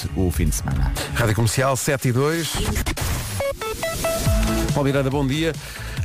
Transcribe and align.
durante 0.00 0.10
o 0.16 0.30
fim 0.30 0.46
de 0.46 0.54
semana. 0.54 0.92
Rádio 1.14 1.34
Comercial 1.34 1.76
7 1.76 2.08
e 2.08 2.12
2. 2.12 2.52
Paulo 4.72 4.84
Miranda, 4.84 5.10
bom 5.10 5.26
dia. 5.26 5.52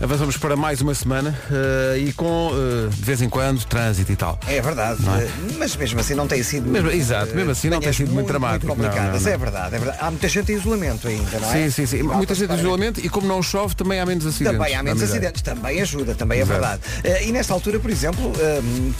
Avançamos 0.01 0.35
para 0.35 0.55
mais 0.57 0.81
uma 0.81 0.93
semana 0.93 1.37
uh, 1.49 1.97
e 1.97 2.11
com, 2.13 2.51
uh, 2.51 2.89
de 2.89 3.01
vez 3.01 3.21
em 3.21 3.29
quando, 3.29 3.63
trânsito 3.65 4.11
e 4.11 4.15
tal. 4.15 4.37
É 4.47 4.61
verdade, 4.61 4.99
é? 5.07 5.53
mas 5.57 5.75
mesmo 5.75 5.99
assim 5.99 6.13
não 6.13 6.27
tem 6.27 6.43
sido. 6.43 6.69
Mesmo, 6.69 6.91
exato, 6.91 7.33
mesmo 7.33 7.51
assim 7.51 7.69
não 7.69 7.79
tem 7.79 7.93
sido 7.93 8.07
muito, 8.07 8.15
muito 8.15 8.27
dramático. 8.27 8.67
Muito 8.67 8.77
complicadas, 8.77 9.05
não, 9.05 9.19
não, 9.19 9.25
não. 9.25 9.33
é 9.33 9.37
verdade, 9.37 9.75
é 9.75 9.79
verdade. 9.79 9.97
Há 10.01 10.11
muita 10.11 10.27
gente 10.27 10.51
em 10.51 10.55
isolamento 10.55 11.07
ainda, 11.07 11.39
não 11.39 11.49
é? 11.49 11.53
Sim, 11.53 11.69
sim, 11.69 11.85
sim. 11.85 12.03
muita 12.03 12.35
gente 12.35 12.51
em 12.51 12.57
isolamento 12.57 12.99
e 12.99 13.09
como 13.09 13.27
não 13.27 13.41
chove 13.41 13.73
também 13.75 13.99
há 13.99 14.05
menos 14.05 14.25
acidentes. 14.25 14.57
Também 14.57 14.75
há 14.75 14.83
menos 14.83 15.01
acidentes, 15.01 15.41
também 15.41 15.81
ajuda, 15.81 16.13
também 16.13 16.41
é 16.41 16.45
verdade. 16.45 16.81
Uh, 17.03 17.27
e 17.27 17.31
nesta 17.31 17.53
altura, 17.53 17.79
por 17.79 17.89
exemplo, 17.89 18.33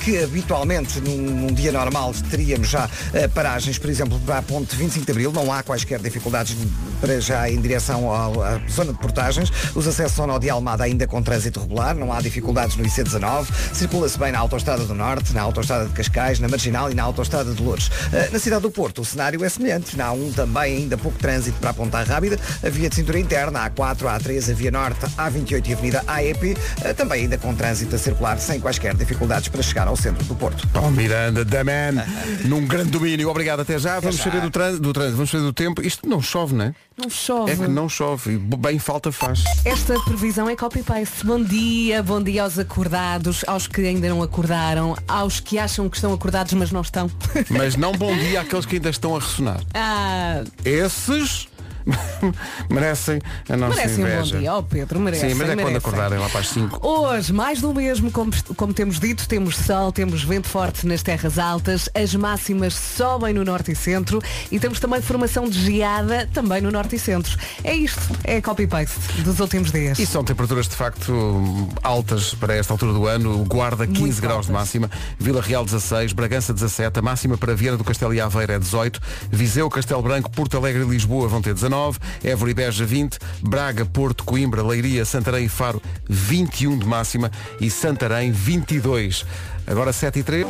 que 0.01 0.23
habitualmente 0.23 1.01
num, 1.01 1.17
num, 1.17 1.53
dia 1.53 1.71
normal 1.71 2.13
teríamos 2.29 2.69
já 2.69 2.89
paragens, 3.33 3.77
por 3.77 3.89
exemplo, 3.89 4.19
para 4.25 4.37
a 4.37 4.41
ponte 4.41 4.75
25 4.75 5.05
de 5.05 5.11
Abril, 5.11 5.31
não 5.31 5.51
há 5.51 5.61
quaisquer 5.61 5.99
dificuldades 5.99 6.55
para 7.05 7.21
já 7.21 7.47
em 7.47 7.61
direção 7.61 8.11
à 8.11 8.59
zona 8.67 8.91
de 8.91 8.97
portagens. 8.97 9.51
Os 9.75 9.87
acessos 9.87 10.19
ao 10.19 10.25
nó 10.25 10.39
de 10.39 10.49
Almada 10.49 10.85
ainda 10.85 11.05
com 11.05 11.21
trânsito 11.21 11.59
regular, 11.59 11.93
não 11.93 12.11
há 12.11 12.19
dificuldades 12.19 12.75
no 12.75 12.83
IC19, 12.83 13.45
circula-se 13.73 14.17
bem 14.17 14.31
na 14.31 14.39
Autostrada 14.39 14.83
do 14.85 14.95
Norte, 14.95 15.31
na 15.31 15.43
Autostrada 15.43 15.85
de 15.85 15.93
Cascais, 15.93 16.39
na 16.39 16.47
Marginal 16.47 16.91
e 16.91 16.95
na 16.95 17.03
Autostrada 17.03 17.53
de 17.53 17.61
Lourdes. 17.61 17.89
Uh, 17.89 18.33
na 18.33 18.39
cidade 18.39 18.63
do 18.63 18.71
Porto, 18.71 19.03
o 19.03 19.05
cenário 19.05 19.43
é 19.45 19.49
semelhante. 19.49 19.95
Na 19.95 20.11
A1 20.11 20.33
também 20.33 20.77
ainda 20.77 20.97
pouco 20.97 21.15
trânsito 21.19 21.59
para 21.59 21.69
a 21.69 21.73
Ponta 21.75 22.01
Rábida, 22.01 22.39
a 22.63 22.69
via 22.69 22.89
de 22.89 22.95
cintura 22.95 23.19
interna, 23.19 23.59
a 23.59 23.69
A4, 23.69 24.07
a 24.07 24.19
A3, 24.19 24.49
a 24.49 24.53
via 24.55 24.71
Norte, 24.71 25.05
a 25.15 25.29
A28 25.29 25.67
e 25.67 25.73
a 25.73 25.77
Avenida 25.77 26.03
AEP, 26.07 26.53
uh, 26.53 26.93
também 26.95 27.21
ainda 27.21 27.37
com 27.37 27.53
trânsito 27.53 27.95
a 27.95 27.99
circular 27.99 28.39
sem 28.39 28.59
quaisquer 28.59 28.95
dificuldades 28.95 29.47
para 29.47 29.61
chegar 29.61 29.87
ao 29.87 29.95
centro 29.95 30.23
do 30.23 30.33
Porto. 30.33 30.67
Paulo 30.69 30.89
Miranda, 30.89 31.45
da 31.45 31.63
man, 31.63 32.03
num 32.45 32.65
grande 32.65 32.89
domínio. 32.89 33.29
Obrigado, 33.29 33.59
até 33.59 33.77
já. 33.77 33.99
Vamos 33.99 34.17
saber 34.17 34.41
do 34.41 34.49
trânsito, 34.49 34.81
do 34.81 34.91
trânsito, 34.91 35.17
vamos 35.17 35.29
saber 35.29 35.43
do 35.43 35.53
tempo. 35.53 35.83
Isto 35.83 36.09
não 36.09 36.19
chove, 36.19 36.55
não 36.55 36.65
é? 36.65 36.73
Não 36.97 37.09
chove. 37.09 37.51
É 37.51 37.55
que 37.55 37.67
não 37.67 37.89
chove. 37.89 38.37
Bem 38.37 38.79
falta 38.79 39.11
faz. 39.11 39.43
Esta 39.65 39.99
previsão 39.99 40.49
é 40.49 40.55
copy-paste. 40.55 41.25
Bom 41.25 41.43
dia, 41.43 42.01
bom 42.01 42.23
dia 42.23 42.43
aos 42.43 42.57
acordados, 42.57 43.43
aos 43.47 43.67
que 43.67 43.81
ainda 43.81 44.07
não 44.07 44.23
acordaram, 44.23 44.95
aos 45.05 45.41
que 45.41 45.59
acham 45.59 45.89
que 45.89 45.97
estão 45.97 46.13
acordados 46.13 46.53
mas 46.53 46.71
não 46.71 46.81
estão. 46.81 47.11
Mas 47.49 47.75
não 47.75 47.91
bom 47.97 48.15
dia 48.15 48.41
àqueles 48.41 48.65
que 48.65 48.75
ainda 48.75 48.89
estão 48.89 49.15
a 49.15 49.19
ressonar. 49.19 49.61
Ah. 49.73 50.43
Esses 50.63 51.49
merecem 52.69 53.21
a 53.49 53.57
nossa 53.57 53.75
merecem 53.75 54.03
inveja. 54.03 54.19
um 54.19 54.23
bom 54.23 54.39
dia, 54.39 54.53
oh 54.55 54.63
Pedro, 54.63 54.99
merecem. 54.99 55.29
Sim, 55.29 55.35
mas 55.35 55.49
é 55.49 55.55
merecem. 55.55 55.65
quando 55.65 55.77
acordarem 55.77 56.19
lá 56.19 56.29
para 56.29 56.39
as 56.39 56.49
5. 56.49 56.87
Hoje, 56.87 57.33
mais 57.33 57.61
do 57.61 57.73
mesmo, 57.73 58.11
como, 58.11 58.31
como 58.55 58.73
temos 58.73 58.99
dito, 58.99 59.27
temos 59.27 59.55
sol, 59.57 59.91
temos 59.91 60.23
vento 60.23 60.47
forte 60.47 60.85
nas 60.87 61.03
terras 61.03 61.37
altas, 61.37 61.89
as 61.93 62.13
máximas 62.15 62.73
sobem 62.73 63.33
no 63.33 63.43
norte 63.43 63.71
e 63.71 63.75
centro 63.75 64.21
e 64.51 64.59
temos 64.59 64.79
também 64.79 65.01
formação 65.01 65.47
de 65.49 65.59
geada 65.61 66.29
também 66.33 66.61
no 66.61 66.71
norte 66.71 66.95
e 66.95 66.99
centro. 66.99 67.37
É 67.63 67.73
isto, 67.73 68.01
é 68.23 68.41
copy-paste 68.41 69.21
dos 69.23 69.39
últimos 69.39 69.71
dias. 69.71 69.99
E 69.99 70.05
são 70.05 70.23
temperaturas 70.23 70.67
de 70.67 70.75
facto 70.75 71.69
altas 71.83 72.33
para 72.33 72.55
esta 72.55 72.73
altura 72.73 72.93
do 72.93 73.05
ano. 73.07 73.43
Guarda 73.45 73.85
15 73.85 74.01
Muito 74.01 74.21
graus 74.21 74.33
altas. 74.37 74.47
de 74.47 74.51
máxima, 74.53 74.91
Vila 75.19 75.41
Real 75.41 75.63
16, 75.63 76.13
Bragança 76.13 76.53
17, 76.53 76.99
a 76.99 77.01
máxima 77.01 77.37
para 77.37 77.53
Viana 77.53 77.77
do 77.77 77.83
Castelo 77.83 78.13
e 78.13 78.19
Aveira 78.19 78.53
é 78.53 78.59
18, 78.59 78.99
Viseu, 79.31 79.69
Castelo 79.69 80.01
Branco, 80.01 80.29
Porto 80.31 80.57
Alegre 80.57 80.83
e 80.83 80.85
Lisboa 80.85 81.27
vão 81.27 81.41
ter 81.41 81.53
19, 81.53 81.74
Évora 82.23 82.51
e 82.51 82.53
Beja 82.53 82.85
20, 82.85 83.17
Braga, 83.41 83.85
Porto, 83.85 84.23
Coimbra, 84.23 84.63
Leiria, 84.63 85.05
Santarém 85.05 85.45
e 85.45 85.49
Faro 85.49 85.81
21 86.09 86.77
de 86.79 86.85
máxima 86.85 87.31
e 87.59 87.69
Santarém 87.69 88.31
22. 88.31 89.25
Agora 89.67 89.91
7 89.93 90.19
e 90.19 90.23
3. 90.23 90.47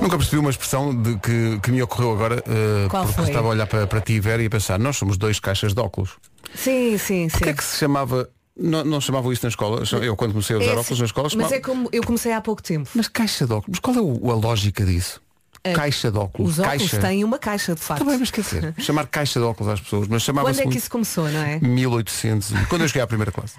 Nunca 0.00 0.16
percebi 0.16 0.38
uma 0.38 0.50
expressão 0.50 0.94
de 1.00 1.16
que, 1.18 1.60
que 1.62 1.70
me 1.70 1.82
ocorreu 1.82 2.12
agora, 2.12 2.38
uh, 2.40 2.88
porque 2.90 3.12
foi? 3.12 3.24
estava 3.24 3.46
a 3.46 3.50
olhar 3.50 3.66
para, 3.66 3.86
para 3.86 4.00
ti, 4.00 4.18
Vera, 4.18 4.42
e 4.42 4.46
a 4.46 4.50
pensar, 4.50 4.78
nós 4.78 4.96
somos 4.96 5.16
dois 5.16 5.38
caixas 5.38 5.74
de 5.74 5.80
óculos. 5.80 6.10
Sim, 6.54 6.98
sim, 6.98 7.28
sim. 7.28 7.28
Porquê 7.28 7.50
é 7.50 7.54
que 7.54 7.62
se 7.64 7.78
chamava. 7.78 8.28
Não, 8.54 8.84
não 8.84 9.00
chamavam 9.00 9.32
isso 9.32 9.44
na 9.44 9.48
escola? 9.48 9.82
Eu 10.02 10.14
quando 10.16 10.32
comecei 10.32 10.54
a 10.56 10.58
usar 10.58 10.68
É 10.68 10.72
óculos 10.72 10.90
assim, 10.92 10.98
na 11.00 11.06
escola 11.06 11.24
Mas 11.24 11.32
chamava... 11.32 11.54
é 11.54 11.60
como 11.60 11.88
eu 11.92 12.02
comecei 12.02 12.32
há 12.32 12.40
pouco 12.40 12.62
tempo. 12.62 12.88
Mas 12.94 13.08
caixa 13.08 13.46
de 13.46 13.52
óculos. 13.52 13.68
Mas 13.70 13.80
qual 13.80 13.96
é 13.96 14.00
o- 14.00 14.30
a 14.30 14.34
lógica 14.34 14.84
disso? 14.84 15.20
Caixa 15.74 16.10
de 16.10 16.18
óculos. 16.18 16.52
Os 16.52 16.58
óculos 16.58 16.90
caixa. 16.90 16.98
têm 17.06 17.24
uma 17.24 17.38
caixa, 17.38 17.74
de 17.74 17.80
facto. 17.80 18.04
Mas 18.04 18.30
quer 18.30 18.40
dizer, 18.42 18.74
chamar 18.78 19.06
caixa 19.06 19.38
de 19.38 19.46
óculos 19.46 19.72
às 19.72 19.80
pessoas, 19.80 20.08
mas 20.08 20.22
chamava-se 20.22 20.58
Quando 20.60 20.68
é 20.68 20.72
que 20.72 20.78
isso 20.78 20.90
começou, 20.90 21.28
não 21.28 21.40
é? 21.42 21.58
1800, 21.60 22.50
e- 22.50 22.66
quando 22.66 22.82
eu 22.82 22.88
cheguei 22.88 23.02
à 23.02 23.06
primeira 23.06 23.30
classe. 23.30 23.54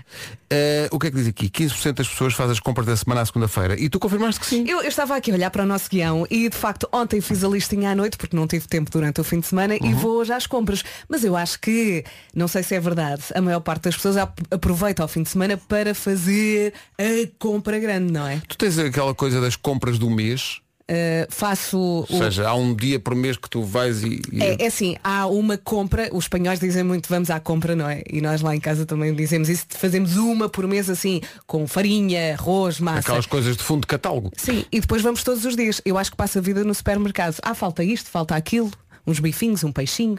Eh, 0.49 0.87
o 0.91 0.99
que 0.99 1.07
é 1.07 1.11
que 1.11 1.17
diz 1.17 1.27
aqui? 1.27 1.49
15% 1.49 1.93
das 1.97 2.07
pessoas 2.07 2.33
fazem 2.33 2.51
as 2.51 2.59
compras 2.59 2.85
da 2.87 2.95
semana 2.97 3.21
à 3.21 3.25
segunda-feira. 3.25 3.79
E 3.79 3.89
tu 3.89 3.99
confirmaste 3.99 4.39
que 4.39 4.45
sim. 4.45 4.65
Eu, 4.67 4.81
eu 4.81 4.87
estava 4.89 5.15
aqui 5.15 5.31
a 5.31 5.33
olhar 5.33 5.49
para 5.49 5.63
o 5.63 5.65
nosso 5.65 5.89
guião 5.89 6.25
e 6.29 6.49
de 6.49 6.55
facto 6.57 6.87
ontem 6.91 7.21
fiz 7.21 7.43
a 7.43 7.47
listinha 7.47 7.91
à 7.91 7.95
noite 7.95 8.17
porque 8.17 8.35
não 8.35 8.47
tive 8.47 8.67
tempo 8.67 8.91
durante 8.91 9.21
o 9.21 9.23
fim 9.23 9.39
de 9.39 9.47
semana 9.47 9.75
Uhum. 9.81 9.89
e 9.89 9.93
vou 9.93 10.17
hoje 10.17 10.33
às 10.33 10.45
compras. 10.45 10.83
Mas 11.07 11.23
eu 11.23 11.35
acho 11.35 11.59
que, 11.59 12.03
não 12.35 12.47
sei 12.47 12.63
se 12.63 12.75
é 12.75 12.79
verdade, 12.79 13.23
a 13.33 13.41
maior 13.41 13.59
parte 13.61 13.83
das 13.83 13.95
pessoas 13.95 14.17
ap- 14.17 14.39
aproveita 14.51 15.03
o 15.03 15.07
fim 15.07 15.23
de 15.23 15.29
semana 15.29 15.57
para 15.57 15.95
fazer 15.95 16.73
a 16.97 17.03
compra 17.39 17.79
grande, 17.79 18.11
não 18.11 18.27
é? 18.27 18.41
Tu 18.47 18.57
tens 18.57 18.77
aquela 18.77 19.13
coisa 19.15 19.39
das 19.41 19.55
compras 19.55 19.97
do 19.97 20.09
mês, 20.09 20.59
Uh, 20.83 21.25
faço 21.29 21.77
ou 21.77 22.03
o, 22.03 22.17
seja, 22.17 22.45
há 22.49 22.53
um 22.55 22.75
dia 22.75 22.99
por 22.99 23.15
mês 23.15 23.37
que 23.37 23.49
tu 23.49 23.63
vais 23.63 24.03
e. 24.03 24.21
e- 24.31 24.43
É, 24.43 24.63
é 24.63 24.67
assim, 24.67 24.97
há 25.01 25.25
uma 25.27 25.57
compra, 25.57 26.09
os 26.11 26.25
espanhóis 26.25 26.59
dizem 26.59 26.83
muito 26.83 27.07
vamos 27.07 27.29
à 27.29 27.39
compra, 27.39 27.73
não 27.73 27.87
é? 27.89 28.03
E 28.11 28.19
nós 28.19 28.41
lá 28.41 28.53
em 28.53 28.59
casa 28.59 28.85
também 28.85 29.15
dizemos 29.15 29.47
isso, 29.47 29.65
fazemos 29.69 30.17
uma 30.17 30.49
por 30.49 30.67
mês 30.67 30.89
assim, 30.89 31.21
com 31.47 31.65
farinha, 31.67 32.33
arroz, 32.33 32.81
massa. 32.81 32.99
Aquelas 32.99 33.25
coisas 33.25 33.55
de 33.55 33.63
fundo 33.63 33.81
de 33.81 33.87
catálogo. 33.87 34.29
Sim, 34.35 34.65
e 34.71 34.81
depois 34.81 35.01
vamos 35.01 35.23
todos 35.23 35.45
os 35.45 35.55
dias. 35.55 35.81
Eu 35.85 35.97
acho 35.97 36.11
que 36.11 36.17
passo 36.17 36.37
a 36.37 36.41
vida 36.41 36.65
no 36.65 36.73
supermercado. 36.75 37.37
Ah, 37.41 37.55
falta 37.55 37.81
isto, 37.81 38.09
falta 38.09 38.35
aquilo, 38.35 38.69
uns 39.07 39.19
bifinhos, 39.19 39.63
um 39.63 39.71
peixinho. 39.71 40.17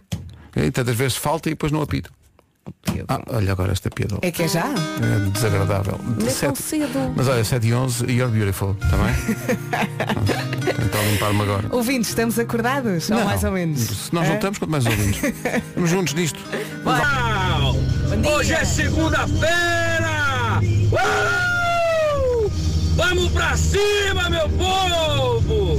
E 0.57 0.71
tantas 0.71 0.97
vezes 0.97 1.17
falta 1.17 1.51
e 1.51 1.53
depois 1.53 1.73
não 1.73 1.83
apito. 1.83 2.11
Ah, 3.09 3.21
olha 3.29 3.53
agora 3.53 3.73
esta 3.73 3.91
piada. 3.91 4.19
É 4.23 4.31
que 4.31 4.45
é 4.45 4.49
já? 4.49 4.65
É 4.67 5.31
desagradável. 5.31 5.99
Não 6.19 6.27
é 6.27 6.31
Sete- 6.31 6.47
tão 6.47 6.55
cedo. 6.55 7.13
Mas 7.17 7.29
olha, 7.29 7.45
7 7.45 7.67
e 7.67 7.75
11, 7.75 8.05
you're 8.11 8.29
beautiful, 8.33 8.77
está 8.83 8.97
bem? 8.97 9.15
Tentar 10.75 11.03
limpar-me 11.11 11.43
agora. 11.43 11.69
Ouvintes, 11.71 12.09
estamos 12.11 12.39
acordados? 12.39 13.11
Ou 13.11 13.19
Não. 13.19 13.25
mais 13.27 13.45
ou 13.45 13.51
menos? 13.53 13.81
Se 13.81 14.15
nós 14.15 14.25
não 14.27 14.33
Hã? 14.33 14.37
estamos, 14.37 14.59
quanto 14.59 14.71
mais 14.71 14.87
ouvintes. 14.87 15.23
Estamos 15.69 15.91
juntos 15.91 16.15
nisto. 16.15 16.39
Dia. 16.51 18.31
Hoje 18.31 18.53
é 18.55 18.65
segunda-feira! 18.65 20.61
Uau! 20.93 22.51
Vamos 22.97 23.31
pra 23.33 23.57
cima, 23.57 24.31
meu 24.31 24.49
povo! 24.51 25.77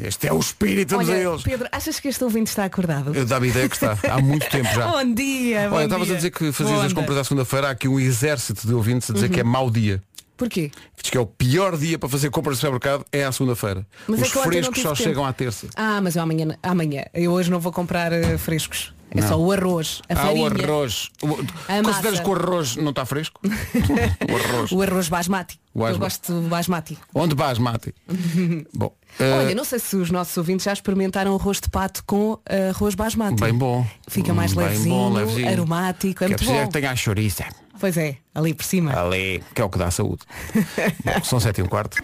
Este 0.00 0.28
é 0.28 0.32
o 0.32 0.38
espírito, 0.38 0.90
vamos 0.94 1.08
a 1.08 1.12
Olha, 1.12 1.20
eles. 1.28 1.42
Pedro, 1.42 1.68
achas 1.72 1.98
que 1.98 2.06
este 2.08 2.22
ouvinte 2.22 2.50
está 2.50 2.64
acordado? 2.64 3.14
Eu 3.14 3.26
dava 3.26 3.44
a 3.44 3.48
ideia 3.48 3.68
que 3.68 3.74
está. 3.74 3.98
Há 4.08 4.20
muito 4.20 4.46
tempo 4.50 4.68
já. 4.72 4.86
Bom 4.86 5.12
dia, 5.14 5.68
bom 5.68 5.76
Olha, 5.76 5.84
estavas 5.86 6.10
a 6.10 6.14
dizer 6.14 6.30
que 6.30 6.52
fazias 6.52 6.74
Boa 6.76 6.86
as 6.86 6.92
compras 6.92 7.18
à 7.18 7.24
segunda-feira, 7.24 7.68
há 7.68 7.70
aqui 7.72 7.88
um 7.88 7.98
exército 7.98 8.66
de 8.66 8.74
ouvintes 8.74 9.10
a 9.10 9.14
dizer 9.14 9.28
que 9.28 9.40
é 9.40 9.44
mau 9.44 9.68
dia. 9.70 10.00
Porquê? 10.36 10.70
Diz 11.02 11.10
que 11.10 11.18
é 11.18 11.20
o 11.20 11.26
pior 11.26 11.76
dia 11.76 11.98
para 11.98 12.08
fazer 12.08 12.30
compras 12.30 12.54
no 12.56 12.60
supermercado 12.60 13.04
é 13.10 13.24
à 13.24 13.32
segunda-feira. 13.32 13.84
Mas 14.06 14.20
é 14.20 14.22
Os 14.22 14.30
que 14.30 14.38
ontem 14.38 14.46
não 14.46 14.52
frescos 14.52 14.74
tive 14.76 14.82
só 14.88 14.94
tempo. 14.94 15.02
chegam 15.08 15.24
à 15.26 15.32
terça. 15.32 15.66
Ah, 15.74 16.00
mas 16.00 16.14
eu 16.14 16.22
amanhã, 16.22 16.56
amanhã. 16.62 17.02
Eu 17.12 17.32
hoje 17.32 17.50
não 17.50 17.58
vou 17.58 17.72
comprar 17.72 18.12
eh, 18.12 18.38
frescos. 18.38 18.94
É 19.10 19.22
Não. 19.22 19.26
só 19.28 19.40
o 19.40 19.50
arroz, 19.50 20.02
a 20.08 20.12
Ah, 20.12 20.16
farinha. 20.16 20.42
o 20.42 20.46
arroz. 20.46 21.08
O- 21.22 21.26
A 21.32 21.82
Consideras 21.82 21.94
massa. 22.04 22.22
que 22.22 22.28
o 22.28 22.34
arroz 22.34 22.76
não 22.76 22.90
está 22.90 23.06
fresco? 23.06 23.40
o 23.42 24.36
arroz. 24.36 24.70
O 24.70 24.82
arroz 24.82 25.08
basmati. 25.08 25.58
O 25.74 25.88
Eu 25.88 25.98
gosto 25.98 26.30
do 26.42 26.48
basmati. 26.48 26.96
Onde 27.14 27.34
vais, 27.34 27.58
Mati? 27.58 27.94
Bom. 28.74 28.92
Eh, 29.18 29.32
Olha, 29.32 29.54
não 29.54 29.64
sei 29.64 29.78
se 29.78 29.96
os 29.96 30.10
nossos 30.10 30.36
ouvintes 30.36 30.64
já 30.64 30.72
experimentaram 30.72 31.34
arroz 31.34 31.60
de 31.60 31.68
pato 31.68 32.02
com 32.04 32.38
eh, 32.48 32.70
arroz 32.70 32.94
basmati. 32.94 33.40
Bem 33.40 33.54
bom. 33.54 33.86
Fica 34.08 34.32
mais 34.34 34.52
Bem 34.54 34.64
levezinho, 34.66 34.94
bom, 34.94 35.12
levezinho. 35.12 35.48
aromático, 35.48 36.24
é 36.24 36.26
que 36.26 36.32
muito 36.32 36.36
preciso 36.38 36.58
é 36.58 36.62
bom. 36.62 36.66
que 36.68 36.72
tenha 36.72 36.90
a 36.90 36.96
chouriça. 36.96 37.44
Pois 37.80 37.96
é, 37.96 38.16
ali 38.34 38.54
por 38.54 38.64
cima. 38.64 38.92
Ali, 38.98 39.42
que 39.54 39.60
é 39.62 39.64
o 39.64 39.68
que 39.70 39.78
dá 39.78 39.88
saúde. 39.90 40.22
Bom, 41.04 41.22
são 41.22 41.38
sete 41.38 41.60
e 41.60 41.62
um 41.62 41.66
quarto. 41.68 41.96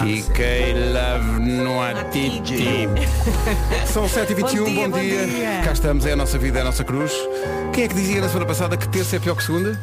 Fiquei 0.00 0.72
love 0.74 1.38
no 1.40 1.82
atiti. 1.82 2.88
São 3.86 4.04
7h21, 4.06 4.40
Bom 4.40 4.64
dia, 4.64 4.88
bom, 4.88 4.90
bom 4.90 4.98
dia. 5.00 5.26
dia. 5.26 5.60
Cá 5.64 5.72
estamos, 5.72 6.06
é 6.06 6.12
a 6.12 6.16
nossa 6.16 6.38
vida, 6.38 6.58
é 6.58 6.62
a 6.62 6.64
nossa 6.64 6.82
cruz. 6.84 7.12
Quem 7.74 7.84
é 7.84 7.88
que 7.88 7.94
dizia 7.94 8.20
na 8.20 8.28
semana 8.28 8.46
passada 8.46 8.76
que 8.76 8.88
terça 8.88 9.16
é 9.16 9.18
pior 9.18 9.34
que 9.36 9.42
segunda? 9.44 9.78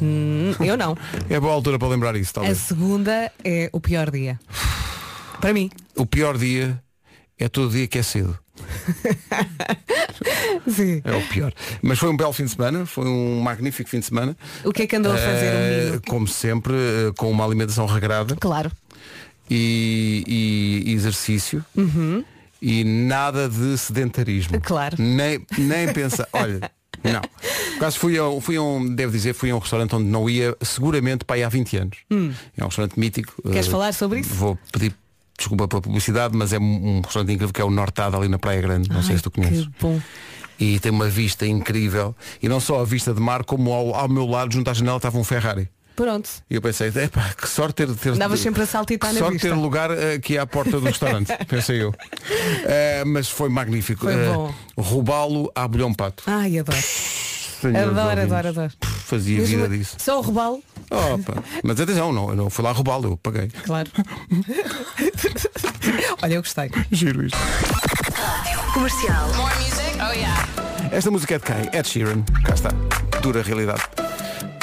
Hum, 0.00 0.52
eu 0.60 0.76
não. 0.76 0.96
É 1.30 1.38
boa 1.40 1.52
altura 1.54 1.78
para 1.78 1.88
lembrar 1.88 2.16
isso, 2.16 2.30
A 2.32 2.34
talvez. 2.34 2.58
segunda 2.58 3.30
é 3.44 3.70
o 3.72 3.80
pior 3.80 4.10
dia. 4.10 4.38
Para 5.42 5.52
mim. 5.52 5.68
O 5.96 6.06
pior 6.06 6.38
dia 6.38 6.80
é 7.36 7.48
todo 7.48 7.72
dia 7.72 7.86
que 7.88 7.98
é 7.98 8.02
cedo. 8.02 8.38
É 11.04 11.16
o 11.16 11.28
pior. 11.28 11.52
Mas 11.82 11.98
foi 11.98 12.08
um 12.08 12.16
belo 12.16 12.32
fim 12.32 12.44
de 12.44 12.50
semana, 12.52 12.86
foi 12.86 13.06
um 13.06 13.40
magnífico 13.40 13.90
fim 13.90 13.98
de 13.98 14.06
semana. 14.06 14.36
O 14.64 14.72
que 14.72 14.82
é 14.82 14.86
que 14.86 14.94
andou 14.94 15.12
a 15.12 15.16
fazer 15.16 15.94
Eh? 15.96 16.00
Como 16.08 16.28
sempre, 16.28 16.72
eh, 16.74 17.12
com 17.18 17.28
uma 17.30 17.44
alimentação 17.44 17.84
regrada 17.86 18.36
Claro. 18.36 18.70
e, 19.50 20.22
e 20.86 20.92
exercício. 20.92 21.64
E 22.60 22.84
nada 22.84 23.48
de 23.48 23.76
sedentarismo. 23.76 24.54
Uhum. 24.54 24.60
Claro. 24.64 24.96
Nem, 25.02 25.44
nem 25.58 25.92
pensar. 25.92 26.28
Olha, 26.32 26.60
não. 27.02 27.20
Por 27.20 27.76
acaso 27.78 27.98
fui 27.98 28.16
a, 28.16 28.40
fui 28.40 28.56
a 28.56 28.62
um, 28.62 28.94
devo 28.94 29.10
dizer, 29.10 29.34
fui 29.34 29.50
a 29.50 29.56
um 29.56 29.58
restaurante 29.58 29.96
onde 29.96 30.04
não 30.08 30.30
ia 30.30 30.56
seguramente 30.62 31.24
para 31.24 31.36
aí 31.36 31.42
há 31.42 31.48
20 31.48 31.76
anos. 31.78 31.98
É 32.56 32.62
um 32.62 32.66
restaurante 32.68 32.98
mítico. 32.98 33.34
Hum. 33.44 33.50
Queres 33.50 33.66
Eh, 33.66 33.70
falar 33.70 33.92
sobre 33.92 34.20
isso? 34.20 34.32
Vou 34.34 34.56
pedir 34.72 34.94
desculpa 35.42 35.68
pela 35.68 35.82
publicidade, 35.82 36.36
mas 36.36 36.52
é 36.52 36.58
um, 36.58 36.98
um 36.98 37.00
restaurante 37.00 37.32
incrível 37.32 37.52
que 37.52 37.60
é 37.60 37.64
o 37.64 37.70
Nortada 37.70 38.16
ali 38.16 38.28
na 38.28 38.38
Praia 38.38 38.60
Grande. 38.60 38.88
Não 38.88 39.02
sei 39.02 39.12
Ai, 39.12 39.16
se 39.18 39.22
tu 39.22 39.30
conheces. 39.30 39.66
Bom. 39.80 40.00
E 40.58 40.78
tem 40.78 40.92
uma 40.92 41.08
vista 41.08 41.44
incrível. 41.46 42.14
E 42.42 42.48
não 42.48 42.60
só 42.60 42.80
a 42.80 42.84
vista 42.84 43.12
de 43.12 43.20
mar, 43.20 43.42
como 43.44 43.72
ao, 43.72 43.94
ao 43.94 44.08
meu 44.08 44.26
lado, 44.26 44.52
junto 44.52 44.70
à 44.70 44.74
janela, 44.74 44.96
estava 44.98 45.18
um 45.18 45.24
Ferrari. 45.24 45.68
Pronto. 45.96 46.28
E 46.48 46.54
eu 46.54 46.62
pensei, 46.62 46.88
epá, 46.88 47.34
que 47.36 47.46
sorte 47.48 47.74
ter, 47.74 47.94
ter 47.94 48.10
Andavas 48.10 48.40
sempre 48.40 48.62
a 48.62 48.66
saltitar 48.66 49.10
que 49.10 49.14
na 49.14 49.20
sorte 49.20 49.34
vista. 49.34 49.48
ter 49.48 49.54
lugar 49.54 49.90
eh, 49.90 50.14
aqui 50.14 50.38
à 50.38 50.46
porta 50.46 50.80
do 50.80 50.86
restaurante, 50.86 51.30
pensei 51.46 51.82
eu. 51.82 51.92
Eh, 52.64 53.02
mas 53.04 53.28
foi 53.28 53.48
magnífico. 53.50 54.04
Foi 54.04 54.14
bom. 54.26 54.54
Roubá-lo 54.78 55.50
à 55.54 55.68
bolhão 55.68 55.92
pato. 55.92 56.22
Ai, 56.26 56.58
adoro. 56.58 56.78
Senhores 57.60 57.88
Adoro, 57.90 58.00
ouvintes. 58.08 58.32
adoro, 58.32 58.48
adoro. 58.48 58.72
Fazia 59.04 59.38
Mesmo- 59.40 59.56
vida 59.56 59.68
disso. 59.76 59.96
Só 59.98 60.18
o 60.18 60.22
robalo, 60.22 60.62
Opa. 60.92 61.42
Mas 61.64 61.80
atenção, 61.80 62.12
não, 62.12 62.28
eu 62.30 62.36
não 62.36 62.50
fui 62.50 62.64
lá 62.64 62.72
roubá-lo, 62.72 63.12
eu 63.12 63.16
paguei. 63.16 63.48
claro. 63.64 63.90
Olha, 66.22 66.34
eu 66.34 66.42
gostei. 66.42 66.70
Giro 66.90 67.24
isto. 67.26 67.38
Comercial. 68.74 69.28
Esta 70.90 71.10
música 71.10 71.34
é 71.34 71.38
de 71.38 71.44
quem? 71.44 71.78
Ed 71.78 71.88
Sheeran. 71.88 72.22
Cá 72.44 72.54
está. 72.54 72.70
Dura 73.22 73.42
realidade. 73.42 73.82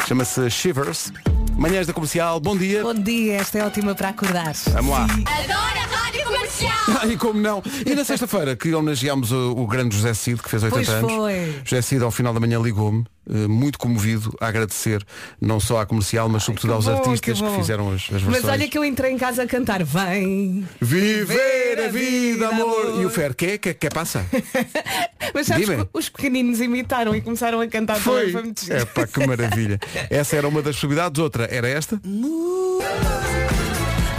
Chama-se 0.07 0.49
Shivers. 0.49 1.11
Manhãs 1.57 1.87
da 1.87 1.93
comercial, 1.93 2.39
bom 2.39 2.55
dia. 2.55 2.81
Bom 2.83 2.93
dia, 2.93 3.35
esta 3.35 3.59
é 3.59 3.65
ótima 3.65 3.93
para 3.93 4.09
acordar. 4.09 4.53
Vamos 4.71 4.91
lá. 4.91 5.03
Adoro 5.03 5.57
a 5.57 5.97
rádio 5.97 6.23
comercial. 6.23 6.69
Ah, 7.01 7.05
e 7.05 7.15
como 7.17 7.39
não? 7.39 7.61
E 7.85 7.93
na 7.93 8.03
sexta-feira 8.07 8.55
que 8.55 8.73
homenageámos 8.73 9.31
o, 9.31 9.51
o 9.51 9.67
grande 9.67 9.95
José 9.95 10.13
Cid, 10.13 10.41
que 10.41 10.49
fez 10.49 10.63
80 10.63 10.75
Pois 10.75 10.89
anos. 10.89 11.11
foi. 11.13 11.61
José 11.63 11.81
Cid 11.83 12.03
ao 12.03 12.09
final 12.11 12.33
da 12.33 12.39
manhã 12.39 12.59
ligou-me, 12.59 13.05
muito 13.47 13.77
comovido, 13.77 14.35
a 14.39 14.47
agradecer 14.47 15.05
não 15.39 15.59
só 15.59 15.81
à 15.81 15.85
comercial, 15.85 16.27
mas 16.27 16.43
sobretudo 16.43 16.69
que 16.69 16.75
aos 16.75 16.85
bom, 16.85 16.91
artistas 16.91 17.39
que 17.39 17.47
que, 17.47 17.55
fizeram 17.55 17.89
as, 17.89 17.95
as 17.95 18.07
versões. 18.09 18.43
Mas 18.43 18.45
olha 18.45 18.67
que 18.67 18.77
eu 18.77 18.83
entrei 18.83 19.11
em 19.11 19.17
casa 19.17 19.43
a 19.43 19.47
cantar. 19.47 19.83
Vem. 19.83 20.67
Viver 20.81 21.79
a 21.85 21.87
vida, 21.87 22.49
amor! 22.49 23.01
E 23.01 23.05
o 23.05 23.09
Fer, 23.09 23.33
que 23.35 23.57
que, 23.57 23.73
que 23.73 23.89
passa? 23.89 24.25
Mas 25.33 25.47
sabes 25.47 25.67
Dime. 25.67 25.85
que 25.85 25.89
os 25.93 26.09
pequeninos 26.09 26.59
imitaram 26.59 27.15
e 27.15 27.21
começaram 27.21 27.61
a 27.61 27.67
cantar 27.67 28.01
também. 28.01 28.31
Foi 28.31 28.41
muito. 28.41 28.71
É 28.71 28.85
pá, 28.85 29.05
que 29.05 29.25
maravilha. 29.25 29.79
Essa 30.09 30.35
era 30.35 30.47
uma 30.47 30.61
das 30.61 30.75
possibilidades, 30.75 31.21
outra 31.21 31.47
era 31.51 31.67
esta. 31.67 32.01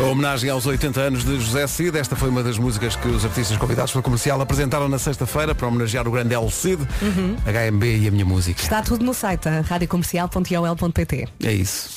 A 0.00 0.02
homenagem 0.04 0.48
aos 0.48 0.64
80 0.64 0.98
anos 0.98 1.24
de 1.24 1.38
José 1.38 1.66
Cid. 1.66 1.98
Esta 1.98 2.16
foi 2.16 2.30
uma 2.30 2.42
das 2.42 2.56
músicas 2.56 2.96
que 2.96 3.06
os 3.06 3.22
artistas 3.22 3.56
convidados 3.58 3.92
pela 3.92 4.02
comercial 4.02 4.40
apresentaram 4.40 4.88
na 4.88 4.98
sexta-feira 4.98 5.54
para 5.54 5.66
homenagear 5.68 6.08
o 6.08 6.10
grande 6.10 6.34
El 6.34 6.50
Cid, 6.50 6.80
Uhum. 7.02 7.36
HMB 7.44 7.84
e 7.84 8.08
a 8.08 8.10
minha 8.10 8.24
música. 8.24 8.62
Está 8.62 8.80
tudo 8.82 9.04
no 9.04 9.12
site, 9.12 9.48
a 9.48 9.60
radiocomercial.iol.pt. 9.60 11.28
É 11.44 11.52
isso. 11.52 11.90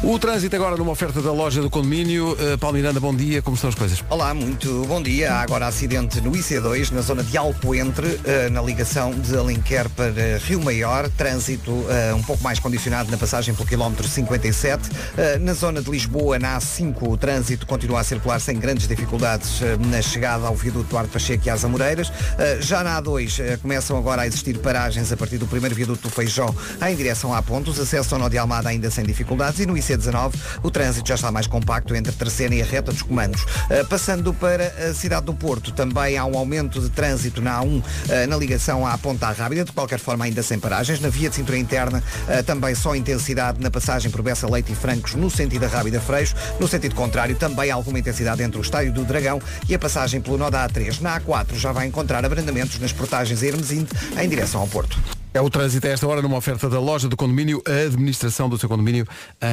O 0.00 0.16
trânsito 0.16 0.54
agora 0.54 0.76
numa 0.76 0.92
oferta 0.92 1.20
da 1.20 1.32
loja 1.32 1.60
do 1.60 1.68
condomínio. 1.68 2.32
Uh, 2.32 2.56
Paulo 2.56 2.76
Miranda, 2.76 3.00
bom 3.00 3.14
dia. 3.14 3.42
Como 3.42 3.56
estão 3.56 3.68
as 3.68 3.74
coisas? 3.74 4.02
Olá, 4.08 4.32
muito 4.32 4.84
bom 4.86 5.02
dia. 5.02 5.32
Há 5.34 5.40
agora 5.42 5.66
acidente 5.66 6.20
no 6.20 6.30
IC2, 6.30 6.92
na 6.92 7.00
zona 7.00 7.22
de 7.24 7.36
Alcoentre, 7.36 8.18
eh, 8.24 8.48
na 8.48 8.62
ligação 8.62 9.10
de 9.10 9.36
Alenquer 9.36 9.88
para 9.90 10.38
Rio 10.46 10.62
Maior. 10.62 11.10
Trânsito 11.10 11.84
eh, 11.90 12.14
um 12.14 12.22
pouco 12.22 12.42
mais 12.44 12.60
condicionado 12.60 13.10
na 13.10 13.18
passagem 13.18 13.52
pelo 13.54 13.68
quilómetro 13.68 14.06
57. 14.06 14.88
Eh, 15.16 15.38
Na 15.38 15.52
zona 15.52 15.82
de 15.82 15.90
Lisboa, 15.90 16.38
na 16.38 16.58
A5, 16.58 16.94
o 17.02 17.16
trânsito 17.16 17.66
continua 17.66 18.00
a 18.00 18.04
circular 18.04 18.40
sem 18.40 18.56
grandes 18.56 18.86
dificuldades 18.86 19.60
na 19.90 20.00
chegada 20.00 20.46
ao 20.46 20.54
viaduto 20.54 20.88
Duarte 20.88 21.10
Pacheco 21.10 21.46
e 21.46 21.50
às 21.50 21.64
Amoreiras. 21.64 22.12
Já 22.60 22.84
na 22.84 23.02
A2 23.02 23.40
eh, 23.40 23.56
começam 23.60 23.98
agora 23.98 24.22
a 24.22 24.26
existir 24.26 24.58
paragens 24.58 25.10
a 25.12 25.16
partir 25.16 25.38
do 25.38 25.46
primeiro 25.46 25.74
viaduto 25.74 26.02
do 26.02 26.10
Feijó 26.10 26.54
em 26.88 26.94
direção 26.94 27.34
à 27.34 27.42
Ponte. 27.42 27.68
Os 27.68 27.80
acessos 27.80 28.12
ao 28.12 28.18
Nó 28.18 28.28
de 28.28 28.38
Almada 28.38 28.68
ainda 28.68 28.90
sem 28.90 29.04
dificuldades 29.04 29.58
e 29.60 29.66
no 29.66 29.76
IC19 29.98 30.34
o 30.62 30.70
trânsito 30.70 31.08
já 31.08 31.14
está 31.14 31.30
mais 31.30 31.46
compacto 31.46 31.94
entre 31.94 32.12
Terceira 32.12 32.54
e 32.54 32.62
a 32.62 32.64
reta 32.64 32.92
dos 32.92 33.02
comandos. 33.02 33.42
Uh, 33.42 33.86
passando 33.88 34.32
para 34.32 34.66
a 34.88 34.94
cidade 34.94 35.26
do 35.26 35.34
Porto, 35.34 35.72
também 35.72 36.16
há 36.16 36.24
um 36.24 36.36
aumento 36.36 36.80
de 36.80 36.88
trânsito 36.90 37.40
na 37.40 37.60
A1 37.60 37.66
uh, 37.66 37.82
na 38.28 38.36
ligação 38.36 38.86
à 38.86 38.96
Ponta 38.96 39.30
Rábida, 39.30 39.64
de 39.64 39.72
qualquer 39.72 39.98
forma 39.98 40.24
ainda 40.24 40.42
sem 40.42 40.58
paragens. 40.58 41.00
Na 41.00 41.08
via 41.08 41.28
de 41.28 41.36
cintura 41.36 41.58
interna 41.58 42.02
uh, 42.28 42.42
também 42.42 42.74
só 42.74 42.94
intensidade 42.94 43.60
na 43.60 43.70
passagem 43.70 44.10
por 44.10 44.22
Bessa 44.22 44.48
Leite 44.48 44.72
e 44.72 44.74
Francos 44.74 45.14
no 45.14 45.30
sentido 45.30 45.60
da 45.62 45.68
Rábida 45.68 46.00
Freixo. 46.00 46.34
No 46.58 46.68
sentido 46.68 46.94
contrário, 46.94 47.34
também 47.36 47.70
há 47.70 47.74
alguma 47.74 47.98
intensidade 47.98 48.42
entre 48.42 48.58
o 48.58 48.62
Estádio 48.62 48.92
do 48.92 49.04
Dragão 49.04 49.40
e 49.68 49.74
a 49.74 49.78
passagem 49.78 50.20
pelo 50.20 50.38
nó 50.38 50.50
da 50.50 50.68
A3. 50.68 51.00
Na 51.00 51.20
A4 51.20 51.54
já 51.54 51.72
vai 51.72 51.86
encontrar 51.86 52.24
abrandamentos 52.24 52.78
nas 52.78 52.92
portagens 52.92 53.42
Hermesinde 53.42 53.90
em 54.18 54.28
direção 54.28 54.60
ao 54.60 54.66
Porto. 54.66 54.98
É 55.34 55.40
o 55.42 55.50
trânsito 55.50 55.86
a 55.86 55.90
esta 55.90 56.06
hora 56.06 56.22
numa 56.22 56.38
oferta 56.38 56.70
da 56.70 56.80
loja 56.80 57.06
do 57.06 57.16
condomínio, 57.16 57.62
a 57.66 57.86
administração 57.86 58.48
do 58.48 58.58
seu 58.58 58.66
condomínio 58.66 59.06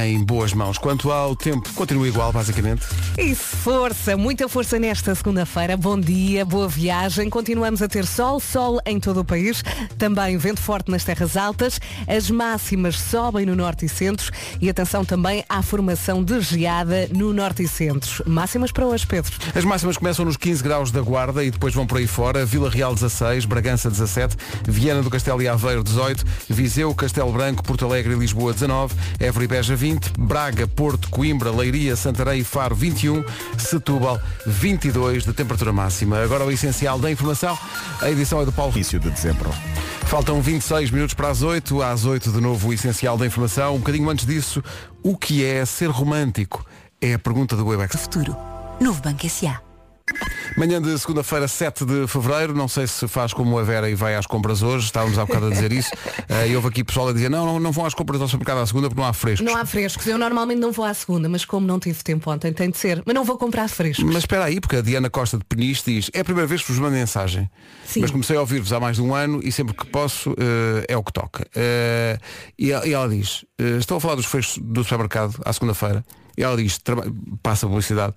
em 0.05 0.23
boas 0.23 0.53
mãos. 0.53 0.77
Quanto 0.77 1.11
ao 1.11 1.35
tempo, 1.35 1.69
continua 1.73 2.07
igual, 2.07 2.31
basicamente. 2.31 2.85
E 3.17 3.35
força, 3.35 4.15
muita 4.15 4.47
força 4.47 4.79
nesta 4.79 5.13
segunda-feira. 5.13 5.75
Bom 5.75 5.99
dia, 5.99 6.45
boa 6.45 6.69
viagem. 6.69 7.29
Continuamos 7.29 7.81
a 7.81 7.89
ter 7.89 8.05
sol, 8.05 8.39
sol 8.39 8.79
em 8.85 9.01
todo 9.01 9.19
o 9.19 9.25
país. 9.25 9.63
Também 9.97 10.37
vento 10.37 10.61
forte 10.61 10.89
nas 10.89 11.03
terras 11.03 11.35
altas. 11.35 11.79
As 12.07 12.31
máximas 12.31 12.97
sobem 12.97 13.45
no 13.45 13.55
norte 13.55 13.85
e 13.85 13.89
centro. 13.89 14.31
E 14.61 14.69
atenção 14.69 15.03
também 15.03 15.43
à 15.49 15.61
formação 15.61 16.23
de 16.23 16.39
geada 16.39 17.09
no 17.11 17.33
norte 17.33 17.63
e 17.63 17.67
centro. 17.67 18.23
Máximas 18.25 18.71
para 18.71 18.85
hoje, 18.85 19.05
Pedro. 19.05 19.33
As 19.53 19.65
máximas 19.65 19.97
começam 19.97 20.23
nos 20.23 20.37
15 20.37 20.63
graus 20.63 20.89
da 20.89 21.01
Guarda 21.01 21.43
e 21.43 21.51
depois 21.51 21.73
vão 21.73 21.85
por 21.85 21.97
aí 21.97 22.07
fora. 22.07 22.45
Vila 22.45 22.69
Real 22.69 22.95
16, 22.95 23.43
Bragança 23.43 23.89
17, 23.89 24.37
Viana 24.63 25.03
do 25.03 25.09
Castelo 25.09 25.41
e 25.41 25.47
Aveiro 25.49 25.64
18, 25.83 26.23
Viseu, 26.49 26.93
Castelo 26.93 27.31
Branco, 27.31 27.63
Porto 27.63 27.85
Alegre 27.85 28.13
e 28.13 28.17
Lisboa 28.17 28.53
19, 28.53 28.95
Évora 29.19 29.45
e 29.45 29.47
Beja 29.47 29.75
20, 29.75 30.13
Braga, 30.17 30.67
Porto, 30.67 31.09
Coimbra, 31.09 31.51
Leiria, 31.51 31.95
Santarém 31.95 32.41
e 32.41 32.43
Faro 32.43 32.75
21, 32.75 33.23
Setúbal 33.57 34.19
22 34.45 35.23
de 35.23 35.33
temperatura 35.33 35.73
máxima. 35.73 36.21
Agora 36.21 36.45
o 36.45 36.51
essencial 36.51 36.99
da 36.99 37.09
informação. 37.11 37.57
A 38.01 38.09
edição 38.09 38.41
é 38.41 38.45
do 38.45 38.51
Paulo. 38.51 38.73
Início 38.73 38.99
de 38.99 39.09
dezembro. 39.09 39.49
Faltam 40.05 40.41
26 40.41 40.91
minutos 40.91 41.15
para 41.15 41.29
as 41.29 41.41
8, 41.41 41.81
às 41.81 42.05
8 42.05 42.31
de 42.31 42.39
novo 42.39 42.69
o 42.69 42.73
essencial 42.73 43.17
da 43.17 43.25
informação. 43.25 43.75
Um 43.75 43.79
bocadinho 43.79 44.09
antes 44.09 44.25
disso, 44.25 44.63
o 45.03 45.17
que 45.17 45.43
é 45.43 45.65
ser 45.65 45.89
romântico? 45.89 46.65
É 47.01 47.15
a 47.15 47.19
pergunta 47.19 47.55
do 47.55 47.65
Webex. 47.65 47.95
Futuro. 47.95 48.35
Novo 48.79 49.01
Banco 49.01 49.25
S.A. 49.25 49.64
Manhã 50.55 50.81
de 50.81 50.97
segunda-feira, 50.99 51.47
7 51.47 51.83
de 51.83 52.07
fevereiro, 52.07 52.53
não 52.53 52.67
sei 52.67 52.85
se 52.87 53.07
faz 53.07 53.33
como 53.33 53.57
a 53.57 53.63
Vera 53.63 53.89
e 53.89 53.95
vai 53.95 54.15
às 54.15 54.25
compras 54.25 54.61
hoje, 54.61 54.85
estávamos 54.85 55.17
há 55.17 55.25
bocado 55.25 55.47
a 55.47 55.49
dizer 55.49 55.71
isso. 55.71 55.89
Eh, 56.29 56.47
E 56.49 56.55
houve 56.55 56.69
aqui 56.69 56.83
pessoal 56.83 57.09
a 57.09 57.13
dizer, 57.13 57.29
não, 57.29 57.45
não, 57.45 57.59
não 57.59 57.71
vão 57.71 57.85
às 57.85 57.93
compras 57.93 58.19
ao 58.21 58.27
supermercado 58.27 58.61
à 58.63 58.65
segunda 58.65 58.87
porque 58.89 58.99
não 59.01 59.07
há 59.07 59.13
frescos. 59.13 59.45
Não 59.45 59.55
há 59.59 59.65
frescos. 59.65 60.07
Eu 60.07 60.17
normalmente 60.17 60.59
não 60.59 60.71
vou 60.71 60.83
à 60.85 60.93
segunda, 60.93 61.27
mas 61.29 61.43
como 61.45 61.67
não 61.67 61.79
tive 61.79 62.01
tempo 62.03 62.31
ontem, 62.31 62.51
tem 62.53 62.69
de 62.69 62.77
ser. 62.77 63.01
Mas 63.05 63.13
não 63.13 63.23
vou 63.23 63.37
comprar 63.37 63.67
frescos. 63.67 64.03
Mas 64.05 64.17
espera 64.17 64.45
aí, 64.45 64.59
porque 64.59 64.77
a 64.77 64.81
Diana 64.81 65.09
Costa 65.09 65.37
de 65.37 65.43
Peniche 65.45 65.83
diz, 65.85 66.09
é 66.13 66.21
a 66.21 66.23
primeira 66.23 66.47
vez 66.47 66.61
que 66.63 66.71
vos 66.71 66.79
mando 66.79 66.93
mensagem. 66.95 67.49
Sim. 67.85 68.01
Mas 68.01 68.11
comecei 68.11 68.35
a 68.37 68.39
ouvir-vos 68.39 68.71
há 68.73 68.79
mais 68.79 68.95
de 68.97 69.01
um 69.03 69.13
ano 69.13 69.39
e 69.43 69.51
sempre 69.51 69.75
que 69.75 69.85
posso 69.85 70.31
eh, 70.37 70.85
é 70.87 70.97
o 70.97 71.03
que 71.03 71.13
toca. 71.13 71.45
Eh, 71.55 72.17
e, 72.57 72.71
ela- 72.71 72.87
e 72.87 72.93
ela 72.93 73.09
diz, 73.09 73.45
eh, 73.59 73.77
estou 73.77 73.97
a 73.97 74.01
falar 74.01 74.15
dos 74.15 74.25
frescos 74.25 74.57
do 74.63 74.83
supermercado 74.83 75.39
à 75.45 75.51
segunda-feira. 75.53 76.03
E 76.37 76.43
ela 76.43 76.57
diz, 76.57 76.79
passa 77.43 77.65
a 77.65 77.69
publicidade. 77.69 78.13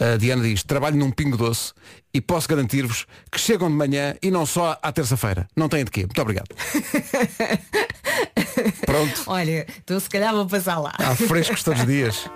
A 0.00 0.16
Diana 0.16 0.42
diz, 0.42 0.62
trabalho 0.62 0.96
num 0.96 1.10
pingo 1.10 1.36
doce 1.36 1.72
e 2.14 2.20
posso 2.20 2.48
garantir-vos 2.48 3.04
que 3.32 3.40
chegam 3.40 3.68
de 3.68 3.74
manhã 3.74 4.14
e 4.22 4.30
não 4.30 4.46
só 4.46 4.78
à 4.80 4.92
terça-feira. 4.92 5.48
Não 5.56 5.68
têm 5.68 5.84
de 5.84 5.90
quê. 5.90 6.02
Muito 6.02 6.22
obrigado. 6.22 6.48
Pronto. 8.86 9.22
Olha, 9.26 9.66
então 9.84 9.98
se 9.98 10.08
calhar 10.08 10.32
vou 10.32 10.46
passar 10.46 10.78
lá. 10.78 10.94
Há 10.98 11.14
frescos 11.16 11.62
todos 11.62 11.80
os 11.80 11.86
dias. 11.86 12.30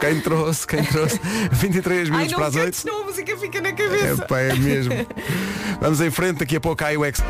Quem 0.00 0.20
trouxe, 0.20 0.66
quem 0.66 0.84
trouxe. 0.84 1.20
23 1.52 2.08
Ai, 2.10 2.10
minutos 2.10 2.32
não 2.32 2.38
para 2.38 2.48
as 2.48 2.54
8. 2.54 2.64
cantes, 2.64 2.80
senão 2.80 3.02
a 3.02 3.04
música 3.04 3.36
fica 3.36 3.60
na 3.60 3.72
cabeça. 3.72 4.22
É, 4.22 4.26
pá, 4.26 4.40
é 4.40 4.54
mesmo. 4.54 4.92
Vamos 5.80 6.00
em 6.00 6.10
frente, 6.10 6.38
daqui 6.38 6.56
a 6.56 6.60
pouco 6.60 6.84
há 6.84 6.88
o 6.98 7.04
X. 7.04 7.20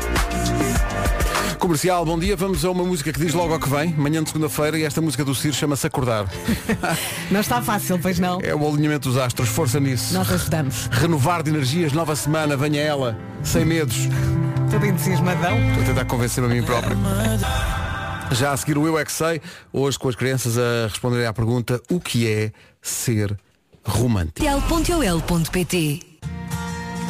Comercial, 1.59 2.05
bom 2.05 2.19
dia. 2.19 2.35
Vamos 2.35 2.63
a 2.63 2.69
uma 2.69 2.83
música 2.83 3.11
que 3.11 3.19
diz 3.19 3.33
logo 3.33 3.51
ao 3.51 3.59
que 3.59 3.67
vem, 3.67 3.93
manhã 3.93 4.21
de 4.21 4.29
segunda-feira, 4.29 4.77
e 4.77 4.83
esta 4.83 5.01
música 5.01 5.25
do 5.25 5.33
Ciro 5.33 5.55
chama-se 5.55 5.87
Acordar. 5.87 6.25
Não 7.31 7.39
está 7.39 7.61
fácil, 7.61 7.99
pois 7.99 8.19
não. 8.19 8.39
É 8.41 8.53
o 8.53 8.67
alinhamento 8.67 9.09
dos 9.09 9.17
astros, 9.17 9.49
força 9.49 9.79
nisso. 9.79 10.13
Nós 10.13 10.31
ajudamos. 10.31 10.87
Renovar 10.91 11.41
de 11.41 11.49
energias, 11.49 11.91
nova 11.93 12.15
semana, 12.15 12.55
venha 12.55 12.81
ela, 12.81 13.17
sem 13.43 13.65
medos. 13.65 14.07
Tudo 14.69 14.85
entusiasmadão. 14.85 15.57
Estou 15.69 15.83
a 15.83 15.85
tentar 15.87 16.05
convencer-me 16.05 16.51
a 16.51 16.55
mim 16.55 16.63
próprio. 16.63 16.95
Já 18.31 18.51
a 18.51 18.57
seguir 18.57 18.77
o 18.77 18.85
Eu 18.85 18.99
É 18.99 19.05
Que 19.05 19.11
Sei, 19.11 19.41
hoje 19.73 19.97
com 19.97 20.09
as 20.09 20.15
crianças 20.15 20.57
a 20.57 20.87
responderem 20.87 21.25
à 21.25 21.33
pergunta 21.33 21.81
o 21.89 21.99
que 21.99 22.27
é 22.27 22.51
ser 22.81 23.37
romântico. 23.83 24.45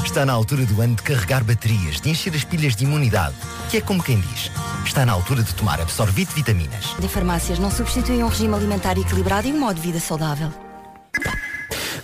Está 0.03 0.25
na 0.25 0.33
altura 0.33 0.65
do 0.65 0.81
ano 0.81 0.95
de 0.95 1.03
carregar 1.03 1.43
baterias, 1.43 2.01
de 2.01 2.09
encher 2.09 2.33
as 2.33 2.43
pilhas 2.43 2.75
de 2.75 2.85
imunidade, 2.85 3.35
que 3.69 3.77
é 3.77 3.81
como 3.81 4.01
quem 4.01 4.19
diz. 4.19 4.51
Está 4.85 5.05
na 5.05 5.11
altura 5.11 5.43
de 5.43 5.53
tomar 5.53 5.79
Absorvite 5.81 6.33
Vitaminas. 6.33 6.95
De 6.99 7.07
farmácias 7.07 7.59
não 7.59 7.69
substituem 7.69 8.23
um 8.23 8.27
regime 8.27 8.55
alimentar 8.55 8.97
equilibrado 8.97 9.47
e 9.47 9.53
um 9.53 9.59
modo 9.59 9.75
de 9.75 9.81
vida 9.81 9.99
saudável. 9.99 10.51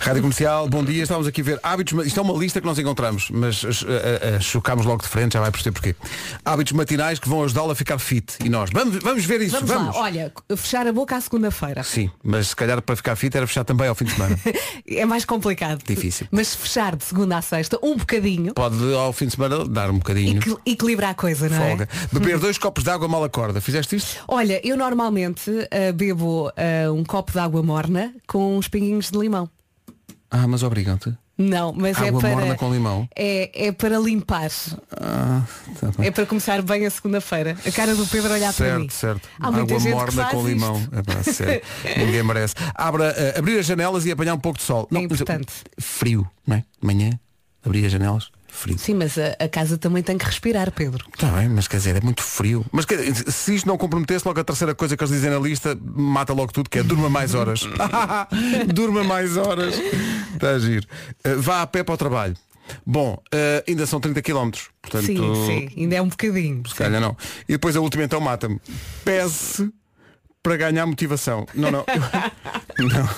Rádio 0.04 0.20
Comercial, 0.20 0.68
bom 0.68 0.84
dia. 0.84 1.02
Estávamos 1.02 1.26
aqui 1.26 1.40
a 1.40 1.44
ver 1.44 1.60
hábitos. 1.62 2.06
Isto 2.06 2.20
é 2.20 2.22
uma 2.22 2.34
lista 2.34 2.60
que 2.60 2.66
nós 2.66 2.78
encontramos, 2.78 3.30
mas 3.30 3.62
uh, 3.62 3.68
uh, 3.68 4.36
uh, 4.36 4.42
chocámos 4.42 4.84
logo 4.84 5.00
de 5.02 5.08
frente, 5.08 5.32
já 5.32 5.40
vai 5.40 5.50
perceber 5.50 5.72
porquê. 5.72 5.96
Hábitos 6.44 6.74
matinais 6.74 7.18
que 7.18 7.26
vão 7.26 7.42
ajudá-lo 7.42 7.70
a 7.70 7.74
ficar 7.74 7.98
fit. 7.98 8.34
E 8.44 8.50
nós, 8.50 8.68
vamos, 8.70 8.96
vamos 9.02 9.24
ver 9.24 9.40
isso, 9.40 9.54
Vamos, 9.54 9.70
vamos. 9.70 9.94
lá, 9.96 10.02
olha, 10.02 10.32
fechar 10.58 10.86
a 10.86 10.92
boca 10.92 11.16
à 11.16 11.20
segunda-feira. 11.22 11.82
Sim, 11.82 12.10
mas 12.22 12.48
se 12.48 12.56
calhar 12.56 12.82
para 12.82 12.94
ficar 12.96 13.16
fit 13.16 13.34
era 13.34 13.46
fechar 13.46 13.64
também 13.64 13.88
ao 13.88 13.94
fim 13.94 14.04
de 14.04 14.12
semana. 14.12 14.38
É 14.86 15.06
mais 15.06 15.24
complicado. 15.24 15.82
Difícil. 15.86 16.26
Mas 16.30 16.54
fechar 16.54 16.94
de 16.94 17.04
segunda 17.04 17.38
à 17.38 17.42
sexta, 17.42 17.78
um 17.82 17.96
bocadinho, 17.96 18.52
Pode 18.52 18.76
ao 18.94 19.12
fim 19.14 19.24
de 19.26 19.32
semana 19.32 19.66
dar 19.66 19.90
um 19.90 19.94
bocadinho. 19.98 20.36
equi- 20.38 20.56
equilibrar 20.66 21.10
a 21.12 21.14
coisa, 21.14 21.48
não 21.48 21.56
Folga. 21.56 21.88
é? 21.90 22.14
Beber 22.18 22.38
dois 22.38 22.58
copos 22.58 22.84
de 22.84 22.90
água 22.90 23.08
mal 23.08 23.24
acorda. 23.24 23.62
Fizeste 23.62 23.96
isto? 23.96 24.22
Olha, 24.28 24.60
eu 24.66 24.76
normalmente 24.76 25.50
ah, 25.70 25.90
bebo 25.92 26.50
ah, 26.54 26.92
um 26.92 27.02
copo 27.02 27.32
de 27.32 27.38
água 27.38 27.62
morna 27.62 28.12
com 28.26 28.58
uns 28.58 28.68
pinguinhos 28.68 29.10
de 29.10 29.18
limão. 29.18 29.48
Ah, 30.36 30.48
mas 30.48 30.64
obrigam-te. 30.64 31.16
Não, 31.38 31.72
mas 31.72 31.96
é 32.00 32.08
Água 32.08 32.20
para. 32.20 32.30
morna 32.30 32.56
com 32.56 32.72
limão? 32.72 33.08
É, 33.14 33.68
é 33.68 33.72
para 33.72 34.00
limpar. 34.00 34.50
Ah, 35.00 35.42
tá 35.78 35.92
bem. 35.96 36.08
É 36.08 36.10
para 36.10 36.26
começar 36.26 36.60
bem 36.60 36.84
a 36.84 36.90
segunda-feira. 36.90 37.56
A 37.64 37.70
cara 37.70 37.94
do 37.94 38.04
Pedro 38.04 38.32
olhar 38.32 38.52
para 38.52 38.80
mim. 38.80 38.88
Certo, 38.90 39.22
certo. 39.22 39.28
Água 39.38 39.64
morna 39.64 40.24
com 40.26 40.38
isto. 40.38 40.48
limão. 40.48 40.88
É 40.90 41.02
pá, 41.02 41.22
sério. 41.22 41.62
Ninguém 42.04 42.24
merece. 42.24 42.56
Abra, 42.74 43.14
eh, 43.16 43.38
abrir 43.38 43.60
as 43.60 43.66
janelas 43.66 44.04
e 44.06 44.10
apanhar 44.10 44.34
um 44.34 44.40
pouco 44.40 44.58
de 44.58 44.64
sol. 44.64 44.88
É 44.92 44.98
importante. 44.98 45.52
Frio, 45.78 46.28
não 46.44 46.56
é? 46.56 46.64
De 46.80 46.84
manhã, 46.84 47.10
abrir 47.64 47.86
as 47.86 47.92
janelas, 47.92 48.32
frio. 48.54 48.78
Sim, 48.78 48.94
mas 48.94 49.18
a, 49.18 49.36
a 49.38 49.48
casa 49.48 49.76
também 49.76 50.02
tem 50.02 50.16
que 50.16 50.24
respirar, 50.24 50.70
Pedro. 50.72 51.04
Está 51.12 51.28
bem, 51.28 51.48
mas 51.48 51.68
quer 51.68 51.76
dizer, 51.78 51.96
é 51.96 52.00
muito 52.00 52.22
frio. 52.22 52.64
Mas 52.72 52.84
quer 52.84 52.98
se 53.14 53.54
isto 53.54 53.66
não 53.66 53.76
comprometesse, 53.76 54.26
logo 54.26 54.40
a 54.40 54.44
terceira 54.44 54.74
coisa 54.74 54.96
que 54.96 55.02
eles 55.02 55.12
dizem 55.14 55.30
na 55.30 55.38
lista, 55.38 55.78
mata 55.82 56.32
logo 56.32 56.52
tudo, 56.52 56.70
que 56.70 56.78
é 56.78 56.82
durma 56.82 57.08
mais 57.08 57.34
horas. 57.34 57.60
durma 58.72 59.04
mais 59.04 59.36
horas. 59.36 59.74
Está 60.34 60.50
a 60.50 60.58
giro. 60.58 60.86
Eh, 61.22 61.34
vá 61.36 61.62
a 61.62 61.66
pé 61.66 61.82
para 61.82 61.94
o 61.94 61.98
trabalho. 61.98 62.36
Bom, 62.86 63.20
eh, 63.32 63.64
ainda 63.68 63.86
são 63.86 64.00
30 64.00 64.22
km. 64.22 64.50
Portanto, 64.80 65.06
Sim, 65.06 65.16
sim, 65.46 65.68
ainda 65.82 65.96
é 65.96 66.02
um 66.02 66.08
bocadinho. 66.08 66.62
se 66.68 66.74
calhar 66.74 67.00
não. 67.00 67.16
E 67.48 67.52
depois 67.52 67.76
a 67.76 67.80
última 67.80 68.04
então 68.04 68.20
mata-me. 68.20 68.60
Pese 69.04 69.70
para 70.44 70.58
ganhar 70.58 70.84
motivação. 70.84 71.46
Não, 71.54 71.70
não. 71.70 71.84
Eu- 72.78 72.86
não. 72.92 73.08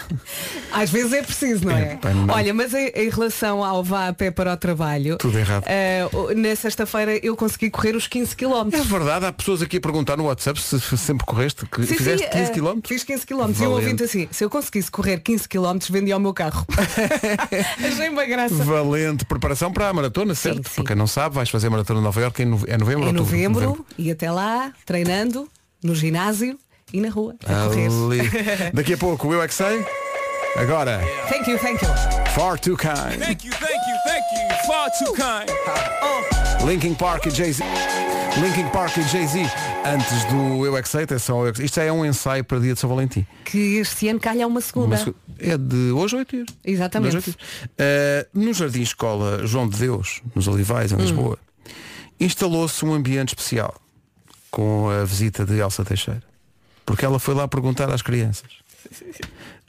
Às 0.73 0.90
vezes 0.90 1.12
é 1.12 1.23
preciso, 1.23 1.64
não 1.66 1.76
é? 1.76 1.95
É, 1.95 1.97
pá, 1.97 2.11
não. 2.11 2.33
Olha, 2.33 2.54
mas 2.54 2.73
em, 2.73 2.87
em 2.95 3.09
relação 3.11 3.64
ao 3.64 3.83
vá 3.83 4.06
a 4.09 4.12
pé 4.12 4.30
para 4.30 4.52
o 4.52 4.56
trabalho, 4.56 5.18
Tudo 5.18 5.37
errado. 5.37 5.64
o- 6.12 6.33
na 6.35 6.54
sexta-feira 6.54 7.18
eu 7.26 7.35
consegui 7.37 7.68
correr 7.68 7.97
os 7.97 8.06
15 8.06 8.37
km. 8.37 8.68
É 8.73 8.80
verdade, 8.80 9.26
há 9.26 9.33
pessoas 9.33 9.61
aqui 9.61 9.78
a 9.78 9.80
perguntar 9.80 10.16
no 10.16 10.25
WhatsApp 10.26 10.61
se 10.62 10.80
se 10.80 10.97
sempre 10.97 11.26
correste, 11.26 11.66
que 11.66 11.83
fizeste 11.85 12.28
15 12.30 12.45
eh, 12.45 12.54
km. 12.54 12.78
Fiz 12.87 13.02
15 13.02 13.26
km. 13.26 13.35
E 13.35 13.37
Valente. 13.54 13.64
ouvinte 13.66 14.02
assim, 14.04 14.28
se 14.30 14.45
eu 14.45 14.49
conseguisse 14.49 14.88
correr 14.88 15.18
15 15.18 15.49
km, 15.49 15.78
vendia 15.90 16.16
o 16.16 16.21
meu 16.21 16.33
carro. 16.33 16.64
Achei 17.85 18.09
uma 18.09 18.25
graça. 18.25 18.54
Valente 18.54 19.25
preparação 19.25 19.73
para 19.73 19.88
a 19.88 19.92
maratona, 19.92 20.33
certo? 20.37 20.68
sim. 20.68 20.75
Para 20.76 20.85
quem 20.85 20.97
não 20.97 21.09
sabe, 21.09 21.35
vais 21.35 21.50
fazer 21.50 21.66
a 21.66 21.71
maratona 21.71 21.99
de 21.99 22.04
Nova 22.04 22.21
Iorque 22.21 22.42
em 22.45 22.47
nove- 22.47 22.71
é 22.71 22.78
novembro. 22.78 23.09
Em 23.09 23.12
novembro, 23.12 23.85
e 23.99 24.12
até 24.12 24.30
lá, 24.30 24.73
treinando, 24.85 25.49
no 25.83 25.92
ginásio 25.95 26.56
e 26.93 27.00
na 27.00 27.09
rua, 27.11 27.35
a 27.45 27.69
correr. 27.69 27.87
Ali. 27.88 28.71
Daqui 28.73 28.95
a 28.95 28.97
pouco, 28.99 29.33
eu 29.33 29.43
é 29.43 29.49
que 29.49 29.55
sei. 29.55 29.85
Agora, 30.57 31.00
Thank 31.28 31.50
you, 31.50 31.59
thank 31.59 31.85
you. 31.85 31.90
Far 32.35 32.59
Too 32.59 32.76
Kind. 32.76 33.19
Thank 33.21 33.47
you, 33.47 33.52
thank 33.52 33.75
you, 33.75 33.97
thank 34.05 34.25
you. 34.33 34.66
Far 34.66 34.90
too 34.90 35.12
kind. 35.12 36.66
Linkin 36.66 36.95
Park 36.95 37.26
e 37.26 37.31
Jay-Z. 37.31 37.62
Linkin 38.43 38.69
Park 38.71 38.97
e 38.97 39.02
Jay-Z. 39.02 39.40
Antes 39.85 40.25
do 40.25 40.64
Eu 40.66 40.76
é 40.76 40.83
que 40.83 40.88
sei, 40.88 41.05
atenção, 41.05 41.43
Eu 41.45 41.50
é 41.50 41.55
sei. 41.55 41.66
isto 41.66 41.75
já 41.76 41.85
é 41.85 41.93
um 41.93 42.05
ensaio 42.05 42.43
para 42.45 42.59
dia 42.59 42.75
de 42.75 42.81
São 42.81 42.88
Valentim. 42.90 43.25
Que 43.45 43.76
este 43.76 44.09
ano 44.09 44.19
calha 44.19 44.47
uma 44.47 44.61
segunda. 44.61 44.97
É 45.38 45.57
de 45.57 45.93
hoje 45.93 46.16
a 46.16 46.19
8 46.21 46.37
dias. 46.37 46.49
Exatamente. 46.64 47.16
Hoje 47.16 47.28
oito. 47.28 47.38
Eh, 47.78 48.26
no 48.35 48.52
Jardim 48.55 48.83
Escola 48.83 49.47
João 49.47 49.69
de 49.69 49.76
Deus, 49.78 50.21
nos 50.35 50.49
Olivais, 50.49 50.90
em 50.93 50.97
Lisboa, 50.97 51.38
instalou-se 52.19 52.85
um 52.85 52.93
ambiente 52.95 53.28
especial 53.31 53.75
com 54.50 54.88
a 54.90 55.05
visita 55.05 55.45
de 55.45 55.59
Elsa 55.59 55.85
Teixeira. 55.85 56.23
Porque 56.87 57.05
ela 57.05 57.19
foi 57.19 57.35
lá 57.35 57.47
perguntar 57.47 57.90
às 57.93 58.00
crianças. 58.00 58.49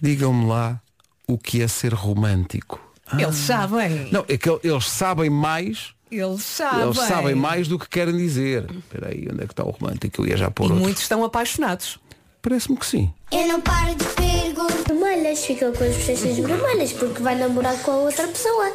Digam-me 0.02 0.46
lá 0.46 0.80
o 1.28 1.38
que 1.38 1.62
é 1.62 1.68
ser 1.68 1.94
romântico. 1.94 2.80
Eles 3.18 3.36
sabem. 3.36 4.10
Não, 4.12 4.24
é 4.28 4.38
que 4.38 4.48
el- 4.50 4.60
eles 4.64 4.86
sabem 4.90 5.30
mais, 5.30 5.94
Eles 6.12 6.44
sabem. 6.44 6.82
eles 6.86 6.98
sabem 6.98 7.36
mais 7.36 7.68
do 7.68 7.80
que 7.80 7.88
querem 7.90 8.16
dizer. 8.16 8.66
Espera 8.72 9.10
aí, 9.10 9.28
onde 9.32 9.44
é 9.44 9.48
que 9.48 9.54
está 9.54 9.64
o 9.64 9.72
romântico? 9.72 10.22
Eu 10.22 10.28
ia 10.28 10.38
já 10.38 10.52
pôr 10.52 10.66
E 10.66 10.68
outro. 10.68 10.84
muitos 10.84 11.02
estão 11.02 11.24
apaixonados. 11.24 12.00
Parece-me 12.42 12.78
que 12.78 12.86
sim. 12.86 13.12
Eu 13.32 13.48
não 13.48 13.60
paro 13.60 13.96
de 13.96 14.06
perguntar. 14.06 14.78
Vermelhas, 14.88 15.46
fica 15.46 15.72
com 15.72 15.84
as 15.84 15.96
bochechas 15.96 16.38
vermelhas 16.38 16.94
porque 16.94 17.22
vai 17.22 17.36
namorar 17.36 17.78
com 17.82 17.92
a 17.92 17.96
outra 17.96 18.28
pessoa. 18.28 18.72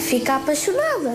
Fica 0.00 0.36
apaixonada. 0.36 1.10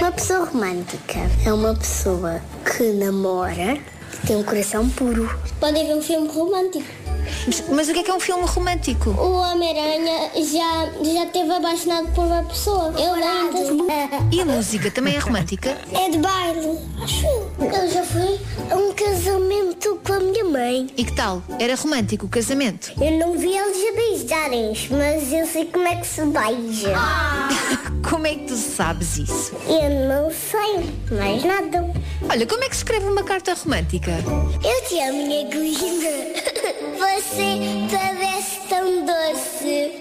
Uma 0.00 0.12
pessoa 0.12 0.44
romântica 0.46 1.18
é 1.44 1.52
uma 1.52 1.74
pessoa 1.74 2.40
que 2.64 2.92
namora 2.92 3.78
tem 4.26 4.36
um 4.36 4.42
coração 4.42 4.88
puro. 4.90 5.28
Podem 5.60 5.86
ver 5.86 5.94
um 5.94 6.02
filme 6.02 6.28
romântico. 6.28 7.04
Mas, 7.46 7.64
mas 7.68 7.88
o 7.88 7.92
que 7.92 8.00
é 8.00 8.02
que 8.02 8.10
é 8.10 8.14
um 8.14 8.20
filme 8.20 8.44
romântico? 8.46 9.10
O 9.10 9.32
Homem-Aranha 9.38 10.30
já, 10.36 10.90
já 11.02 11.24
esteve 11.24 11.52
apaixonado 11.52 12.08
por 12.12 12.24
uma 12.24 12.42
pessoa. 12.44 12.92
Eu 12.98 13.14
lembro. 13.14 13.86
E 14.30 14.40
a 14.40 14.44
música 14.44 14.90
também 14.90 15.16
é 15.16 15.18
romântica? 15.18 15.76
É 15.92 16.10
de 16.10 16.18
baile, 16.18 16.78
acho 17.02 17.26
eu. 17.26 17.50
Eu 17.60 17.90
já 17.90 18.02
fui 18.02 18.38
a 18.70 18.76
um 18.76 18.92
casamento 18.92 19.98
com 20.04 20.12
a 20.12 20.20
minha 20.20 20.44
mãe. 20.44 20.86
E 20.96 21.04
que 21.04 21.12
tal? 21.12 21.42
Era 21.58 21.74
romântico 21.74 22.26
o 22.26 22.28
casamento? 22.28 22.92
Eu 23.00 23.18
não 23.18 23.38
vi 23.38 23.56
eles 23.56 23.88
a 23.88 23.96
beijarem 23.96 24.74
mas 24.90 25.32
eu 25.32 25.46
sei 25.46 25.66
como 25.66 25.86
é 25.86 25.96
que 25.96 26.06
se 26.06 26.22
beija. 26.22 26.94
Como 28.08 28.26
é 28.26 28.34
que 28.34 28.44
tu 28.44 28.56
sabes 28.56 29.16
isso? 29.16 29.52
Eu 29.66 30.08
não 30.08 30.30
sei 30.30 31.16
mais 31.16 31.42
nada. 31.42 31.90
Olha, 32.28 32.46
como 32.46 32.64
é 32.64 32.68
que 32.68 32.76
se 32.76 32.82
escreve 32.82 33.06
uma 33.06 33.22
carta 33.22 33.54
romântica? 33.54 34.12
Eu 34.62 34.88
te 34.88 35.00
amo, 35.00 35.26
minha 35.26 35.48
linda. 35.48 36.08
Você 36.98 37.88
parece 37.90 38.60
tão 38.68 39.04
doce. 39.04 39.92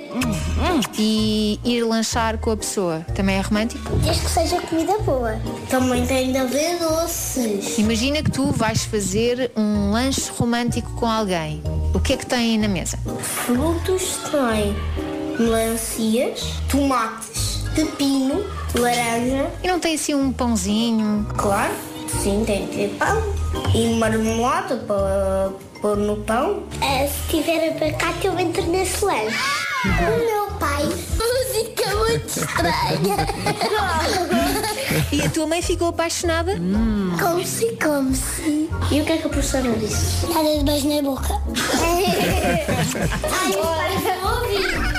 E 0.97 1.59
ir 1.63 1.83
lanchar 1.83 2.37
com 2.37 2.51
a 2.51 2.57
pessoa 2.57 3.05
também 3.15 3.37
é 3.37 3.41
romântico? 3.41 3.91
Desde 3.97 4.21
que 4.21 4.29
seja 4.29 4.61
comida 4.61 4.97
boa. 4.99 5.39
Também 5.69 6.05
tem 6.05 6.31
de 6.31 6.37
haver 6.37 6.77
doces. 6.79 7.77
Imagina 7.77 8.21
que 8.21 8.31
tu 8.31 8.51
vais 8.51 8.85
fazer 8.85 9.51
um 9.55 9.91
lanche 9.91 10.31
romântico 10.37 10.91
com 10.93 11.05
alguém. 11.07 11.61
O 11.93 11.99
que 11.99 12.13
é 12.13 12.17
que 12.17 12.25
tem 12.25 12.57
na 12.57 12.67
mesa? 12.67 12.97
Frutos 13.21 14.19
tem 14.31 14.75
melancias, 15.39 16.41
tomates, 16.69 17.63
pepino, 17.75 18.43
laranja. 18.75 19.51
E 19.63 19.67
não 19.67 19.79
tem 19.79 19.95
assim 19.95 20.13
um 20.13 20.31
pãozinho? 20.31 21.27
Claro, 21.37 21.73
sim, 22.21 22.43
tem 22.45 22.65
de 22.67 22.75
ter 22.75 22.89
pão. 22.97 23.21
E 23.73 23.95
marmelada 23.95 24.77
para 24.77 25.51
pôr 25.81 25.97
no 25.97 26.17
pão. 26.17 26.63
se 27.07 27.37
tiver 27.37 27.75
abacate, 27.75 28.27
eu 28.27 28.39
entro 28.39 28.63
nesse 28.63 29.03
lanche. 29.03 29.37
O 29.85 30.17
meu 30.17 30.47
pai, 30.59 30.83
música 30.85 31.95
muito 31.95 32.27
estranha. 32.27 33.17
E 35.11 35.21
a 35.21 35.29
tua 35.29 35.47
mãe 35.47 35.61
ficou 35.61 35.89
apaixonada? 35.89 36.55
Come-se, 37.19 37.77
come-se. 37.83 38.69
E 38.91 39.01
o 39.01 39.05
que 39.05 39.11
é 39.11 39.17
que 39.17 39.25
a 39.25 39.29
professora 39.29 39.69
disse? 39.73 40.25
Nada 40.27 40.57
de 40.57 40.63
beijo 40.63 40.87
na 40.87 41.01
boca. 41.01 41.33
Ai, 43.41 43.51
o 43.51 43.63
pai 43.63 43.93
ouvir. 44.23 44.92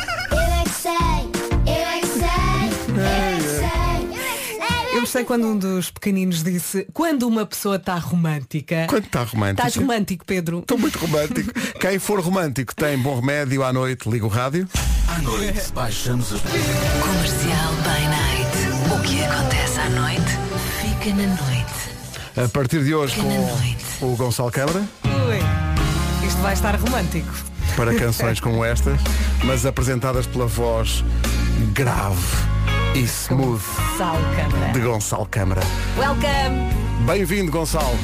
Gostei 5.14 5.24
quando 5.24 5.46
um 5.46 5.56
dos 5.56 5.90
pequeninos 5.92 6.42
disse 6.42 6.88
quando 6.92 7.28
uma 7.28 7.46
pessoa 7.46 7.76
está 7.76 7.96
romântica. 7.96 8.86
Quando 8.88 9.04
está 9.04 9.22
romântico. 9.22 9.68
Estás 9.68 9.76
romântico, 9.76 10.24
Pedro. 10.24 10.58
Estou 10.58 10.76
muito 10.76 10.98
romântico. 10.98 11.52
Quem 11.78 12.00
for 12.00 12.18
romântico 12.18 12.74
tem 12.74 12.98
bom 12.98 13.20
remédio 13.20 13.62
à 13.62 13.72
noite, 13.72 14.10
liga 14.10 14.26
o 14.26 14.28
rádio. 14.28 14.68
À 15.06 15.20
noite, 15.20 15.70
baixamos 15.72 16.32
a 16.32 16.38
Comercial 16.38 17.74
by 17.84 18.02
Night. 18.08 18.54
O 18.92 19.02
que 19.02 19.22
acontece 19.22 19.78
à 19.78 19.90
noite, 19.90 20.32
fica 20.80 21.14
na 21.14 21.26
noite. 21.28 22.44
A 22.44 22.48
partir 22.48 22.82
de 22.82 22.92
hoje 22.92 23.14
Fica 23.14 24.00
com 24.00 24.12
o 24.12 24.16
Gonçalo 24.16 24.50
Câmara 24.50 24.80
Ui, 25.04 26.26
isto 26.26 26.42
vai 26.42 26.52
estar 26.52 26.74
romântico. 26.74 27.32
para 27.76 27.94
canções 27.94 28.40
como 28.42 28.64
estas, 28.64 29.00
mas 29.44 29.64
apresentadas 29.64 30.26
pela 30.26 30.46
voz 30.48 31.04
grave 31.72 32.26
e 32.94 33.02
smooth 33.02 33.60
de 34.72 34.80
Gonçalo 34.80 35.26
Câmara. 35.26 35.60
Welcome! 35.98 36.72
Bem-vindo, 37.04 37.50
Gonçalo. 37.50 37.98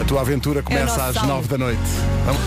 A 0.00 0.04
tua 0.04 0.22
aventura 0.22 0.60
começa 0.62 0.96
nosso 0.96 1.18
às 1.20 1.26
nove 1.26 1.46
da 1.46 1.56
noite. 1.56 1.80
Vamos. 2.26 2.42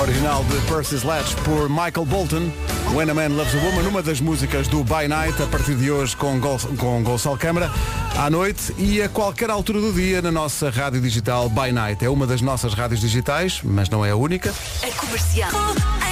Original 0.00 0.42
de 0.44 0.56
Percy 0.66 0.96
Sledge 0.96 1.36
por 1.44 1.68
Michael 1.68 2.06
Bolton. 2.06 2.50
When 2.94 3.10
a 3.10 3.14
Man 3.14 3.28
Loves 3.36 3.54
a 3.54 3.58
Woman, 3.58 3.88
uma 3.88 4.02
das 4.02 4.20
músicas 4.20 4.66
do 4.66 4.82
By 4.82 5.06
Night, 5.06 5.40
a 5.42 5.46
partir 5.46 5.76
de 5.76 5.90
hoje 5.90 6.16
com, 6.16 6.40
Gol 6.40 6.58
com 6.78 7.02
Gonçalo 7.02 7.36
Câmara, 7.36 7.70
à 8.18 8.30
noite 8.30 8.74
e 8.78 9.02
a 9.02 9.08
qualquer 9.08 9.50
altura 9.50 9.80
do 9.80 9.92
dia 9.92 10.22
na 10.22 10.32
nossa 10.32 10.70
rádio 10.70 11.00
digital 11.00 11.48
By 11.50 11.72
Night. 11.72 12.02
É 12.02 12.08
uma 12.08 12.26
das 12.26 12.40
nossas 12.40 12.72
rádios 12.72 13.00
digitais, 13.00 13.60
mas 13.62 13.90
não 13.90 14.04
é 14.04 14.10
a 14.10 14.16
única. 14.16 14.52
A 14.82 14.98
comercial. 14.98 15.50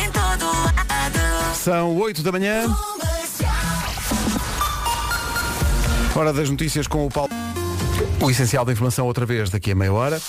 Em 0.04 0.10
todo 0.10 0.44
lado. 0.44 1.54
São 1.56 1.96
8 1.96 2.22
da 2.22 2.30
manhã. 2.30 2.66
Hora 6.18 6.32
das 6.32 6.50
notícias 6.50 6.88
com 6.88 7.06
o 7.06 7.08
Paulo. 7.08 7.30
O 8.20 8.28
essencial 8.28 8.64
da 8.64 8.72
informação 8.72 9.06
outra 9.06 9.24
vez 9.24 9.50
daqui 9.50 9.70
a 9.70 9.74
meia 9.76 9.92
hora. 9.92 10.20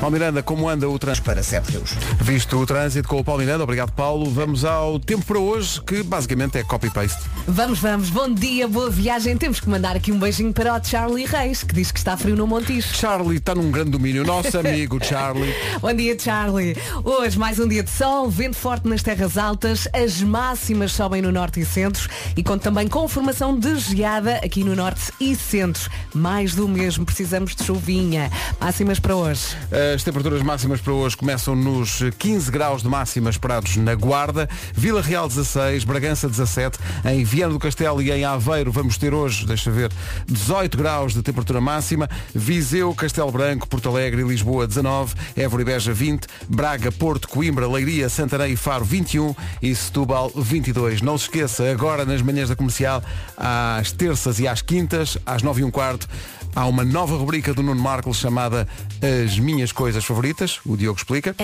Paulo 0.00 0.12
Miranda, 0.12 0.44
como 0.44 0.68
anda 0.68 0.88
o 0.88 0.96
trânsito? 0.96 1.24
Para 1.24 1.42
Sete 1.42 1.72
Rios. 1.72 1.90
Visto 2.20 2.56
o 2.56 2.64
trânsito 2.64 3.08
com 3.08 3.18
o 3.18 3.24
Paulo 3.24 3.40
Miranda, 3.40 3.64
obrigado 3.64 3.90
Paulo. 3.90 4.30
Vamos 4.30 4.64
ao 4.64 5.00
tempo 5.00 5.24
para 5.24 5.40
hoje, 5.40 5.80
que 5.82 6.04
basicamente 6.04 6.56
é 6.56 6.62
copy-paste. 6.62 7.20
Vamos, 7.48 7.80
vamos. 7.80 8.08
Bom 8.08 8.32
dia, 8.32 8.68
boa 8.68 8.88
viagem. 8.90 9.36
Temos 9.36 9.58
que 9.58 9.68
mandar 9.68 9.96
aqui 9.96 10.12
um 10.12 10.18
beijinho 10.18 10.52
para 10.52 10.72
o 10.72 10.84
Charlie 10.84 11.26
Reis, 11.26 11.64
que 11.64 11.74
diz 11.74 11.90
que 11.90 11.98
está 11.98 12.16
frio 12.16 12.36
no 12.36 12.46
Montijo. 12.46 12.94
Charlie 12.94 13.38
está 13.38 13.56
num 13.56 13.72
grande 13.72 13.90
domínio. 13.90 14.24
Nosso 14.24 14.56
amigo 14.60 15.04
Charlie. 15.04 15.52
Bom 15.80 15.92
dia, 15.92 16.16
Charlie. 16.16 16.76
Hoje 17.02 17.36
mais 17.36 17.58
um 17.58 17.66
dia 17.66 17.82
de 17.82 17.90
sol, 17.90 18.30
vento 18.30 18.56
forte 18.56 18.86
nas 18.86 19.02
terras 19.02 19.36
altas, 19.36 19.88
as 19.92 20.22
máximas 20.22 20.92
sobem 20.92 21.20
no 21.20 21.32
norte 21.32 21.60
e 21.60 21.64
centro 21.66 22.08
e 22.36 22.42
conto 22.44 22.62
também 22.62 22.86
com 22.86 23.08
formação 23.08 23.58
de 23.58 23.76
geada 23.76 24.36
aqui 24.44 24.62
no 24.62 24.76
norte 24.76 25.12
e 25.20 25.34
centro. 25.34 25.90
Mais 26.14 26.54
do 26.54 26.68
mesmo, 26.68 27.04
precisamos 27.04 27.56
de 27.56 27.64
chuvinha. 27.64 28.30
Máximas 28.60 29.00
para 29.00 29.16
hoje. 29.16 29.56
As 29.94 30.02
temperaturas 30.02 30.42
máximas 30.42 30.80
para 30.80 30.92
hoje 30.92 31.16
começam 31.16 31.54
nos 31.54 32.00
15 32.18 32.50
graus 32.50 32.82
de 32.82 32.88
máxima 32.88 33.30
esperados 33.30 33.76
na 33.76 33.94
Guarda, 33.94 34.48
Vila 34.74 35.00
Real 35.00 35.28
16, 35.28 35.84
Bragança 35.84 36.28
17, 36.28 36.78
em 37.04 37.24
Viana 37.24 37.52
do 37.52 37.58
Castelo 37.58 38.02
e 38.02 38.10
em 38.10 38.24
Aveiro 38.24 38.72
vamos 38.72 38.98
ter 38.98 39.14
hoje, 39.14 39.46
deixa 39.46 39.70
ver, 39.70 39.90
18 40.26 40.76
graus 40.76 41.14
de 41.14 41.22
temperatura 41.22 41.60
máxima, 41.60 42.08
Viseu, 42.34 42.94
Castelo 42.94 43.30
Branco, 43.30 43.68
Porto 43.68 43.88
Alegre 43.88 44.22
e 44.22 44.24
Lisboa 44.24 44.66
19, 44.66 45.14
Évora 45.36 45.62
e 45.62 45.64
Beja 45.64 45.92
20, 45.92 46.26
Braga, 46.48 46.90
Porto, 46.90 47.28
Coimbra, 47.28 47.68
Leiria, 47.68 48.08
Santarém 48.08 48.52
e 48.52 48.56
Faro 48.56 48.84
21 48.84 49.34
e 49.62 49.74
Setúbal 49.74 50.30
22. 50.34 51.02
Não 51.02 51.16
se 51.16 51.24
esqueça, 51.24 51.70
agora 51.70 52.04
nas 52.04 52.20
manhãs 52.20 52.48
da 52.48 52.56
comercial, 52.56 53.02
às 53.36 53.92
terças 53.92 54.40
e 54.40 54.48
às 54.48 54.60
quintas, 54.60 55.16
às 55.24 55.42
9 55.42 55.60
e 55.60 55.64
um 55.64 55.70
quarto, 55.70 56.08
Há 56.54 56.66
uma 56.66 56.84
nova 56.84 57.16
rubrica 57.16 57.54
do 57.54 57.62
Nuno 57.62 57.80
Marco 57.80 58.12
chamada 58.12 58.66
As 59.02 59.38
Minhas 59.38 59.72
Coisas 59.72 60.04
Favoritas. 60.04 60.60
O 60.66 60.76
Diogo 60.76 60.98
explica. 60.98 61.34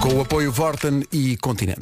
Com 0.00 0.14
o 0.14 0.20
apoio 0.20 0.50
Vorten 0.50 1.04
e 1.12 1.36
Continente. 1.36 1.80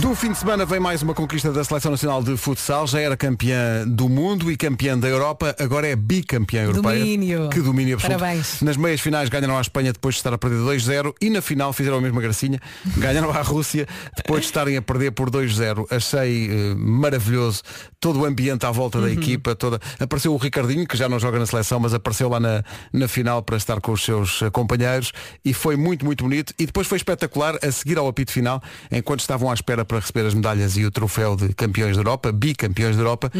Do 0.00 0.14
fim 0.14 0.32
de 0.32 0.38
semana 0.38 0.64
vem 0.64 0.80
mais 0.80 1.02
uma 1.02 1.12
conquista 1.12 1.52
da 1.52 1.62
Seleção 1.62 1.90
Nacional 1.90 2.22
de 2.22 2.36
Futsal. 2.36 2.86
Já 2.86 3.00
era 3.00 3.16
campeã 3.16 3.86
do 3.86 4.08
mundo 4.08 4.50
e 4.50 4.56
campeã 4.56 4.98
da 4.98 5.06
Europa, 5.06 5.54
agora 5.58 5.86
é 5.86 5.94
bicampeã 5.94 6.62
europeia. 6.62 6.98
Domínio. 6.98 7.48
Que 7.50 7.60
domínio 7.60 7.94
absoluto. 7.96 8.18
Parabéns. 8.18 8.62
Nas 8.62 8.76
meias 8.76 9.00
finais 9.00 9.28
ganharam 9.28 9.58
a 9.58 9.60
Espanha 9.60 9.92
depois 9.92 10.14
de 10.14 10.20
estar 10.20 10.32
a 10.32 10.38
perder 10.38 10.58
2-0 10.58 11.14
e 11.20 11.28
na 11.28 11.42
final 11.42 11.72
fizeram 11.72 11.98
a 11.98 12.00
mesma 12.00 12.22
gracinha. 12.22 12.58
Ganharam 12.96 13.30
a 13.30 13.42
Rússia 13.42 13.86
depois 14.16 14.40
de 14.40 14.46
estarem 14.46 14.76
a 14.76 14.82
perder 14.82 15.12
por 15.12 15.30
2-0. 15.30 15.86
Achei 15.90 16.48
eh, 16.50 16.74
maravilhoso 16.74 17.62
todo 18.00 18.20
o 18.20 18.24
ambiente 18.24 18.64
à 18.64 18.70
volta 18.70 19.00
da 19.00 19.10
equipa. 19.10 19.54
Toda... 19.54 19.78
Apareceu 20.00 20.32
o 20.32 20.36
Ricardinho, 20.38 20.86
que 20.86 20.96
já 20.96 21.08
não 21.08 21.18
joga 21.18 21.38
na 21.38 21.46
seleção, 21.46 21.78
mas 21.78 21.92
apareceu 21.92 22.30
lá 22.30 22.40
na, 22.40 22.64
na 22.92 23.06
final 23.08 23.42
para 23.42 23.56
estar 23.56 23.80
com 23.80 23.92
os 23.92 24.02
seus 24.02 24.40
eh, 24.40 24.50
companheiros 24.50 25.12
e 25.44 25.52
foi 25.52 25.76
muito, 25.76 26.04
muito 26.04 26.24
bonito. 26.24 26.54
E 26.58 26.64
depois 26.64 26.86
foi 26.86 26.96
espetacular 26.96 27.58
a 27.62 27.70
seguir 27.70 27.98
ao 27.98 28.08
apito 28.08 28.32
final, 28.32 28.62
enquanto 28.90 29.20
estavam 29.20 29.50
à 29.50 29.54
espera 29.54 29.81
para 29.84 29.98
receber 29.98 30.26
as 30.26 30.34
medalhas 30.34 30.76
e 30.76 30.84
o 30.84 30.90
troféu 30.90 31.36
de 31.36 31.52
campeões 31.54 31.96
da 31.96 32.00
Europa, 32.00 32.32
bicampeões 32.32 32.96
da 32.96 33.02
Europa, 33.02 33.30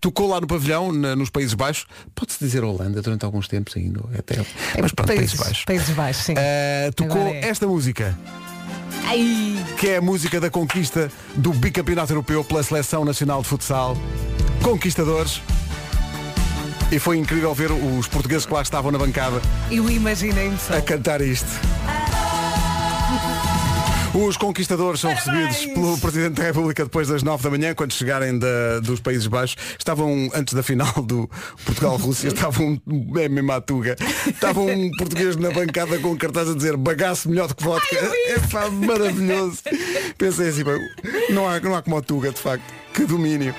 tocou 0.00 0.28
lá 0.28 0.40
no 0.40 0.46
pavilhão, 0.46 0.92
na- 0.92 1.14
nos 1.16 1.30
Países 1.30 1.54
Baixos. 1.54 1.86
Pode-se 2.14 2.38
dizer 2.38 2.62
Holanda 2.64 3.00
durante 3.02 3.24
alguns 3.24 3.48
tempos 3.48 3.76
ainda. 3.76 4.00
Até... 4.18 4.36
Mas 4.80 4.92
pronto, 4.92 5.08
Países, 5.14 5.34
Baixos. 5.38 5.64
Países 5.64 5.90
Baixos, 5.90 6.24
sim. 6.24 6.34
Eh, 6.36 6.90
tocou 6.94 7.28
é. 7.28 7.40
esta 7.40 7.66
música, 7.66 8.16
Ai, 9.04 9.56
que 9.78 9.88
é 9.88 9.96
a 9.96 10.02
música 10.02 10.38
da 10.40 10.50
conquista 10.50 11.10
do 11.34 11.52
bicampeonato 11.52 12.12
europeu 12.12 12.44
pela 12.44 12.62
Seleção 12.62 13.04
Nacional 13.04 13.40
de 13.42 13.48
Futsal. 13.48 13.96
Conquistadores. 14.62 15.40
E 16.90 16.98
foi 16.98 17.18
incrível 17.18 17.54
ver 17.54 17.70
os 17.70 18.06
portugueses 18.08 18.46
que 18.46 18.52
lá 18.52 18.62
estavam 18.62 18.90
na 18.90 18.98
bancada 18.98 19.40
eu 19.70 19.88
imaginei-me 19.90 20.56
só. 20.58 20.76
a 20.76 20.80
cantar 20.82 21.20
isto. 21.20 21.48
Os 24.14 24.36
conquistadores 24.36 25.00
são 25.00 25.14
Parabéns! 25.14 25.46
recebidos 25.56 25.74
pelo 25.74 25.98
Presidente 25.98 26.34
da 26.34 26.42
República 26.44 26.82
depois 26.84 27.08
das 27.08 27.22
9 27.22 27.42
da 27.42 27.50
manhã, 27.50 27.74
quando 27.74 27.92
chegarem 27.92 28.38
da- 28.38 28.80
dos 28.82 29.00
Países 29.00 29.26
Baixos. 29.26 29.56
Estavam, 29.78 30.30
antes 30.34 30.54
da 30.54 30.62
final 30.62 30.90
do 31.02 31.30
Portugal-Rússia, 31.64 32.28
estavam 32.28 32.80
um, 32.86 33.18
é 33.18 33.28
mesmo 33.28 33.52
à 33.52 33.60
tuga. 33.60 33.96
Estava 34.26 34.60
um 34.60 34.90
português 34.92 35.36
na 35.36 35.50
bancada 35.50 35.98
com 35.98 36.08
um 36.12 36.16
cartaz 36.16 36.48
a 36.48 36.54
dizer 36.54 36.76
bagaço 36.76 37.28
melhor 37.28 37.48
do 37.48 37.54
que 37.54 37.62
vodka. 37.62 37.96
É 37.96 38.38
pá, 38.50 38.68
maravilhoso. 38.70 39.58
Pensei 40.16 40.48
assim, 40.48 40.64
não 41.30 41.48
há, 41.48 41.60
não 41.60 41.74
há 41.76 41.82
como 41.82 41.96
a 41.98 42.02
tuga, 42.02 42.30
de 42.32 42.40
facto. 42.40 42.64
Que 42.94 43.04
domínio. 43.04 43.54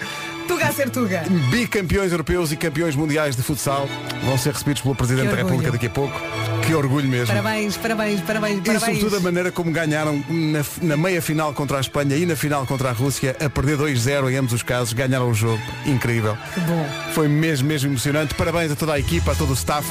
Tuga 0.50 0.66
a 0.66 0.72
ser 0.74 0.90
Tuga. 0.90 1.24
Bicampeões 1.52 2.12
europeus 2.12 2.52
e 2.52 2.58
campeões 2.58 2.96
mundiais 2.96 3.36
de 3.36 3.44
futsal 3.44 3.88
vão 4.26 4.36
ser 4.36 4.52
recebidos 4.52 4.82
pelo 4.82 4.96
Presidente 4.96 5.30
da 5.30 5.36
República 5.36 5.72
daqui 5.72 5.86
a 5.86 5.90
pouco. 5.92 6.20
Que 6.66 6.74
orgulho 6.74 7.08
mesmo. 7.08 7.28
Parabéns, 7.28 7.78
parabéns, 7.78 8.20
parabéns, 8.22 8.58
E 8.58 8.62
parabéns. 8.62 8.82
sobretudo 8.98 9.18
a 9.18 9.20
maneira 9.20 9.52
como 9.52 9.72
ganharam 9.72 10.24
na, 10.28 10.66
na 10.82 10.98
meia 10.98 11.22
final 11.22 11.54
contra 11.54 11.78
a 11.78 11.80
Espanha 11.82 12.16
e 12.18 12.26
na 12.26 12.36
final 12.36 12.66
contra 12.66 12.90
a 12.90 12.92
Rússia, 12.92 13.36
a 13.40 13.48
perder 13.48 13.78
2-0 13.78 14.32
em 14.32 14.38
ambos 14.38 14.52
os 14.54 14.64
casos, 14.64 14.92
ganharam 14.94 15.30
o 15.30 15.36
jogo. 15.36 15.62
Incrível. 15.86 16.36
Que 16.56 16.60
bom. 16.62 16.90
Foi 17.14 17.28
mesmo, 17.28 17.68
mesmo 17.68 17.92
emocionante. 17.92 18.34
Parabéns 18.34 18.72
a 18.72 18.76
toda 18.76 18.94
a 18.94 19.00
equipa, 19.00 19.34
a 19.34 19.36
todo 19.36 19.52
o 19.52 19.54
staff 19.54 19.88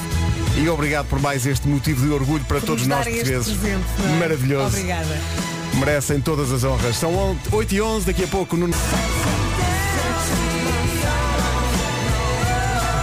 e 0.61 0.69
obrigado 0.69 1.07
por 1.07 1.21
mais 1.21 1.47
este 1.47 1.69
motivo 1.69 2.05
de 2.05 2.13
orgulho 2.13 2.45
para 2.47 2.61
todos 2.61 2.85
nos 2.85 2.89
nós 2.89 3.05
portugueses. 3.07 3.57
presente, 3.57 3.85
é? 4.05 4.19
Maravilhoso. 4.19 4.77
Obrigada. 4.77 5.19
Merecem 5.75 6.21
todas 6.21 6.51
as 6.51 6.65
honras. 6.65 6.97
São 6.97 7.39
8 7.53 7.75
e 7.77 7.81
11 7.81 8.07
daqui 8.07 8.25
a 8.25 8.27
pouco 8.27 8.57
no... 8.57 8.69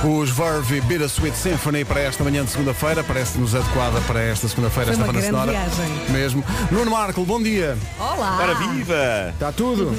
Os 0.05 0.29
Verve 0.29 0.81
Bittersweet 0.81 1.35
Symphony 1.35 1.83
para 1.83 1.99
esta 2.01 2.23
manhã 2.23 2.45
de 2.45 2.51
segunda-feira, 2.51 3.03
parece-nos 3.03 3.55
adequada 3.55 3.99
para 4.01 4.21
esta 4.21 4.47
segunda-feira, 4.47 4.93
Foi 4.93 5.01
esta 5.01 5.03
uma 5.03 5.11
banda 5.13 5.19
grande 5.27 5.35
sonora. 5.35 5.51
viagem. 5.51 6.09
Mesmo. 6.11 6.43
Nuno 6.69 6.91
Marco, 6.91 7.25
bom 7.25 7.41
dia. 7.41 7.75
Olá. 7.99 8.37
Ora 8.39 8.53
viva! 8.55 9.31
Está 9.33 9.51
tudo? 9.51 9.95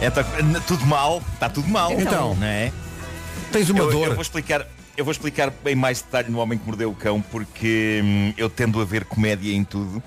É, 0.00 0.08
tá- 0.08 0.24
tudo 0.66 0.86
mal, 0.86 1.22
está 1.34 1.50
tudo 1.50 1.68
mal. 1.68 1.92
Então. 1.92 2.34
não 2.36 2.46
é? 2.46 2.72
Tens 3.52 3.68
uma 3.68 3.80
eu, 3.80 3.90
dor. 3.90 4.06
eu 4.08 4.14
vou 4.14 4.22
explicar. 4.22 4.66
Eu 4.98 5.04
vou 5.04 5.12
explicar 5.12 5.54
em 5.64 5.76
mais 5.76 6.02
detalhe 6.02 6.28
no 6.28 6.40
Homem 6.40 6.58
que 6.58 6.66
Mordeu 6.66 6.90
o 6.90 6.94
Cão 6.94 7.22
porque 7.22 8.00
hum, 8.02 8.34
eu 8.36 8.50
tendo 8.50 8.80
a 8.80 8.84
ver 8.84 9.04
comédia 9.04 9.54
em 9.54 9.62
tudo 9.62 10.02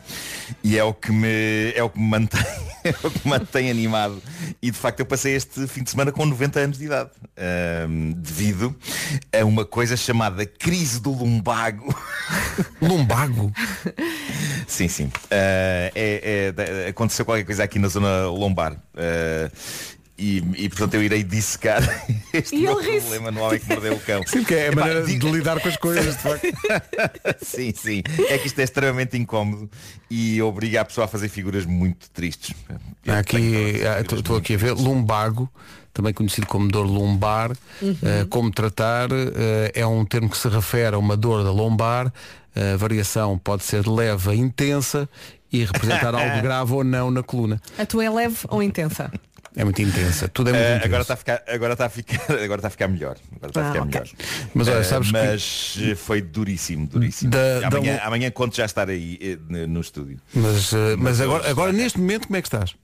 e 0.62 0.78
é 0.78 0.84
o 0.84 0.94
que 0.94 1.14
me, 1.14 1.72
é 1.74 1.82
o 1.82 1.90
que 1.90 1.98
me 1.98 2.10
mantém, 2.10 2.42
é 2.84 2.90
o 3.02 3.10
que 3.10 3.22
me 3.26 3.30
mantém 3.32 3.72
animado. 3.72 4.22
E 4.62 4.70
de 4.70 4.78
facto 4.78 5.00
eu 5.00 5.06
passei 5.06 5.34
este 5.34 5.66
fim 5.66 5.82
de 5.82 5.92
semana 5.92 6.12
com 6.12 6.26
90 6.26 6.60
anos 6.60 6.78
de 6.78 6.88
idade 6.88 7.10
hum, 7.88 8.12
devido 8.18 8.76
a 9.32 9.46
uma 9.46 9.64
coisa 9.64 9.96
chamada 9.96 10.46
crise 10.46 11.00
do 11.00 11.12
lumbago. 11.12 11.96
Lumbago? 12.82 13.50
Sim, 14.68 14.90
sim. 14.90 15.10
Ah, 15.32 15.90
é- 15.96 16.54
é- 16.58 16.90
aconteceu 16.90 17.24
qualquer 17.24 17.46
coisa 17.46 17.64
aqui 17.64 17.80
na 17.80 17.88
zona 17.88 18.26
lombar. 18.28 18.76
Ah, 18.98 19.50
e, 20.22 20.38
e, 20.56 20.70
portanto 20.70 20.94
eu 20.94 21.02
irei 21.02 21.24
dissecar 21.24 21.82
este 22.32 22.56
meu 22.56 22.76
problema 22.76 23.32
no 23.32 23.42
homem 23.42 23.60
que 23.60 23.68
mordeu 23.68 23.96
o 23.96 24.00
cão. 24.00 24.22
Sim, 24.28 24.44
que 24.44 24.54
é 24.54 24.68
a 24.68 24.72
maneira 24.76 25.04
de 25.04 25.18
lidar 25.18 25.60
com 25.60 25.68
as 25.68 25.78
coisas, 25.78 26.16
de 26.16 26.22
facto. 26.22 26.48
sim, 27.44 27.74
sim. 27.76 28.04
É 28.30 28.38
que 28.38 28.46
isto 28.46 28.60
é 28.60 28.64
extremamente 28.64 29.18
incómodo 29.18 29.68
e 30.12 30.40
obriga 30.44 30.82
a 30.82 30.86
pessoa 30.86 31.06
a 31.06 31.08
fazer 31.08 31.28
figuras 31.28 31.66
muito 31.66 32.08
tristes. 32.12 32.56
Eu 33.04 33.16
Aqui, 33.16 33.82
estou 34.16 34.38
aqui 34.38 34.54
a 34.54 34.58
ver, 34.58 34.74
lumbago, 34.74 35.50
também 35.92 36.14
conhecido 36.14 36.46
como 36.46 36.68
dor 36.68 36.86
lumbar, 36.86 37.52
eh, 37.82 38.26
como 38.30 38.52
tratar, 38.52 39.10
eh, 39.12 39.72
é 39.74 39.88
um 39.88 40.06
termo 40.06 40.30
que 40.30 40.38
se 40.38 40.48
refere 40.48 40.96
a 40.96 41.00
uma 41.00 41.18
dor 41.18 41.44
da 41.44 41.52
lombar, 41.52 42.14
a 42.56 42.78
variação 42.78 43.40
pode 43.40 43.64
ser 43.64 43.88
leve 43.88 44.30
a 44.30 44.36
intensa 44.36 45.10
e 45.52 45.66
representar 45.66 46.14
algo 46.16 46.42
grave 46.42 46.74
ou 46.74 46.84
não 46.84 47.10
na 47.10 47.24
coluna. 47.24 47.60
A 47.78 47.86
tua 47.86 48.06
é 48.06 48.10
leve 48.10 48.38
ou 48.50 48.62
intensa? 48.62 49.12
É 49.56 49.64
muito 49.66 49.82
intensa, 49.82 50.28
tudo 50.30 50.50
é 50.50 50.54
muito 50.54 50.66
intenso. 50.66 50.86
agora 50.86 51.02
está 51.02 51.14
a 51.14 51.18
ficar 51.18 51.44
agora 51.48 51.74
está 51.74 51.86
a 51.86 51.90
ficar 51.90 52.22
agora 52.44 52.56
está 52.60 52.68
a 52.68 52.72
ficar 52.72 52.88
melhor 52.88 53.18
agora 53.36 53.50
está 53.50 53.62
a 53.62 53.64
Ah, 53.70 53.72
ficar 53.74 53.84
ok. 53.86 54.00
melhor 54.02 54.08
Mas 54.54 54.68
olha, 54.70 54.78
Ah, 54.80 54.84
sabes 54.84 55.08
que- 55.08 55.14
mas 55.14 55.78
eh, 55.82 55.96
foi 55.96 56.22
duríssimo 56.22 56.88
duríssimo 56.88 57.32
Da- 57.32 57.60
da 57.60 57.68
amanhã, 57.68 57.96
lo- 57.96 58.02
amanhã 58.08 58.32
conto 58.32 58.56
já 58.56 58.64
estar 58.66 58.90
aí 58.90 59.20
eh, 59.22 59.38
no 59.68 59.82
estúdio 59.82 60.20
Mas, 60.34 60.72
eh, 60.72 60.96
mas 60.96 61.00
Mas 61.00 61.22
agora, 61.22 61.50
agora 61.50 61.74
neste 61.74 62.00
momento 62.00 62.28
como 62.28 62.38
é 62.38 62.42
que 62.42 62.48
estás? 62.48 62.76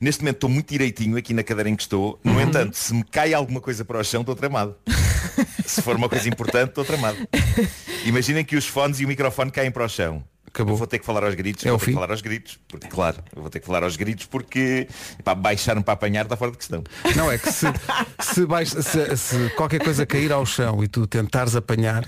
Neste 0.00 0.22
momento 0.22 0.36
estou 0.36 0.50
muito 0.50 0.68
direitinho 0.68 1.16
aqui 1.16 1.32
na 1.34 1.44
cadeira 1.44 1.68
em 1.68 1.76
que 1.76 1.82
estou. 1.82 2.18
No 2.24 2.32
Uhum. 2.32 2.40
entanto, 2.40 2.74
se 2.76 2.92
me 2.92 3.04
cai 3.04 3.32
alguma 3.34 3.60
coisa 3.60 3.84
para 3.84 3.98
o 4.00 4.02
chão, 4.04 4.22
estou 4.22 4.34
tramado. 4.34 4.74
se 5.64 5.80
for 5.82 5.94
uma 5.94 6.08
coisa 6.08 6.28
importante, 6.28 6.70
estou 6.70 6.84
tramado. 6.84 7.18
Imaginem 8.04 8.44
que 8.44 8.56
os 8.56 8.66
fones 8.66 8.98
e 8.98 9.04
o 9.04 9.08
microfone 9.08 9.50
caem 9.50 9.70
para 9.70 9.84
o 9.84 9.88
chão. 9.88 10.24
Acabou. 10.52 10.74
Eu 10.74 10.78
vou 10.78 10.86
ter 10.86 10.98
que 10.98 11.06
falar 11.06 11.22
aos 11.24 11.34
gritos, 11.34 11.64
É 11.64 11.68
vou 11.68 11.76
o 11.76 11.78
ter 11.78 11.84
fim? 11.86 11.90
que 11.92 11.94
falar 11.94 12.10
aos 12.10 12.20
gritos, 12.20 12.58
porque 12.68 12.88
claro, 12.88 13.18
eu 13.34 13.40
vou 13.42 13.50
ter 13.50 13.60
que 13.60 13.66
falar 13.66 13.82
aos 13.84 13.96
gritos 13.96 14.26
porque 14.26 14.88
pá, 15.22 15.34
baixar-me 15.34 15.82
para 15.82 15.94
apanhar 15.94 16.24
está 16.24 16.36
fora 16.36 16.50
de 16.50 16.58
questão. 16.58 16.82
Não, 17.16 17.30
é 17.30 17.38
que 17.38 17.52
se, 17.52 17.66
se, 18.20 18.44
vais- 18.44 18.68
se- 18.70 19.16
se 19.16 19.50
qualquer 19.50 19.82
coisa 19.82 20.04
cair 20.04 20.32
ao 20.32 20.44
chão 20.44 20.82
e 20.82 20.88
tu 20.88 21.06
tentares 21.06 21.54
apanhar, 21.54 22.04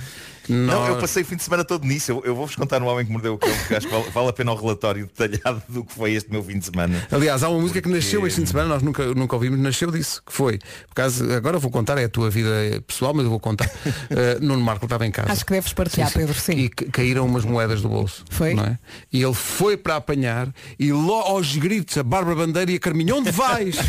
Não, 0.48 0.66
Nós- 0.66 0.88
eu 0.90 0.96
passei 0.98 1.22
o 1.22 1.26
fim 1.26 1.36
de 1.36 1.42
semana 1.42 1.64
todo 1.64 1.84
nisso. 1.86 2.10
Eu, 2.12 2.22
eu 2.24 2.34
vou-vos 2.34 2.54
contar 2.56 2.80
no 2.80 2.86
Homem 2.86 3.04
que 3.06 3.12
Mordeu 3.12 3.34
o 3.34 3.38
Cão, 3.38 3.50
porque 3.58 3.74
acho 3.76 3.86
que 3.86 3.92
vale, 3.94 4.10
vale 4.10 4.28
a 4.28 4.32
pena 4.32 4.52
o 4.52 4.56
relatório 4.56 5.06
detalhado 5.06 5.62
do 5.68 5.84
que 5.84 5.92
foi 5.94 6.12
este 6.12 6.30
meu 6.30 6.42
fim 6.42 6.58
de 6.58 6.64
semana. 6.64 7.06
Aliás, 7.10 7.42
há 7.42 7.48
uma 7.48 7.60
música 7.60 7.80
que 7.80 7.88
nasceu 7.88 8.20
Porque- 8.20 8.28
este 8.28 8.36
fim 8.36 8.42
de 8.44 8.50
semana, 8.50 8.68
nós 8.68 8.82
nunca, 8.82 9.04
nunca 9.14 9.36
ouvimos, 9.36 9.58
nasceu 9.58 9.90
disso, 9.90 10.22
que 10.26 10.32
foi. 10.32 10.58
Por 10.58 10.94
causa, 10.94 11.36
agora 11.36 11.58
vou 11.58 11.70
contar, 11.70 11.98
é 11.98 12.04
a 12.04 12.08
tua 12.08 12.30
vida 12.30 12.50
pessoal, 12.86 13.12
mas 13.14 13.24
eu 13.24 13.30
vou 13.30 13.40
contar. 13.40 13.66
Uh, 13.66 14.40
Nuno 14.44 14.62
Marco 14.62 14.84
estava 14.86 15.06
em 15.06 15.10
casa. 15.10 15.32
Acho 15.32 15.44
que 15.46 15.52
deves 15.52 15.72
partilhar, 15.72 16.12
Pedro, 16.12 16.34
sim. 16.34 16.52
E 16.52 16.68
ca- 16.68 16.86
caíram 16.92 17.24
umas 17.26 17.44
moedas 17.44 17.80
do 17.82 17.88
bolso. 17.88 18.24
Foi? 18.30 18.54
Não 18.54 18.64
é? 18.64 18.78
E 19.12 19.22
ele 19.22 19.34
foi 19.34 19.76
para 19.76 19.96
apanhar 19.96 20.48
e 20.78 20.92
logo 20.92 21.28
aos 21.28 21.56
gritos 21.56 21.96
a 21.98 22.02
Bárbara 22.02 22.36
Bandeira 22.36 22.70
e 22.72 22.76
a 22.76 22.80
Carminho, 22.80 23.16
onde 23.16 23.30
vais? 23.30 23.76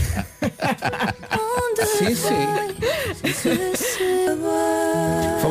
sim, 1.98 2.16
sim. 2.16 2.34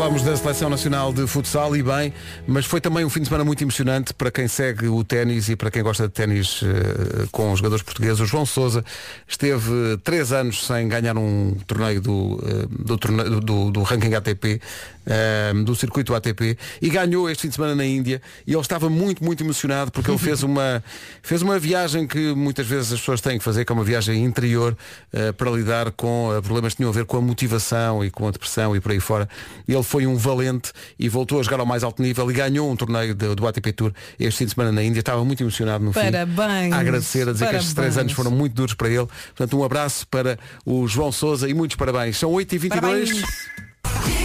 Falámos 0.02 0.22
da 0.24 0.36
Seleção 0.36 0.68
Nacional 0.68 1.12
de 1.12 1.28
Futsal 1.28 1.76
e 1.76 1.82
bem, 1.82 2.12
mas 2.44 2.66
foi 2.66 2.80
também 2.80 3.04
um 3.04 3.08
fim 3.08 3.20
de 3.20 3.26
semana 3.26 3.44
muito 3.44 3.62
emocionante 3.62 4.12
para 4.12 4.32
quem 4.32 4.48
segue 4.48 4.88
o 4.88 5.04
ténis 5.04 5.48
e 5.48 5.54
para 5.54 5.70
quem 5.70 5.80
gosta 5.80 6.08
de 6.08 6.12
ténis 6.12 6.60
eh, 6.64 7.28
com 7.30 7.52
os 7.52 7.60
jogadores 7.60 7.84
portugueses. 7.84 8.18
O 8.18 8.26
João 8.26 8.44
Sousa 8.44 8.84
esteve 9.28 9.70
três 10.02 10.32
anos 10.32 10.66
sem 10.66 10.88
ganhar 10.88 11.16
um 11.16 11.54
torneio 11.68 12.00
do, 12.00 12.42
eh, 12.44 12.66
do, 12.68 12.98
torneio- 12.98 13.38
do- 13.38 13.70
do 13.70 13.82
ranking 13.84 14.12
ATP, 14.14 14.60
eh, 15.06 15.52
do 15.64 15.72
circuito 15.76 16.12
ATP, 16.16 16.58
e 16.80 16.90
ganhou 16.90 17.30
este 17.30 17.42
fim 17.42 17.48
de 17.50 17.54
semana 17.54 17.76
na 17.76 17.84
Índia. 17.86 18.20
E 18.44 18.50
ele 18.52 18.60
estava 18.60 18.90
muito, 18.90 19.22
muito 19.22 19.44
emocionado 19.44 19.92
porque 19.92 20.10
ele 20.10 20.18
fez 20.18 20.42
uma, 20.42 20.82
fez 21.22 21.42
uma 21.42 21.60
viagem 21.60 22.08
que 22.08 22.34
muitas 22.34 22.66
vezes 22.66 22.92
as 22.92 22.98
pessoas 22.98 23.20
têm 23.20 23.38
que 23.38 23.44
fazer, 23.44 23.64
que 23.64 23.70
é 23.70 23.74
uma 23.74 23.84
viagem 23.84 24.24
interior 24.24 24.76
eh, 25.12 25.30
para 25.30 25.48
lidar 25.52 25.92
com 25.92 26.34
eh, 26.36 26.40
problemas 26.40 26.72
que 26.72 26.78
tinham 26.78 26.90
a 26.90 26.92
ver 26.92 27.04
com 27.04 27.16
a 27.18 27.20
motivação 27.20 28.04
e 28.04 28.10
com 28.10 28.26
a 28.26 28.32
depressão 28.32 28.74
e 28.74 28.80
por 28.80 28.90
aí 28.90 28.98
fora. 28.98 29.28
Ele 29.68 29.80
foi 29.92 30.06
um 30.06 30.16
valente 30.16 30.72
e 30.98 31.06
voltou 31.06 31.38
a 31.38 31.42
jogar 31.42 31.60
ao 31.60 31.66
mais 31.66 31.84
alto 31.84 32.00
nível 32.00 32.30
e 32.30 32.34
ganhou 32.34 32.70
um 32.70 32.74
torneio 32.74 33.14
de- 33.14 33.34
do 33.34 33.46
ATP 33.46 33.72
Tour 33.74 33.92
este 34.18 34.38
fim 34.38 34.44
de 34.46 34.52
semana 34.52 34.72
na 34.72 34.82
Índia. 34.82 35.00
Estava 35.00 35.22
muito 35.22 35.42
emocionado 35.42 35.84
no 35.84 35.92
Parabéns. 35.92 36.68
fim. 36.68 36.72
A 36.72 36.78
agradecer, 36.80 37.28
a 37.28 37.32
dizer 37.32 37.48
que 37.50 37.56
estes 37.56 37.74
três 37.74 37.94
Parabéns. 37.94 37.96
anos 37.98 38.12
foram 38.12 38.30
muito 38.30 38.54
duros 38.54 38.72
para 38.72 38.88
ele. 38.88 39.06
Portanto, 39.36 39.58
um 39.58 39.62
abraço 39.62 40.06
para 40.08 40.38
o 40.64 40.88
João 40.88 41.12
Sousa 41.12 41.46
e 41.46 41.52
muitos 41.52 41.76
parabéns. 41.76 42.16
São 42.16 42.30
8h22. 42.32 42.70
Parabéns. 42.80 44.21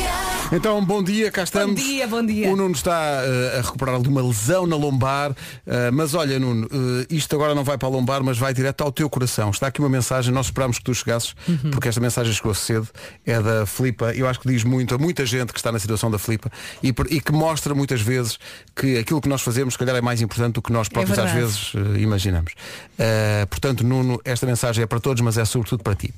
Então, 0.50 0.84
bom 0.84 1.04
dia, 1.04 1.30
cá 1.30 1.44
estamos. 1.44 1.76
Bom 1.76 1.88
dia, 1.88 2.08
bom 2.08 2.26
dia. 2.26 2.50
O 2.50 2.56
Nuno 2.56 2.74
está 2.74 3.22
eh, 3.26 3.58
a 3.60 3.62
recuperar 3.62 4.02
de 4.02 4.08
uma 4.08 4.22
lesão 4.26 4.66
na 4.66 4.78
lombar, 4.78 5.36
eh, 5.66 5.92
mas 5.92 6.14
olha, 6.14 6.40
Nuno, 6.40 6.70
eh, 6.72 7.06
isto 7.10 7.36
agora 7.36 7.54
não 7.54 7.66
vai 7.66 7.78
para 7.78 7.90
a 7.90 7.92
lombar, 7.92 8.24
mas 8.24 8.38
vai 8.38 8.54
direto 8.54 8.82
ao 8.82 8.90
teu 8.90 9.10
coração. 9.10 9.50
Está 9.50 9.68
aqui 9.68 9.82
uma 9.82 9.90
mensagem, 9.90 10.34
nós 10.34 10.46
esperámos 10.46 10.78
que 10.78 10.86
tu 10.86 10.94
chegasses, 10.96 11.36
Uhum. 11.48 11.72
porque 11.72 11.90
esta 11.90 12.00
mensagem 12.00 12.32
chegou 12.34 12.54
cedo, 12.54 12.88
é 13.26 13.42
da 13.42 13.66
Filipa, 13.66 14.14
eu 14.14 14.26
acho 14.26 14.40
que 14.40 14.48
diz 14.48 14.64
muito 14.64 14.96
a 14.96 14.98
muita 14.98 15.26
gente 15.26 15.52
que 15.52 15.60
está 15.60 15.70
na 15.70 15.80
situação 15.80 16.10
da 16.10 16.18
Filipa 16.18 16.50
e, 16.82 16.94
e 17.10 17.20
que 17.20 17.32
mostra 17.34 17.76
muitas 17.76 18.00
vezes 18.02 18.40
que 18.74 18.98
aquilo 18.98 19.20
que 19.20 19.28
nós 19.28 19.42
fazemos, 19.42 19.74
se 19.74 19.78
calhar, 19.78 19.98
é 19.98 20.02
mais 20.02 20.22
importante 20.22 20.54
do 20.56 20.62
que 20.62 20.72
nós 20.72 20.88
próprios 20.88 21.20
às 21.20 21.26
verdade. 21.30 21.46
vezes 21.46 22.02
imaginamos. 22.02 22.54
Portanto, 23.50 23.84
Nuno, 23.86 24.22
esta 24.24 24.46
mensagem 24.46 24.82
é 24.84 24.88
para 24.88 25.00
todos, 25.02 25.22
mas 25.22 25.38
é 25.38 25.44
sobretudo 25.44 25.84
para 25.84 25.96
ti. 25.96 26.14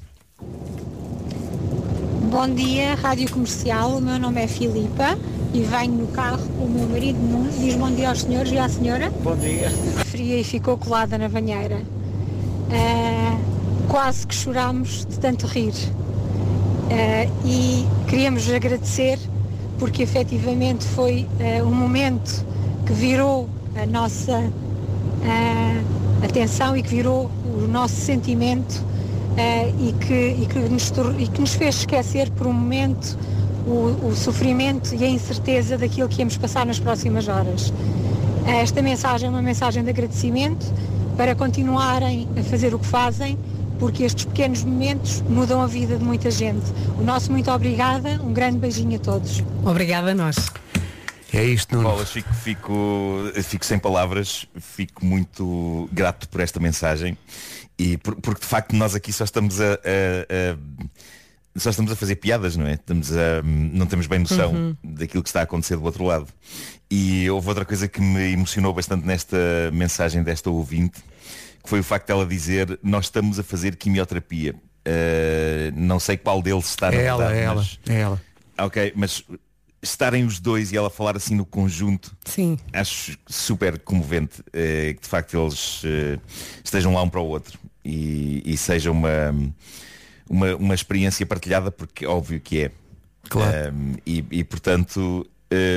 Bom 2.30 2.48
dia, 2.48 2.94
Rádio 2.94 3.28
Comercial. 3.32 3.98
O 3.98 4.02
meu 4.02 4.20
nome 4.20 4.44
é 4.44 4.48
Filipa 4.48 5.18
e 5.52 5.62
venho 5.62 5.94
no 5.94 6.08
carro 6.10 6.48
com 6.60 6.65
o 6.65 6.70
meu 6.70 6.88
marido 6.88 7.18
Nuno. 7.18 7.50
Diz 7.60 7.74
bom 7.74 7.89
dia 7.89 8.10
aos 8.10 8.22
senhores 8.22 8.52
e 8.52 8.58
à 8.60 8.70
senhora. 8.70 9.10
Bom 9.24 9.36
dia. 9.36 9.72
Fria 10.06 10.39
e 10.39 10.44
ficou 10.44 10.78
colada 10.78 11.18
na 11.18 11.28
banheira. 11.28 11.82
Ah, 12.72 13.36
quase 13.88 14.28
que 14.28 14.36
chorámos 14.36 15.08
de 15.10 15.18
tanto 15.18 15.48
rir. 15.48 15.74
Ah, 16.92 17.28
e 17.44 17.84
queríamos 18.08 18.48
agradecer 18.48 19.18
porque 19.80 20.04
efetivamente 20.04 20.86
foi 20.86 21.28
ah, 21.39 21.63
um 21.63 21.74
momento 21.74 22.46
que 22.86 22.94
virou 22.94 23.50
a 23.76 23.88
nossa 23.88 24.39
atenção 26.24 26.78
e 26.78 26.84
que 26.84 26.89
virou 26.89 27.32
o 27.58 27.68
nosso 27.68 27.96
sentimento 27.96 28.86
e, 29.80 29.93
que, 29.93 30.36
e, 30.41 30.45
que 30.45 30.60
nos, 30.60 30.91
e 31.17 31.28
que 31.28 31.41
nos 31.41 31.54
fez 31.54 31.75
esquecer 31.78 32.30
por 32.32 32.47
um 32.47 32.54
momento 32.54 33.17
o, 33.65 34.08
o 34.08 34.15
sofrimento 34.15 34.95
e 34.95 35.04
a 35.04 35.10
incerteza 35.10 35.78
daquilo 35.78 36.10
que 36.10 36.19
íamos 36.19 36.38
passar 36.38 36.65
nas 36.65 36.80
próximas 36.80 37.28
horas. 37.28 37.71
Eh, 38.47 38.62
Esta 38.62 38.82
mensagem 38.82 39.28
é 39.28 39.30
uma 39.30 39.41
mensagem 39.41 39.84
de 39.84 39.89
agradecimento 39.89 40.65
para 41.15 41.36
continuarem 41.36 42.28
a 42.38 42.43
fazer 42.43 42.73
o 42.73 42.80
que 42.80 42.88
fazem, 42.88 43.38
porque 43.78 44.04
estes 44.04 44.25
pequenos 44.25 44.63
momentos 44.63 45.21
mudam 45.30 45.62
a 45.62 45.67
vida 45.67 45.97
de 45.97 46.04
muita 46.04 46.32
gente. 46.32 46.65
O 46.99 47.04
nosso 47.04 47.32
muito 47.32 47.52
obrigada, 47.52 48.19
um 48.23 48.34
grande 48.34 48.58
beijinho 48.58 48.95
a 48.97 48.99
todos. 48.99 49.43
Obrigada 49.63 50.12
a 50.12 50.15
nós. 50.15 50.36
É 51.34 51.44
isto, 51.44 51.76
Nuno. 51.76 51.89
Bolas, 51.89 52.10
fico, 52.12 52.34
fico, 52.34 53.32
fico 53.44 53.65
sem 53.65 53.78
palavras, 53.78 54.48
fico 54.60 55.06
muito 55.06 55.88
grato 55.92 56.28
por 56.30 56.42
esta 56.42 56.60
mensagem 56.60 57.18
e 57.78 57.98
por- 57.98 58.15
porque 58.15 58.42
de 58.42 58.48
facto 58.48 58.76
nós 58.76 58.96
aqui 58.96 59.13
só 59.13 59.24
estamos 59.24 59.62
a, 59.62 59.74
a- 59.74 59.76
a- 60.56 61.60
só 61.60 61.70
estamos 61.70 61.92
a 61.92 61.96
fazer 61.96 62.15
piadas, 62.15 62.56
não 62.56 62.65
é? 62.65 62.74
Estamos 62.74 63.12
a, 63.12 63.42
não 63.44 63.86
temos 63.86 64.08
bem 64.08 64.20
noção 64.20 64.52
Uhum. 64.54 64.76
daquilo 64.84 65.22
que 65.22 65.30
está 65.30 65.42
a 65.42 65.44
acontecer 65.44 65.76
do 65.78 65.84
outro 65.84 66.04
lado. 66.04 66.28
E 66.89 67.30
houve 67.30 67.48
outra 67.50 67.65
coisa 67.65 67.88
que 67.88 68.02
me 68.02 68.32
emocionou 68.34 68.74
bastante 68.74 69.06
nesta 69.06 69.38
mensagem 69.74 70.24
desta 70.24 70.50
ouvinte, 70.50 71.00
que 71.63 71.70
foi 71.70 71.80
o 71.80 71.84
facto 71.84 72.08
dela 72.08 72.26
dizer 72.26 72.80
nós 72.82 73.06
estamos 73.06 73.38
a 73.39 73.44
fazer 73.44 73.76
quimioterapia. 73.76 74.56
Uh, 74.88 75.72
não 75.76 76.00
sei 76.00 76.18
qual 76.18 76.42
deles 76.42 76.70
está 76.70 76.89
na 76.89 76.98
É 76.98 77.04
ela, 77.04 77.18
verdade, 77.28 77.39
é 77.39 77.44
ela, 77.44 77.56
mas- 77.56 77.80
é 77.88 78.00
ela. 78.00 78.22
Ok, 78.60 78.94
mas 78.96 79.24
estarem 79.82 80.26
os 80.26 80.39
dois 80.39 80.72
e 80.72 80.78
ela 80.78 80.89
falar 80.89 81.15
assim 81.15 81.36
no 81.36 81.46
conjunto, 81.46 82.15
Sim. 82.26 82.58
acho 82.74 83.18
super 83.28 83.80
comovente 83.80 84.44
eh, 84.52 84.94
que 84.94 85.02
de 85.02 85.08
facto 85.08 85.38
eles 85.38 85.82
eh, 85.86 86.20
estejam 86.63 86.94
lá 86.94 87.02
um 87.02 87.10
para 87.10 87.22
o 87.22 87.26
outro 87.28 87.58
e, 87.84 88.42
e 88.46 88.58
seja 88.58 88.92
uma, 88.92 89.34
uma, 90.30 90.56
uma 90.56 90.76
experiência 90.76 91.26
partilhada, 91.26 91.72
porque 91.72 92.06
óbvio 92.06 92.39
que 92.39 92.63
é. 92.65 92.72
Claro. 93.30 93.74
Um, 93.74 93.96
e, 94.06 94.26
e, 94.32 94.44
portanto, 94.44 95.26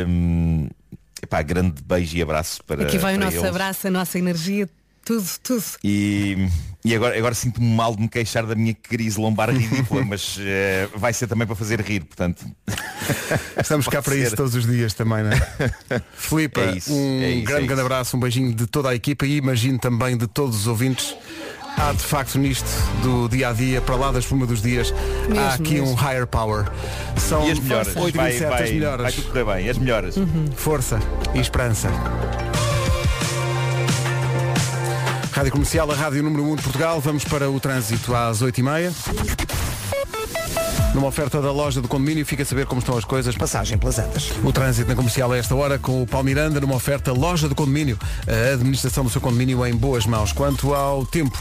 um, 0.08 0.68
epá, 1.22 1.42
grande 1.42 1.82
beijo 1.82 2.16
e 2.16 2.22
abraço 2.22 2.62
para, 2.64 2.84
Aqui 2.84 2.98
vai 2.98 3.14
o 3.14 3.18
para 3.18 3.26
nosso 3.26 3.38
eles. 3.38 3.48
abraço, 3.48 3.86
a 3.88 3.90
nossa 3.90 4.18
energia, 4.18 4.68
tudo, 5.04 5.26
tudo. 5.42 5.64
E, 5.84 6.48
e 6.84 6.94
agora, 6.94 7.16
agora 7.16 7.34
sinto-me 7.34 7.66
mal 7.74 7.94
de 7.94 8.02
me 8.02 8.08
queixar 8.08 8.46
da 8.46 8.54
minha 8.54 8.74
crise 8.74 9.18
lombar 9.20 9.50
ridícula, 9.50 10.04
mas 10.06 10.36
eh, 10.40 10.88
vai 10.96 11.12
ser 11.12 11.26
também 11.26 11.46
para 11.46 11.56
fazer 11.56 11.80
rir, 11.80 12.00
portanto. 12.04 12.44
Estamos 13.60 13.86
cá 13.88 14.00
para 14.02 14.14
isso 14.16 14.30
ser. 14.30 14.36
todos 14.36 14.54
os 14.54 14.66
dias 14.66 14.94
também, 14.94 15.24
não 15.24 15.30
é? 15.32 16.02
Filipa, 16.16 16.60
É 16.60 16.76
isso, 16.76 16.92
um 16.92 17.22
é 17.22 17.30
isso, 17.30 17.44
grande, 17.46 17.64
é 17.64 17.66
grande 17.66 17.72
isso. 17.72 17.80
abraço, 17.80 18.16
um 18.16 18.20
beijinho 18.20 18.54
de 18.54 18.66
toda 18.66 18.88
a 18.90 18.94
equipa 18.94 19.26
e 19.26 19.36
imagino 19.36 19.78
também 19.78 20.16
de 20.16 20.26
todos 20.26 20.56
os 20.60 20.66
ouvintes. 20.66 21.14
Há 21.74 21.90
de 21.94 22.02
facto 22.02 22.38
nisto 22.38 22.68
do 23.02 23.28
dia 23.30 23.48
a 23.48 23.52
dia, 23.54 23.80
para 23.80 23.96
lá 23.96 24.12
da 24.12 24.18
espuma 24.18 24.46
dos 24.46 24.60
dias, 24.60 24.92
há 24.92 25.28
Mesmo, 25.28 25.40
aqui 25.48 25.74
mesmo. 25.80 25.88
um 25.88 25.94
higher 25.94 26.26
power. 26.26 26.66
São 27.16 27.48
E 27.48 27.50
as 27.50 27.58
melhoras? 27.58 27.96
8 27.96 28.14
Vai- 28.14 28.30
27, 28.32 28.50
vai- 28.50 28.62
as 28.62 28.70
melhoras. 28.70 29.02
vai 29.02 29.12
tudo 29.12 29.28
correr 29.28 29.44
bem, 29.56 29.68
as 29.70 29.78
melhoras. 29.78 30.14
Força 30.54 30.98
e 31.34 31.38
esperança. 31.40 31.88
Rádio 35.42 35.54
Comercial, 35.54 35.90
a 35.90 35.94
Rádio 35.96 36.22
Número 36.22 36.44
1 36.52 36.54
de 36.54 36.62
Portugal. 36.62 37.00
Vamos 37.00 37.24
para 37.24 37.50
o 37.50 37.58
trânsito 37.58 38.14
às 38.14 38.40
8h30. 38.40 38.92
Numa 40.94 41.08
oferta 41.08 41.42
da 41.42 41.50
loja 41.50 41.82
do 41.82 41.88
condomínio, 41.88 42.24
fica 42.24 42.44
a 42.44 42.46
saber 42.46 42.64
como 42.64 42.78
estão 42.78 42.96
as 42.96 43.04
coisas. 43.04 43.36
Passagem 43.36 43.76
pelas 43.76 43.98
Antas. 43.98 44.30
O 44.44 44.52
trânsito 44.52 44.88
na 44.88 44.94
comercial 44.94 45.32
a 45.32 45.36
esta 45.36 45.52
hora 45.56 45.80
com 45.80 46.00
o 46.00 46.06
Paulo 46.06 46.26
Miranda 46.26 46.60
numa 46.60 46.76
oferta 46.76 47.12
loja 47.12 47.48
do 47.48 47.56
condomínio. 47.56 47.98
A 48.24 48.52
administração 48.52 49.02
do 49.02 49.10
seu 49.10 49.20
condomínio 49.20 49.66
em 49.66 49.74
boas 49.74 50.06
mãos. 50.06 50.32
Quanto 50.32 50.74
ao 50.74 51.04
tempo, 51.04 51.36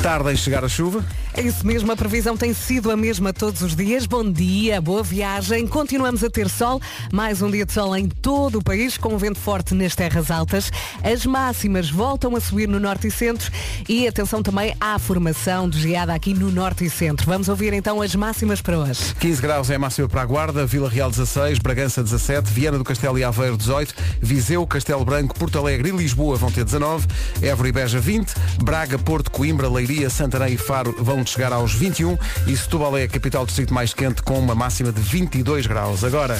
tarda 0.00 0.32
em 0.32 0.36
chegar 0.36 0.64
a 0.64 0.68
chuva. 0.68 1.04
É 1.34 1.40
isso 1.40 1.66
mesmo, 1.66 1.90
a 1.90 1.96
previsão 1.96 2.36
tem 2.36 2.52
sido 2.52 2.90
a 2.90 2.96
mesma 2.96 3.32
todos 3.32 3.62
os 3.62 3.74
dias. 3.74 4.04
Bom 4.04 4.30
dia, 4.30 4.82
boa 4.82 5.02
viagem. 5.02 5.66
Continuamos 5.66 6.22
a 6.22 6.28
ter 6.28 6.46
sol, 6.46 6.78
mais 7.10 7.40
um 7.40 7.50
dia 7.50 7.64
de 7.64 7.72
sol 7.72 7.96
em 7.96 8.06
todo 8.06 8.58
o 8.58 8.62
país, 8.62 8.98
com 8.98 9.16
vento 9.16 9.38
forte 9.38 9.72
nas 9.74 9.94
terras 9.94 10.30
altas. 10.30 10.70
As 11.02 11.24
máximas 11.24 11.88
voltam 11.88 12.36
a 12.36 12.40
subir 12.40 12.68
no 12.68 12.78
norte 12.78 13.06
e 13.06 13.10
centro 13.10 13.50
e 13.88 14.06
atenção 14.06 14.42
também 14.42 14.76
à 14.78 14.98
formação 14.98 15.70
de 15.70 15.80
geada 15.80 16.12
aqui 16.12 16.34
no 16.34 16.52
norte 16.52 16.84
e 16.84 16.90
centro. 16.90 17.24
Vamos 17.24 17.48
ouvir 17.48 17.72
então 17.72 18.02
as 18.02 18.14
máximas 18.14 18.60
para 18.60 18.78
hoje. 18.78 19.14
15 19.18 19.40
graus 19.40 19.70
é 19.70 19.76
a 19.76 19.78
máxima 19.78 20.10
para 20.10 20.20
a 20.20 20.26
Guarda, 20.26 20.66
Vila 20.66 20.90
Real 20.90 21.10
16, 21.10 21.60
Bragança 21.60 22.02
17, 22.02 22.52
Viana 22.52 22.76
do 22.76 22.84
Castelo 22.84 23.18
e 23.18 23.24
Aveiro 23.24 23.56
18, 23.56 23.94
Viseu, 24.20 24.66
Castelo 24.66 25.02
Branco, 25.02 25.34
Porto 25.38 25.56
Alegre 25.56 25.88
e 25.88 25.92
Lisboa 25.92 26.36
vão 26.36 26.52
ter 26.52 26.62
19, 26.62 27.06
Évora 27.40 27.68
e 27.70 27.72
Beja 27.72 27.98
20, 27.98 28.34
Braga, 28.62 28.98
Porto, 28.98 29.30
Coimbra, 29.30 29.66
Leiria, 29.66 30.10
Santarém 30.10 30.54
e 30.54 30.58
Faro 30.58 30.94
vão 30.98 31.21
chegar 31.30 31.52
aos 31.52 31.72
21 31.74 32.18
e 32.46 32.56
Setúbal 32.56 32.96
é 32.96 33.04
a 33.04 33.08
capital 33.08 33.44
do 33.44 33.48
distrito 33.48 33.72
mais 33.72 33.92
quente 33.94 34.22
com 34.22 34.38
uma 34.38 34.54
máxima 34.54 34.92
de 34.92 35.00
22 35.00 35.66
graus. 35.66 36.04
Agora, 36.04 36.38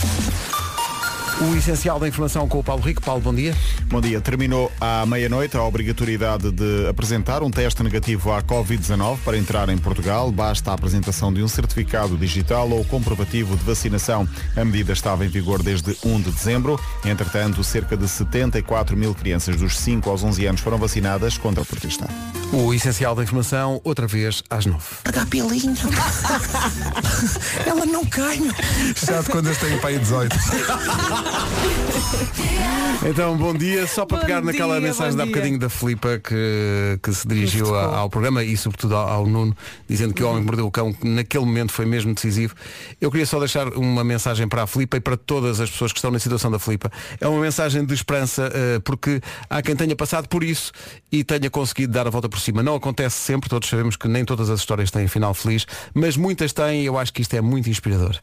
O 1.40 1.56
essencial 1.56 1.98
da 1.98 2.06
informação 2.06 2.46
com 2.46 2.58
o 2.58 2.64
Paulo 2.64 2.82
Rico. 2.82 3.02
Paulo, 3.02 3.20
bom 3.20 3.34
dia. 3.34 3.56
Bom 3.86 4.00
dia. 4.00 4.20
Terminou 4.20 4.70
à 4.80 5.04
meia-noite 5.06 5.56
a 5.56 5.62
obrigatoriedade 5.62 6.52
de 6.52 6.86
apresentar 6.88 7.42
um 7.42 7.50
teste 7.50 7.82
negativo 7.82 8.32
à 8.32 8.42
Covid-19 8.42 9.18
para 9.24 9.36
entrar 9.36 9.68
em 9.68 9.78
Portugal. 9.78 10.30
Basta 10.30 10.70
a 10.70 10.74
apresentação 10.74 11.32
de 11.32 11.42
um 11.42 11.48
certificado 11.48 12.16
digital 12.16 12.68
ou 12.70 12.84
comprovativo 12.84 13.56
de 13.56 13.64
vacinação. 13.64 14.28
A 14.56 14.64
medida 14.64 14.92
estava 14.92 15.24
em 15.24 15.28
vigor 15.28 15.62
desde 15.62 15.96
1 16.04 16.20
de 16.20 16.30
dezembro. 16.30 16.78
Entretanto, 17.04 17.64
cerca 17.64 17.96
de 17.96 18.06
74 18.06 18.96
mil 18.96 19.14
crianças 19.14 19.56
dos 19.56 19.78
5 19.78 20.08
aos 20.10 20.22
11 20.22 20.46
anos 20.46 20.60
foram 20.60 20.78
vacinadas 20.78 21.38
contra 21.38 21.62
a 21.62 21.66
protesta. 21.66 22.06
O 22.52 22.74
essencial 22.74 23.14
da 23.14 23.22
informação, 23.22 23.80
outra 23.82 24.06
vez 24.06 24.42
às 24.50 24.66
nove. 24.66 24.84
Pagar 25.02 25.26
pelinho. 25.26 25.74
Ela 27.66 27.86
não 27.86 28.04
cai. 28.04 28.36
meu. 28.36 28.52
Chato 28.94 29.30
quando 29.30 29.46
eles 29.46 29.58
têm 29.58 29.78
pai 29.78 29.98
18. 29.98 30.36
Então, 33.04 33.36
bom 33.36 33.52
dia. 33.52 33.84
Só 33.88 34.06
para 34.06 34.18
Bom 34.18 34.24
pegar 34.26 34.40
naquela 34.42 34.78
dia, 34.78 34.88
mensagem 34.88 35.16
de 35.16 35.20
há 35.20 35.24
dia. 35.24 35.34
bocadinho 35.34 35.58
da 35.58 35.68
Filipa 35.68 36.20
que, 36.22 37.00
que 37.02 37.12
se 37.12 37.26
dirigiu 37.26 37.74
a- 37.74 37.96
ao 37.96 38.08
programa 38.08 38.44
e 38.44 38.56
sobretudo 38.56 38.94
ao, 38.94 39.08
ao 39.08 39.26
Nuno, 39.26 39.56
dizendo 39.88 40.14
que 40.14 40.22
o 40.22 40.28
homem 40.28 40.40
que 40.42 40.46
mordeu 40.46 40.66
o 40.66 40.70
cão 40.70 40.94
naquele 41.02 41.44
momento 41.44 41.72
foi 41.72 41.84
mesmo 41.84 42.14
decisivo. 42.14 42.54
Eu 43.00 43.10
queria 43.10 43.26
só 43.26 43.40
deixar 43.40 43.66
uma 43.76 44.04
mensagem 44.04 44.46
para 44.46 44.62
a 44.62 44.66
Filipa 44.68 44.98
e 44.98 45.00
para 45.00 45.16
todas 45.16 45.58
as 45.60 45.68
pessoas 45.68 45.90
que 45.92 45.98
estão 45.98 46.12
na 46.12 46.20
situação 46.20 46.48
da 46.48 46.60
Filipa. 46.60 46.92
É 47.20 47.26
uma 47.26 47.40
mensagem 47.40 47.84
de 47.84 47.92
esperança, 47.92 48.48
eh, 48.54 48.78
porque 48.84 49.20
há 49.50 49.60
quem 49.62 49.74
tenha 49.74 49.96
passado 49.96 50.28
por 50.28 50.44
isso 50.44 50.70
e 51.10 51.24
tenha 51.24 51.50
conseguido 51.50 51.92
dar 51.92 52.06
a 52.06 52.10
volta 52.10 52.28
por 52.28 52.38
cima. 52.38 52.62
Não 52.62 52.76
acontece 52.76 53.16
sempre, 53.16 53.50
todos 53.50 53.68
sabemos 53.68 53.96
que 53.96 54.06
nem 54.06 54.24
todas 54.24 54.48
as 54.48 54.60
histórias 54.60 54.92
têm 54.92 55.08
final 55.08 55.34
feliz, 55.34 55.66
mas 55.92 56.16
muitas 56.16 56.52
têm 56.52 56.82
e 56.82 56.86
eu 56.86 56.96
acho 56.96 57.12
que 57.12 57.20
isto 57.22 57.34
é 57.34 57.40
muito 57.40 57.68
inspirador. 57.68 58.16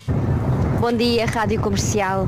Bom 0.79 0.93
dia, 0.93 1.25
Rádio 1.25 1.59
Comercial. 1.59 2.25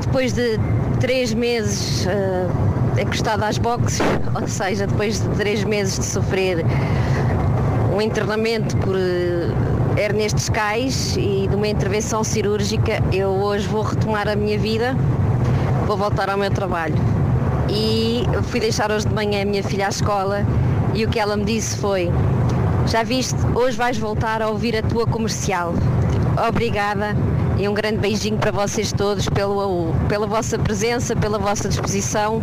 Depois 0.00 0.32
de 0.32 0.58
três 1.00 1.34
meses 1.34 2.06
ah, 2.06 3.00
encostado 3.00 3.42
às 3.42 3.58
boxes, 3.58 4.00
ou 4.40 4.46
seja, 4.46 4.86
depois 4.86 5.20
de 5.20 5.28
três 5.30 5.64
meses 5.64 5.98
de 5.98 6.04
sofrer 6.04 6.64
um 7.94 8.00
internamento 8.00 8.76
por 8.78 8.96
eh, 8.96 10.00
hérnias 10.00 10.32
discais 10.32 11.14
e 11.16 11.46
de 11.48 11.54
uma 11.54 11.68
intervenção 11.68 12.24
cirúrgica, 12.24 13.02
eu 13.12 13.28
hoje 13.28 13.66
vou 13.68 13.82
retomar 13.82 14.28
a 14.28 14.34
minha 14.34 14.58
vida, 14.58 14.96
vou 15.86 15.96
voltar 15.96 16.30
ao 16.30 16.38
meu 16.38 16.50
trabalho. 16.50 16.94
E 17.68 18.22
fui 18.44 18.60
deixar 18.60 18.90
hoje 18.90 19.06
de 19.06 19.14
manhã 19.14 19.42
a 19.42 19.44
minha 19.44 19.62
filha 19.62 19.86
à 19.86 19.90
escola 19.90 20.46
e 20.94 21.04
o 21.04 21.08
que 21.08 21.18
ela 21.18 21.36
me 21.36 21.44
disse 21.44 21.76
foi 21.76 22.10
já 22.86 23.02
viste, 23.02 23.36
hoje 23.54 23.76
vais 23.76 23.96
voltar 23.98 24.42
a 24.42 24.48
ouvir 24.48 24.76
a 24.76 24.82
tua 24.82 25.06
comercial. 25.06 25.74
Obrigada 26.48 27.14
e 27.58 27.68
um 27.68 27.74
grande 27.74 27.98
beijinho 27.98 28.38
para 28.38 28.50
vocês 28.50 28.92
todos 28.92 29.28
pelo, 29.28 29.92
pela 30.08 30.26
vossa 30.26 30.58
presença, 30.58 31.14
pela 31.14 31.38
vossa 31.38 31.68
disposição 31.68 32.42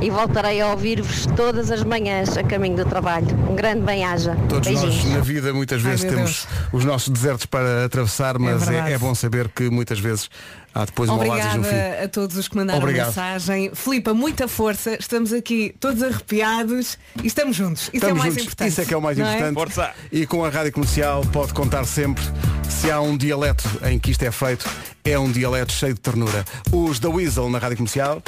e 0.00 0.10
voltarei 0.10 0.60
a 0.60 0.70
ouvir-vos 0.70 1.26
todas 1.36 1.70
as 1.70 1.82
manhãs 1.82 2.36
a 2.36 2.42
caminho 2.42 2.76
do 2.76 2.84
trabalho. 2.84 3.26
Um 3.48 3.54
grande 3.54 3.80
bem-aja. 3.80 4.36
Todos 4.48 4.68
Beijinhos. 4.68 5.04
nós 5.04 5.14
na 5.14 5.20
vida 5.20 5.52
muitas 5.52 5.84
Ai, 5.84 5.90
vezes 5.90 6.04
meu 6.04 6.14
temos 6.14 6.46
os 6.72 6.84
nossos 6.84 7.08
desertos 7.08 7.46
para 7.46 7.84
atravessar, 7.84 8.38
mas 8.38 8.62
é, 8.62 8.72
verdade. 8.72 8.92
é 8.92 8.98
bom 8.98 9.14
saber 9.14 9.48
que 9.48 9.70
muitas 9.70 9.98
vezes 9.98 10.28
há 10.76 10.84
depois 10.84 11.08
um 11.08 11.14
oásis 11.16 11.54
no 11.54 11.64
fim. 11.64 11.68
Obrigada 11.70 12.04
a 12.04 12.08
todos 12.08 12.36
os 12.36 12.48
que 12.48 12.56
mandaram 12.56 12.80
Obrigado. 12.80 13.06
mensagem. 13.06 13.70
Filipa, 13.74 14.12
muita 14.14 14.46
força. 14.46 14.96
Estamos 15.00 15.32
aqui 15.32 15.74
todos 15.80 16.02
arrepiados 16.02 16.98
e 17.22 17.26
estamos 17.26 17.56
juntos. 17.56 17.82
Isso 17.84 17.90
Estamos 17.94 18.10
é 18.10 18.12
o 18.14 18.18
mais 18.18 18.32
juntos. 18.34 18.44
importante. 18.44 18.68
Isso 18.68 18.80
é 18.80 18.84
que 18.84 18.94
é 18.94 18.96
o 18.96 19.02
mais 19.02 19.18
não 19.18 19.48
importante. 19.48 19.94
E 20.12 20.26
com 20.26 20.44
a 20.44 20.50
Rádio 20.50 20.72
Comercial 20.72 21.22
pode 21.32 21.54
contar 21.54 21.84
sempre. 21.84 22.22
Se 22.68 22.90
há 22.90 23.00
um 23.00 23.16
dialeto 23.16 23.64
em 23.84 23.98
que 23.98 24.10
isto 24.10 24.22
é 24.24 24.30
feito, 24.30 24.68
é 25.04 25.18
um 25.18 25.30
dialeto 25.30 25.72
cheio 25.72 25.94
de 25.94 26.00
ternura. 26.00 26.44
Os 26.72 26.98
da 26.98 27.08
Weasel 27.08 27.48
na 27.48 27.58
Rádio 27.58 27.78
Comercial. 27.78 28.22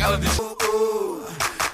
Ela 0.00 0.18
disse. 0.18 0.40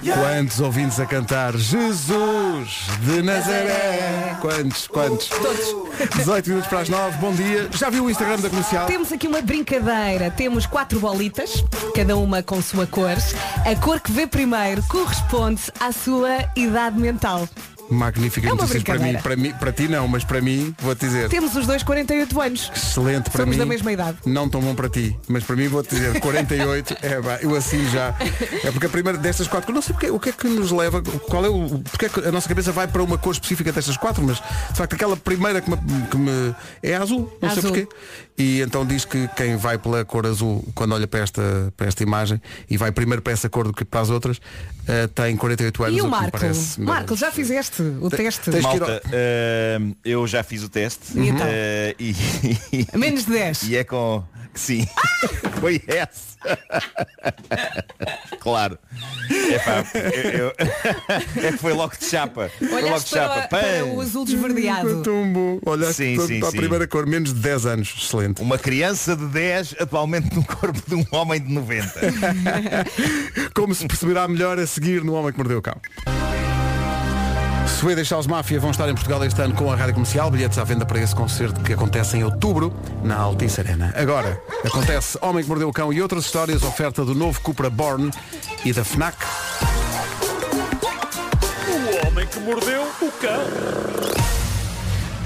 Quantos 0.03 0.59
ouvintes 0.59 0.99
a 0.99 1.05
cantar 1.05 1.55
Jesus 1.55 2.87
de 3.01 3.21
Nazaré? 3.21 4.35
Quantos, 4.41 4.87
quantos? 4.87 5.27
Todos. 5.27 6.15
18 6.15 6.49
minutos 6.49 6.69
para 6.69 6.79
as 6.79 6.89
9, 6.89 7.17
bom 7.19 7.31
dia. 7.33 7.69
Já 7.71 7.91
viu 7.91 8.05
o 8.05 8.09
Instagram 8.09 8.39
da 8.39 8.49
Comercial? 8.49 8.87
Temos 8.87 9.11
aqui 9.11 9.27
uma 9.27 9.41
brincadeira. 9.43 10.31
Temos 10.31 10.65
quatro 10.65 10.99
bolitas, 10.99 11.63
cada 11.95 12.17
uma 12.17 12.41
com 12.41 12.59
sua 12.63 12.87
cor. 12.87 13.15
A 13.63 13.75
cor 13.79 13.99
que 13.99 14.11
vê 14.11 14.25
primeiro 14.25 14.81
corresponde 14.87 15.61
à 15.79 15.91
sua 15.91 16.49
idade 16.55 16.99
mental. 16.99 17.47
Magníficas 17.91 18.49
É 18.49 18.53
uma 18.53 18.61
notícias 18.63 18.83
para 18.83 18.97
mim, 18.99 19.13
para 19.21 19.35
mim, 19.35 19.53
para 19.59 19.71
ti 19.71 19.87
não, 19.87 20.07
mas 20.07 20.23
para 20.23 20.41
mim, 20.41 20.73
vou-te 20.79 21.05
dizer. 21.05 21.29
Temos 21.29 21.55
os 21.55 21.67
dois 21.67 21.83
48 21.83 22.41
anos. 22.41 22.71
Excelente 22.75 23.29
para 23.29 23.41
Somos 23.41 23.55
mim. 23.55 23.59
da 23.59 23.65
mesma 23.65 23.91
idade. 23.91 24.17
Não 24.25 24.47
tão 24.49 24.61
bom 24.61 24.73
para 24.73 24.89
ti, 24.89 25.15
mas 25.27 25.43
para 25.43 25.55
mim 25.55 25.67
vou-te 25.67 25.93
dizer 25.93 26.19
48, 26.19 26.97
é 27.01 27.21
pá, 27.21 27.39
eu 27.41 27.53
assim 27.55 27.85
já. 27.89 28.15
É 28.63 28.71
porque 28.71 28.85
a 28.85 28.89
primeira 28.89 29.17
destas 29.17 29.47
quatro, 29.47 29.73
não 29.73 29.81
sei 29.81 29.93
porque, 29.93 30.09
o 30.09 30.19
que 30.19 30.29
é 30.29 30.31
que 30.31 30.47
nos 30.47 30.71
leva, 30.71 31.01
qual 31.01 31.45
é 31.45 31.49
o. 31.49 31.79
Porque 31.91 32.05
é 32.05 32.09
que 32.09 32.19
a 32.27 32.31
nossa 32.31 32.47
cabeça 32.47 32.71
vai 32.71 32.87
para 32.87 33.03
uma 33.03 33.17
cor 33.17 33.33
específica 33.33 33.71
destas 33.71 33.97
quatro, 33.97 34.23
mas 34.23 34.37
de 34.37 34.77
facto 34.77 34.93
aquela 34.93 35.17
primeira 35.17 35.59
que 35.61 35.69
me, 35.69 35.77
que 36.09 36.17
me- 36.17 36.55
é 36.81 36.95
azul, 36.95 37.31
não 37.41 37.49
sei 37.49 37.59
Azul. 37.59 37.71
porquê. 37.71 37.87
E 38.37 38.61
então 38.61 38.85
diz 38.85 39.05
que 39.05 39.27
quem 39.35 39.55
vai 39.55 39.77
pela 39.77 40.03
cor 40.05 40.25
azul, 40.25 40.65
quando 40.73 40.93
olha 40.93 41.05
para 41.07 41.19
esta, 41.19 41.71
para 41.77 41.87
esta 41.87 42.01
imagem 42.01 42.41
e 42.69 42.77
vai 42.77 42.91
primeiro 42.91 43.21
para 43.21 43.33
essa 43.33 43.47
cor 43.49 43.67
do 43.67 43.73
que 43.73 43.85
para 43.85 43.99
as 43.99 44.09
outras, 44.09 44.39
eh, 44.87 45.07
tem 45.07 45.35
48 45.37 45.83
anos. 45.83 45.97
E 45.97 46.01
o 46.01 46.07
Marco? 46.07 46.31
parece- 46.31 46.81
Marco, 46.81 47.15
já 47.15 47.31
fizeste 47.31 47.81
o 47.81 48.09
teste? 48.09 48.49
Malta, 48.61 49.01
eh, 49.11 49.79
eu 50.03 50.25
já 50.25 50.43
fiz 50.43 50.63
o 50.63 50.69
teste. 50.69 51.17
E 51.19 51.27
então? 51.29 51.45
eh, 51.47 51.95
e, 51.99 52.15
A 52.93 52.97
menos 52.97 53.25
de 53.25 53.31
10. 53.31 53.63
e 53.69 53.75
é 53.75 53.83
com. 53.83 54.23
Sim. 54.53 54.85
Foi 55.61 55.81
essa. 55.87 56.31
claro. 58.39 58.77
Epá, 59.29 59.85
eu- 59.93 60.31
eu- 60.39 60.53
é 61.47 61.51
que 61.51 61.57
foi 61.57 61.73
logo 61.73 61.93
de 61.97 62.05
chapa. 62.05 62.49
Foi 62.57 62.67
logo 62.67 62.79
de 62.81 62.85
Olhaste 62.87 63.09
para, 63.11 63.21
chapa. 63.21 63.47
para 63.47 63.61
Pam! 63.61 63.85
o 63.93 64.01
azul 64.01 64.25
desverdeado. 64.25 65.03
Tão 65.03 65.31
bom. 65.31 65.59
Olha, 65.65 65.93
Sim, 65.93 66.15
para 66.15 66.25
sim, 66.27 66.41
a 66.43 66.49
sim. 66.49 66.57
primeira 66.57 66.87
cor, 66.87 67.05
menos 67.05 67.33
de 67.33 67.39
10 67.39 67.65
anos. 67.67 67.95
Excelente. 67.97 68.41
Uma 68.41 68.57
criança 68.57 69.15
de 69.15 69.25
10 69.27 69.75
atualmente 69.79 70.33
no 70.35 70.43
corpo 70.43 70.81
de 70.87 70.95
um 70.95 71.05
homem 71.11 71.39
de 71.39 71.53
90. 71.53 71.93
Como 73.53 73.75
se 73.75 73.85
perceberá 73.87 74.27
melhor 74.27 74.57
a 74.59 74.65
seguir 74.65 75.03
no 75.03 75.13
Homem 75.13 75.31
que 75.31 75.37
Mordeu 75.37 75.59
o 75.59 75.61
Cão. 75.61 75.79
Swedish 77.81 78.11
House 78.11 78.27
Mafia 78.27 78.59
vão 78.59 78.69
estar 78.69 78.87
em 78.87 78.93
Portugal 78.93 79.25
este 79.25 79.41
ano 79.41 79.55
com 79.55 79.71
a 79.71 79.75
rádio 79.75 79.95
comercial. 79.95 80.29
Bilhetes 80.29 80.59
à 80.59 80.63
venda 80.63 80.85
para 80.85 81.01
esse 81.01 81.15
concerto 81.15 81.59
que 81.61 81.73
acontece 81.73 82.15
em 82.15 82.23
outubro 82.23 82.71
na 83.03 83.17
Altice 83.17 83.59
Arena. 83.59 83.91
Agora, 83.97 84.39
acontece 84.63 85.17
Homem 85.19 85.43
que 85.43 85.49
Mordeu 85.49 85.67
o 85.67 85.73
Cão 85.73 85.91
e 85.91 85.99
outras 85.99 86.25
histórias, 86.25 86.61
oferta 86.61 87.03
do 87.03 87.15
novo 87.15 87.41
Cupra 87.41 87.71
Born 87.71 88.11
e 88.63 88.71
da 88.71 88.83
FNAC. 88.85 89.17
O 91.67 92.07
homem 92.07 92.27
que 92.27 92.39
mordeu 92.41 92.83
o 92.83 93.11
cão. 93.13 93.45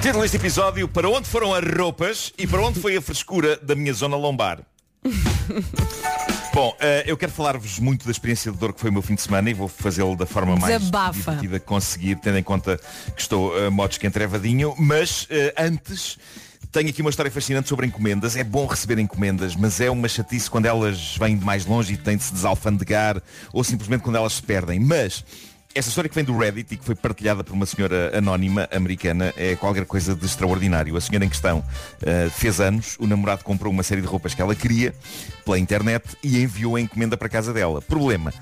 Título 0.01 0.21
deste 0.21 0.37
episódio, 0.37 0.87
para 0.87 1.09
onde 1.09 1.27
foram 1.27 1.53
as 1.53 1.77
roupas 1.77 2.31
e 2.37 2.47
para 2.47 2.61
onde 2.61 2.79
foi 2.79 2.95
a 2.95 3.01
frescura 3.01 3.57
da 3.57 3.75
minha 3.75 3.91
zona 3.91 4.15
lombar. 4.15 4.59
Bom, 6.55 6.73
eh, 6.79 7.03
eu 7.05 7.17
quero 7.17 7.33
falar-vos 7.33 7.79
muito 7.79 8.05
da 8.05 8.11
experiência 8.11 8.49
de 8.49 8.57
dor 8.57 8.71
que 8.71 8.79
foi 8.79 8.89
o 8.89 8.93
meu 8.93 9.01
fim 9.01 9.13
de 9.13 9.21
semana 9.21 9.49
e 9.49 9.53
vou 9.53 9.67
fazê-lo 9.67 10.15
da 10.15 10.25
forma 10.25 10.55
mais 10.55 10.79
Desabafa. 10.79 11.11
divertida 11.11 11.59
que 11.59 11.65
conseguir, 11.65 12.15
tendo 12.15 12.37
em 12.37 12.43
conta 12.43 12.79
que 13.13 13.21
estou 13.21 13.53
a 13.57 13.69
modos 13.69 13.97
que 13.97 14.07
entrevadinho, 14.07 14.73
mas 14.79 15.27
eh, 15.29 15.53
antes 15.57 16.17
tenho 16.71 16.87
aqui 16.87 17.01
uma 17.01 17.09
história 17.09 17.29
fascinante 17.29 17.67
sobre 17.67 17.85
encomendas. 17.85 18.37
É 18.37 18.43
bom 18.45 18.65
receber 18.67 18.99
encomendas, 18.99 19.53
mas 19.53 19.81
é 19.81 19.91
uma 19.91 20.07
chatice 20.07 20.49
quando 20.49 20.65
elas 20.65 21.17
vêm 21.17 21.37
de 21.37 21.43
mais 21.43 21.65
longe 21.65 21.95
e 21.95 21.97
têm 21.97 22.15
de 22.15 22.23
se 22.23 22.31
desalfandegar 22.31 23.21
ou 23.51 23.61
simplesmente 23.61 23.99
quando 23.99 24.15
elas 24.15 24.35
se 24.35 24.41
perdem. 24.41 24.79
Mas 24.79 25.25
esta 25.75 25.89
história 25.89 26.09
que 26.09 26.15
vem 26.15 26.23
do 26.23 26.37
Reddit 26.37 26.73
e 26.73 26.77
que 26.77 26.85
foi 26.85 26.95
partilhada 26.95 27.43
por 27.43 27.53
uma 27.53 27.65
senhora 27.65 28.17
anónima 28.17 28.65
americana 28.71 29.33
é 29.35 29.57
qualquer 29.57 29.85
coisa 29.85 30.15
de 30.15 30.25
extraordinário. 30.25 30.95
A 30.95 31.01
senhora 31.01 31.25
em 31.25 31.29
questão 31.29 31.61
eh, 32.01 32.29
fez 32.29 32.61
anos, 32.61 32.95
o 32.97 33.05
namorado 33.05 33.43
comprou 33.43 33.73
uma 33.73 33.83
série 33.83 33.99
de 33.99 34.07
roupas 34.07 34.33
que 34.33 34.41
ela 34.41 34.55
queria 34.55 34.95
pela 35.43 35.59
internet 35.59 36.15
e 36.23 36.41
enviou 36.41 36.77
a 36.77 36.81
encomenda 36.81 37.17
para 37.17 37.27
casa 37.27 37.51
dela. 37.51 37.81
Problema. 37.81 38.33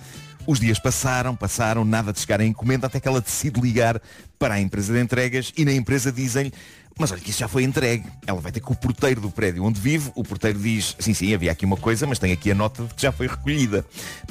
Os 0.46 0.60
dias 0.60 0.78
passaram, 0.78 1.36
passaram, 1.36 1.84
nada 1.84 2.14
de 2.14 2.20
chegar 2.20 2.40
a 2.40 2.46
encomenda 2.46 2.86
até 2.86 3.00
que 3.00 3.08
ela 3.08 3.20
decide 3.20 3.60
ligar 3.60 4.00
para 4.38 4.56
a 4.56 4.62
empresa 4.62 4.94
de 4.94 5.02
entregas 5.02 5.52
e 5.58 5.66
na 5.66 5.74
empresa 5.74 6.12
dizem-lhe 6.12 6.54
mas 6.98 7.12
olha 7.12 7.20
que 7.20 7.30
isso 7.32 7.40
já 7.40 7.48
foi 7.48 7.64
entregue. 7.64 8.06
Ela 8.26 8.40
vai 8.40 8.52
ter 8.52 8.60
com 8.60 8.74
o 8.74 8.76
porteiro 8.78 9.20
do 9.22 9.30
prédio 9.32 9.64
onde 9.64 9.80
vive. 9.80 10.12
O 10.16 10.24
porteiro 10.24 10.60
diz, 10.60 10.96
sim, 11.00 11.14
sim, 11.14 11.34
havia 11.34 11.52
aqui 11.52 11.66
uma 11.66 11.78
coisa, 11.78 12.06
mas 12.06 12.20
tem 12.20 12.32
aqui 12.32 12.52
a 12.52 12.56
nota 12.56 12.84
de 12.84 12.94
que 12.94 13.02
já 13.02 13.12
foi 13.12 13.28
recolhida. 13.28 13.86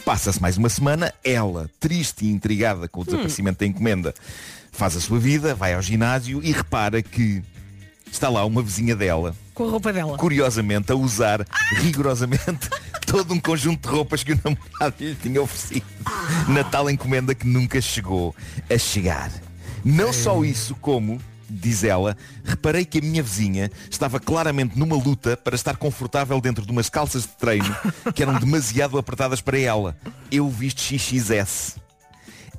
Passa-se 0.05 0.41
mais 0.41 0.57
uma 0.57 0.69
semana, 0.69 1.13
ela, 1.25 1.69
triste 1.81 2.25
e 2.25 2.31
intrigada 2.31 2.89
com 2.89 3.01
o 3.01 3.05
desaparecimento 3.05 3.59
da 3.61 3.67
encomenda, 3.67 4.15
faz 4.71 4.97
a 4.97 5.01
sua 5.01 5.19
vida, 5.19 5.55
vai 5.55 5.75
ao 5.75 5.83
ginásio 5.83 6.41
e 6.43 6.53
repara 6.53 7.03
que 7.03 7.43
está 8.11 8.29
lá 8.29 8.45
uma 8.45 8.63
vizinha 8.63 8.95
dela, 8.95 9.35
Com 9.55 9.65
a 9.67 9.71
roupa 9.71 9.93
dela. 9.93 10.19
curiosamente, 10.19 10.93
a 10.93 10.95
usar 10.95 11.47
rigorosamente 11.77 12.69
todo 13.07 13.33
um 13.35 13.41
conjunto 13.41 13.89
de 13.89 13.95
roupas 13.95 14.23
que 14.23 14.33
o 14.33 14.41
namorado 14.45 14.95
lhe 15.01 15.15
tinha 15.15 15.41
oferecido 15.41 15.87
na 16.49 16.63
tal 16.63 16.89
encomenda 16.91 17.35
que 17.35 17.47
nunca 17.47 17.81
chegou 17.81 18.35
a 18.71 18.79
chegar. 18.79 19.33
Não 19.85 20.13
só 20.13 20.45
isso, 20.45 20.75
como 20.77 21.19
diz 21.53 21.85
ela, 21.85 22.17
reparei 22.45 22.85
que 22.85 22.99
a 22.99 23.03
minha 23.03 23.23
vizinha 23.23 23.71
estava 23.91 24.19
claramente 24.19 24.79
numa 24.79 24.97
luta 24.97 25.37
para 25.37 25.55
estar 25.55 25.77
confortável 25.77 26.41
dentro 26.41 26.65
de 26.65 26.73
umas 26.73 26.89
calças 26.89 27.23
de 27.23 27.29
treino 27.29 27.77
que 28.15 28.23
eram 28.23 28.39
demasiado 28.39 28.99
apertadas 28.99 29.41
para 29.41 29.59
ela. 29.59 29.97
Eu 30.31 30.49
visto 30.49 30.81
XXS. 30.81 31.82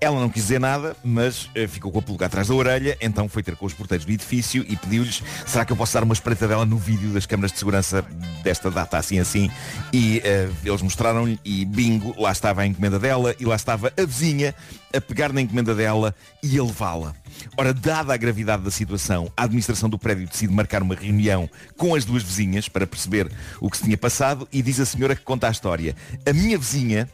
Ela 0.03 0.19
não 0.19 0.27
quis 0.27 0.43
dizer 0.43 0.59
nada, 0.59 0.97
mas 1.01 1.49
eh, 1.55 1.65
ficou 1.65 1.89
com 1.89 1.99
a 1.99 2.01
pulga 2.01 2.25
atrás 2.25 2.49
da 2.49 2.53
orelha, 2.53 2.97
então 2.99 3.29
foi 3.29 3.41
ter 3.41 3.55
com 3.55 3.65
os 3.65 3.73
porteiros 3.73 4.05
do 4.05 4.11
edifício 4.11 4.65
e 4.67 4.75
pediu-lhes, 4.75 5.23
será 5.47 5.63
que 5.63 5.71
eu 5.71 5.77
posso 5.77 5.93
dar 5.93 6.03
uma 6.03 6.13
espreita 6.13 6.45
dela 6.45 6.65
no 6.65 6.77
vídeo 6.77 7.11
das 7.11 7.25
câmaras 7.25 7.53
de 7.53 7.59
segurança 7.59 8.01
desta 8.43 8.69
data 8.69 8.97
assim 8.97 9.17
assim? 9.17 9.49
E 9.93 10.21
eh, 10.25 10.49
eles 10.65 10.81
mostraram-lhe 10.81 11.39
e 11.45 11.63
bingo, 11.63 12.13
lá 12.21 12.33
estava 12.33 12.63
a 12.63 12.67
encomenda 12.67 12.99
dela 12.99 13.33
e 13.39 13.45
lá 13.45 13.55
estava 13.55 13.93
a 13.97 14.05
vizinha 14.05 14.53
a 14.93 14.99
pegar 14.99 15.31
na 15.31 15.39
encomenda 15.39 15.73
dela 15.73 16.13
e 16.43 16.59
a 16.59 16.63
levá-la. 16.65 17.15
Ora, 17.55 17.73
dada 17.73 18.13
a 18.13 18.17
gravidade 18.17 18.61
da 18.61 18.71
situação, 18.71 19.31
a 19.37 19.45
administração 19.45 19.89
do 19.89 19.97
prédio 19.97 20.27
decide 20.27 20.51
marcar 20.51 20.83
uma 20.83 20.95
reunião 20.95 21.49
com 21.77 21.95
as 21.95 22.03
duas 22.03 22.23
vizinhas 22.23 22.67
para 22.67 22.85
perceber 22.85 23.31
o 23.61 23.69
que 23.69 23.77
se 23.77 23.83
tinha 23.83 23.97
passado 23.97 24.49
e 24.51 24.61
diz 24.61 24.81
a 24.81 24.85
senhora 24.85 25.15
que 25.15 25.23
conta 25.23 25.47
a 25.47 25.51
história. 25.51 25.95
A 26.25 26.33
minha 26.33 26.57
vizinha 26.57 27.07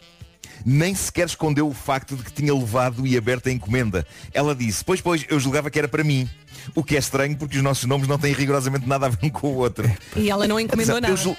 nem 0.65 0.93
sequer 0.95 1.26
escondeu 1.28 1.67
o 1.67 1.74
facto 1.74 2.15
de 2.15 2.24
que 2.24 2.32
tinha 2.32 2.54
levado 2.54 3.06
e 3.06 3.17
aberto 3.17 3.48
a 3.48 3.52
encomenda. 3.52 4.06
Ela 4.34 4.56
disse, 4.56 4.84
pois 4.84 5.02
pois, 5.02 5.26
eu 5.30 5.39
julgava 5.39 5.69
que 5.69 5.78
era 5.80 5.88
para 5.88 6.04
mim. 6.04 6.30
O 6.76 6.84
que 6.84 6.95
é 6.95 7.00
estranho 7.00 7.36
porque 7.38 7.58
os 7.58 7.63
nossos 7.63 7.86
nomes 7.86 8.08
não 8.08 8.17
têm 8.17 8.34
rigorosamente 8.34 8.88
nada 8.88 9.06
a 9.06 9.10
ver 9.10 9.17
um 9.24 9.30
com 9.30 9.48
o 9.48 9.56
outro. 9.56 9.89
E 10.15 10.30
ela 10.30 10.48
não 10.48 10.60
encomendou 10.60 10.98
Atenção, 10.98 11.02
nada. 11.02 11.13
Eu, 11.13 11.17
jul- 11.17 11.38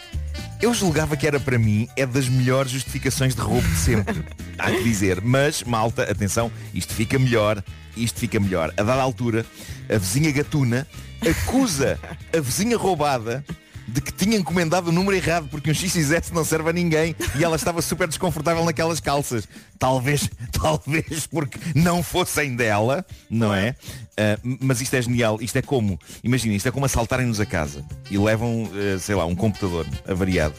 eu 0.63 0.75
julgava 0.75 1.17
que 1.17 1.27
era 1.27 1.39
para 1.39 1.59
mim, 1.59 1.89
é 1.97 2.07
das 2.07 2.29
melhores 2.29 2.71
justificações 2.73 3.35
de 3.35 3.41
roubo 3.41 3.67
de 3.69 3.77
sempre. 3.77 4.25
Há 4.59 4.71
que 4.71 4.83
dizer. 4.83 5.21
Mas, 5.21 5.63
malta, 5.63 6.05
atenção, 6.05 6.51
isto 6.73 6.95
fica 6.95 7.19
melhor, 7.19 7.63
isto 7.97 8.19
fica 8.19 8.41
melhor. 8.41 8.73
A 8.77 8.83
dada 8.83 9.03
altura, 9.03 9.45
a 9.93 9.99
vizinha 9.99 10.33
gatuna 10.33 10.87
acusa 11.29 11.99
a 12.37 12.41
vizinha 12.41 12.77
roubada 12.79 13.45
de 13.93 14.01
que 14.01 14.13
tinha 14.13 14.37
encomendado 14.37 14.89
o 14.89 14.93
número 14.93 15.17
errado 15.17 15.49
porque 15.51 15.71
um 15.71 15.75
XXS 15.75 16.31
não 16.33 16.45
serve 16.45 16.71
a 16.71 16.73
ninguém 16.73 17.15
e 17.39 17.45
ela 17.45 17.57
estava 17.57 17.83
super 17.83 18.07
desconfortável 18.07 18.65
naquelas 18.65 19.01
calças. 19.01 19.49
Talvez, 19.81 20.29
talvez 20.53 21.27
porque 21.27 21.59
não 21.75 22.03
fossem 22.03 22.55
dela, 22.55 23.05
não 23.31 23.53
é? 23.53 23.75
Ah, 24.21 24.39
mas 24.61 24.83
isto 24.83 24.95
é 24.95 25.01
genial. 25.01 25.39
Isto 25.41 25.57
é 25.57 25.63
como, 25.63 25.99
imagina, 26.23 26.55
isto 26.55 26.69
é 26.69 26.71
como 26.71 26.85
assaltarem-nos 26.85 27.41
a 27.41 27.47
casa 27.47 27.83
e 28.11 28.19
levam, 28.19 28.71
eh, 28.75 28.99
sei 28.99 29.15
lá, 29.15 29.25
um 29.25 29.35
computador 29.35 29.87
avariado. 30.07 30.55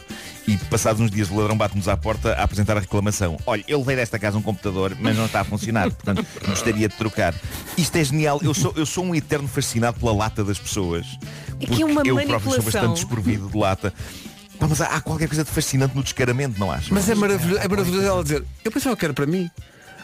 E 0.48 0.56
passados 0.56 1.00
uns 1.00 1.12
dias 1.12 1.30
o 1.30 1.36
ladrão 1.36 1.56
bate-nos 1.56 1.86
à 1.86 1.96
porta 1.96 2.32
a 2.32 2.42
apresentar 2.42 2.76
a 2.76 2.80
reclamação. 2.80 3.36
Olha, 3.46 3.62
eu 3.68 3.78
levei 3.78 3.94
desta 3.94 4.18
casa 4.18 4.36
um 4.36 4.42
computador, 4.42 4.96
mas 4.98 5.16
não 5.16 5.26
está 5.26 5.42
a 5.42 5.44
funcionar. 5.44 5.84
Portanto, 5.92 6.26
gostaria 6.44 6.88
de 6.88 6.96
trocar. 6.96 7.32
Isto 7.78 7.96
é 7.96 8.02
genial. 8.04 8.40
Eu 8.42 8.52
sou, 8.52 8.72
eu 8.74 8.84
sou 8.84 9.04
um 9.04 9.14
eterno 9.14 9.46
fascinado 9.46 10.00
pela 10.00 10.12
lata 10.12 10.42
das 10.42 10.58
pessoas. 10.58 11.06
É 11.60 11.66
que 11.66 11.66
Porque 11.66 11.82
é 11.82 12.10
eu 12.10 12.26
próprio 12.26 12.50
sou 12.50 12.62
bastante 12.62 12.94
desprovido 12.94 13.48
de 13.48 13.56
lata. 13.56 13.94
Mas 14.68 14.80
há, 14.80 14.86
há 14.86 15.00
qualquer 15.00 15.28
coisa 15.28 15.44
de 15.44 15.50
fascinante 15.50 15.94
no 15.94 16.02
descaramento, 16.02 16.58
não 16.58 16.70
achas? 16.70 16.90
Mas 16.90 17.08
é 17.08 17.14
maravilhoso, 17.14 17.60
é 17.60 17.68
maravilhoso 17.68 18.06
ela 18.06 18.22
dizer, 18.22 18.44
eu 18.64 18.70
pensava 18.72 18.96
que 18.96 19.04
era 19.04 19.14
para 19.14 19.26
mim. 19.26 19.50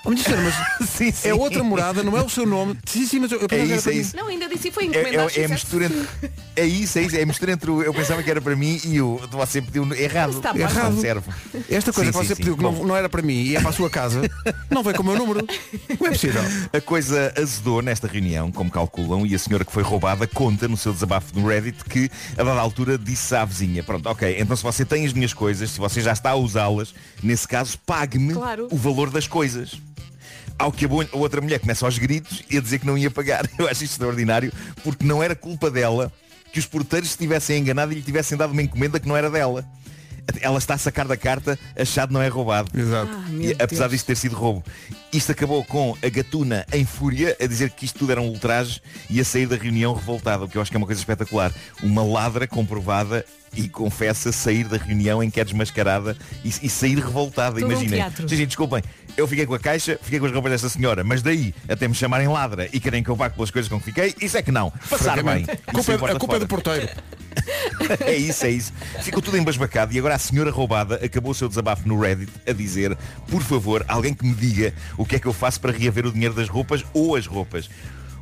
Oh, 0.05 0.11
mas, 0.11 0.25
Sim, 0.89 1.13
sim. 1.13 1.29
é 1.29 1.35
outra 1.35 1.63
morada, 1.63 2.03
não 2.03 2.17
é 2.17 2.23
o 2.23 2.29
seu 2.29 2.47
nome. 2.47 2.77
Sim, 2.87 3.07
sim, 3.07 3.19
mas 3.21 3.33
eu, 3.33 3.41
eu 3.41 3.49
pensava 3.49 3.67
que 3.67 3.73
era 3.73 3.77
isso, 3.77 3.83
para 3.85 3.93
é 3.93 3.95
mim. 3.95 4.01
isso. 4.01 4.17
Não, 4.17 4.27
ainda 4.29 4.49
disse 4.49 4.69
e 4.69 4.71
foi 4.71 4.85
É, 4.85 4.87
encomendar 4.87 5.29
é, 5.35 5.41
é 5.41 5.45
a 5.45 5.49
mistura 5.49 5.85
entre, 5.87 6.09
é 6.57 6.65
isso, 6.67 6.99
é 6.99 7.03
isso, 7.03 7.17
é 7.17 7.23
a 7.23 7.27
mistura 7.27 7.53
entre 7.53 7.71
o 7.71 7.83
eu 7.83 7.93
pensava 7.95 8.23
que 8.23 8.31
era 8.31 8.41
para 8.41 8.57
mim 8.57 8.81
e 8.85 9.01
o 9.01 9.21
você 9.31 9.61
pediu 9.63 9.91
errado. 9.95 10.41
Não 10.43 10.57
errado. 10.57 11.01
serve. 11.01 11.31
Esta 11.71 11.93
coisa 11.93 12.13
Sim, 12.13 12.19
que 12.19 12.25
você 12.27 12.35
sim. 12.35 12.41
pediu 12.43 12.57
que 12.57 12.63
não, 12.63 12.73
não 12.85 12.97
era 12.97 13.09
para 13.09 13.23
mim 13.23 13.43
e 13.43 13.57
é 13.57 13.61
para 13.61 13.71
a 13.71 13.73
sua 13.73 13.91
casa, 13.91 14.23
não 14.71 14.83
vem 14.83 14.95
com 14.95 15.03
o 15.03 15.07
meu 15.07 15.17
número. 15.17 15.47
Como 15.97 16.07
é 16.07 16.11
possível? 16.11 16.43
A 16.73 16.81
coisa 16.81 17.33
azedou 17.37 17.83
nesta 17.83 18.07
reunião, 18.09 18.51
como 18.51 18.71
calculam, 18.71 19.27
e 19.27 19.35
a 19.35 19.39
senhora 19.39 19.65
que 19.65 19.73
foi 19.73 19.83
roubada 19.83 20.27
conta 20.27 20.67
no 20.69 20.77
seu 20.77 20.93
desabafo 20.93 21.39
no 21.39 21.47
Reddit 21.47 21.85
que, 21.85 22.11
a 22.37 22.43
dada 22.43 22.61
altura, 22.61 22.99
disse 22.99 23.35
à 23.35 23.45
vizinha, 23.45 23.83
pronto, 23.83 24.09
ok, 24.09 24.37
então 24.39 24.57
se 24.57 24.63
você 24.63 24.85
tem 24.85 25.07
as 25.07 25.13
minhas 25.13 25.33
coisas, 25.33 25.71
se 25.71 25.79
você 25.79 26.01
já 26.01 26.13
está 26.13 26.31
a 26.31 26.37
usá-las, 26.37 26.95
nesse 27.23 27.47
caso, 27.47 27.79
pague-me 27.87 28.33
Claro. 28.35 28.69
o 28.71 28.77
valor 28.77 29.11
das 29.11 29.27
coisas. 29.27 29.79
Ao 30.59 30.73
que 30.73 30.85
a, 30.87 30.88
bo- 30.88 31.03
a 31.03 31.16
outra 31.16 31.40
mulher 31.40 31.61
começa 31.61 31.85
aos 31.87 31.99
gritos 31.99 32.42
e 32.51 32.59
a 32.59 32.61
dizer 32.61 32.81
que 32.81 32.87
não 32.87 32.99
ia 32.99 33.11
pagar. 33.11 33.49
Eu 33.59 33.66
acho 33.68 33.85
isto 33.85 33.92
extraordinário, 33.92 34.53
porque 34.83 35.05
não 35.05 35.23
era 35.23 35.35
culpa 35.37 35.71
dela 35.71 36.12
que 36.53 36.59
os 36.59 36.66
porteiros 36.66 37.11
se 37.11 37.18
tivessem 37.18 37.59
enganado 37.61 37.92
e 37.92 37.97
lhe 37.97 38.03
tivessem 38.03 38.37
dado 38.37 38.53
uma 38.53 38.62
encomenda 38.62 38.99
que 38.99 39.07
não 39.07 39.16
era 39.16 39.31
dela. 39.31 39.64
Ela 40.41 40.59
está 40.59 40.75
a 40.75 40.79
sacar 40.79 41.07
da 41.09 41.17
carta, 41.17 41.59
achado 41.77 42.12
não 42.12 42.21
é 42.23 42.29
roubado. 42.29 42.71
Exato. 42.79 43.11
Ah, 43.12 43.25
E, 43.33 43.53
apesar 43.59 43.85
Deus. 43.88 43.93
disto 43.93 44.07
ter 44.07 44.17
sido 44.17 44.37
roubo. 44.37 44.62
Isto 45.12 45.33
acabou 45.33 45.64
com 45.64 45.97
a 46.05 46.09
gatuna 46.09 46.67
em 46.73 46.85
fúria 46.85 47.37
a 47.41 47.47
dizer 47.47 47.71
que 47.71 47.85
isto 47.87 47.99
tudo 48.01 48.12
era 48.12 48.21
um 48.21 48.29
ultraje 48.29 48.81
e 49.09 49.21
a 49.21 49.25
sair 49.25 49.47
da 49.47 49.57
reunião 49.57 49.95
revoltada, 49.95 50.45
o 50.45 50.49
que 50.49 50.57
eu 50.59 50.62
acho 50.62 50.71
que 50.71 50.77
é 50.77 50.79
uma 50.79 50.87
coisa 50.87 51.01
espetacular. 51.01 51.53
Uma 51.83 52.03
ladra 52.05 52.47
comprovada 52.47 53.25
e 53.57 53.67
confessa 53.71 54.31
sair 54.31 54.64
da 54.64 54.77
reunião 54.77 55.23
em 55.23 55.31
que 55.31 55.41
é 55.41 55.45
desmascarada 55.45 56.14
e, 56.45 56.49
e 56.49 56.69
sair 56.69 56.99
revoltada. 56.99 57.59
Todo 57.59 57.67
um 57.69 57.73
Imaginem. 57.73 57.99
teatro. 58.01 58.29
Sim, 58.29 58.37
sim, 58.37 58.47
desculpem, 58.47 58.83
eu 59.17 59.27
fiquei 59.27 59.47
com 59.47 59.55
a 59.55 59.59
caixa, 59.59 59.99
fiquei 60.03 60.21
com 60.21 60.27
as 60.27 60.33
roupas 60.33 60.53
desta 60.53 60.69
senhora, 60.69 61.03
mas 61.03 61.23
daí 61.23 61.55
até 61.67 61.88
me 61.88 61.95
chamarem 61.95 62.29
ladra 62.29 62.69
e 62.71 62.79
querem 62.79 63.03
que 63.03 63.09
eu 63.09 63.17
pague 63.17 63.35
pelas 63.35 63.51
coisas 63.51 63.69
com 63.71 63.79
que 63.79 63.87
fiquei, 63.87 64.14
isso 64.21 64.37
é 64.37 64.43
que 64.43 64.53
não. 64.53 64.71
Passar 64.91 65.23
bem. 65.23 65.47
A 65.67 65.73
culpa, 65.73 65.93
é- 65.93 66.12
a 66.12 66.19
culpa 66.19 66.37
é 66.37 66.38
do 66.41 66.47
porteiro. 66.47 66.88
É 68.05 68.14
isso, 68.14 68.44
é 68.44 68.51
isso. 68.51 68.72
Ficou 69.03 69.22
tudo 69.22 69.37
embasbacado 69.37 69.92
e 69.92 69.98
agora 69.98 70.14
a 70.14 70.18
senhora 70.18 70.51
roubada 70.51 70.96
acabou 70.96 71.33
o 71.33 71.35
seu 71.35 71.48
desabafo 71.48 71.88
no 71.88 71.98
Reddit 71.98 72.33
a 72.46 72.53
dizer, 72.53 72.96
por 73.29 73.42
favor, 73.42 73.85
alguém 73.88 74.14
que 74.14 74.27
me 74.27 74.35
diga 74.35 74.74
o 74.96 75.05
que 75.05 75.16
é 75.16 75.18
que 75.18 75.27
eu 75.27 75.33
faço 75.33 75.61
para 75.61 75.72
reaver 75.72 76.07
o 76.07 76.12
dinheiro 76.12 76.35
das 76.35 76.48
roupas 76.48 76.85
ou 76.92 77.16
as 77.16 77.27
roupas. 77.27 77.68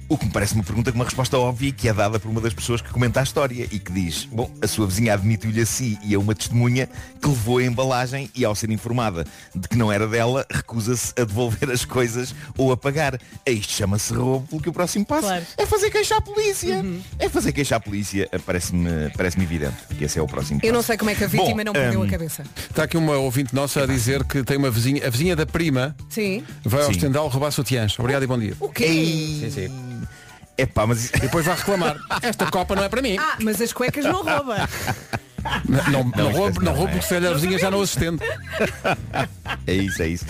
O 0.08 0.16
que 0.16 0.24
me 0.26 0.30
parece 0.30 0.54
uma 0.54 0.62
pergunta 0.62 0.92
com 0.92 0.98
uma 0.98 1.04
resposta 1.04 1.36
óbvia 1.36 1.72
que 1.72 1.88
é 1.88 1.92
dada 1.92 2.20
por 2.20 2.30
uma 2.30 2.40
das 2.40 2.54
pessoas 2.54 2.80
que 2.80 2.88
comenta 2.90 3.18
a 3.18 3.22
história 3.24 3.66
e 3.72 3.78
que 3.80 3.90
diz, 3.90 4.24
bom, 4.30 4.48
a 4.62 4.66
sua 4.68 4.86
vizinha 4.86 5.12
admitiu-lhe 5.14 5.60
a 5.60 5.66
si 5.66 5.98
e 6.04 6.14
a 6.14 6.18
uma 6.18 6.32
testemunha 6.32 6.88
que 7.20 7.28
levou 7.28 7.58
a 7.58 7.64
embalagem 7.64 8.30
e 8.32 8.44
ao 8.44 8.54
ser 8.54 8.70
informada 8.70 9.26
de 9.52 9.66
que 9.68 9.76
não 9.76 9.90
era 9.90 10.06
dela, 10.06 10.46
recusa-se 10.48 11.12
a 11.20 11.24
devolver 11.24 11.68
as 11.70 11.84
coisas 11.84 12.32
ou 12.56 12.70
a 12.70 12.76
pagar. 12.76 13.18
A 13.44 13.50
isto 13.50 13.72
chama-se 13.72 14.14
roubo, 14.14 14.46
porque 14.48 14.68
o 14.68 14.72
próximo 14.72 15.04
passo 15.04 15.22
Claro. 15.26 15.44
é 15.58 15.66
fazer 15.66 15.90
queixar 15.90 16.18
a 16.18 16.20
polícia. 16.20 16.84
É 17.18 17.28
fazer 17.28 17.50
queixar 17.52 17.78
a 17.78 17.80
polícia. 17.80 18.28
Parece-me 18.46 19.10
parece 19.16 19.40
evidente 19.40 19.76
que 19.98 20.04
esse 20.04 20.18
é 20.20 20.22
o 20.22 20.26
próximo 20.28 20.60
Eu 20.62 20.72
não 20.72 20.78
passo. 20.78 20.86
sei 20.86 20.96
como 20.98 21.10
é 21.10 21.14
que 21.16 21.24
a 21.24 21.26
vítima 21.26 21.56
Bom, 21.56 21.64
não 21.64 21.72
perdeu 21.72 22.00
hum, 22.00 22.04
a 22.04 22.08
cabeça. 22.08 22.44
Está 22.70 22.84
aqui 22.84 22.96
uma 22.96 23.16
ouvinte 23.16 23.52
nossa 23.52 23.82
a 23.82 23.86
dizer 23.86 24.22
que 24.22 24.44
tem 24.44 24.56
uma 24.56 24.70
vizinha, 24.70 25.04
a 25.04 25.10
vizinha 25.10 25.34
da 25.34 25.44
prima 25.46 25.96
Sim. 26.08 26.44
vai 26.64 26.82
ao 26.82 26.86
Sim. 26.86 26.92
estendal 26.92 27.26
roubar 27.26 27.50
sutiãs. 27.50 27.98
Obrigado 27.98 28.22
e 28.22 28.26
bom 28.28 28.38
dia. 28.38 28.54
O 28.60 28.68
quê? 28.68 28.86
Sim, 28.86 29.50
sim. 29.50 29.95
Epá, 30.58 30.86
mas 30.86 31.10
E 31.10 31.20
depois 31.20 31.44
vai 31.44 31.56
reclamar. 31.56 31.96
Esta 32.22 32.46
copa 32.50 32.74
não 32.74 32.84
é 32.84 32.88
para 32.88 33.02
mim. 33.02 33.16
Ah, 33.18 33.36
mas 33.42 33.60
as 33.60 33.72
cuecas 33.72 34.04
não 34.04 34.22
rouba. 34.22 34.68
Não, 35.68 35.84
não, 35.90 36.04
não, 36.04 36.24
Não, 36.24 36.32
roubo, 36.32 36.60
não 36.60 36.72
roubo 36.74 36.88
é. 36.88 36.92
porque 36.98 37.06
se 37.06 37.14
a 37.16 37.32
vizinha 37.32 37.58
já 37.58 37.70
não 37.70 37.80
assistente. 37.80 38.24
é 39.66 39.74
isso, 39.74 40.02
é 40.02 40.08
isso. 40.08 40.24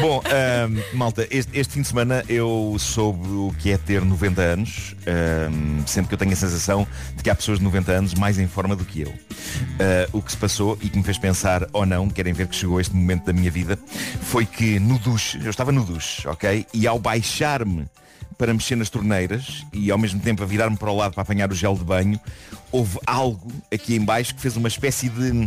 Bom, 0.00 0.22
malta, 0.94 1.26
este, 1.30 1.58
este 1.58 1.74
fim 1.74 1.82
de 1.82 1.88
semana 1.88 2.24
eu 2.28 2.76
soube 2.78 3.26
o 3.28 3.52
que 3.58 3.72
é 3.72 3.78
ter 3.78 4.00
90 4.04 4.40
anos, 4.40 4.94
ahm, 5.06 5.82
sendo 5.86 6.06
que 6.08 6.14
eu 6.14 6.18
tenho 6.18 6.32
a 6.32 6.36
sensação 6.36 6.86
de 7.16 7.22
que 7.22 7.30
há 7.30 7.34
pessoas 7.34 7.58
de 7.58 7.64
90 7.64 7.92
anos 7.92 8.14
mais 8.14 8.38
em 8.38 8.46
forma 8.46 8.76
do 8.76 8.84
que 8.84 9.00
eu. 9.00 9.12
Ah, 9.80 10.08
o 10.12 10.22
que 10.22 10.30
se 10.30 10.38
passou 10.38 10.78
e 10.80 10.88
que 10.88 10.96
me 10.96 11.02
fez 11.04 11.18
pensar 11.18 11.66
ou 11.72 11.84
não, 11.84 12.08
querem 12.08 12.32
ver 12.32 12.46
que 12.46 12.54
chegou 12.54 12.80
este 12.80 12.94
momento 12.94 13.24
da 13.24 13.32
minha 13.32 13.50
vida, 13.50 13.78
foi 14.22 14.46
que 14.46 14.78
no 14.78 14.98
duche, 15.00 15.40
eu 15.42 15.50
estava 15.50 15.72
no 15.72 15.84
duche, 15.84 16.28
ok? 16.28 16.64
E 16.72 16.86
ao 16.86 16.98
baixar-me 16.98 17.86
para 18.40 18.54
mexer 18.54 18.74
nas 18.74 18.88
torneiras 18.88 19.66
e 19.70 19.90
ao 19.90 19.98
mesmo 19.98 20.18
tempo 20.18 20.42
a 20.42 20.46
virar-me 20.46 20.74
para 20.74 20.90
o 20.90 20.96
lado 20.96 21.12
para 21.12 21.20
apanhar 21.20 21.52
o 21.52 21.54
gel 21.54 21.74
de 21.74 21.84
banho, 21.84 22.18
houve 22.72 22.98
algo 23.06 23.52
aqui 23.70 23.94
em 23.94 24.00
baixo 24.02 24.34
que 24.34 24.40
fez 24.40 24.56
uma 24.56 24.66
espécie 24.66 25.10
de. 25.10 25.46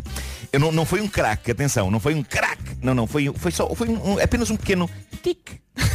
Eu 0.51 0.59
não, 0.59 0.71
não 0.71 0.85
foi 0.85 1.01
um 1.01 1.07
crack, 1.07 1.49
atenção, 1.49 1.89
não 1.89 1.99
foi 1.99 2.13
um 2.13 2.21
crack. 2.21 2.61
Não, 2.83 2.93
não, 2.93 3.07
foi, 3.07 3.33
foi 3.35 3.51
só. 3.51 3.73
Foi 3.73 3.89
um- 3.89 4.19
apenas 4.19 4.51
um 4.51 4.55
pequeno 4.55 4.87
tic. 5.23 5.53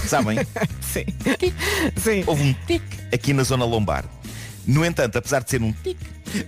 Sabem? 0.09 0.39
Sim. 0.83 1.05
Sim. 1.97 2.25
Houve 2.27 2.43
um 2.43 2.53
tic 2.67 2.83
aqui 3.15 3.33
na 3.33 3.45
zona 3.45 3.65
lombar. 3.65 4.05
No 4.67 4.85
entanto, 4.85 5.17
apesar 5.17 5.45
de 5.45 5.51
ser 5.51 5.63
um 5.63 5.73
tic, 5.73 5.97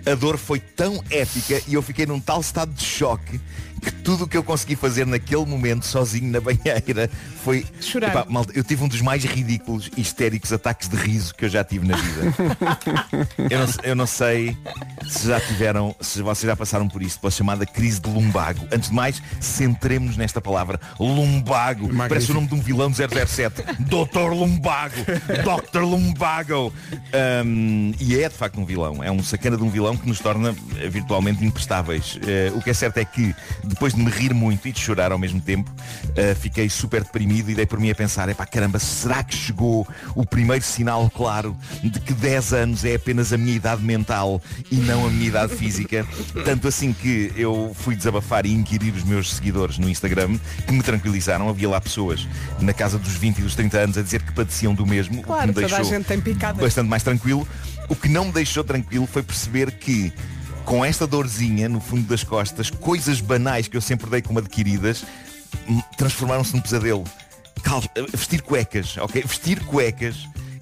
a 0.05 0.17
dor 0.17 0.37
foi 0.37 0.59
tão 0.59 1.01
épica 1.11 1.63
e 1.69 1.75
eu 1.75 1.81
fiquei 1.83 2.07
num 2.07 2.19
tal 2.19 2.41
estado 2.41 2.75
de 2.75 2.83
choque 2.85 3.41
que 3.81 3.93
tudo 3.93 4.25
o 4.25 4.29
que 4.29 4.37
eu 4.37 4.43
consegui 4.43 4.77
fazer 4.77 5.07
naquele 5.07 5.45
momento 5.47 5.87
sozinho 5.87 6.31
na 6.31 6.41
banheira 6.41 7.11
foi 7.43 7.67
Chorar. 7.81 8.11
Epá, 8.11 8.27
malta, 8.29 8.53
eu 8.55 8.63
tive 8.63 8.85
um 8.85 8.89
dos 8.89 9.01
mais 9.01 9.25
ridículos 9.25 9.91
e 9.97 10.01
histéricos 10.01 10.53
ataques 10.53 10.89
de 10.89 10.97
riso 10.97 11.35
que 11.35 11.45
eu 11.45 11.49
já 11.49 11.65
tive 11.65 11.87
na 11.87 11.97
vida. 11.97 12.35
eu, 13.51 13.59
não, 13.59 13.67
eu 13.83 13.97
não 13.97 14.07
sei 14.07 14.57
se 15.09 15.29
já 15.29 15.41
tiveram, 15.41 15.95
se 16.01 16.23
vocês 16.23 16.49
já 16.49 16.57
passaram 16.57 16.89
por 16.89 17.03
isto, 17.03 17.21
pela 17.21 17.31
chamada 17.31 17.65
crise 17.65 18.01
de 18.01 18.11
lumbago. 18.11 18.67
Antes 18.73 18.91
de 18.91 18.95
mais, 18.95 19.23
centremos-nos 19.41 20.17
nesta 20.17 20.41
palavra. 20.41 20.81
Lumbago. 20.99 21.89
Parece 22.09 22.31
o 22.31 22.35
nome 22.35 22.49
de 22.49 22.55
um 22.55 22.61
vilão 22.61 22.91
do 22.91 22.97
007. 22.97 23.65
Doutor 23.81 24.33
Lumbago. 24.33 24.95
Dr. 25.73 25.81
Lumbago. 25.81 26.73
Um, 27.45 27.93
e 27.99 28.17
é 28.17 28.29
de 28.29 28.35
facto 28.35 28.61
um 28.61 28.65
vilão. 28.65 29.03
É 29.03 29.11
um 29.11 29.23
sacana 29.23 29.57
de 29.57 29.63
um 29.63 29.71
vilão 29.71 29.97
que 29.97 30.07
nos 30.07 30.21
torna 30.21 30.55
eh, 30.79 30.89
virtualmente 30.89 31.45
imprestáveis. 31.45 32.19
Eh, 32.27 32.53
o 32.55 32.61
que 32.61 32.71
é 32.71 32.75
certo 32.75 32.99
é 32.99 33.05
que 33.05 33.35
depois 33.71 33.95
de 33.95 34.01
me 34.01 34.11
rir 34.11 34.35
muito 34.35 34.69
e 34.69 34.73
de 34.73 34.79
chorar 34.81 35.13
ao 35.13 35.19
mesmo 35.19 35.41
tempo, 35.41 35.71
uh, 35.71 36.35
fiquei 36.39 36.69
super 36.69 37.03
deprimido 37.03 37.51
e 37.51 37.55
dei 37.55 37.65
por 37.67 37.81
mim 37.81 37.91
a 37.91 37.95
pensar, 37.95 38.29
epá, 38.29 38.45
caramba, 38.45 38.79
será 38.79 39.23
que 39.23 39.35
chegou 39.35 39.87
o 40.15 40.27
primeiro 40.27 40.65
sinal 40.65 41.09
claro 41.11 41.57
de 41.83 41.99
que 42.01 42.13
10 42.13 42.53
anos 42.53 42.85
é 42.85 42.97
apenas 42.97 43.33
a 43.33 43.39
minha 43.39 43.57
idade 43.57 43.83
mental 43.83 44.43
e 44.71 44.77
não 44.77 45.07
a 45.07 45.11
minha 45.11 45.29
idade 45.29 45.55
física? 45.55 46.07
Tanto 46.45 46.69
assim 46.69 46.93
que 46.93 47.33
eu 47.37 47.73
fui 47.75 47.97
desabafar 47.97 48.45
e 48.45 48.53
inquirir 48.53 48.93
os 48.95 49.05
meus 49.05 49.35
seguidores 49.35 49.79
no 49.79 49.89
Instagram, 49.89 50.39
que 50.67 50.73
me 50.73 50.83
tranquilizaram. 50.83 51.49
Havia 51.49 51.69
lá 51.69 51.81
pessoas 51.81 52.27
na 52.61 52.73
casa 52.73 52.99
dos 52.99 53.13
20 53.15 53.39
e 53.39 53.43
dos 53.43 53.55
30 53.55 53.79
anos 53.79 53.99
a 53.99 54.03
dizer 54.03 54.23
que 54.23 54.33
padeciam 54.33 54.75
do 54.75 54.87
mesmo, 54.87 55.23
Claro, 55.23 55.51
o 55.51 55.55
que 55.55 55.61
me 55.61 55.67
toda 55.67 55.67
a 55.67 55.79
deixou 55.79 55.97
gente 55.97 56.07
tem 56.07 56.21
picadas. 56.21 56.61
bastante 56.61 56.89
mais 56.89 57.03
tranquilo. 57.03 57.47
O 57.89 57.97
que 57.97 58.09
não 58.09 58.27
me 58.27 58.33
deixou 58.33 58.63
tranquilo 58.63 59.07
foi 59.07 59.23
perceber 59.23 59.73
que 59.73 60.13
com 60.65 60.85
esta 60.85 61.07
dorzinha 61.07 61.69
no 61.69 61.81
fundo 61.81 62.07
das 62.07 62.23
costas, 62.23 62.71
coisas 62.71 63.21
banais 63.21 63.67
que 63.69 63.77
eu 63.77 63.81
sempre 63.81 64.09
dei 64.09 64.23
como 64.23 64.39
adquiridas 64.39 65.05
hum, 65.69 65.81
transformaram-se 65.97 66.55
num 66.55 66.61
pesadelo. 66.61 67.05
Cal- 67.63 67.83
vestir 68.15 68.41
cuecas, 68.43 68.97
ok? 68.99 69.23
Vestir 69.23 69.61
cuecas, 69.65 70.17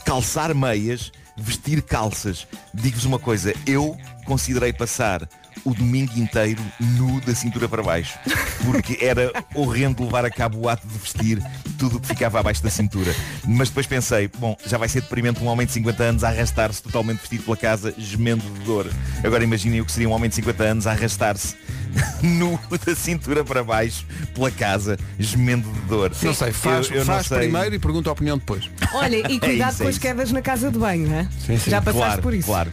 calçar 0.04 0.54
meias, 0.54 1.12
vestir 1.36 1.82
calças. 1.82 2.46
Digo-vos 2.74 3.04
uma 3.04 3.18
coisa, 3.18 3.54
eu 3.66 3.96
considerei 4.24 4.72
passar 4.72 5.28
o 5.64 5.74
domingo 5.74 6.18
inteiro 6.18 6.62
nu 6.80 7.20
da 7.20 7.34
cintura 7.34 7.68
para 7.68 7.82
baixo. 7.82 8.18
Porque 8.64 8.98
era 9.04 9.32
horrendo 9.54 10.04
levar 10.04 10.24
a 10.24 10.30
cabo 10.30 10.58
o 10.58 10.68
ato 10.68 10.86
de 10.86 10.98
vestir 10.98 11.42
tudo 11.78 11.96
o 11.96 12.00
que 12.00 12.08
ficava 12.08 12.40
abaixo 12.40 12.62
da 12.62 12.70
cintura. 12.70 13.14
Mas 13.46 13.68
depois 13.68 13.86
pensei, 13.86 14.28
bom, 14.38 14.56
já 14.66 14.76
vai 14.78 14.88
ser 14.88 15.00
deprimente 15.02 15.42
um 15.42 15.46
homem 15.46 15.66
de 15.66 15.72
50 15.72 16.02
anos 16.02 16.24
a 16.24 16.28
arrastar-se 16.28 16.82
totalmente 16.82 17.20
vestido 17.20 17.44
pela 17.44 17.56
casa, 17.56 17.94
gemendo 17.96 18.42
de 18.42 18.60
dor. 18.64 18.86
Agora 19.24 19.42
imaginem 19.44 19.80
o 19.80 19.84
que 19.84 19.92
seria 19.92 20.08
um 20.08 20.12
homem 20.12 20.28
de 20.28 20.34
50 20.36 20.62
anos 20.64 20.86
a 20.86 20.92
arrastar-se 20.92 21.56
nu 22.22 22.58
da 22.84 22.94
cintura 22.94 23.44
para 23.44 23.62
baixo 23.64 24.04
pela 24.34 24.50
casa, 24.50 24.98
gemendo 25.18 25.70
de 25.70 25.80
dor. 25.82 26.12
Não 26.22 26.34
sei, 26.34 26.52
faz, 26.52 26.88
Eu- 26.90 26.96
eu 26.96 27.04
não 27.04 27.14
faz 27.14 27.26
sei. 27.26 27.38
primeiro 27.38 27.74
e 27.74 27.78
pergunta 27.78 28.10
a 28.10 28.12
opinião 28.12 28.36
depois. 28.38 28.68
Olha, 28.92 29.16
e 29.16 29.36
É 29.38 29.38
cuidado 29.40 29.70
isso, 29.70 29.78
com 29.82 29.84
é 29.86 29.90
as 29.90 29.98
quedas 29.98 30.32
na 30.32 30.42
casa 30.42 30.70
de 30.70 30.78
banho, 30.78 31.06
hein? 31.14 31.28
Sim, 31.46 31.58
sim. 31.58 31.70
Já 31.70 31.80
passaste 31.80 32.06
claro, 32.06 32.22
por 32.22 32.34
isso. 32.34 32.46
Claro. 32.46 32.70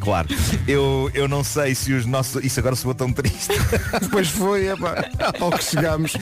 Claro. 0.00 0.28
Eu, 0.66 1.10
eu 1.14 1.28
não 1.28 1.44
sei 1.44 1.74
se 1.74 1.92
os 1.92 2.06
nossos. 2.06 2.42
Isso 2.44 2.58
agora 2.58 2.74
soa 2.74 2.94
tão 2.94 3.12
triste. 3.12 3.48
Depois 4.00 4.28
foi, 4.28 4.68
epá, 4.68 5.04
ao 5.40 5.50
que 5.50 5.62
chegamos. 5.64 6.12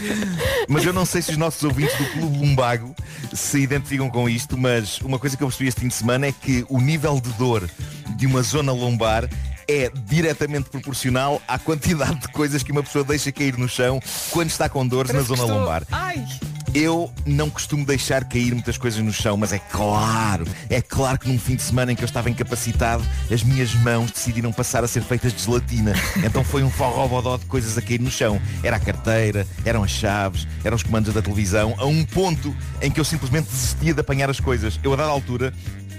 Mas 0.68 0.85
eu 0.85 0.93
não 0.93 1.07
sei 1.07 1.22
se 1.22 1.31
os 1.31 1.37
nossos 1.37 1.62
ouvintes 1.62 1.97
do 1.97 2.05
Clube 2.12 2.39
Lumbago 2.39 2.95
se 3.33 3.61
identificam 3.61 4.11
com 4.11 4.29
isto, 4.29 4.57
mas 4.59 4.99
uma 5.01 5.18
coisa 5.18 5.37
que 5.37 5.43
eu 5.43 5.49
percebi 5.49 5.68
este 5.68 5.81
fim 5.81 5.89
de 5.89 5.95
semana 5.95 6.26
é 6.26 6.33
que 6.33 6.64
o 6.68 6.81
nível 6.81 7.20
de 7.20 7.31
dor 7.35 7.68
de 8.16 8.26
uma 8.26 8.43
zona 8.43 8.72
lombar 8.72 9.29
é 9.70 9.91
diretamente 10.07 10.70
proporcional 10.70 11.41
à 11.47 11.59
quantidade 11.59 12.16
de 12.20 12.29
coisas 12.29 12.62
que 12.62 12.72
uma 12.72 12.83
pessoa 12.83 13.05
deixa 13.05 13.31
cair 13.31 13.57
no 13.59 13.68
chão 13.68 14.01
quando 14.31 14.49
está 14.49 14.66
com 14.68 14.87
dores 14.87 15.11
na 15.12 15.20
Parece 15.20 15.31
que 15.31 15.37
zona 15.37 15.47
estou- 15.49 15.61
lombar. 15.61 15.83
Ai! 15.93 16.26
Eu 16.75 17.11
não 17.25 17.49
costumo 17.49 17.85
deixar 17.85 18.25
cair 18.25 18.53
muitas 18.53 18.77
coisas 18.77 19.03
no 19.03 19.12
chão, 19.12 19.37
mas 19.37 19.53
é 19.53 19.59
claro, 19.59 20.47
é 20.69 20.83
claro 20.83 21.19
que 21.19 21.29
num 21.29 21.39
fim 21.39 21.57
de 21.57 21.62
semana 21.62 21.93
em 21.93 21.97
que 21.97 22.03
eu 22.03 22.07
estava 22.07 22.29
incapacitado, 22.29 23.03
as 23.33 23.43
minhas 23.43 23.75
mãos 23.75 24.11
decidiram 24.11 24.53
passar 24.53 24.85
a 24.85 24.89
ser 24.89 25.03
feitas 25.03 25.33
de 25.33 25.43
gelatina. 25.43 25.93
Então 26.25 26.45
foi 26.45 26.62
um 26.62 26.71
forró-bodó 26.71 27.39
de 27.39 27.47
coisas 27.47 27.79
a 27.79 27.83
cair 27.83 28.01
no 28.01 28.11
chão. 28.11 28.41
Era 28.62 28.77
a 28.77 28.81
carteira, 28.81 29.47
eram 29.64 29.83
as 29.83 29.91
chaves, 29.91 30.47
eram 30.62 30.77
os 30.77 30.83
comandos 30.83 31.12
da 31.14 31.23
televisão, 31.23 31.75
a 31.79 31.87
um 31.87 32.05
ponto 32.05 32.55
em 32.83 32.91
que 32.91 33.01
eu 33.01 33.05
simplesmente 33.05 33.49
desistia 33.49 33.95
de 33.95 34.01
apanhar 34.01 34.29
as 34.29 34.41
coisas. 34.41 34.79
Eu 34.83 34.93
a 34.93 34.97
dada 34.97 35.11
altura, 35.11 35.53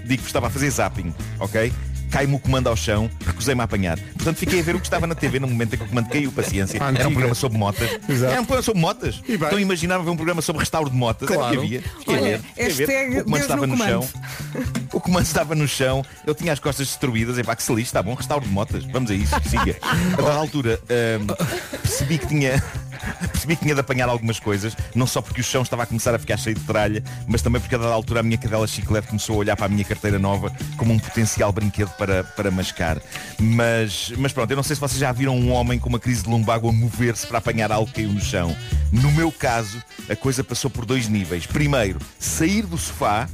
digo 0.04 0.22
que 0.22 0.28
estava 0.28 0.46
a 0.46 0.50
fazer 0.50 0.70
zapping, 0.70 1.12
ok? 1.38 1.72
Cai-me 2.10 2.34
o 2.34 2.38
comando 2.38 2.68
ao 2.68 2.76
chão, 2.76 3.08
recusei-me 3.24 3.60
a 3.60 3.64
apanhar. 3.64 3.98
Portanto, 3.98 4.36
fiquei 4.36 4.60
a 4.60 4.62
ver 4.62 4.74
o 4.74 4.80
que 4.80 4.86
estava 4.86 5.06
na 5.06 5.14
TV 5.14 5.38
no 5.38 5.46
momento 5.46 5.74
em 5.74 5.78
que 5.78 5.84
o 5.84 5.88
comando 5.88 6.08
caiu, 6.08 6.32
paciência. 6.32 6.76
Era 6.78 7.08
um 7.08 7.12
programa 7.12 7.34
sobre 7.34 7.56
motas. 7.58 7.88
Exato. 8.08 8.32
Era 8.32 8.40
um 8.40 8.44
programa 8.44 8.62
sobre 8.62 8.80
motas. 8.80 9.22
E. 9.28 9.34
Então 9.34 9.58
imaginava 9.60 10.02
ver 10.02 10.10
um 10.10 10.16
programa 10.16 10.42
sobre 10.42 10.60
restauro 10.60 10.90
de 10.90 10.96
motas. 10.96 11.30
Era 11.30 11.38
o 11.38 11.42
que 11.42 11.54
Claro. 11.54 11.60
havia. 11.60 11.82
Fiquei 11.82 12.14
a 12.14 12.18
Olha, 12.20 12.40
ver, 12.56 12.72
ver. 12.72 13.20
O 13.20 13.24
comando 13.24 13.30
Deus 13.30 13.40
estava 13.42 13.66
no 13.66 13.76
no, 13.76 13.84
chão. 13.84 14.08
O 14.92 15.00
comando 15.00 15.24
estava 15.24 15.54
no 15.54 15.68
chão. 15.68 16.04
Eu 16.26 16.34
tinha 16.34 16.52
as 16.52 16.58
costas 16.58 16.86
destruídas. 16.88 17.38
É 17.38 17.42
pá, 17.44 17.54
que 17.54 17.62
se 17.62 17.72
lixe, 17.72 17.88
está 17.88 18.02
bom. 18.02 18.14
Restauro 18.14 18.44
de 18.44 18.50
motas. 18.50 18.84
Vamos 18.86 19.10
a 19.10 19.14
isso. 19.14 19.34
Siga. 19.48 19.76
A 19.82 20.16
dada 20.16 20.34
altura, 20.34 20.80
hum, 21.20 21.26
percebi 21.82 22.18
que 22.18 22.26
tinha. 22.26 22.62
Percebi 23.32 23.56
que 23.56 23.62
tinha 23.62 23.74
de 23.74 23.80
apanhar 23.80 24.08
algumas 24.08 24.38
coisas, 24.38 24.76
não 24.94 25.06
só 25.06 25.20
porque 25.20 25.40
o 25.40 25.44
chão 25.44 25.62
estava 25.62 25.82
a 25.82 25.86
começar 25.86 26.14
a 26.14 26.18
ficar 26.18 26.36
cheio 26.36 26.56
de 26.56 26.62
tralha, 26.64 27.02
mas 27.26 27.42
também 27.42 27.60
porque 27.60 27.74
a 27.74 27.78
dada 27.78 27.92
altura 27.92 28.20
a 28.20 28.22
minha 28.22 28.38
cadela 28.38 28.66
chiclete 28.66 29.08
começou 29.08 29.36
a 29.36 29.38
olhar 29.38 29.56
para 29.56 29.66
a 29.66 29.68
minha 29.68 29.84
carteira 29.84 30.18
nova 30.18 30.52
como 30.76 30.92
um 30.92 30.98
potencial 30.98 31.52
brinquedo 31.52 31.90
para, 31.96 32.24
para 32.24 32.50
mascar. 32.50 33.00
Mas, 33.38 34.12
mas 34.16 34.32
pronto, 34.32 34.50
eu 34.50 34.56
não 34.56 34.62
sei 34.62 34.76
se 34.76 34.80
vocês 34.80 34.98
já 34.98 35.12
viram 35.12 35.36
um 35.36 35.52
homem 35.52 35.78
com 35.78 35.88
uma 35.88 35.98
crise 35.98 36.22
de 36.22 36.28
lumbago 36.28 36.68
a 36.68 36.72
mover-se 36.72 37.26
para 37.26 37.38
apanhar 37.38 37.72
algo 37.72 37.86
que 37.86 37.94
caiu 37.94 38.12
no 38.12 38.20
chão. 38.20 38.56
No 38.92 39.10
meu 39.12 39.30
caso, 39.30 39.82
a 40.08 40.16
coisa 40.16 40.42
passou 40.42 40.70
por 40.70 40.84
dois 40.84 41.08
níveis. 41.08 41.46
Primeiro, 41.46 42.00
sair 42.18 42.66
do 42.66 42.76
sofá, 42.76 43.28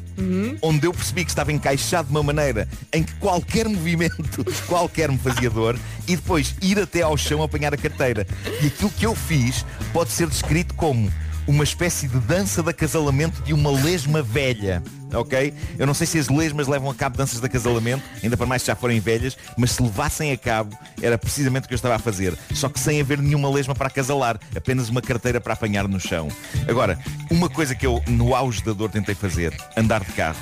onde 0.62 0.86
eu 0.86 0.92
percebi 0.92 1.24
que 1.24 1.30
estava 1.30 1.52
encaixado 1.52 2.08
de 2.08 2.14
uma 2.14 2.22
maneira 2.22 2.68
em 2.92 3.02
que 3.02 3.14
qualquer 3.14 3.68
movimento, 3.68 4.44
qualquer 4.66 5.10
me 5.10 5.18
fazia 5.18 5.50
dor, 5.50 5.78
e 6.06 6.16
depois 6.16 6.54
ir 6.62 6.78
até 6.78 7.02
ao 7.02 7.16
chão 7.16 7.42
apanhar 7.42 7.72
a 7.74 7.76
carteira. 7.76 8.26
E 8.62 8.66
aquilo 8.66 8.90
que 8.90 9.06
eu 9.06 9.14
fiz 9.14 9.64
pode 9.92 10.10
ser 10.10 10.28
descrito 10.28 10.74
como 10.74 11.12
uma 11.46 11.64
espécie 11.64 12.08
de 12.08 12.18
dança 12.20 12.62
de 12.62 12.70
acasalamento 12.70 13.42
de 13.42 13.52
uma 13.52 13.70
lesma 13.70 14.22
velha. 14.22 14.82
Ok? 15.12 15.54
Eu 15.78 15.86
não 15.86 15.94
sei 15.94 16.06
se 16.06 16.18
as 16.18 16.28
lesmas 16.28 16.66
levam 16.66 16.90
a 16.90 16.94
cabo 16.94 17.16
danças 17.16 17.40
de 17.40 17.46
acasalamento, 17.46 18.02
ainda 18.22 18.36
para 18.36 18.46
mais 18.46 18.62
se 18.62 18.66
já 18.68 18.76
forem 18.76 19.00
velhas, 19.00 19.36
mas 19.56 19.72
se 19.72 19.82
levassem 19.82 20.32
a 20.32 20.36
cabo, 20.36 20.76
era 21.00 21.16
precisamente 21.16 21.64
o 21.64 21.68
que 21.68 21.74
eu 21.74 21.76
estava 21.76 21.94
a 21.94 21.98
fazer. 21.98 22.36
Só 22.54 22.68
que 22.68 22.80
sem 22.80 23.00
haver 23.00 23.18
nenhuma 23.18 23.50
lesma 23.50 23.74
para 23.74 23.88
acasalar, 23.88 24.38
apenas 24.54 24.88
uma 24.88 25.00
carteira 25.00 25.40
para 25.40 25.54
apanhar 25.54 25.86
no 25.88 26.00
chão. 26.00 26.28
Agora, 26.68 26.98
uma 27.30 27.48
coisa 27.48 27.74
que 27.74 27.86
eu, 27.86 28.02
no 28.08 28.34
auge 28.34 28.62
da 28.62 28.72
dor, 28.72 28.90
tentei 28.90 29.14
fazer, 29.14 29.56
andar 29.76 30.04
de 30.04 30.12
carro. 30.12 30.38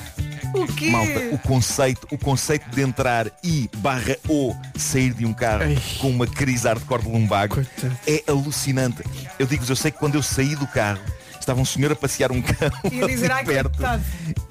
O 0.54 0.66
quê? 0.72 0.88
Malta, 0.88 1.20
o 1.32 1.38
conceito, 1.38 2.06
o 2.12 2.16
conceito 2.16 2.70
de 2.70 2.80
entrar 2.80 3.26
e 3.42 3.68
barra 3.78 4.16
ou 4.28 4.56
sair 4.76 5.12
de 5.12 5.26
um 5.26 5.32
carro 5.32 5.64
com 5.98 6.08
uma 6.08 6.28
crise 6.28 6.68
hardcore 6.68 7.02
de 7.02 7.08
lumbago 7.08 7.60
é 8.06 8.22
alucinante. 8.28 9.02
Eu 9.36 9.46
digo-vos, 9.46 9.68
eu 9.68 9.74
sei 9.74 9.90
que 9.90 9.98
quando 9.98 10.14
eu 10.14 10.22
saí 10.22 10.54
do 10.54 10.66
carro, 10.68 11.00
estava 11.44 11.60
um 11.60 11.64
senhor 11.64 11.92
a 11.92 11.96
passear 11.96 12.32
um 12.32 12.40
cão 12.42 12.70
E 12.90 13.02
a 13.02 13.06
dizer, 13.06 13.30
ali 13.30 13.44
perto. 13.46 13.78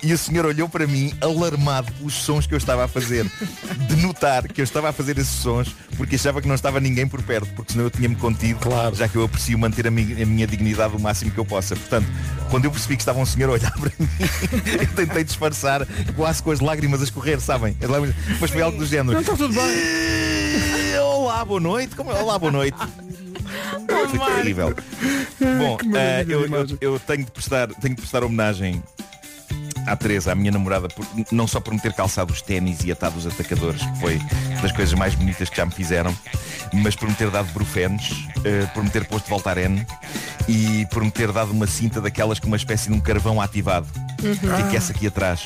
E 0.02 0.14
o 0.14 0.18
senhor 0.18 0.46
olhou 0.46 0.68
para 0.70 0.86
mim, 0.86 1.14
alarmado 1.22 1.91
pelos 1.94 2.14
sons 2.14 2.46
que 2.48 2.54
eu 2.54 2.58
estava 2.58 2.86
a 2.86 2.88
fazer. 2.88 3.26
De 3.88 3.96
notar 3.98 4.48
que 4.48 4.62
eu 4.62 4.64
estava 4.64 4.89
a 4.89 4.94
fazer 4.94 5.18
esses 5.18 5.34
sons 5.34 5.76
porque 5.98 6.16
achava 6.16 6.41
que 6.41 6.48
não 6.48 6.56
estava 6.56 6.80
ninguém 6.80 7.08
por 7.08 7.22
perto, 7.22 7.48
porque 7.56 7.74
senão 7.74 7.86
eu 7.86 7.89
tinha-me 7.91 8.16
contido, 8.16 8.60
já 8.96 9.08
que 9.08 9.16
eu 9.16 9.24
aprecio 9.24 9.58
manter 9.60 9.88
a, 9.88 9.91
mi- 9.91 10.22
a 10.22 10.26
minha 10.26 10.48
dignidade 10.48 10.96
o 10.96 11.00
máximo 11.00 11.30
que 11.32 11.38
eu 11.38 11.46
possa. 11.46 11.76
Portanto, 11.76 12.08
quando 12.50 12.66
eu 12.66 12.72
percebi 12.72 12.96
que 12.96 13.02
estava 13.02 13.20
um 13.20 13.26
senhor 13.26 13.50
a 13.50 13.54
olhar 13.54 13.72
para 13.80 13.91
mim, 14.00 14.10
eu 14.82 14.88
tentei 14.96 15.24
disfarçar 15.24 15.86
quase 16.16 16.41
com 16.44 16.52
as 16.52 16.60
lágrimas 16.60 17.02
a 17.02 17.04
escorrer, 17.04 17.39
sabem? 17.39 17.78
As 17.82 17.89
lágrimas- 17.89 18.16
Mas 18.41 18.50
foi 18.52 18.62
algo 18.62 18.78
do 18.78 18.86
género. 18.86 19.14
Não 19.14 19.22
está 19.22 19.36
tudo 19.36 19.54
bem. 19.54 20.98
Olá, 21.02 21.46
boa 21.46 21.60
noite. 21.60 21.96
Como 21.96 22.12
é? 22.12 22.16
Olá, 22.22 22.38
boa 22.39 22.52
noite. 22.52 22.78
Foi 24.10 24.36
terrível. 24.36 24.74
Bom, 25.58 25.78
de 25.78 26.32
eu, 26.34 26.45
eu- 26.47 26.78
eu 26.82 26.99
tenho 26.99 27.26
de 27.26 27.32
prestar, 27.32 27.68
tenho 27.70 27.95
de 27.95 28.01
prestar 28.01 28.24
homenagem 28.24 28.82
à 29.88 29.95
Teresa, 29.95 30.32
à 30.32 30.36
minha 30.36 30.51
namorada, 30.51 30.88
por- 30.88 31.06
não 31.32 31.45
só 31.47 31.60
por 31.60 31.74
me 31.74 31.80
ter 31.80 31.93
calçado 31.93 32.32
os 32.32 32.41
ténis 32.41 32.84
e 32.84 32.91
atado 32.91 33.18
os 33.18 33.28
atacadores, 33.28 33.82
que 33.82 33.99
foi 33.99 34.20
das 34.62 34.72
coisas 34.72 34.93
mais 34.93 35.14
bonitas 35.16 35.49
que 35.49 35.58
já 35.58 35.66
me 35.66 35.72
fizeram, 35.74 36.16
mas 36.74 36.95
por 36.95 37.08
me 37.10 37.16
ter 37.16 37.30
dado 37.30 37.51
brufenes, 37.54 38.12
eh, 38.45 38.66
por 38.74 38.84
me 38.84 38.89
ter 38.89 39.06
posto 39.06 39.28
Voltaren 39.30 39.86
e 40.47 40.86
por 40.88 41.04
me 41.04 41.12
ter 41.12 41.32
dado 41.32 41.51
uma 41.51 41.68
cinta 41.68 41.99
daquelas 41.99 42.39
com 42.39 42.47
uma 42.47 42.56
espécie 42.58 42.88
de 42.89 42.93
um 42.95 42.99
carvão 42.99 43.41
ativado, 43.41 43.88
Uhum. 44.24 44.36
que 44.38 44.47
aquece 44.63 44.91
aqui 44.91 45.07
atrás. 45.07 45.41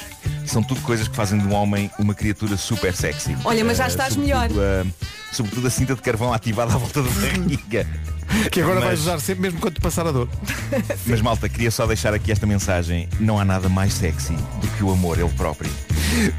São 0.45 0.61
tudo 0.63 0.79
coisas 0.81 1.07
que 1.07 1.15
fazem 1.15 1.39
de 1.39 1.45
um 1.45 1.53
homem 1.53 1.89
uma 1.99 2.13
criatura 2.13 2.55
super 2.57 2.93
sexy. 2.95 3.35
Olha, 3.43 3.63
mas 3.65 3.77
já 3.77 3.85
Eh, 3.85 3.87
estás 3.87 4.13
sobretudo 4.13 4.61
a- 4.61 4.85
sobretudo 5.33 5.67
a 5.67 5.69
cinta 5.69 5.95
de 5.95 6.01
carvão 6.01 6.31
ativada 6.33 6.73
à 6.73 6.77
volta 6.77 7.01
da 7.03 7.09
barriga. 7.09 7.87
Que 8.51 8.59
agora 8.61 8.81
vais 8.81 8.99
Mas- 8.99 9.07
usar 9.07 9.19
sempre 9.21 9.43
mesmo 9.43 9.59
quando 9.61 9.75
te 9.75 9.81
passar 9.81 10.05
a 10.05 10.11
dor. 10.11 10.27
mas 11.07 11.21
malta, 11.21 11.47
queria 11.47 11.71
só 11.71 11.87
deixar 11.87 12.13
aqui 12.13 12.29
esta 12.29 12.45
mensagem. 12.45 13.07
Não 13.21 13.39
há 13.39 13.45
nada 13.45 13.69
mais 13.69 13.93
sexy 13.93 14.33
do 14.33 14.67
que 14.75 14.83
o 14.83 14.91
amor, 14.91 15.17
ele 15.17 15.29
próprio. 15.29 15.71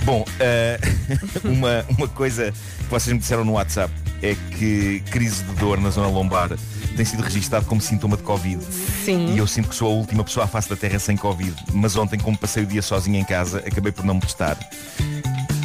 Bom, 0.04 0.22
eh, 0.38 0.78
uma, 1.44 1.84
uma 1.96 2.06
coisa 2.08 2.52
que 2.52 2.84
vocês 2.90 3.12
me 3.12 3.18
disseram 3.18 3.42
no 3.42 3.52
WhatsApp 3.52 3.92
é 4.22 4.36
que 4.56 5.02
crise 5.10 5.42
de 5.44 5.52
dor 5.54 5.80
na 5.80 5.88
zona 5.88 6.08
lombar 6.08 6.50
tem 6.98 7.04
sido 7.04 7.22
registado 7.22 7.64
como 7.64 7.80
sintoma 7.80 8.16
de 8.16 8.24
Covid. 8.24 8.60
Sim. 9.04 9.32
E 9.32 9.38
eu 9.38 9.46
sinto 9.46 9.68
que 9.68 9.74
sou 9.76 9.86
a 9.88 9.94
última 9.94 10.24
pessoa 10.24 10.44
à 10.44 10.48
face 10.48 10.68
da 10.68 10.74
Terra 10.74 10.98
sem 10.98 11.16
Covid. 11.16 11.54
Mas 11.72 11.94
ontem, 11.96 12.18
como 12.18 12.36
passei 12.36 12.64
o 12.64 12.66
dia 12.66 12.82
sozinho 12.82 13.16
em 13.20 13.24
casa, 13.24 13.58
acabei 13.64 13.92
por 13.92 14.04
não 14.04 14.14
me 14.14 14.20
testar. 14.20 14.56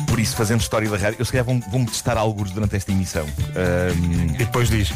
Por 0.08 0.20
isso, 0.20 0.36
fazendo 0.36 0.62
história 0.62 0.88
da 0.88 0.96
rádio, 0.96 1.16
eu 1.18 1.26
se 1.26 1.32
calhar 1.32 1.44
vou- 1.44 1.60
vou-me 1.72 1.88
testar 1.88 2.18
alguns 2.18 2.52
durante 2.52 2.76
esta 2.76 2.92
emissão. 2.92 3.26
Ahm, 3.56 4.36
E 4.36 4.38
depois 4.38 4.70
diz. 4.70 4.94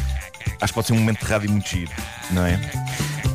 Acho 0.60 0.72
que 0.72 0.74
pode 0.74 0.86
ser 0.86 0.92
um 0.92 0.98
momento 0.98 1.18
de 1.24 1.26
rádio 1.26 1.50
muito 1.50 1.68
giro, 1.68 1.90
não 2.30 2.46
é? 2.46 2.58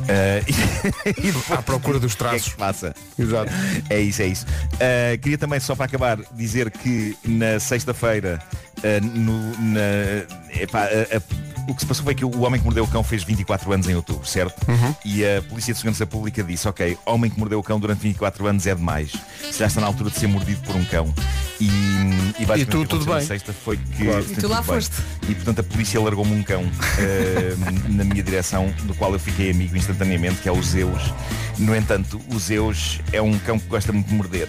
Ah, 0.08 0.42
e, 0.48 1.10
e 1.28 1.32
depois- 1.32 1.50
À 1.58 1.62
procura 1.62 2.00
dos 2.00 2.14
que 2.14 2.22
é 2.24 2.26
que 2.26 2.30
traços. 2.30 2.52
se 2.52 2.56
passa? 2.56 2.94
Exato. 3.18 3.50
É 3.90 4.00
isso, 4.00 4.22
é 4.22 4.26
isso. 4.28 4.46
Ah, 4.80 5.16
queria 5.18 5.36
também, 5.36 5.60
só 5.60 5.76
para 5.76 5.84
acabar, 5.84 6.18
dizer 6.32 6.70
que 6.70 7.14
na 7.24 7.60
sexta-feira, 7.60 8.40
ah, 8.84 9.00
no- 9.02 9.56
na- 9.58 10.60
epá, 10.60 10.82
a- 10.84 11.16
a- 11.16 11.44
o 11.66 11.74
que 11.74 11.80
se 11.80 11.86
passou 11.86 12.04
foi 12.04 12.14
que 12.14 12.24
o 12.26 12.40
Homem 12.42 12.60
que 12.60 12.64
Mordeu 12.66 12.84
o 12.84 12.88
Cão 12.88 13.02
fez 13.02 13.22
24 13.24 13.72
anos 13.72 13.88
em 13.88 13.94
outubro, 13.94 14.26
certo? 14.26 14.54
E 15.02 15.24
a 15.24 15.40
Polícia 15.48 15.72
de 15.72 15.78
Segurança 15.78 16.04
Pública 16.06 16.42
disse, 16.42 16.68
ok, 16.68 16.98
Homem 17.06 17.30
que 17.30 17.38
Mordeu 17.38 17.58
o 17.58 17.62
Cão 17.62 17.80
durante 17.80 18.00
24 18.00 18.46
anos 18.46 18.66
é 18.66 18.74
demais. 18.74 19.12
Já 19.56 19.66
está 19.66 19.80
na 19.80 19.86
altura 19.86 20.10
de 20.10 20.18
ser 20.18 20.26
mordido 20.26 20.60
por 20.60 20.76
um 20.76 20.84
cão. 20.84 21.12
E, 21.58 21.66
e, 21.66 22.44
basicamente 22.44 22.62
E 22.62 22.66
tu, 22.66 22.84
tudo 22.84 23.06
bem? 23.06 23.24
sexta 23.24 23.52
foi 23.54 23.78
que 23.78 24.04
Claro. 24.04 24.26
E 24.28 24.34
tu 24.36 24.48
lá 24.48 24.56
bem. 24.56 24.64
foste. 24.64 24.94
E 25.28 25.34
portanto 25.34 25.60
a 25.60 25.62
polícia 25.62 25.98
largou-me 26.00 26.32
um 26.34 26.42
cão 26.42 26.64
eh, 26.98 27.54
na 27.88 28.04
minha 28.04 28.22
direção, 28.22 28.70
do 28.82 28.94
qual 28.94 29.12
eu 29.14 29.18
fiquei 29.18 29.50
amigo 29.50 29.74
instantaneamente, 29.76 30.42
que 30.42 30.48
é 30.48 30.52
o 30.52 30.62
Zeus. 30.62 31.14
No 31.56 31.74
entanto, 31.74 32.20
o 32.34 32.38
Zeus 32.38 33.00
é 33.12 33.22
um 33.22 33.38
cão 33.38 33.58
que 33.58 33.68
gosta 33.68 33.92
muito 33.92 34.08
de 34.08 34.14
morder. 34.14 34.48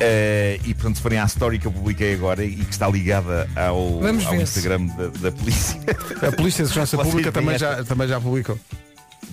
Eh, 0.00 0.60
e 0.64 0.74
portanto, 0.74 0.96
se 0.96 1.02
forem 1.02 1.18
à 1.18 1.24
story 1.24 1.58
que 1.58 1.66
eu 1.66 1.72
publiquei 1.72 2.12
agora 2.14 2.44
e 2.44 2.54
que 2.54 2.70
está 2.70 2.86
ligada 2.88 3.47
ao, 3.56 4.00
Vamos 4.00 4.26
ao. 4.26 4.34
Instagram 4.36 4.86
da, 4.86 5.06
da 5.08 5.32
polícia. 5.32 5.80
A 6.26 6.32
Polícia 6.32 6.62
de 6.64 6.68
Segurança 6.68 6.96
Pública 7.02 7.32
também 7.32 7.54
esta- 7.54 7.76
já, 7.78 7.84
também 7.84 8.08
já 8.08 8.20
publicou. 8.20 8.58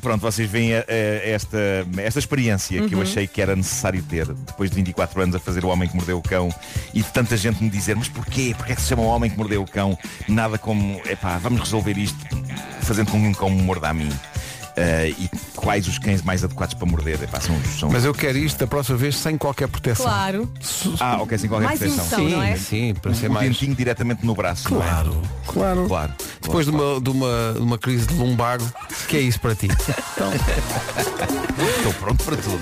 Pronto, 0.02 0.22
vocês 0.22 0.50
veem 0.50 0.74
eh, 0.74 0.86
eh, 0.88 1.32
esta, 1.32 1.58
esta 1.98 2.20
experiência 2.20 2.82
que 2.88 2.94
eu 2.94 2.98
Uhum. 3.00 3.04
achei 3.04 3.26
que 3.28 3.42
era 3.42 3.56
necessário 3.56 4.04
ter 4.04 4.26
depois 4.28 4.70
de 4.70 4.76
24 4.76 5.22
anos 5.22 5.36
a 5.36 5.40
fazer 5.40 5.64
o 5.64 5.70
Homem 5.70 5.88
que 5.88 5.96
Mordeu 5.96 6.18
o 6.18 6.22
Cão 6.22 6.50
e 6.94 7.02
de 7.02 7.10
tanta 7.12 7.36
gente 7.38 7.64
me 7.64 7.70
dizer, 7.70 7.96
mas 7.96 8.10
porquê? 8.10 8.54
Porquê 8.58 8.74
é 8.74 8.76
que 8.76 8.82
se 8.82 8.90
chama 8.90 9.04
o 9.04 9.06
Homem 9.06 9.32
que 9.32 9.38
Mordeu 9.38 9.62
o 9.62 9.66
Cão? 9.66 9.98
Nada 10.28 10.58
como, 10.58 11.02
epá, 11.06 11.38
vamos 11.38 11.62
resolver 11.62 11.98
isto 11.98 12.18
fazendo 12.82 13.10
com 13.10 13.20
que 13.20 13.28
um 13.28 13.34
cão 13.34 13.50
me 13.50 13.62
morda 13.64 13.90
a 13.90 13.94
mim. 13.94 14.10
Eh, 14.78 15.14
e 15.18 15.30
quais 15.56 15.88
os 15.88 15.98
cães 15.98 16.22
mais 16.22 16.44
adequados 16.44 16.74
para 16.74 16.86
morder? 16.86 17.22
Epá, 17.24 17.40
são, 17.40 17.56
são... 17.80 17.90
Mas 17.90 18.04
eu 18.04 18.14
quero 18.14 18.38
isto 18.38 18.60
da 18.60 18.68
próxima 18.68 18.98
vez 18.98 19.16
sem 19.16 19.38
qualquer 19.38 19.68
proteção. 19.70 20.06
Claro. 20.06 20.52
Ah, 21.00 21.18
ok, 21.22 21.38
sem 21.38 21.50
qualquer 21.50 21.66
Mais 21.68 21.80
proteção. 21.80 22.20
emoção, 22.20 22.30
não 22.38 22.44
é? 22.44 22.58
Sim, 22.58 22.94
para 22.94 23.14
ser 23.14 23.30
o 23.30 23.34
mais. 23.34 23.48
dentinho 23.48 23.74
diretamente 23.76 24.26
no 24.26 24.36
braço. 24.36 24.70
não 24.74 24.82
é? 24.82 24.86
Claro, 24.86 25.22
claro. 25.48 25.86
Claro. 25.88 26.14
Depois 26.42 26.66
de 26.66 26.72
uma, 26.72 27.00
de, 27.00 27.10
uma, 27.10 27.54
de 27.54 27.60
uma 27.62 27.78
crise 27.78 28.06
de 28.08 28.14
lumbago, 28.16 28.70
que 29.08 29.16
é 29.18 29.22
isso 29.22 29.40
para 29.40 29.56
ti? 29.56 29.68
Então, 30.14 30.32
Estou 31.78 31.94
pronto 31.94 32.24
para 32.24 32.36
tudo. 32.38 32.60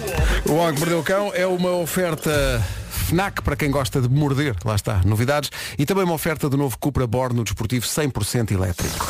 o 0.50 0.56
Homem 0.56 0.74
que 0.76 0.80
Mordeu 0.82 1.00
o 1.00 1.04
Cão 1.04 1.32
é 1.34 1.48
uma 1.48 1.72
oferta 1.72 2.64
FNAC 3.08 3.42
para 3.42 3.56
quem 3.56 3.72
gosta 3.72 4.00
de 4.02 4.08
morder, 4.08 4.56
lá 4.64 4.76
está, 4.76 5.02
novidades, 5.04 5.50
e 5.78 5.86
também 5.86 6.04
uma 6.04 6.14
oferta 6.14 6.48
do 6.50 6.56
novo 6.58 6.78
Cupra 6.78 7.08
Borno 7.08 7.44
desportivo 7.44 7.86
100% 7.86 8.52
elétrico. 8.52 9.08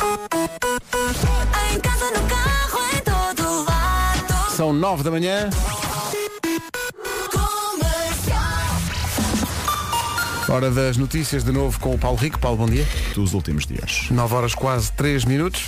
São 4.54 4.72
9 4.72 5.02
da 5.02 5.10
manhã. 5.10 5.50
Hora 10.48 10.70
das 10.70 10.96
notícias 10.96 11.42
de 11.42 11.50
novo 11.50 11.80
com 11.80 11.92
o 11.92 11.98
Paulo 11.98 12.16
Rico. 12.16 12.38
Paulo, 12.38 12.58
bom 12.58 12.66
dia. 12.66 12.86
Dos 13.16 13.34
últimos 13.34 13.66
dias. 13.66 14.06
9 14.12 14.34
horas 14.34 14.54
quase 14.54 14.92
3 14.92 15.24
minutos. 15.24 15.66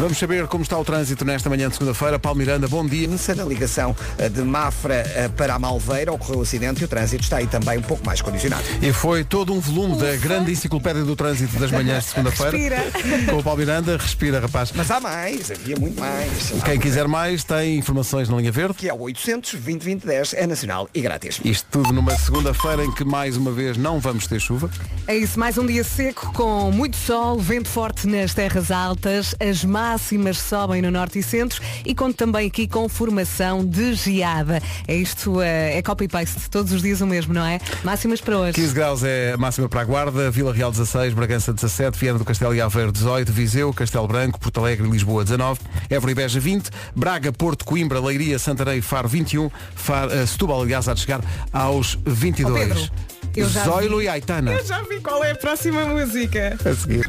Vamos 0.00 0.16
saber 0.16 0.46
como 0.46 0.62
está 0.62 0.78
o 0.78 0.84
trânsito 0.84 1.26
nesta 1.26 1.50
manhã 1.50 1.68
de 1.68 1.74
segunda-feira. 1.74 2.18
Paulo 2.18 2.38
Miranda, 2.38 2.66
bom 2.66 2.86
dia. 2.86 3.06
Na 3.36 3.44
ligação 3.44 3.94
eh, 4.16 4.30
de 4.30 4.40
Mafra 4.40 4.94
eh, 4.94 5.28
para 5.28 5.54
a 5.54 5.58
Malveira 5.58 6.10
ocorreu 6.10 6.38
o 6.38 6.42
acidente 6.42 6.80
e 6.80 6.86
o 6.86 6.88
trânsito 6.88 7.22
está 7.22 7.36
aí 7.36 7.46
também 7.46 7.76
um 7.76 7.82
pouco 7.82 8.04
mais 8.06 8.22
condicionado. 8.22 8.64
E 8.80 8.94
foi 8.94 9.24
todo 9.24 9.52
um 9.52 9.60
volume 9.60 9.98
da 9.98 10.16
grande 10.16 10.52
enciclopédia 10.52 11.04
do 11.04 11.14
trânsito 11.14 11.58
das 11.58 11.70
manhãs 11.70 12.04
de 12.04 12.10
segunda-feira. 12.16 12.78
Respira. 12.78 13.30
Com 13.30 13.40
o 13.40 13.42
Paulo 13.42 13.58
Miranda, 13.58 13.98
respira, 13.98 14.40
rapaz. 14.40 14.72
Mas 14.74 14.90
há 14.90 15.00
mais, 15.00 15.50
havia 15.50 15.76
muito 15.76 16.00
mais. 16.00 16.50
Quem 16.64 16.80
quiser 16.80 17.06
mais 17.06 17.44
tem 17.44 17.76
informações 17.76 18.30
na 18.30 18.38
linha 18.38 18.50
verde. 18.50 18.72
Que 18.72 18.88
é 18.88 18.94
o 18.94 19.00
800 19.00 19.52
2010 19.52 20.32
é 20.32 20.46
nacional 20.46 20.88
e 20.94 21.02
grátis. 21.02 21.42
Isto 21.44 21.66
tudo 21.70 21.92
numa 21.92 22.16
segunda-feira 22.16 22.82
em 22.86 22.90
que 22.90 23.04
mais 23.04 23.36
uma 23.36 23.52
vez 23.52 23.76
não 23.76 24.00
vamos 24.00 24.26
ter 24.26 24.40
chuva. 24.40 24.70
É 25.06 25.14
isso, 25.14 25.38
mais 25.38 25.58
um 25.58 25.66
dia 25.66 25.84
seco 25.84 26.32
com 26.32 26.72
muito 26.72 26.96
sol, 26.96 27.38
vento 27.38 27.68
forte 27.68 28.06
nas 28.06 28.32
terras 28.32 28.70
altas, 28.70 29.34
as 29.38 29.62
máximas 29.90 30.38
sobem 30.38 30.80
no 30.80 30.88
norte 30.90 31.18
e 31.18 31.22
centro 31.22 31.60
e 31.84 31.94
conto 31.96 32.14
também 32.14 32.46
aqui 32.46 32.68
com 32.68 32.88
formação 32.88 33.64
de 33.66 33.92
geada. 33.94 34.62
É 34.86 34.94
isto, 34.94 35.40
eh, 35.42 35.78
é 35.78 35.82
copy-paste, 35.82 36.48
todos 36.48 36.70
os 36.72 36.80
dias 36.80 37.00
o 37.00 37.06
mesmo, 37.08 37.34
não 37.34 37.44
é? 37.44 37.58
Máximas 37.82 38.20
para 38.20 38.38
hoje. 38.38 38.52
15 38.52 38.72
graus 38.72 39.02
é 39.02 39.32
a 39.32 39.36
máxima 39.36 39.68
para 39.68 39.80
a 39.80 39.84
Guarda, 39.84 40.30
Vila 40.30 40.52
Real 40.54 40.70
16, 40.70 41.12
Bragança 41.12 41.52
17, 41.52 41.98
Viana 41.98 42.20
do 42.20 42.24
Castelo 42.24 42.54
e 42.54 42.60
Aveiro 42.60 42.92
18, 42.92 43.32
Viseu, 43.32 43.74
Castelo 43.74 44.06
Branco, 44.06 44.38
Porto 44.38 44.60
Alegre 44.60 44.86
e 44.86 44.90
Lisboa 44.90 45.24
19, 45.24 45.58
Évora 45.88 46.12
e 46.12 46.14
Beja 46.14 46.38
20, 46.38 46.70
Braga, 46.94 47.32
Porto, 47.32 47.64
Coimbra, 47.64 47.98
Leiria, 48.00 48.38
Santarém 48.38 48.78
e 48.78 48.82
Faro 48.82 49.08
21, 49.08 49.50
Faro, 49.74 50.12
eh, 50.12 50.24
Setúbal, 50.24 50.62
aliás, 50.62 50.86
há 50.88 50.94
de 50.94 51.00
chegar 51.00 51.20
aos 51.52 51.98
22. 52.06 52.54
Ó, 52.54 52.74
Pedro, 52.74 52.90
eu 53.36 53.48
já 53.48 53.64
Zoilo 53.64 53.98
vi- 53.98 54.04
e 54.04 54.08
Aitana. 54.08 54.52
Eu 54.52 54.64
já 54.64 54.82
vi 54.82 55.00
qual 55.00 55.24
é 55.24 55.32
a 55.32 55.34
próxima 55.34 55.84
música. 55.84 56.56
A 56.64 56.74
seguir. 56.76 57.08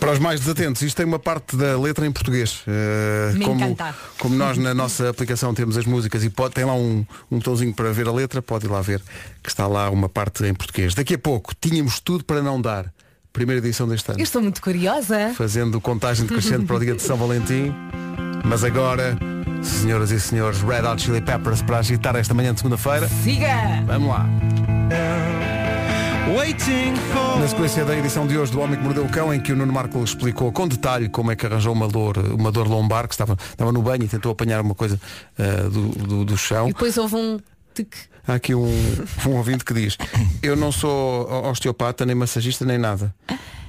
Para 0.00 0.12
os 0.12 0.18
mais 0.18 0.40
desatentos, 0.40 0.80
isto 0.82 0.96
tem 0.96 1.04
uma 1.04 1.18
parte 1.18 1.56
da 1.56 1.78
letra 1.78 2.06
em 2.06 2.12
português. 2.12 2.62
Eh, 2.66 3.32
Me 3.34 3.44
como, 3.44 3.64
encanta. 3.64 3.94
como 4.18 4.34
nós 4.36 4.56
na 4.56 4.72
nossa 4.72 5.10
aplicação 5.10 5.52
temos 5.52 5.76
as 5.76 5.84
músicas 5.84 6.22
e 6.24 6.30
pode, 6.30 6.54
tem 6.54 6.64
lá 6.64 6.72
um, 6.74 7.04
um 7.30 7.38
botãozinho 7.38 7.74
para 7.74 7.92
ver 7.92 8.06
a 8.06 8.12
letra, 8.12 8.40
pode 8.40 8.66
ir 8.66 8.68
lá 8.68 8.80
ver 8.80 9.02
que 9.42 9.48
está 9.50 9.66
lá 9.66 9.90
uma 9.90 10.08
parte 10.08 10.44
em 10.44 10.54
português. 10.54 10.94
Daqui 10.94 11.14
a 11.14 11.18
pouco 11.18 11.52
tínhamos 11.60 11.98
tudo 12.00 12.24
para 12.24 12.40
não 12.40 12.60
dar. 12.60 12.92
Primeira 13.32 13.64
edição 13.64 13.86
deste 13.88 14.10
ano. 14.10 14.20
Eu 14.20 14.24
estou 14.24 14.40
muito 14.40 14.62
curiosa. 14.62 15.32
Fazendo 15.36 15.80
contagem 15.80 16.26
decrescente 16.26 16.64
para 16.64 16.76
o 16.76 16.80
dia 16.80 16.94
de 16.94 17.02
São 17.02 17.16
Valentim. 17.16 17.74
Mas 18.44 18.64
agora, 18.64 19.18
senhoras 19.62 20.10
e 20.10 20.18
senhores, 20.20 20.62
Red 20.62 20.86
Hot 20.88 21.02
Chili 21.02 21.20
Peppers 21.20 21.60
para 21.60 21.78
agitar 21.78 22.16
esta 22.16 22.32
manhã 22.32 22.54
de 22.54 22.60
segunda-feira. 22.60 23.08
Siga! 23.22 23.82
Vamos 23.86 24.08
lá. 24.08 24.26
Na 27.40 27.48
sequência 27.48 27.84
da 27.86 27.96
edição 27.96 28.26
de 28.26 28.36
hoje 28.36 28.52
do 28.52 28.60
Homem 28.60 28.76
que 28.76 28.84
Mordeu 28.84 29.04
o 29.04 29.08
Cão, 29.08 29.32
em 29.32 29.40
que 29.40 29.50
o 29.50 29.56
Nuno 29.56 29.72
Marco 29.72 30.04
explicou 30.04 30.52
com 30.52 30.68
detalhe 30.68 31.08
como 31.08 31.32
é 31.32 31.36
que 31.36 31.46
arranjou 31.46 31.72
uma 31.72 31.88
dor, 31.88 32.18
uma 32.18 32.52
dor 32.52 32.68
lombar, 32.68 33.08
que 33.08 33.14
estava, 33.14 33.34
estava 33.50 33.72
no 33.72 33.80
banho 33.80 34.04
e 34.04 34.08
tentou 34.08 34.30
apanhar 34.32 34.60
uma 34.60 34.74
coisa 34.74 35.00
ah, 35.38 35.68
do, 35.70 35.88
do, 35.88 36.24
do 36.26 36.36
chão. 36.36 36.68
E 36.68 36.72
depois 36.74 36.98
houve 36.98 37.16
um 37.16 37.40
tic. 37.74 37.94
Há 38.26 38.34
aqui 38.34 38.54
um, 38.54 38.68
um 39.26 39.36
ouvinte 39.36 39.64
que 39.64 39.72
diz 39.72 39.96
Eu 40.42 40.54
não 40.54 40.70
sou 40.70 41.26
osteopata, 41.48 42.04
nem 42.04 42.14
massagista, 42.14 42.62
nem 42.62 42.76
nada 42.76 43.14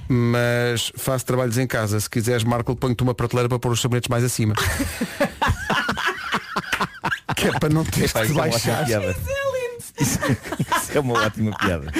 Mas 0.06 0.92
faço 0.98 1.24
trabalhos 1.24 1.56
em 1.56 1.66
casa 1.66 1.98
Se 1.98 2.10
quiseres, 2.10 2.44
Marco, 2.44 2.76
ponho-te 2.76 3.02
uma 3.02 3.14
prateleira 3.14 3.48
para 3.48 3.58
pôr 3.58 3.72
os 3.72 3.80
sabonetes 3.80 4.08
mais 4.08 4.22
acima 4.22 4.54
Que 7.34 7.48
é 7.48 7.58
para 7.58 7.70
não 7.70 7.84
teres 7.84 8.10
isso 8.10 8.18
é 8.18 8.26
baixar. 8.34 8.86
Isso, 10.00 10.18
isso 10.76 10.98
é 10.98 11.00
uma 11.00 11.14
ótima 11.14 11.56
piada. 11.58 11.92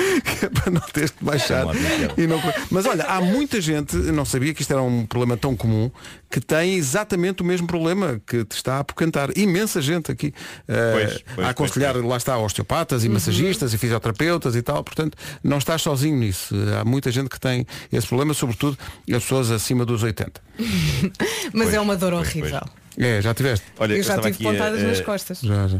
Para 0.62 0.70
não 0.70 0.80
teres 0.80 1.10
que 1.10 1.24
baixar 1.24 1.66
É 1.74 2.20
e 2.22 2.26
não... 2.26 2.40
Mas 2.70 2.86
olha, 2.86 3.04
há 3.04 3.20
muita 3.20 3.60
gente 3.60 3.96
não 3.96 4.24
sabia 4.24 4.54
que 4.54 4.62
isto 4.62 4.72
era 4.72 4.82
um 4.82 5.04
problema 5.06 5.36
tão 5.36 5.54
comum 5.56 5.90
Que 6.30 6.40
tem 6.40 6.74
exatamente 6.74 7.42
o 7.42 7.44
mesmo 7.44 7.66
problema 7.66 8.20
Que 8.26 8.44
te 8.44 8.52
está 8.56 8.76
a 8.76 8.78
apocantar 8.80 9.30
Imensa 9.36 9.80
gente 9.82 10.10
aqui 10.10 10.32
eh, 10.68 10.92
Pois, 10.92 11.24
pois, 11.34 11.46
A 11.46 11.50
aconselhar, 11.50 11.96
lá 11.96 12.16
está, 12.16 12.38
osteopatas 12.38 13.04
e 13.04 13.08
Uhum. 13.08 13.14
massagistas 13.14 13.74
e 13.74 13.78
fisioterapeutas 13.78 14.54
e 14.56 14.62
tal 14.62 14.82
Portanto, 14.84 15.16
não 15.42 15.58
estás 15.58 15.82
sozinho 15.82 16.16
nisso. 16.16 16.54
Há 16.80 16.84
muita 16.84 17.10
gente 17.10 17.28
que 17.28 17.38
tem 17.40 17.66
esse 17.92 18.06
problema 18.06 18.32
Sobretudo 18.34 18.78
as 19.12 19.22
pessoas 19.22 19.50
acima 19.50 19.84
dos 19.84 20.02
80 20.02 20.40
Mas 21.52 21.64
Pois, 21.64 21.74
é 21.74 21.80
uma 21.80 21.96
dor 21.96 22.12
pois, 22.12 22.28
horrível. 22.28 22.60
É, 22.98 23.22
já 23.22 23.32
tiveste? 23.34 23.64
Olha, 23.78 23.94
eu 23.94 24.02
já 24.02 24.18
tive 24.20 24.42
pontadas 24.42 24.82
a- 24.82 24.86
nas 24.86 25.00
costas. 25.00 25.40
Já, 25.40 25.68
já. 25.68 25.78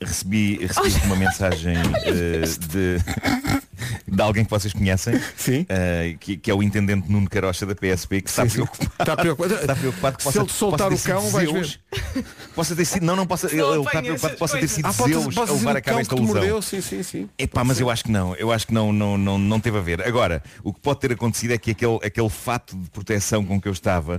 Recebi, 0.00 0.58
recebi 0.66 1.06
uma 1.06 1.16
mensagem 1.16 1.74
eh, 2.04 2.42
de, 2.68 2.98
de 4.06 4.22
alguém 4.22 4.44
que 4.44 4.50
vocês 4.50 4.72
conhecem, 4.72 5.20
Sim. 5.36 5.66
eh, 5.68 6.16
que, 6.20 6.36
que 6.36 6.50
é 6.50 6.54
o 6.54 6.62
intendente 6.62 7.10
Nuno 7.10 7.28
Carocha 7.28 7.66
da 7.66 7.74
PSP, 7.74 8.22
que 8.22 8.30
está 8.30 8.42
Sim, 8.44 8.48
sim. 8.48 8.54
preocupado. 8.56 8.92
Está 9.00 9.16
preocupado. 9.16 9.54
Está 9.54 9.76
preocupado 9.76 10.16
que 10.16 10.22
Se 10.22 10.28
possa, 10.28 10.38
ele 10.38 10.46
te 10.46 10.52
soltar 10.52 10.92
o 10.92 10.98
cão, 10.98 11.30
vais 11.30 11.50
Zeus, 11.50 11.80
Possa 12.54 12.76
ter 12.76 12.84
sido, 12.84 13.04
não, 13.04 13.16
não 13.16 13.26
possa, 13.26 13.46
ele, 13.46 13.60
ele 13.62 13.80
está 13.82 14.02
preocupado 14.02 14.34
que 14.34 14.38
possa 14.38 14.58
ter 14.58 14.68
sido 14.68 14.86
Ah, 14.86 14.92
Zeus 14.92 15.36
a 15.36 15.52
levar 15.52 15.76
a 15.76 15.80
cabo 15.80 16.00
esta 16.00 16.16
mordeu 16.16 16.62
Sim, 16.62 16.80
sim, 16.80 17.02
sim 17.02 17.28
Epá, 17.38 17.64
mas 17.64 17.80
eu 17.80 17.90
acho 17.90 18.04
que 18.04 18.10
não, 18.10 18.34
eu 18.36 18.52
acho 18.52 18.66
que 18.66 18.74
não, 18.74 18.92
não, 18.92 19.16
não, 19.18 19.38
não 19.38 19.60
teve 19.60 19.78
a 19.78 19.80
ver. 19.80 20.06
Agora, 20.06 20.42
o 20.62 20.72
que 20.72 20.80
pode 20.80 21.00
ter 21.00 21.12
acontecido 21.12 21.52
é 21.52 21.58
que 21.58 21.70
aquele, 21.70 21.98
aquele 22.02 22.28
fato 22.28 22.76
de 22.76 22.90
proteção 22.90 23.44
com 23.44 23.60
que 23.60 23.68
eu 23.68 23.72
estava, 23.72 24.18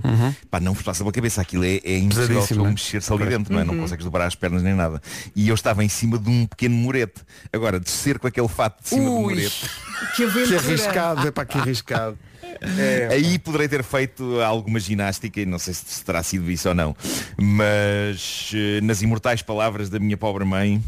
pá, 0.50 0.60
não 0.60 0.72
vos 0.72 0.82
passa 0.82 1.02
pela 1.02 1.12
cabeça, 1.12 1.40
aquilo 1.40 1.64
é, 1.64 1.80
é 1.84 1.98
impossível 1.98 2.64
né? 2.64 2.70
mexer-se 2.70 3.12
ali 3.12 3.26
dentro, 3.26 3.52
não 3.52 3.60
é? 3.60 3.64
Não 3.64 3.76
consegues 3.76 4.04
dobrar 4.04 4.26
as 4.26 4.34
pernas 4.34 4.62
nem 4.62 4.74
nada. 4.74 5.00
E 5.34 5.48
eu 5.48 5.54
estava 5.54 5.84
em 5.84 5.88
cima 5.88 6.18
de 6.18 6.28
um 6.28 6.46
pequeno 6.46 6.74
murete. 6.74 7.22
Agora, 7.52 7.78
descer 7.78 8.18
com 8.18 8.26
aquele 8.26 8.48
fato 8.48 8.82
de 8.82 8.88
cima 8.88 9.04
do 9.04 9.20
murete, 9.20 9.53
Que 10.14 10.16
que 10.16 10.24
aventura. 10.24 10.58
arriscado, 10.58 11.28
é 11.28 11.30
para 11.30 11.44
que 11.44 11.58
arriscado 11.58 12.18
é, 12.78 13.08
aí 13.10 13.38
poderei 13.38 13.68
ter 13.68 13.82
feito 13.82 14.40
alguma 14.40 14.78
ginástica 14.78 15.40
e 15.40 15.46
não 15.46 15.58
sei 15.58 15.74
se 15.74 16.04
terá 16.04 16.22
sido 16.22 16.50
isso 16.50 16.68
ou 16.68 16.74
não. 16.74 16.96
Mas 17.36 18.50
eh, 18.54 18.80
nas 18.82 19.02
imortais 19.02 19.42
palavras 19.42 19.90
da 19.90 19.98
minha 19.98 20.16
pobre 20.16 20.44
mãe, 20.44 20.82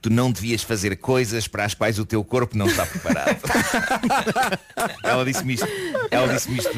tu 0.00 0.10
não 0.10 0.30
devias 0.30 0.62
fazer 0.62 0.96
coisas 0.96 1.48
para 1.48 1.64
as 1.64 1.74
quais 1.74 1.98
o 1.98 2.04
teu 2.06 2.22
corpo 2.22 2.56
não 2.56 2.66
está 2.66 2.86
preparado. 2.86 3.38
ela 5.02 5.24
disse-me 5.24 5.54
isto. 5.54 5.68
Ela 6.10 6.32
disse-me 6.32 6.58
isto. 6.58 6.72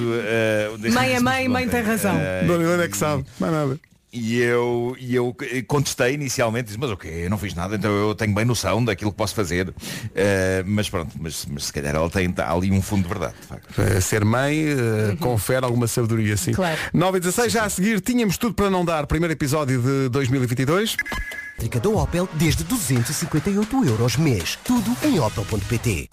disse-me 0.77 0.95
Mãe 0.95 1.13
é 1.13 1.21
mãe, 1.21 1.49
mãe 1.49 1.69
tem 1.69 1.83
razão. 1.83 2.17
Eh, 2.19 2.45
Dona 2.45 2.65
Helena 2.65 2.85
é 2.85 2.89
que 2.89 2.97
sabe, 2.97 3.25
mais 3.39 3.53
nada. 3.53 3.81
E 4.11 4.39
eu, 4.39 4.97
e 4.99 5.15
eu 5.15 5.37
contestei 5.67 6.15
inicialmente, 6.15 6.67
disse, 6.69 6.79
mas 6.79 6.91
o 6.91 6.97
quê? 6.97 7.09
Eu 7.25 7.31
não 7.31 7.37
fiz 7.37 7.53
nada, 7.55 7.77
então 7.77 7.91
eu 7.91 8.15
tenho 8.15 8.35
bem 8.35 8.45
noção 8.45 8.83
daquilo 8.83 9.11
que 9.11 9.17
posso 9.19 9.35
fazer. 9.35 9.73
Eh, 10.15 10.63
mas 10.67 10.89
pronto, 10.89 11.15
mas, 11.21 11.45
mas 11.47 11.67
se 11.67 11.73
calhar 11.73 11.95
ela 11.95 12.09
tem 12.09 12.33
há 12.39 12.53
ali 12.53 12.71
um 12.71 12.81
fundo 12.81 13.03
de 13.03 13.09
verdade. 13.09 13.35
de 13.39 13.47
facto. 13.47 13.81
Eh, 13.81 14.01
Ser 14.01 14.25
mãe 14.25 14.65
eh, 14.69 15.17
confere 15.21 15.65
alguma 15.65 15.87
sabedoria, 15.87 16.37
sim. 16.39 16.53
Claro. 16.53 16.79
9 16.95 17.19
e 17.19 17.21
16, 17.21 17.53
já 17.53 17.65
a 17.65 17.69
seguir, 17.69 18.01
tínhamos 18.01 18.39
tudo 18.39 18.55
para 18.55 18.71
não 18.71 18.83
dar. 18.83 19.07
Primeiro 19.07 19.33
episódio 19.35 19.83
de 19.83 20.09
2022. 20.09 20.97
Elétrica 21.59 21.81
da 21.81 21.89
Opel 21.91 22.29
desde 22.35 22.63
258 22.65 23.85
euros 23.85 24.17
mês. 24.17 24.57
Tudo 24.65 24.97
em 25.03 25.19
opel.pt. 25.19 26.09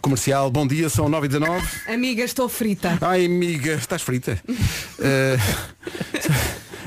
Comercial, 0.00 0.50
bom 0.50 0.66
dia, 0.66 0.88
são 0.88 1.08
9 1.08 1.26
e 1.26 1.28
19. 1.28 1.66
Amiga, 1.88 2.22
estou 2.24 2.48
frita. 2.48 2.96
Ai, 3.00 3.26
amiga, 3.26 3.74
estás 3.74 4.02
frita? 4.02 4.40
Eh, 4.98 5.36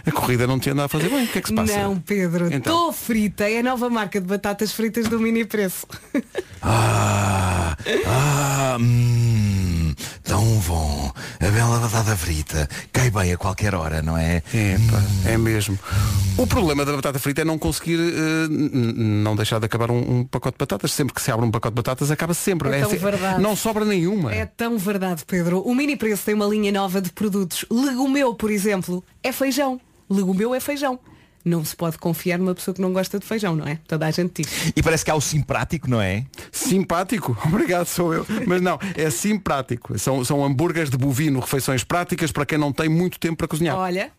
a 0.09 0.11
corrida 0.11 0.45
não 0.47 0.59
te 0.59 0.69
anda 0.69 0.85
a 0.85 0.87
fazer 0.87 1.09
bem, 1.09 1.25
o 1.25 1.27
que 1.27 1.37
é 1.37 1.41
que 1.41 1.47
se 1.49 1.53
passa? 1.53 1.77
Não, 1.83 1.99
Pedro, 1.99 2.45
estou 2.45 2.57
Então. 2.57 2.93
frita. 2.93 3.49
É 3.49 3.59
a 3.59 3.63
nova 3.63 3.89
marca 3.89 4.19
de 4.19 4.27
batatas 4.27 4.71
fritas 4.71 5.07
do 5.07 5.19
mini 5.19 5.45
preço. 5.45 5.85
Ah, 6.61 7.77
ah, 8.05 8.77
hum, 8.79 9.95
tão 10.23 10.43
bom. 10.67 11.09
A 11.39 11.47
bela 11.49 11.79
batata 11.79 12.17
frita. 12.17 12.67
Cai 12.91 13.09
bem 13.09 13.31
a 13.31 13.37
qualquer 13.37 13.73
hora, 13.73 14.01
não 14.01 14.17
é? 14.17 14.43
Epa, 14.53 15.01
é 15.25 15.37
mesmo. 15.37 15.79
O 16.37 16.45
problema 16.45 16.83
da 16.83 16.91
batata 16.93 17.17
frita 17.17 17.41
é 17.41 17.45
não 17.45 17.57
conseguir 17.57 17.97
n- 17.97 18.93
não 19.23 19.37
deixar 19.37 19.59
de 19.59 19.65
acabar 19.67 19.89
um, 19.89 20.19
um 20.19 20.23
pacote 20.25 20.55
de 20.55 20.59
batatas. 20.59 20.91
Sempre 20.91 21.13
que 21.13 21.21
se 21.21 21.31
abre 21.31 21.45
um 21.45 21.51
pacote 21.51 21.71
de 21.73 21.75
batatas, 21.81 22.11
acaba 22.11 22.33
sempre. 22.33 22.69
É 22.75 22.81
tão 22.81 22.89
se- 22.89 22.97
verdade. 22.97 23.41
Não 23.41 23.55
sobra 23.55 23.85
nenhuma. 23.85 24.33
É 24.35 24.45
tão 24.45 24.77
verdade, 24.77 25.23
Pedro. 25.25 25.61
O 25.61 25.73
mini 25.73 25.95
preço 25.95 26.25
tem 26.25 26.35
uma 26.35 26.45
linha 26.45 26.73
nova 26.73 27.01
de 27.01 27.11
produtos. 27.13 27.63
Legumeu, 27.71 28.35
por 28.35 28.51
exemplo, 28.51 29.01
é 29.23 29.31
feijão. 29.31 29.79
Legumeu 30.09 30.53
é 30.55 30.59
feijão. 30.59 30.99
Não 31.43 31.63
se 31.63 31.75
pode 31.75 31.97
confiar 31.97 32.37
numa 32.37 32.53
pessoa 32.53 32.75
que 32.75 32.81
não 32.81 32.91
gosta 32.91 33.17
de 33.17 33.25
feijão, 33.25 33.55
não 33.55 33.65
é? 33.65 33.79
Toda 33.87 34.05
a 34.05 34.11
gente 34.11 34.41
diz. 34.41 34.73
E 34.75 34.83
parece 34.83 35.05
que 35.05 35.11
há 35.11 35.15
o 35.15 35.21
simpático, 35.21 35.89
não 35.89 36.01
é? 36.01 36.25
Simpático? 36.51 37.37
Obrigado, 37.47 37.85
sou 37.85 38.13
eu. 38.13 38.25
Mas 38.45 38.61
não, 38.61 38.77
é 38.95 39.09
simpático. 39.09 39.97
São, 39.97 40.23
são 40.25 40.43
hambúrgueres 40.43 40.89
de 40.89 40.97
bovino, 40.97 41.39
refeições 41.39 41.83
práticas 41.83 42.31
para 42.31 42.45
quem 42.45 42.57
não 42.57 42.73
tem 42.73 42.89
muito 42.89 43.17
tempo 43.17 43.37
para 43.37 43.47
cozinhar. 43.47 43.77
Olha, 43.77 44.11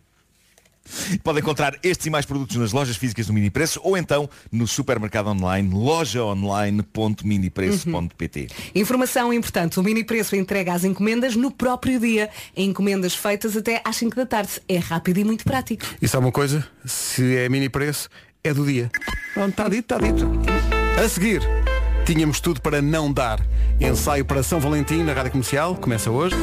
Pode 1.23 1.41
encontrar 1.41 1.79
estes 1.83 2.07
e 2.07 2.11
mais 2.11 2.27
produtos 2.27 2.57
nas 2.57 2.73
lojas 2.73 2.97
físicas 2.97 3.27
do 3.27 3.33
Mini 3.33 3.51
Preço 3.51 3.81
ou 3.83 3.97
então 3.97 4.29
no 4.51 4.67
supermercado 4.67 5.29
online 5.29 5.73
lojaonline.minipreço.pt 5.73 8.49
informação 8.75 9.33
importante. 9.33 9.79
O 9.79 9.83
mini 9.83 10.05
preço 10.05 10.37
entrega 10.37 10.73
as 10.73 10.85
encomendas 10.85 11.37
no 11.37 11.51
próprio 11.51 12.01
dia. 12.01 12.31
Encomendas 12.57 13.15
feitas 13.15 13.57
até 13.57 13.81
às 13.85 13.97
5 13.97 14.17
da 14.17 14.27
tarde. 14.27 14.61
É 14.69 14.79
rápido 14.79 15.19
e 15.19 15.25
muito 15.25 15.45
prático. 15.45 15.85
E 16.01 16.09
sabe 16.09 16.25
uma 16.25 16.33
coisa? 16.33 16.67
Se 16.85 17.37
é 17.37 17.49
mini 17.49 17.69
preço, 17.69 18.09
é 18.43 18.53
do 18.53 18.65
dia. 18.65 18.91
Pronto, 19.35 19.51
está 19.51 19.69
dito, 19.69 19.95
está 19.95 19.99
dito. 19.99 20.29
A 21.03 21.09
seguir, 21.09 21.41
tínhamos 22.05 22.41
tudo 22.41 22.61
para 22.61 22.83
não 22.83 23.13
dar. 23.13 23.41
Ensaio 23.81 24.25
para 24.25 24.43
São 24.43 24.61
Valentim 24.61 25.03
na 25.03 25.13
Rádio 25.13 25.33
Comercial. 25.33 25.75
Começa 25.77 26.11
hoje. 26.11 26.37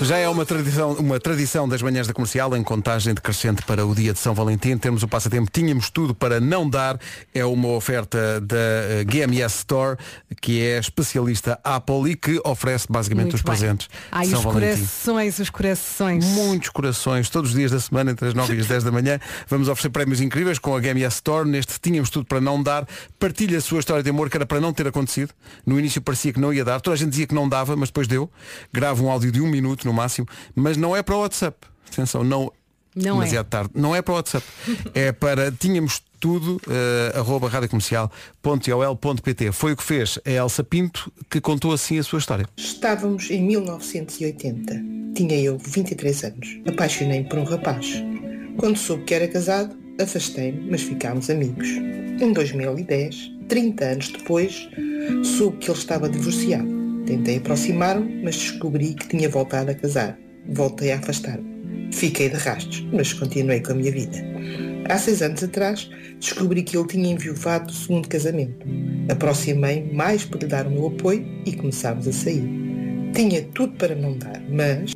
Já 0.00 0.16
é 0.16 0.28
uma 0.28 0.44
tradição, 0.44 0.92
uma 0.94 1.20
tradição 1.20 1.68
das 1.68 1.80
manhãs 1.80 2.06
da 2.06 2.12
comercial 2.12 2.56
em 2.56 2.62
contagem 2.62 3.14
decrescente 3.14 3.62
para 3.62 3.86
o 3.86 3.94
dia 3.94 4.12
de 4.12 4.18
São 4.18 4.34
Valentim. 4.34 4.76
Temos 4.76 5.02
o 5.02 5.08
passatempo, 5.08 5.48
tínhamos 5.52 5.90
tudo 5.90 6.14
para 6.14 6.40
não 6.40 6.68
dar. 6.68 6.98
É 7.32 7.44
uma 7.44 7.68
oferta 7.68 8.40
da 8.40 8.56
eh, 8.56 9.04
GMS 9.04 9.58
Store, 9.58 9.96
que 10.40 10.60
é 10.60 10.78
especialista 10.78 11.58
Apple 11.62 12.10
e 12.10 12.16
que 12.16 12.40
oferece 12.44 12.86
basicamente 12.90 13.26
Muito 13.26 13.36
os 13.36 13.42
bem. 13.42 13.50
presentes. 13.56 13.88
Ai, 14.10 14.26
São 14.26 14.38
os 14.38 14.44
Valentim. 14.44 14.76
corações, 14.76 15.38
os 15.38 15.50
corações. 15.50 16.24
Muitos 16.24 16.68
corações, 16.70 17.28
todos 17.28 17.50
os 17.50 17.56
dias 17.56 17.70
da 17.70 17.78
semana, 17.78 18.10
entre 18.10 18.26
as 18.26 18.34
9 18.34 18.54
e 18.56 18.60
as 18.60 18.66
10 18.66 18.84
da 18.84 18.90
manhã. 18.90 19.20
Vamos 19.48 19.68
oferecer 19.68 19.90
prémios 19.90 20.20
incríveis 20.20 20.58
com 20.58 20.74
a 20.74 20.80
GMS 20.80 21.16
Store. 21.16 21.48
Neste 21.48 21.78
tínhamos 21.80 22.10
tudo 22.10 22.24
para 22.26 22.40
não 22.40 22.60
dar. 22.60 22.86
Partilha 23.20 23.58
a 23.58 23.60
sua 23.60 23.78
história 23.78 24.02
de 24.02 24.10
amor, 24.10 24.28
que 24.28 24.36
era 24.36 24.46
para 24.46 24.60
não 24.60 24.72
ter 24.72 24.86
acontecido. 24.88 25.32
No 25.64 25.78
início 25.78 26.00
parecia 26.02 26.32
que 26.32 26.40
não 26.40 26.52
ia 26.52 26.64
dar. 26.64 26.80
Toda 26.80 26.94
a 26.94 26.98
gente 26.98 27.10
dizia 27.10 27.26
que 27.26 27.34
não 27.34 27.48
dava, 27.48 27.76
mas 27.76 27.88
depois 27.90 28.08
deu. 28.08 28.28
Grava 28.72 29.00
um 29.02 29.10
áudio 29.10 29.30
de 29.30 29.40
um 29.40 29.46
minuto 29.48 29.81
no 29.86 29.92
máximo. 29.92 30.26
Mas 30.54 30.76
não 30.76 30.96
é 30.96 31.02
para 31.02 31.16
o 31.16 31.20
WhatsApp. 31.20 31.66
Atenção, 31.90 32.24
não, 32.24 32.52
Não 32.94 33.16
é. 33.16 33.24
demasiado 33.24 33.46
tarde. 33.46 33.70
Não 33.74 33.94
é 33.94 34.02
para 34.02 34.12
o 34.12 34.16
WhatsApp. 34.16 34.46
é 34.94 35.12
para 35.12 35.52
tínhamos 35.52 36.02
tudo, 36.22 36.60
uh, 36.68 37.18
arroba 37.18 37.48
radiocomercial.ol.pt. 37.48 39.50
Foi 39.50 39.72
o 39.72 39.76
que 39.76 39.82
fez 39.82 40.20
a 40.24 40.30
Elsa 40.30 40.62
Pinto, 40.62 41.12
que 41.28 41.40
contou 41.40 41.72
assim 41.72 41.98
a 41.98 42.02
sua 42.04 42.20
história. 42.20 42.46
Estávamos 42.56 43.28
em 43.28 43.42
1980. 43.42 44.80
Tinha 45.14 45.40
eu 45.40 45.58
23 45.58 46.24
anos. 46.24 46.60
Apaixonei-me 46.68 47.28
por 47.28 47.40
um 47.40 47.44
rapaz. 47.44 48.00
Quando 48.56 48.76
soube 48.76 49.02
que 49.02 49.14
era 49.14 49.26
casado, 49.26 49.76
afastei-me, 50.00 50.70
mas 50.70 50.82
ficámos 50.82 51.28
amigos. 51.28 51.66
Em 51.66 52.32
2010, 52.32 53.32
30 53.48 53.84
anos 53.84 54.08
depois, 54.08 54.68
soube 55.36 55.56
que 55.58 55.68
ele 55.70 55.78
estava 55.78 56.08
divorciado. 56.08 56.81
Tentei 57.06 57.38
aproximar-me, 57.38 58.22
mas 58.22 58.36
descobri 58.36 58.94
que 58.94 59.08
tinha 59.08 59.28
voltado 59.28 59.70
a 59.70 59.74
casar. 59.74 60.18
Voltei 60.48 60.92
a 60.92 60.98
afastar-me. 60.98 61.90
Fiquei 61.92 62.28
de 62.28 62.36
rastros, 62.36 62.86
mas 62.92 63.12
continuei 63.12 63.60
com 63.60 63.72
a 63.72 63.74
minha 63.74 63.92
vida. 63.92 64.18
Há 64.88 64.98
seis 64.98 65.22
anos 65.22 65.42
atrás, 65.42 65.88
descobri 66.18 66.62
que 66.62 66.76
ele 66.76 66.86
tinha 66.88 67.12
enviuvado 67.12 67.66
do 67.66 67.72
segundo 67.72 68.08
casamento. 68.08 68.66
Aproximei 69.08 69.90
mais 69.92 70.24
para 70.24 70.40
lhe 70.40 70.46
dar 70.46 70.66
o 70.66 70.70
meu 70.70 70.86
apoio 70.86 71.24
e 71.46 71.52
começámos 71.52 72.08
a 72.08 72.12
sair. 72.12 72.44
Tinha 73.14 73.42
tudo 73.54 73.74
para 73.74 73.94
não 73.94 74.16
dar, 74.16 74.42
mas 74.50 74.92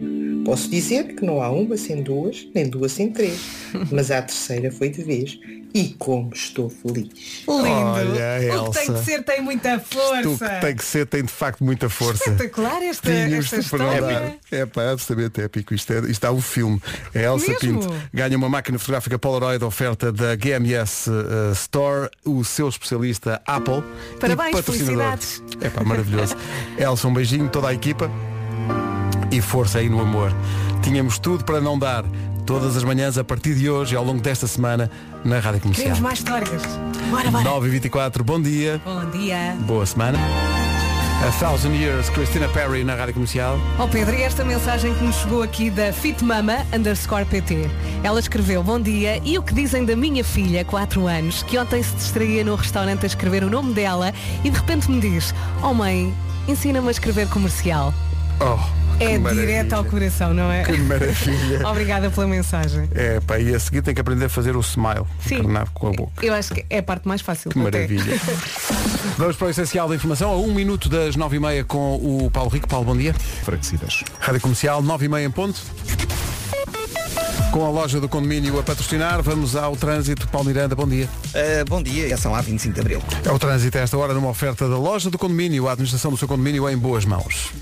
posso 0.46 0.70
dizer 0.70 1.14
que 1.16 1.24
não 1.24 1.42
há 1.42 1.50
uma 1.50 1.76
sem 1.76 2.02
duas, 2.02 2.46
nem 2.54 2.68
duas 2.68 2.92
sem 2.92 3.10
três. 3.10 3.38
Mas 3.90 4.10
a 4.10 4.22
terceira 4.22 4.70
foi 4.70 4.88
de 4.88 5.02
vez. 5.02 5.38
E 5.74 5.94
como 5.98 6.32
estou 6.32 6.70
feliz. 6.70 7.08
Lindo. 7.46 7.46
Olha, 7.48 8.62
o 8.62 8.70
que 8.70 8.78
tem 8.78 8.88
Elsa. 8.88 8.92
que 8.94 9.04
ser 9.04 9.22
tem 9.24 9.42
muita 9.42 9.78
força. 9.78 10.48
que 10.48 10.60
tem 10.60 10.76
que 10.76 10.84
ser, 10.84 11.06
tem 11.06 11.22
de 11.22 11.32
facto 11.32 11.62
muita 11.62 11.90
força. 11.90 12.30
Espetacular 12.30 12.82
esta, 12.82 13.10
Tínhamos 13.10 13.44
esta 13.44 13.56
história. 13.58 14.00
dar. 14.00 14.36
É 14.50 14.64
pá, 14.64 14.92
absolutamente 14.92 15.42
épico. 15.42 15.74
Isto, 15.74 15.92
é, 15.92 15.98
isto 16.10 16.24
há 16.24 16.32
um 16.32 16.40
filme. 16.40 16.80
A 17.14 17.18
Elsa 17.18 17.48
Mesmo? 17.48 17.80
Pinto 17.80 17.94
ganha 18.14 18.38
uma 18.38 18.48
máquina 18.48 18.78
fotográfica 18.78 19.18
Polaroid 19.18 19.62
oferta 19.64 20.10
da 20.10 20.34
GMS 20.34 21.10
uh, 21.10 21.52
Store, 21.52 22.08
o 22.24 22.42
seu 22.42 22.68
especialista 22.68 23.42
Apple. 23.44 23.82
Parabéns, 24.18 24.50
e 24.50 24.52
patrocinador. 24.52 25.18
felicidades. 25.18 25.42
É 25.60 25.68
pá, 25.68 25.84
maravilhoso. 25.84 26.36
Elsa, 26.78 27.06
um 27.06 27.12
beijinho, 27.12 27.50
toda 27.50 27.68
a 27.68 27.74
equipa 27.74 28.10
e 29.36 29.40
força 29.40 29.78
aí 29.78 29.88
no 29.88 30.00
amor. 30.00 30.32
Tínhamos 30.82 31.18
tudo 31.18 31.44
para 31.44 31.60
não 31.60 31.78
dar. 31.78 32.04
Todas 32.44 32.76
as 32.76 32.84
manhãs, 32.84 33.18
a 33.18 33.24
partir 33.24 33.54
de 33.54 33.68
hoje 33.68 33.94
e 33.94 33.96
ao 33.96 34.04
longo 34.04 34.20
desta 34.20 34.46
semana, 34.46 34.88
na 35.24 35.40
Rádio 35.40 35.60
Comercial. 35.60 35.84
Queremos 35.84 36.00
mais 36.00 36.18
histórias. 36.20 36.62
Bora, 37.10 37.30
bora. 37.30 37.44
9 37.44 37.66
e 37.66 37.70
24 37.70 38.22
bom 38.22 38.40
dia, 38.40 38.80
Bom 38.84 39.04
dia. 39.10 39.56
boa 39.66 39.84
semana. 39.84 40.18
A 41.26 41.30
Thousand 41.40 41.72
Years, 41.72 42.08
Christina 42.10 42.46
Perry 42.48 42.84
na 42.84 42.94
Rádio 42.94 43.14
Comercial. 43.14 43.58
Ó 43.78 43.86
Pedro, 43.88 44.14
e 44.14 44.22
esta 44.22 44.44
mensagem 44.44 44.94
que 44.94 45.02
nos 45.02 45.16
chegou 45.16 45.42
aqui 45.42 45.70
da 45.70 45.92
Fitmama 45.92 46.58
underscore 46.72 47.24
PT. 47.24 47.68
Ela 48.04 48.20
escreveu, 48.20 48.62
bom 48.62 48.78
dia, 48.78 49.20
e 49.24 49.36
o 49.38 49.42
que 49.42 49.54
dizem 49.54 49.84
da 49.84 49.96
minha 49.96 50.22
filha, 50.22 50.64
4 50.64 51.06
anos, 51.06 51.42
que 51.42 51.58
ontem 51.58 51.82
se 51.82 51.94
distraía 51.96 52.44
no 52.44 52.54
restaurante 52.54 53.04
a 53.04 53.06
escrever 53.06 53.42
o 53.42 53.50
nome 53.50 53.72
dela 53.72 54.12
e 54.44 54.50
de 54.50 54.56
repente 54.56 54.90
me 54.90 55.00
diz, 55.00 55.34
oh 55.62 55.72
mãe, 55.74 56.14
ensina-me 56.46 56.86
a 56.88 56.90
escrever 56.90 57.26
comercial. 57.28 57.92
Oh, 58.40 58.58
É 58.98 59.18
direto 59.18 59.74
ao 59.74 59.84
coração, 59.84 60.32
não 60.32 60.50
é? 60.50 60.64
Que 60.64 60.76
maravilha. 60.78 61.66
Obrigada 61.68 62.10
pela 62.10 62.26
mensagem. 62.26 62.88
É, 62.94 63.20
pá, 63.20 63.38
e 63.38 63.54
a 63.54 63.60
seguir 63.60 63.82
tem 63.82 63.94
que 63.94 64.00
aprender 64.00 64.24
a 64.24 64.28
fazer 64.28 64.56
o 64.56 64.60
smile. 64.60 65.04
Sim. 65.20 65.36
encarnado 65.36 65.70
com 65.72 65.88
a 65.88 65.92
boca. 65.92 66.24
Eu 66.24 66.32
acho 66.32 66.54
que 66.54 66.64
é 66.70 66.78
a 66.78 66.82
parte 66.82 67.06
mais 67.06 67.20
fácil. 67.20 67.50
Que 67.50 67.58
maravilha. 67.58 68.18
Vamos 69.18 69.36
para 69.36 69.48
o 69.48 69.50
essencial 69.50 69.88
da 69.88 69.94
informação. 69.94 70.30
A 70.30 70.36
um 70.36 70.52
minuto 70.52 70.88
das 70.88 71.14
nove 71.14 71.36
e 71.36 71.40
meia 71.40 71.62
com 71.62 71.96
o 71.96 72.30
Paulo 72.30 72.48
Rico. 72.48 72.66
Paulo, 72.66 72.86
bom 72.86 72.96
dia. 72.96 73.12
Fraquecidas. 73.44 74.02
Rádio 74.18 74.40
Comercial, 74.40 74.80
nove 74.80 75.04
e 75.04 75.08
meia 75.08 75.26
em 75.26 75.30
ponto. 75.30 75.60
Com 77.52 77.64
a 77.64 77.70
loja 77.70 78.00
do 78.00 78.08
condomínio 78.08 78.58
a 78.58 78.62
patrocinar, 78.62 79.22
vamos 79.22 79.56
ao 79.56 79.76
trânsito. 79.76 80.26
Paulo 80.28 80.46
Miranda, 80.46 80.74
bom 80.74 80.86
dia. 80.86 81.08
Uh, 81.28 81.64
bom 81.68 81.82
dia, 81.82 82.16
são 82.16 82.34
a 82.34 82.40
25 82.40 82.74
de 82.74 82.80
Abril. 82.80 83.02
É 83.24 83.30
o 83.30 83.38
trânsito 83.38 83.76
a 83.76 83.80
esta 83.82 83.96
hora 83.96 84.14
numa 84.14 84.28
oferta 84.28 84.68
da 84.68 84.78
loja 84.78 85.10
do 85.10 85.18
condomínio, 85.18 85.68
a 85.68 85.72
administração 85.72 86.10
do 86.10 86.16
seu 86.16 86.28
condomínio 86.28 86.68
em 86.68 86.76
boas 86.76 87.04
mãos. 87.04 87.52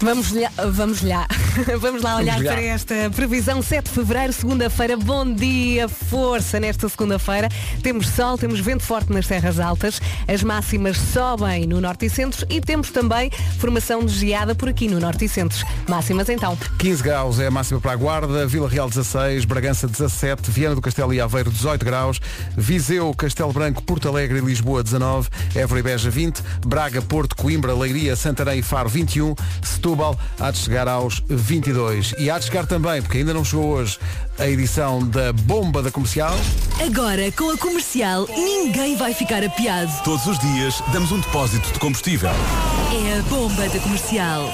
Vamos 0.00 0.32
lá, 0.32 0.50
vamos 0.72 1.02
lá. 1.02 1.26
Vamos 1.78 2.02
lá 2.02 2.16
olhar 2.16 2.32
Vamos 2.32 2.46
lá. 2.46 2.52
para 2.52 2.62
esta 2.62 2.94
previsão 3.14 3.62
7 3.62 3.84
de 3.84 3.90
fevereiro, 3.90 4.32
segunda-feira. 4.32 4.96
Bom 4.96 5.32
dia, 5.32 5.88
força 5.88 6.58
nesta 6.58 6.88
segunda-feira. 6.88 7.48
Temos 7.80 8.08
sol, 8.08 8.36
temos 8.36 8.58
vento 8.58 8.82
forte 8.82 9.12
nas 9.12 9.26
terras 9.26 9.60
altas, 9.60 10.00
as 10.26 10.42
máximas 10.42 10.96
sobem 10.96 11.64
no 11.64 11.80
norte 11.80 12.06
e 12.06 12.10
centro 12.10 12.44
e 12.50 12.60
temos 12.60 12.90
também 12.90 13.30
formação 13.60 14.04
de 14.04 14.12
geada 14.12 14.52
por 14.52 14.68
aqui 14.68 14.88
no 14.88 14.98
norte 14.98 15.26
e 15.26 15.28
centro. 15.28 15.64
Máximas 15.88 16.28
então. 16.28 16.58
15 16.78 17.02
graus 17.02 17.38
é 17.38 17.46
a 17.46 17.50
máxima 17.52 17.80
para 17.80 17.92
a 17.92 17.96
Guarda, 17.96 18.46
Vila 18.48 18.68
Real 18.68 18.88
16, 18.88 19.44
Bragança 19.44 19.86
17, 19.86 20.50
Viana 20.50 20.74
do 20.74 20.82
Castelo 20.82 21.14
e 21.14 21.20
Aveiro 21.20 21.52
18 21.52 21.84
graus, 21.84 22.20
Viseu, 22.56 23.14
Castelo 23.14 23.52
Branco, 23.52 23.80
Porto 23.82 24.08
Alegre 24.08 24.38
e 24.38 24.40
Lisboa 24.40 24.82
19, 24.82 25.28
Évora 25.54 25.78
e 25.78 25.82
Beja 25.84 26.10
20, 26.10 26.42
Braga, 26.66 27.00
Porto, 27.00 27.36
Coimbra, 27.36 27.72
Leiria, 27.72 28.16
Santarém 28.16 28.58
e 28.58 28.62
Faro 28.62 28.88
21, 28.88 29.36
Setúbal 29.84 30.18
há 30.40 30.50
de 30.50 30.56
chegar 30.56 30.88
aos 30.88 31.22
22. 31.28 32.14
E 32.18 32.30
há 32.30 32.38
de 32.38 32.46
chegar 32.46 32.66
também, 32.66 33.02
porque 33.02 33.18
ainda 33.18 33.34
não 33.34 33.44
chegou 33.44 33.66
hoje, 33.66 33.98
a 34.38 34.48
edição 34.48 35.06
da 35.06 35.30
Bomba 35.30 35.82
da 35.82 35.90
Comercial. 35.90 36.34
Agora, 36.82 37.30
com 37.32 37.50
a 37.50 37.58
comercial, 37.58 38.26
ninguém 38.34 38.96
vai 38.96 39.12
ficar 39.12 39.44
apiado. 39.44 39.92
Todos 40.02 40.26
os 40.26 40.38
dias 40.38 40.82
damos 40.90 41.12
um 41.12 41.20
depósito 41.20 41.70
de 41.70 41.78
combustível. 41.78 42.30
É 42.30 43.18
a 43.18 43.22
bomba 43.24 43.68
da 43.68 43.78
comercial. 43.80 44.50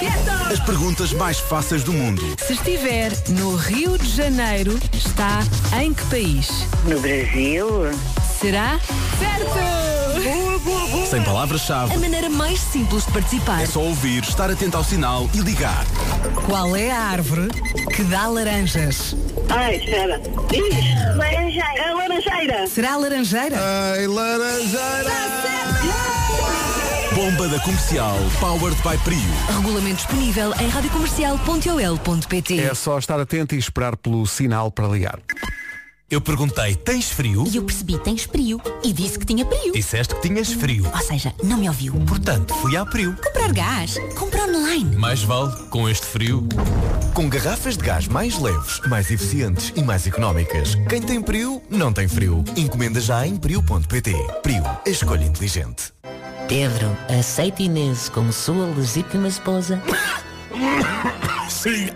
As 0.51 0.59
perguntas 0.61 1.13
mais 1.13 1.39
fáceis 1.39 1.85
do 1.85 1.93
mundo. 1.93 2.23
Se 2.45 2.55
estiver 2.55 3.13
no 3.29 3.55
Rio 3.55 3.97
de 3.99 4.09
Janeiro, 4.09 4.81
está 4.93 5.41
em 5.81 5.95
que 5.95 6.05
país? 6.07 6.49
No 6.85 6.99
Brasil? 7.01 7.69
Será? 8.41 8.81
Certo! 9.21 10.00
Sem 11.09 11.23
palavras-chave. 11.23 11.95
A 11.95 11.99
maneira 11.99 12.29
mais 12.29 12.61
simples 12.61 13.05
de 13.07 13.13
participar. 13.13 13.63
É 13.63 13.67
só 13.67 13.81
ouvir, 13.81 14.23
estar 14.23 14.51
atento 14.51 14.77
ao 14.77 14.85
sinal 14.85 15.29
e 15.35 15.39
ligar. 15.41 15.85
Qual 16.47 16.77
é 16.77 16.91
a 16.91 16.99
árvore 16.99 17.49
que 17.95 18.03
dá 18.05 18.27
laranjas? 18.29 19.17
Ai, 19.49 19.77
espera. 19.77 20.21
Ih, 20.53 21.17
laranjeira. 21.17 21.83
É 21.83 21.95
laranjeira. 21.95 22.67
Será 22.67 22.93
a 22.93 22.97
laranjeira? 22.97 23.57
Ai, 23.59 24.07
laranjeira! 24.07 25.11
Bomba 27.15 27.49
da 27.49 27.59
comercial, 27.61 28.17
powered 28.39 28.81
by 28.83 28.97
Prio. 29.05 29.21
Regulamento 29.57 29.97
disponível 29.97 30.55
em 30.61 30.69
radiocomercial.ol.pt 30.69 32.61
É 32.61 32.73
só 32.75 32.99
estar 32.99 33.19
atento 33.19 33.55
e 33.55 33.59
esperar 33.59 33.97
pelo 33.97 34.27
sinal 34.27 34.71
para 34.71 34.87
ligar. 34.87 35.19
Eu 36.11 36.21
perguntei, 36.21 36.75
tens 36.75 37.09
frio? 37.09 37.45
E 37.47 37.55
eu 37.55 37.63
percebi, 37.63 37.97
tens 37.97 38.25
frio. 38.25 38.61
E 38.83 38.93
disse 38.93 39.17
que 39.17 39.25
tinha 39.25 39.47
frio. 39.47 39.73
Disseste 39.73 40.13
que 40.17 40.21
tinhas 40.23 40.53
frio. 40.53 40.85
Ou 40.93 41.01
seja, 41.01 41.33
não 41.41 41.57
me 41.57 41.69
ouviu. 41.69 41.95
Portanto, 42.01 42.53
fui 42.55 42.77
à 42.77 42.85
Prio. 42.85 43.17
Comprar 43.25 43.53
gás. 43.53 43.95
Comprar 44.19 44.49
online. 44.49 44.97
Mais 44.97 45.23
vale 45.23 45.53
com 45.69 45.89
este 45.89 46.05
frio. 46.05 46.49
Com 47.15 47.29
garrafas 47.29 47.77
de 47.77 47.85
gás 47.85 48.09
mais 48.09 48.37
leves, 48.41 48.81
mais 48.89 49.09
eficientes 49.09 49.73
e 49.77 49.85
mais 49.85 50.05
económicas. 50.05 50.75
Quem 50.89 51.01
tem 51.01 51.23
Prio, 51.23 51.63
não 51.71 51.93
tem 51.93 52.09
frio. 52.09 52.43
Encomenda 52.57 53.01
já 53.01 53.25
em 53.25 53.37
prio.pt. 53.37 54.13
Prio, 54.43 54.65
a 54.65 54.91
escolha 54.91 55.25
inteligente. 55.25 55.93
Pedro, 56.49 56.89
aceita 57.21 57.63
Inês 57.63 58.09
como 58.09 58.33
sua 58.33 58.67
legítima 58.77 59.29
esposa? 59.29 59.81
Sim. 61.49 61.89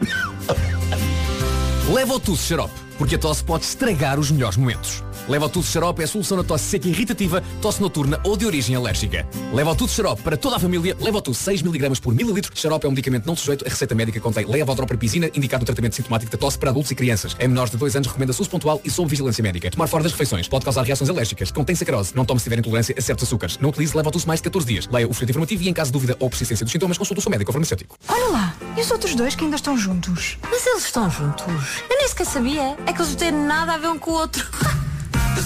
Leva 1.92 2.14
o 2.14 2.20
tusse 2.20 2.44
xarope, 2.44 2.72
porque 2.98 3.14
a 3.14 3.18
tosse 3.18 3.44
pode 3.44 3.64
estragar 3.64 4.18
os 4.18 4.30
melhores 4.30 4.56
momentos. 4.56 5.03
Leva 5.26 5.46
o 5.46 5.48
tusse 5.48 5.72
xarope 5.72 6.02
é 6.02 6.04
a 6.04 6.08
solução 6.08 6.36
na 6.36 6.44
tosse 6.44 6.64
seca 6.64 6.86
irritativa, 6.86 7.42
tosse 7.62 7.80
noturna 7.80 8.20
ou 8.24 8.36
de 8.36 8.44
origem 8.44 8.76
alérgica. 8.76 9.26
Leva 9.54 9.70
o 9.70 9.74
tusse 9.74 9.94
xarope 9.94 10.22
para 10.22 10.36
toda 10.36 10.56
a 10.56 10.58
família. 10.58 10.94
Leva 11.00 11.18
o 11.18 11.22
tusse 11.22 11.50
6mg 11.50 11.98
por 12.00 12.14
mililitro. 12.14 12.52
Xarope 12.54 12.84
é 12.84 12.88
um 12.88 12.92
medicamento 12.92 13.24
não 13.24 13.34
sujeito 13.34 13.64
a 13.66 13.68
receita 13.68 13.94
médica. 13.94 14.20
Contém 14.20 14.44
levodoropropizina, 14.44 15.30
indicado 15.34 15.62
no 15.62 15.66
tratamento 15.66 15.96
sintomático 15.96 16.30
da 16.30 16.36
tosse 16.36 16.58
para 16.58 16.70
adultos 16.70 16.90
e 16.90 16.94
crianças. 16.94 17.34
Em 17.40 17.48
menores 17.48 17.70
de 17.70 17.78
2 17.78 17.96
anos 17.96 18.08
recomenda-se 18.08 18.40
uso 18.40 18.50
pontual 18.50 18.80
e 18.84 18.90
sob 18.90 19.08
vigilância 19.08 19.42
médica. 19.42 19.70
Tomar 19.70 19.86
fora 19.86 20.02
das 20.02 20.12
refeições 20.12 20.46
pode 20.46 20.64
causar 20.64 20.82
reações 20.82 21.08
alérgicas. 21.08 21.50
Contém 21.50 21.74
sacarose. 21.74 22.14
Não 22.14 22.26
tome 22.26 22.40
se 22.40 22.44
tiver 22.44 22.58
intolerância 22.58 22.94
a 22.96 23.00
certos 23.00 23.26
açúcares. 23.26 23.58
Não 23.58 23.70
utilize 23.70 23.96
levo 23.96 24.10
tusse 24.10 24.26
mais 24.26 24.40
de 24.40 24.44
14 24.44 24.66
dias. 24.66 24.88
Leia 24.92 25.08
o 25.08 25.14
folheto 25.14 25.30
informativo 25.30 25.62
e 25.62 25.68
em 25.70 25.72
caso 25.72 25.88
de 25.88 25.94
dúvida 25.94 26.16
ou 26.20 26.28
persistência 26.28 26.66
dos 26.66 26.72
sintomas, 26.72 26.98
consulte 26.98 27.20
o 27.20 27.22
seu 27.22 27.30
médico 27.30 27.50
ou 27.50 27.54
farmacêutico. 27.54 27.96
Olha 28.08 28.28
lá, 28.28 28.54
e 28.76 28.80
os 28.82 28.90
outros 28.90 29.14
dois 29.14 29.34
que 29.34 29.44
ainda 29.44 29.56
estão 29.56 29.78
juntos? 29.78 30.36
Mas 30.50 30.66
eles 30.66 30.84
estão 30.84 31.10
juntos. 31.10 31.46
Eu 31.88 31.96
nem 31.96 32.08
sequer 32.08 32.26
sabia. 32.26 32.76
É 32.86 32.92
que 32.92 33.00
eles 33.00 33.08
não 33.08 33.16
têm 33.16 33.32
nada 33.32 33.72
a 33.72 33.78
ver 33.78 33.88
um 33.88 33.98
com 33.98 34.10
o 34.10 34.14
outro. 34.14 34.46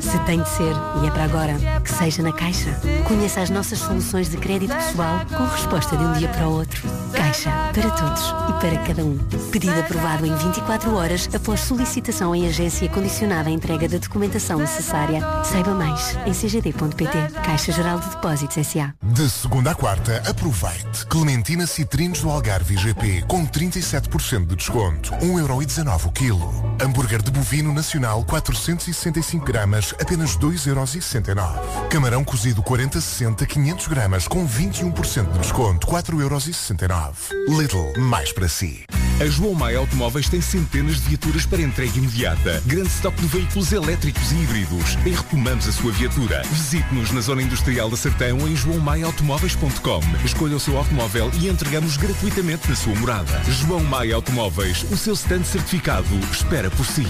Se 0.01 0.19
tem 0.21 0.43
de 0.43 0.49
ser 0.49 0.75
e 1.03 1.07
é 1.07 1.11
para 1.11 1.25
agora, 1.25 1.55
que 1.83 1.91
seja 1.91 2.23
na 2.23 2.33
Caixa. 2.33 2.71
Conheça 3.07 3.41
as 3.41 3.51
nossas 3.51 3.79
soluções 3.79 4.29
de 4.29 4.37
crédito 4.37 4.75
pessoal 4.75 5.21
com 5.27 5.45
resposta 5.47 5.97
de 5.97 6.05
um 6.05 6.13
dia 6.13 6.29
para 6.29 6.49
o 6.49 6.53
outro. 6.53 6.83
Caixa, 7.13 7.51
para 7.73 7.91
todos 7.91 8.35
e 8.49 8.53
para 8.61 8.79
cada 8.87 9.05
um. 9.05 9.19
Pedido 9.51 9.79
aprovado 9.79 10.27
em 10.27 10.35
24 10.35 10.95
horas 10.95 11.29
após 11.35 11.61
solicitação 11.61 12.35
em 12.35 12.47
agência 12.47 12.89
condicionada 12.89 13.49
à 13.49 13.53
entrega 13.53 13.89
da 13.89 13.99
documentação 13.99 14.59
necessária. 14.59 15.21
Saiba 15.45 15.75
mais 15.75 16.17
em 16.27 16.33
cgd.pt. 16.33 17.35
Caixa 17.45 17.73
Geral 17.73 18.01
de 18.01 18.09
Depósitos 18.11 18.57
S.A. 18.57 18.95
De 19.03 19.29
segunda 19.31 19.73
à 19.73 19.75
quarta, 19.75 20.23
aproveite. 20.29 21.07
Clementina 21.07 21.67
Citrinos 21.67 22.21
do 22.21 22.31
Algarve 22.31 22.75
IGP 22.75 23.25
com 23.27 23.47
37% 23.47 24.47
de 24.47 24.57
desconto. 24.57 25.13
1,19€ 25.17 26.07
o 26.07 26.13
quilo. 26.13 26.77
Hambúrguer 26.81 27.23
de 27.23 27.31
bovino 27.31 27.73
nacional 27.73 28.25
465 28.25 29.45
gramas, 29.45 29.68
apenas 30.01 30.37
2,69€. 30.37 31.89
Camarão 31.89 32.25
cozido 32.25 32.63
40-60, 32.63 33.47
500 33.47 33.87
gramas 33.89 34.29
com 34.29 34.47
21% 34.47 35.33
de 35.33 35.39
desconto, 35.39 35.87
4,69€. 35.87 37.13
Lidl, 37.49 38.01
mais 38.01 38.33
para 38.33 38.49
si. 38.49 38.85
A 39.21 39.27
João 39.27 39.53
Maia 39.53 39.79
Automóveis 39.79 40.29
tem 40.29 40.41
centenas 40.41 40.97
de 40.97 41.09
viaturas 41.09 41.45
para 41.45 41.61
entrega 41.61 41.99
imediata. 41.99 42.63
Grande 42.65 42.89
estoque 42.89 43.21
de 43.21 43.27
veículos 43.27 43.73
elétricos 43.73 44.31
e 44.31 44.37
híbridos. 44.37 44.95
Retomamos 44.97 45.67
a 45.67 45.73
sua 45.73 45.91
viatura. 45.91 46.43
Visite-nos 46.51 47.11
na 47.11 47.21
zona 47.21 47.43
industrial 47.43 47.91
da 47.91 47.97
Sertão 47.97 48.47
em 48.47 48.55
joãomaiaautomóveis.com. 48.55 50.01
Escolha 50.25 50.57
o 50.57 50.61
seu 50.61 50.79
automóvel 50.79 51.33
e 51.41 51.49
entregamos 51.49 51.97
gratuitamente 51.97 52.69
na 52.69 52.77
sua 52.77 52.95
morada. 52.95 53.43
João 53.45 53.83
Maia 53.83 54.15
Automóveis, 54.15 54.85
o 54.91 54.97
seu 54.97 55.15
stand 55.15 55.43
certificado, 55.43 56.15
espera 56.31 56.71
por 56.71 56.87
si. 56.87 57.07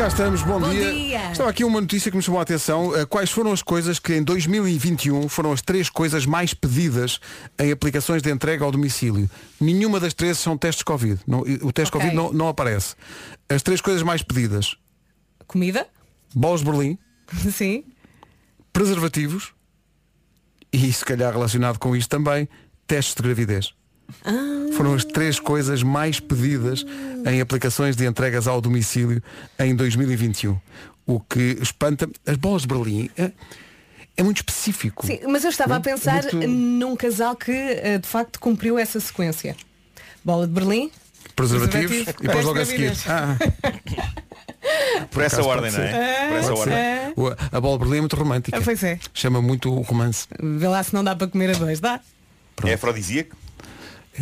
Cá 0.00 0.08
estamos, 0.08 0.42
bom, 0.42 0.58
Bom 0.58 0.70
dia. 0.70 0.90
dia. 0.90 1.30
Estava 1.30 1.50
aqui 1.50 1.62
uma 1.62 1.78
notícia 1.78 2.10
que 2.10 2.16
me 2.16 2.22
chamou 2.22 2.38
a 2.40 2.42
atenção. 2.42 2.88
Uh, 2.88 3.06
Quais 3.06 3.30
foram 3.30 3.52
as 3.52 3.60
coisas 3.62 3.98
que 3.98 4.14
em 4.14 4.22
2021 4.22 5.28
foram 5.28 5.52
as 5.52 5.60
três 5.60 5.90
coisas 5.90 6.24
mais 6.24 6.54
pedidas 6.54 7.20
em 7.58 7.70
aplicações 7.70 8.22
de 8.22 8.30
entrega 8.30 8.64
ao 8.64 8.72
domicílio? 8.72 9.28
Nenhuma 9.60 10.00
das 10.00 10.14
três 10.14 10.38
são 10.38 10.56
testes 10.56 10.82
Covid. 10.84 11.20
Não- 11.26 11.40
o 11.40 11.70
teste 11.70 11.94
Ok. 11.94 12.00
Covid 12.00 12.14
não, 12.16 12.32
não 12.32 12.48
aparece. 12.48 12.94
As 13.46 13.60
três 13.62 13.82
coisas 13.82 14.02
mais 14.02 14.22
pedidas. 14.22 14.74
Comida? 15.46 15.86
Bolas 16.34 16.60
de 16.60 16.66
Berlim, 16.70 16.96
Sim. 17.52 17.84
preservativos 18.72 19.52
e, 20.72 20.90
se 20.90 21.04
calhar 21.04 21.30
relacionado 21.34 21.78
com 21.78 21.94
isto 21.94 22.08
também, 22.08 22.48
testes 22.86 23.14
de 23.14 23.22
gravidez. 23.22 23.74
Foram 24.76 24.94
as 24.94 25.04
três 25.04 25.38
coisas 25.38 25.82
mais 25.82 26.20
pedidas 26.20 26.84
em 27.26 27.40
aplicações 27.40 27.96
de 27.96 28.06
entregas 28.06 28.46
ao 28.46 28.60
domicílio 28.60 29.22
em 29.58 29.74
2021. 29.74 30.58
O 31.06 31.18
que 31.20 31.58
espanta 31.60 32.08
as 32.26 32.36
bolas 32.36 32.62
de 32.62 32.68
Berlim 32.68 33.10
é, 33.18 33.32
é 34.16 34.22
muito 34.22 34.38
específico. 34.38 35.04
Sim, 35.06 35.20
mas 35.28 35.44
eu 35.44 35.50
estava 35.50 35.74
a 35.74 35.78
Muito- 35.78 35.84
pensar 35.90 36.22
muito- 36.32 36.48
num 36.48 36.94
casal 36.96 37.34
que 37.36 37.50
eh, 37.52 37.98
de 37.98 38.06
facto 38.06 38.38
cumpriu 38.38 38.78
essa 38.78 39.00
sequência. 39.00 39.56
Bola 40.24 40.46
de 40.46 40.52
Berlim. 40.52 40.90
Preservativos 41.34 41.88
preservativo, 41.88 42.24
e 42.24 42.26
depois 42.26 42.44
logo 42.44 42.60
a 42.60 42.64
seguir. 42.64 42.92
Ah, 43.08 43.36
Por 45.10 45.22
essa 45.22 45.42
ordem, 45.42 45.70
não 45.72 45.80
é? 45.80 46.28
Por 46.28 46.36
essa 46.36 46.54
ordem. 46.54 46.74
a 47.52 47.60
bola 47.60 47.78
de 47.78 47.84
Berlim 47.84 47.96
é 47.98 48.00
muito 48.00 48.16
romântica. 48.16 48.56
Ah, 48.58 48.60
pois 48.62 48.82
é. 48.82 48.98
Chama 49.14 49.40
muito 49.40 49.70
o 49.72 49.80
romance. 49.80 50.26
Vê 50.40 50.68
lá 50.68 50.82
se 50.82 50.92
não 50.94 51.02
dá 51.02 51.16
para 51.16 51.26
comer 51.28 51.50
a 51.50 51.54
dois, 51.58 51.80
dá? 51.80 52.00
É 52.64 52.74
afrodisíaco? 52.74 53.34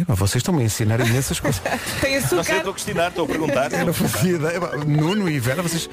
Vocês 0.06 0.36
estão-me 0.36 0.62
a 0.62 0.64
ensinar 0.66 1.00
imensas 1.00 1.40
coisas. 1.40 1.60
Tem 2.00 2.20
Não 2.20 2.28
sei, 2.28 2.38
açúcar. 2.38 2.56
estou 2.56 2.70
a 2.70 2.74
questionar, 2.74 3.08
estou 3.08 3.24
a 3.24 3.28
perguntar. 3.28 3.72
Eu 3.72 3.86
não 3.86 3.92
fazia 3.92 4.36
ideia. 4.36 4.60
Nuno 4.86 5.28
e 5.28 5.38
Vera, 5.40 5.62
vocês 5.62 5.88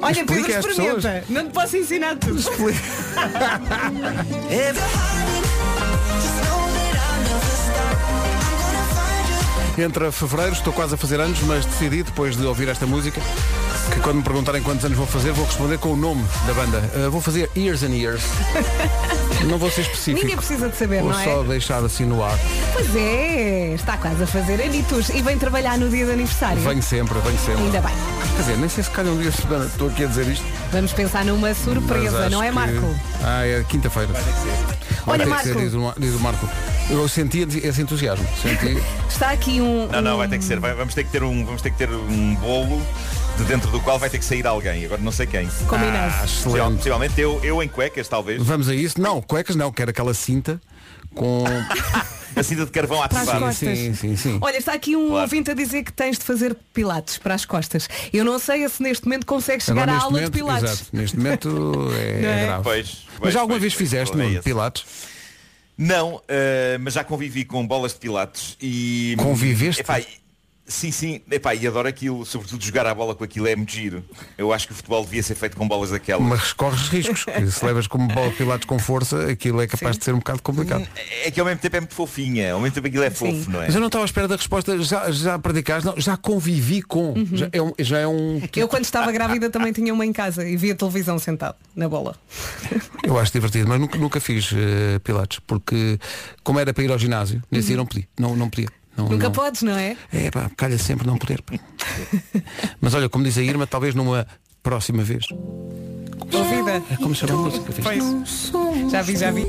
Olha, 0.00 0.24
Pedro, 0.26 0.56
às 0.58 0.66
pessoas. 0.66 0.96
experimenta. 1.04 1.24
Não 1.28 1.46
te 1.46 1.52
posso 1.52 1.76
ensinar 1.76 2.16
tudo. 2.16 2.42
Entra 9.76 10.12
fevereiro, 10.12 10.52
estou 10.52 10.72
quase 10.72 10.94
a 10.94 10.96
fazer 10.96 11.20
anos, 11.20 11.40
mas 11.42 11.64
decidi, 11.66 12.04
depois 12.04 12.36
de 12.36 12.44
ouvir 12.46 12.68
esta 12.68 12.86
música, 12.86 13.20
Que 13.92 14.00
quando 14.00 14.18
me 14.18 14.22
perguntarem 14.22 14.62
quantos 14.62 14.84
anos 14.84 14.96
vou 14.96 15.06
fazer, 15.06 15.32
vou 15.32 15.44
responder 15.44 15.78
com 15.78 15.90
o 15.90 15.96
nome 15.96 16.24
da 16.46 16.54
banda. 16.54 16.78
Uh, 16.94 17.10
vou 17.10 17.20
fazer 17.20 17.50
Years 17.56 17.82
and 17.82 17.90
Years. 17.94 18.22
não 19.44 19.58
vou 19.58 19.70
ser 19.70 19.82
específico. 19.82 20.20
Ninguém 20.22 20.36
precisa 20.36 20.68
de 20.68 20.76
saber, 20.76 21.00
Vou 21.02 21.10
não 21.12 21.18
é? 21.20 21.24
só 21.24 21.42
deixar 21.42 21.84
assim 21.84 22.04
no 22.04 22.22
ar. 22.24 22.38
Pois 22.72 22.94
é, 22.96 23.72
está 23.74 23.96
quase 23.96 24.22
a 24.22 24.26
fazer 24.26 24.60
anitos 24.62 25.08
e 25.10 25.20
vem 25.22 25.36
trabalhar 25.38 25.76
no 25.78 25.88
dia 25.88 26.04
de 26.06 26.12
aniversário. 26.12 26.60
Venho 26.62 26.82
sempre, 26.82 27.18
venho 27.20 27.38
sempre. 27.38 27.62
Ainda 27.64 27.80
bem. 27.80 27.94
Quer 28.36 28.42
dizer, 28.42 28.56
nem 28.58 28.68
sei 28.68 28.84
se 28.84 28.90
calhar 28.90 29.12
um 29.12 29.18
dia 29.20 29.30
de 29.30 29.36
semana. 29.40 29.66
Estou 29.66 29.88
aqui 29.88 30.04
a 30.04 30.06
dizer 30.06 30.26
isto. 30.28 30.44
Vamos 30.72 30.92
pensar 30.92 31.24
numa 31.24 31.48
mas 31.48 31.58
surpresa, 31.58 32.20
acho 32.20 32.30
não 32.30 32.42
é, 32.42 32.48
que- 32.48 32.54
Marco? 32.54 32.94
Ah, 33.22 33.46
é 33.46 33.64
quinta-feira. 33.68 34.10
Vai 35.06 35.14
Olha, 35.14 35.18
ter 35.18 35.24
que 35.24 35.30
Marco. 35.30 35.48
ser, 35.48 35.56
diz 35.56 35.74
o 35.74 35.94
diz 35.98 36.14
o 36.14 36.20
Marco. 36.20 36.48
Eu 36.90 37.08
senti 37.08 37.40
esse 37.40 37.80
entusiasmo. 37.82 38.26
Senti. 38.42 38.78
Está 39.08 39.30
aqui 39.30 39.60
um. 39.60 39.88
Não, 39.88 40.00
não, 40.02 40.16
vai 40.16 40.28
ter 40.28 40.38
que 40.38 40.44
ser. 40.44 40.58
Vai- 40.60 40.74
vamos 40.74 40.94
ter 40.94 41.04
que 41.04 41.10
ter 41.10 41.22
um, 41.22 41.44
vamos 41.44 41.62
ter 41.62 41.70
que 41.70 41.76
ter 41.78 41.90
um 41.90 42.34
bolo 42.36 42.80
de 43.38 43.44
dentro 43.44 43.70
do 43.70 43.80
qual 43.80 43.98
vai 43.98 44.08
ter 44.10 44.18
que 44.18 44.24
sair 44.24 44.46
alguém. 44.46 44.84
Agora 44.84 45.00
não 45.00 45.12
sei 45.12 45.26
quem. 45.26 45.46
Combinado. 45.66 46.14
Ah, 46.20 46.24
excelente. 46.24 46.76
Possivelmente 46.76 47.20
eu, 47.20 47.40
eu 47.42 47.62
em 47.62 47.68
cuecas, 47.68 48.06
talvez. 48.08 48.42
Vamos 48.42 48.68
a 48.68 48.74
isso? 48.74 49.00
Não, 49.00 49.20
cuecas 49.22 49.56
não, 49.56 49.70
quero 49.72 49.90
aquela 49.90 50.14
cinta 50.14 50.60
com. 51.14 51.44
A 52.36 52.42
cinta 52.42 52.64
de 52.64 52.72
carvão 52.72 53.00
ativada. 53.00 53.52
Sim, 53.52 53.94
sim, 53.94 54.16
sim. 54.16 54.38
Olha, 54.40 54.56
está 54.56 54.72
aqui 54.72 54.96
um 54.96 55.06
Claro. 55.06 55.22
ouvinte 55.22 55.52
a 55.52 55.54
dizer 55.54 55.84
que 55.84 55.92
tens 55.92 56.18
de 56.18 56.24
fazer 56.24 56.56
pilates 56.72 57.16
para 57.16 57.32
as 57.32 57.44
costas. 57.44 57.88
Eu 58.12 58.24
não 58.24 58.40
sei 58.40 58.68
se 58.68 58.82
neste 58.82 59.04
momento 59.04 59.24
consegues 59.24 59.64
chegar 59.66 59.82
Agora, 59.84 59.92
à 59.98 60.02
aula 60.02 60.16
momento, 60.16 60.32
de 60.32 60.38
pilates. 60.40 60.64
Exato, 60.72 60.84
neste 60.92 61.16
momento 61.16 61.88
é, 61.96 62.10
é? 62.24 62.44
grave. 62.46 62.62
Pois, 62.64 63.03
Mas 63.24 63.34
já 63.34 63.40
alguma 63.40 63.58
pois, 63.58 63.62
vez 63.62 63.74
pois, 63.74 63.90
fizeste, 63.90 64.14
é 64.14 64.24
Nuno. 64.24 64.42
Pilates? 64.42 64.84
Não, 65.76 66.22
eh, 66.28 66.78
mas 66.80 66.94
já 66.94 67.02
convivi 67.02 67.44
com 67.44 67.66
bolas 67.66 67.92
de 67.92 67.98
pilates 67.98 68.56
e. 68.60 69.16
Conviveste? 69.18 69.82
Epá, 69.82 70.00
sim, 70.66 70.90
sim, 70.90 71.20
epá, 71.30 71.54
e 71.54 71.66
adoro 71.66 71.88
aquilo, 71.88 72.24
sobretudo 72.24 72.64
jogar 72.64 72.86
a 72.86 72.94
bola 72.94 73.14
com 73.14 73.24
aquilo 73.24 73.46
é 73.46 73.54
muito 73.54 73.72
giro. 73.72 74.04
Eu 74.36 74.52
acho 74.52 74.66
que 74.66 74.72
o 74.72 74.76
futebol 74.76 75.04
devia 75.04 75.22
ser 75.22 75.34
feito 75.34 75.56
com 75.56 75.66
bolas 75.66 75.90
daquelas. 75.90 76.26
Mas 76.26 76.52
corres 76.52 76.88
riscos. 76.88 77.24
que 77.24 77.50
se 77.50 77.64
levas 77.64 77.86
como 77.86 78.08
bola 78.08 78.30
de 78.30 78.36
Pilates 78.36 78.66
com 78.66 78.78
força, 78.78 79.30
aquilo 79.30 79.60
é 79.60 79.66
capaz 79.66 79.98
de 79.98 80.04
ser 80.04 80.14
um 80.14 80.18
bocado 80.18 80.42
complicado. 80.42 80.86
É 81.24 81.30
que 81.30 81.38
ao 81.38 81.46
mesmo 81.46 81.60
tempo 81.60 81.76
é 81.76 81.80
muito 81.80 81.94
fofinha, 81.94 82.52
ao 82.52 82.60
mesmo 82.60 82.74
tempo 82.74 82.86
aquilo 82.86 83.04
é 83.04 83.10
fofo, 83.10 83.50
não 83.50 83.62
é? 83.62 83.66
Mas 83.66 83.74
eu 83.74 83.80
não 83.80 83.88
estava 83.88 84.04
à 84.04 84.06
espera 84.06 84.28
da 84.28 84.36
resposta. 84.36 84.80
Já, 84.82 85.10
já 85.10 85.38
praticaste? 85.38 85.86
Não, 85.86 86.00
já 86.00 86.16
convivi 86.16 86.82
com. 86.82 87.12
Uhum. 87.12 87.28
Já, 87.32 87.48
é 87.52 87.62
um, 87.62 87.72
já 87.78 87.98
é 87.98 88.06
um. 88.06 88.40
Eu 88.56 88.68
quando 88.68 88.84
estava 88.84 89.12
grávida 89.12 89.50
também 89.50 89.72
tinha 89.72 89.92
uma 89.92 90.04
em 90.04 90.12
casa 90.12 90.46
e 90.46 90.56
via 90.56 90.74
televisão 90.74 91.18
sentado 91.18 91.56
na 91.74 91.88
bola. 91.88 92.16
Eu 93.02 93.18
acho 93.18 93.32
divertido, 93.32 93.68
mas 93.68 93.78
nunca, 93.78 93.98
nunca 93.98 94.20
fiz 94.20 94.50
eh, 94.54 94.98
Pilates, 95.00 95.38
porque 95.46 95.98
como 96.42 96.58
era 96.58 96.72
para 96.72 96.84
ir 96.84 96.90
ao 96.90 96.98
ginásio, 96.98 97.42
nesse 97.50 97.68
dia 97.68 97.76
não 97.76 97.84
podia. 97.84 98.08
Não, 98.18 98.34
não 98.34 98.48
podia. 98.48 98.68
Não. 98.96 99.08
Nunca 99.08 99.24
não. 99.24 99.32
podes, 99.32 99.62
não 99.62 99.76
é? 99.76 99.96
É 100.12 100.30
pá, 100.30 100.50
calha 100.56 100.78
sempre 100.78 101.06
não 101.06 101.18
poder. 101.18 101.42
Mas 102.80 102.94
olha, 102.94 103.08
como 103.08 103.24
diz 103.24 103.36
a 103.38 103.42
Irma, 103.42 103.66
talvez 103.66 103.94
numa 103.94 104.26
próxima 104.62 105.02
vez. 105.02 105.26
Ouvida. 106.32 106.82
É 106.90 106.96
como 106.96 107.14
se 107.14 107.26
chama 107.26 107.40
a 107.40 107.44
música. 107.44 107.72
Pois. 107.82 108.52
Já 108.90 109.02
vi, 109.02 109.16
já 109.16 109.30
vi. 109.30 109.46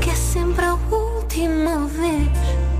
Que 0.00 0.10
é 0.10 0.14
sempre 0.14 0.64
a 0.64 0.74
última 0.74 1.86
vez. 1.86 2.71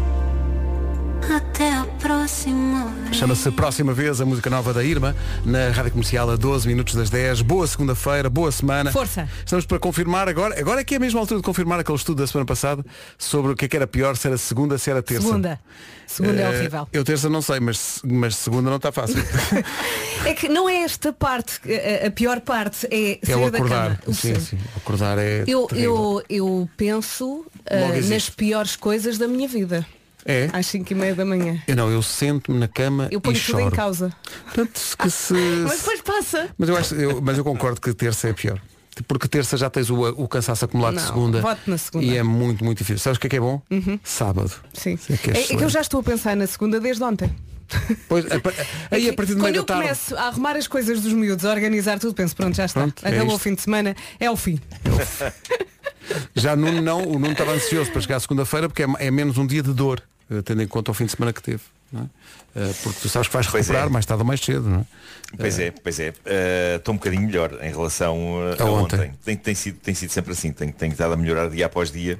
Até 1.30 1.72
a 1.72 1.84
próxima 2.00 2.86
vez. 3.04 3.16
Chama-se 3.16 3.50
Próxima 3.52 3.92
Vez, 3.94 4.20
a 4.20 4.24
música 4.26 4.50
nova 4.50 4.72
da 4.74 4.82
Irma, 4.84 5.14
na 5.44 5.70
Rádio 5.70 5.92
Comercial 5.92 6.28
a 6.30 6.36
12 6.36 6.66
minutos 6.66 6.94
das 6.94 7.08
10. 7.10 7.42
Boa 7.42 7.66
segunda-feira, 7.66 8.28
boa 8.28 8.50
semana. 8.50 8.90
Força. 8.92 9.28
Estamos 9.38 9.64
para 9.64 9.78
confirmar 9.78 10.28
agora, 10.28 10.58
agora 10.58 10.80
é 10.80 10.84
que 10.84 10.94
é 10.94 10.96
a 10.96 11.00
mesma 11.00 11.20
altura 11.20 11.40
de 11.40 11.44
confirmar 11.44 11.78
aquele 11.80 11.96
estudo 11.96 12.18
da 12.18 12.26
semana 12.26 12.44
passada 12.46 12.84
sobre 13.16 13.52
o 13.52 13.56
que 13.56 13.64
é 13.64 13.68
que 13.68 13.76
era 13.76 13.86
pior, 13.86 14.16
se 14.16 14.26
era 14.26 14.36
segunda, 14.36 14.76
se 14.78 14.90
era 14.90 15.02
terça. 15.02 15.26
Segunda. 15.26 15.60
Segunda 16.06 16.40
é 16.40 16.44
Eh, 16.44 16.48
horrível. 16.58 16.88
Eu 16.92 17.04
terça 17.04 17.28
não 17.30 17.40
sei, 17.40 17.60
mas, 17.60 18.00
mas 18.04 18.36
segunda 18.36 18.68
não 18.68 18.76
está 18.76 18.90
fácil. 18.92 19.16
É 20.24 20.34
que 20.34 20.48
não 20.48 20.68
é 20.68 20.84
esta 20.84 21.12
parte, 21.12 21.58
a, 21.68 22.06
a 22.06 22.10
pior 22.12 22.40
parte 22.42 22.86
é 22.92 23.18
é 23.20 23.26
sair 23.26 23.44
o 23.44 23.50
da 23.50 23.58
acordar. 23.58 23.98
cama. 23.98 24.14
Sim, 24.14 24.38
sim. 24.38 24.56
Acordar 24.76 25.18
é. 25.18 25.42
Eu, 25.48 25.66
terrível. 25.66 26.22
eu, 26.28 26.46
eu 26.48 26.70
penso 26.76 27.44
existe. 27.96 28.10
nas 28.14 28.30
piores 28.30 28.76
coisas 28.76 29.18
da 29.18 29.26
minha 29.26 29.48
vida. 29.48 29.84
É? 30.24 30.48
Às 30.52 30.66
5 30.66 30.92
e 30.92 30.94
meia 30.94 31.14
da 31.14 31.24
manhã. 31.24 31.60
Eu 31.66 31.74
não, 31.76 31.90
eu 31.90 32.00
sento-me 32.02 32.58
na 32.58 32.68
cama 32.68 33.08
Eu 33.10 33.18
e 33.18 33.20
ponho 33.20 33.38
tudo 33.40 33.58
em 33.58 33.62
choro. 33.64 33.76
causa. 33.76 34.12
Portanto, 34.44 34.78
se- 34.78 34.96
que 34.96 35.10
se... 35.10 35.34
Mas 35.34 35.78
depois 35.78 36.00
passa. 36.02 36.48
Mas 36.56 36.68
eu, 36.68 36.76
acho, 36.76 36.94
eu, 36.94 37.20
mas 37.22 37.38
eu 37.38 37.44
concordo 37.44 37.80
que 37.80 37.92
terça 37.92 38.28
é 38.28 38.32
pior. 38.32 38.60
Porque 39.08 39.26
terça 39.26 39.56
já 39.56 39.70
tens 39.70 39.88
o, 39.90 39.96
o 40.00 40.28
cansaço 40.28 40.64
acumulado 40.66 40.94
de 40.96 41.00
Não, 41.00 41.06
segunda. 41.08 41.40
voto 41.40 41.60
na 41.66 41.78
segunda. 41.78 42.04
E 42.04 42.16
é 42.16 42.22
muito, 42.22 42.62
muito 42.64 42.78
difícil. 42.78 42.98
Sabes 42.98 43.16
o 43.16 43.20
que 43.20 43.26
é 43.26 43.30
que 43.30 43.36
é 43.36 43.40
bom? 43.40 43.60
Uhum. 43.70 43.98
Sábado. 44.04 44.52
Sim. 44.74 44.98
É 45.10 45.16
que 45.16 45.30
é 45.30 45.34
É, 45.34 45.42
é 45.54 45.56
que 45.56 45.64
eu 45.64 45.68
já 45.70 45.80
estou 45.80 46.00
a 46.00 46.02
pensar 46.02 46.36
na 46.36 46.46
segunda 46.46 46.78
desde 46.78 47.02
ontem. 47.02 47.34
Pois, 48.06 48.30
a 48.30 48.38
pa- 48.38 48.52
aí 48.90 49.08
a 49.08 49.14
partir 49.14 49.32
de 49.34 49.40
Quando 49.40 49.44
meio 49.52 49.56
eu 49.56 49.62
da 49.64 49.74
tarde. 49.74 49.82
começo 49.84 50.14
a 50.14 50.24
arrumar 50.28 50.56
as 50.56 50.68
coisas 50.68 51.00
dos 51.00 51.14
miúdos, 51.14 51.42
a 51.46 51.50
organizar 51.50 51.98
tudo, 51.98 52.12
penso, 52.12 52.36
pronto, 52.36 52.54
já 52.54 52.66
está. 52.66 52.80
Pronto, 52.82 53.02
é 53.02 53.08
Acabou 53.08 53.28
o 53.32 53.36
isto. 53.36 53.42
fim 53.44 53.54
de 53.54 53.62
semana, 53.62 53.96
é 54.20 54.30
o 54.30 54.36
fim. 54.36 54.60
Já 56.34 56.54
Nuno 56.56 56.80
não, 56.82 57.02
o 57.06 57.12
Nuno 57.18 57.32
estava 57.32 57.52
ansioso 57.52 57.90
para 57.90 58.00
chegar 58.00 58.16
à 58.16 58.20
segunda-feira 58.20 58.68
porque 58.68 58.82
é, 58.82 58.86
é 58.98 59.10
menos 59.10 59.38
um 59.38 59.46
dia 59.46 59.62
de 59.62 59.72
dor, 59.72 60.02
eh, 60.30 60.42
tendo 60.42 60.62
em 60.62 60.66
conta 60.68 60.90
o 60.90 60.94
fim 60.94 61.04
de 61.06 61.12
semana 61.12 61.32
que 61.32 61.42
teve. 61.42 61.62
não 61.92 62.02
é? 62.02 62.04
Eh, 62.54 62.74
Porque 62.82 63.00
tu 63.00 63.08
sabes 63.08 63.28
que 63.28 63.34
vais 63.34 63.46
Pois 63.46 63.62
recuperar 63.66 63.86
é. 63.88 63.90
mais 63.90 64.04
tarde 64.06 64.22
ou 64.22 64.26
mais 64.26 64.40
cedo, 64.40 64.68
não 64.68 64.80
é? 64.80 64.84
Pois 65.38 65.58
é, 65.58 65.70
pois 65.70 65.98
é. 66.00 66.12
Eh, 66.26 66.74
Estou 66.76 66.94
um 66.94 66.98
bocadinho 66.98 67.22
melhor 67.22 67.52
em 67.62 67.70
relação 67.70 68.16
eh, 68.58 68.62
A 68.62 68.66
a 68.66 68.70
ontem. 68.70 68.96
ontem. 68.96 69.12
Tem, 69.24 69.36
tem 69.36 69.54
sido, 69.54 69.78
tem 69.78 69.94
sido 69.94 70.10
sempre 70.10 70.32
assim, 70.32 70.52
tenho, 70.52 70.72
tenho 70.72 70.92
estado 70.92 71.14
a 71.14 71.16
melhorar 71.16 71.48
dia 71.48 71.64
após 71.66 71.90
dia. 71.90 72.18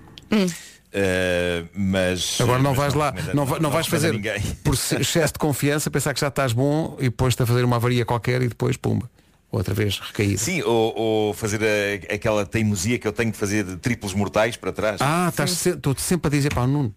Eh, 0.95 1.64
mas 1.74 2.38
Agora 2.40 2.59
não 2.62 2.70
mas 2.70 2.78
vais 2.78 2.95
lá, 2.95 3.11
recomendo- 3.11 3.34
não, 3.34 3.47
vai- 3.47 3.61
não 3.61 3.70
vais 3.70 3.86
fazer 3.86 4.12
por 4.62 4.74
excesso 4.74 5.32
de 5.32 5.38
confiança, 5.38 5.90
pensar 5.90 6.12
que 6.12 6.20
já 6.20 6.28
estás 6.28 6.53
bom 6.53 6.97
e 6.99 7.05
depois-te 7.05 7.43
a 7.43 7.47
fazer 7.47 7.64
uma 7.64 7.76
avaria 7.76 8.05
qualquer 8.05 8.43
e 8.43 8.49
depois, 8.49 8.76
pumba, 8.76 9.11
outra 9.53 9.75
vez 9.75 9.99
recaída. 9.99 10.39
Sim, 10.39 10.63
ou, 10.63 10.95
ou 10.97 11.35
fazer 11.35 11.61
a- 11.63 12.15
aquela 12.15 12.45
teimosia 12.47 12.99
que 12.99 13.07
eu 13.07 13.13
tenho 13.13 13.31
de 13.31 13.37
fazer 13.37 13.63
de 13.65 13.77
triplos 13.77 14.15
mortais 14.15 14.57
para 14.57 14.73
trás. 14.73 14.97
Ah, 15.01 15.27
estás 15.29 15.51
se- 15.53 15.69
estou 15.71 15.95
sempre 15.99 16.29
a 16.29 16.31
dizer 16.31 16.53
para 16.53 16.63
o 16.63 16.67
Nuno. 16.67 16.93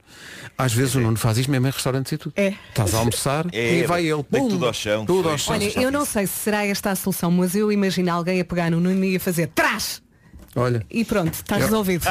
Às 0.58 0.74
vezes 0.74 0.96
o 0.96 1.00
Nuno 1.02 1.18
faz 1.18 1.38
isto 1.38 1.52
mesmo 1.52 1.68
em 1.68 1.72
restaurantes 1.72 2.12
e 2.14 2.18
tudo. 2.18 2.34
É. 2.38 2.54
Estás 2.70 2.94
a 2.96 3.00
almoçar 3.00 3.46
É, 3.54 3.80
e 3.80 3.84
vai 3.86 4.06
ele. 4.06 4.24
pum, 4.24 4.48
tudo 4.48 4.66
ao 4.66 4.74
chão, 4.74 5.06
Tudo 5.06 5.30
ao 5.30 5.38
chão. 5.38 5.54
Olha, 5.54 5.80
eu 5.82 5.92
não 5.92 6.06
sei 6.06 6.26
se 6.26 6.34
será 6.34 6.66
esta 6.66 6.92
a 6.92 6.96
solução, 6.96 7.30
mas 7.30 7.56
eu 7.56 7.72
imagino 7.72 8.12
alguém 8.12 8.40
a 8.40 8.46
pegar 8.46 8.72
no 8.72 8.80
Nuno 8.80 9.04
e 9.04 9.18
a 9.18 9.20
fazer 9.20 9.48
trás! 9.48 10.02
Olha, 10.58 10.86
E 10.90 11.04
pronto, 11.04 11.34
está 11.34 11.58
Eu- 11.58 11.64
resolvido. 11.66 12.06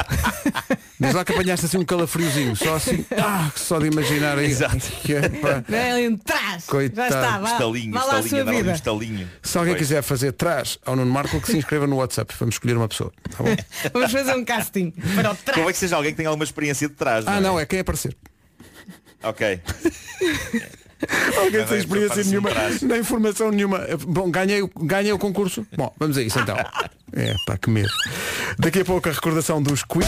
diz 1.01 1.15
lá 1.15 1.25
que 1.25 1.33
apanhaste 1.33 1.65
assim 1.65 1.79
um 1.79 1.85
calafriozinho, 1.85 2.55
só 2.55 2.75
assim, 2.75 3.05
ah, 3.19 3.51
só 3.57 3.79
de 3.79 3.87
imaginar 3.87 4.37
aí. 4.39 4.51
Exato. 4.51 4.77
Que 5.03 5.15
é, 5.15 5.29
pá. 5.31 5.65
Não, 5.67 6.17
trás! 6.19 6.67
Coitado. 6.67 7.11
Já 7.11 7.21
está, 7.21 7.39
vá, 7.39 7.53
Estalinho, 7.53 7.93
vá 7.95 8.05
lá 8.05 8.17
a 8.17 8.21
estalinho, 8.21 8.29
sua 8.29 8.41
ali 8.41 8.51
um 8.51 8.63
vida. 8.65 8.73
estalinho. 8.73 9.31
Se 9.43 9.57
alguém 9.57 9.73
Pois. 9.75 9.87
quiser 9.89 10.03
fazer 10.03 10.33
trás 10.33 10.79
ao 10.85 10.95
Nuno 10.95 11.11
Marco, 11.11 11.41
que 11.41 11.47
se 11.47 11.57
inscreva 11.57 11.87
no 11.87 11.97
WhatsApp. 11.97 12.35
Vamos 12.39 12.57
escolher 12.57 12.77
uma 12.77 12.87
pessoa. 12.87 13.11
Tá 13.31 13.43
bom? 13.43 13.57
Vamos 13.95 14.13
fazer 14.13 14.35
um 14.35 14.45
casting 14.45 14.91
para 14.91 15.33
o 15.33 15.35
trás. 15.37 15.59
Convém 15.59 15.73
que 15.73 15.79
seja 15.79 15.97
alguém 15.97 16.13
que 16.13 16.19
tenha 16.19 16.29
alguma 16.29 16.45
experiência 16.45 16.87
de 16.87 16.95
trás. 16.95 17.27
Ah, 17.27 17.37
é? 17.39 17.41
não, 17.41 17.59
é 17.59 17.65
quem 17.65 17.81
aparecer. 17.81 18.15
Ok. 19.23 19.59
Alguém 21.39 21.61
Não, 21.61 21.69
sem 21.69 21.77
é 21.77 21.81
experiência 21.81 22.25
nenhuma, 22.25 22.51
nem 22.83 23.01
informação 23.01 23.51
nenhuma. 23.51 23.81
Bom, 24.07 24.31
ganhei, 24.31 24.63
o- 24.63 24.71
ganhei 24.83 25.13
o 25.13 25.19
concurso. 25.19 25.67
Bom, 25.77 25.93
vamos 25.99 26.17
a 26.17 26.23
isso 26.23 26.39
então. 26.39 26.57
É, 27.17 27.33
pá, 27.47 27.57
que 27.57 27.71
medo. 27.71 27.89
Daqui 28.59 28.81
a 28.81 28.85
pouco 28.85 29.09
a 29.09 29.13
recordação 29.13 29.63
dos 29.63 29.85
quiz. 29.85 30.05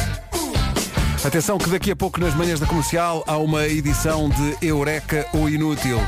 Atenção 1.24 1.56
que 1.56 1.70
daqui 1.70 1.92
a 1.92 1.96
pouco 1.96 2.18
nas 2.20 2.34
manhãs 2.34 2.58
da 2.58 2.66
comercial 2.66 3.22
há 3.28 3.36
uma 3.36 3.64
edição 3.68 4.28
de 4.28 4.66
Eureka 4.66 5.24
ou 5.32 5.48
Inútil. 5.48 6.00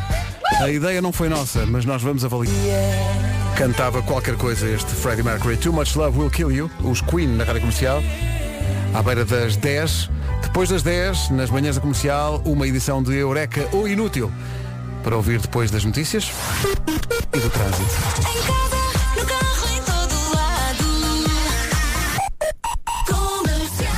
A 0.61 0.69
ideia 0.69 1.01
não 1.01 1.13
foi 1.13 1.29
nossa, 1.29 1.65
mas 1.67 1.85
nós 1.85 2.03
vamos 2.03 2.25
avaliar. 2.25 2.55
Cantava 3.57 4.03
qualquer 4.03 4.37
coisa 4.37 4.69
este 4.69 4.91
Freddie 4.93 5.23
Mercury. 5.23 5.57
Too 5.57 5.73
Much 5.73 5.95
Love 5.95 6.19
Will 6.19 6.31
Kill 6.31 6.51
You, 6.51 6.71
os 6.83 7.01
Queen 7.01 7.29
na 7.29 7.45
rádio 7.45 7.61
comercial. 7.61 8.03
À 8.93 9.01
beira 9.01 9.25
das 9.25 9.57
10. 9.57 10.11
Depois 10.43 10.69
das 10.69 10.83
10, 10.83 11.31
nas 11.31 11.49
manhãs 11.51 11.77
da 11.77 11.81
comercial, 11.81 12.43
uma 12.45 12.67
edição 12.67 13.03
de 13.03 13.15
Eureka 13.15 13.69
ou 13.73 13.87
Inútil. 13.87 14.33
Para 15.03 15.17
ouvir 15.17 15.41
depois 15.41 15.71
das 15.71 15.85
notícias 15.85 16.31
e 17.33 17.39
do 17.39 17.51
trânsito. 17.51 17.83
Em 18.21 18.43
casa, 18.47 18.77
no 19.17 19.27
carro, 19.27 19.69
em 19.75 19.83
todo 19.83 20.15
lado. 20.35 20.85
Comercial. 23.07 23.93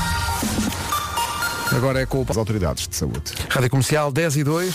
Agora 1.76 2.00
é 2.00 2.06
com 2.06 2.24
As 2.28 2.36
autoridades 2.36 2.86
de 2.86 2.96
saúde. 2.96 3.32
Rádio 3.48 3.70
Comercial 3.70 4.12
10 4.12 4.36
e 4.36 4.44
2. 4.44 4.74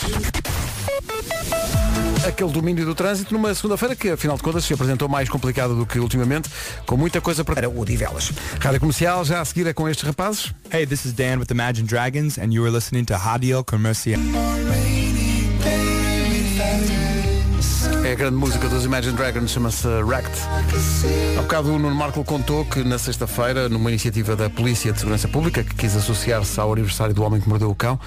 Aquele 2.28 2.51
domínio 2.51 2.84
do 2.86 2.95
trânsito 2.95 3.32
numa 3.36 3.53
segunda-feira 3.53 3.95
que, 3.95 4.09
afinal 4.09 4.36
de 4.36 4.41
contas, 4.41 4.65
se 4.65 4.73
apresentou 4.73 5.07
mais 5.07 5.30
complicada 5.30 5.76
do 5.76 5.86
que 5.86 5.99
ultimamente, 5.99 6.49
com 6.86 6.97
muita 6.97 7.21
coisa 7.21 7.45
para 7.45 7.69
o 7.69 7.80
Odivelas. 7.80 8.32
Rádio 8.59 8.80
Comercial, 8.80 9.23
já 9.23 9.41
a 9.41 9.45
seguir 9.45 9.67
é 9.67 9.73
com 9.73 9.88
estes 9.88 10.03
rapazes. 10.03 10.51
Hey, 10.71 10.88
this 10.88 11.05
is 11.05 11.13
Dan 11.13 11.38
with 11.38 11.51
Imagine 11.51 11.88
Dragons, 11.88 12.39
and 12.39 12.51
you 12.51 12.65
are 12.65 12.71
listening 12.71 13.05
to 13.05 13.13
Radio 13.13 13.63
Comercial. 13.63 14.19
É 18.05 18.11
a 18.11 18.15
grande 18.15 18.36
música 18.36 18.69
dos 18.69 18.86
Imagine 18.86 19.15
Dragons, 19.15 19.51
chama-se 19.51 19.88
Wrecked. 19.88 20.36
Há 21.38 21.41
bocado 21.41 21.73
o 21.73 21.80
Nuno 21.80 21.95
Marco 21.95 22.23
contou 22.23 22.63
que 22.63 22.84
na 22.84 22.99
sexta-feira, 22.99 23.67
numa 23.67 23.89
iniciativa 23.89 24.36
da 24.36 24.49
Polícia 24.49 24.91
de 24.91 24.99
Segurança 24.99 25.28
Pública, 25.28 25.63
que 25.63 25.73
quis 25.73 25.95
associar-se 25.95 26.59
ao 26.59 26.71
aniversário 26.71 27.15
do 27.15 27.23
homem 27.23 27.41
que 27.41 27.49
mordeu 27.49 27.69
o 27.69 27.76
cão, 27.76 27.99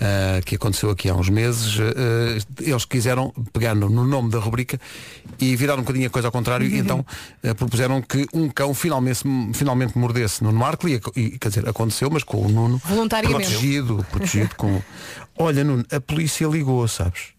ah, 0.00 0.40
que 0.44 0.56
aconteceu 0.56 0.90
aqui 0.90 1.08
há 1.08 1.14
uns 1.14 1.28
meses. 1.28 1.78
Ah, 1.78 2.62
eles 2.62 2.84
quiseram 2.84 3.30
pegar 3.52 3.74
no, 3.74 3.88
no 3.88 4.04
nome 4.04 4.30
da 4.30 4.38
rubrica 4.38 4.80
e 5.38 5.54
virar 5.54 5.74
um 5.74 5.82
bocadinho 5.82 6.06
a 6.06 6.10
coisa 6.10 6.28
ao 6.28 6.32
contrário 6.32 6.66
e 6.66 6.78
então 6.78 7.04
ah, 7.44 7.54
propuseram 7.54 8.02
que 8.02 8.26
um 8.32 8.48
cão 8.48 8.74
finalmente, 8.74 9.20
finalmente 9.54 9.96
mordesse 9.96 10.42
Nuno 10.42 10.58
Marco 10.58 10.88
e, 10.88 11.00
e, 11.14 11.38
quer 11.38 11.48
dizer, 11.48 11.68
aconteceu, 11.68 12.10
mas 12.10 12.24
com 12.24 12.38
o 12.38 12.48
Nuno 12.48 12.80
protegido, 12.80 14.04
protegido 14.10 14.54
com. 14.56 14.80
Olha, 15.38 15.62
Nuno, 15.62 15.84
a 15.92 16.00
polícia 16.00 16.46
ligou, 16.46 16.86
sabes? 16.88 17.34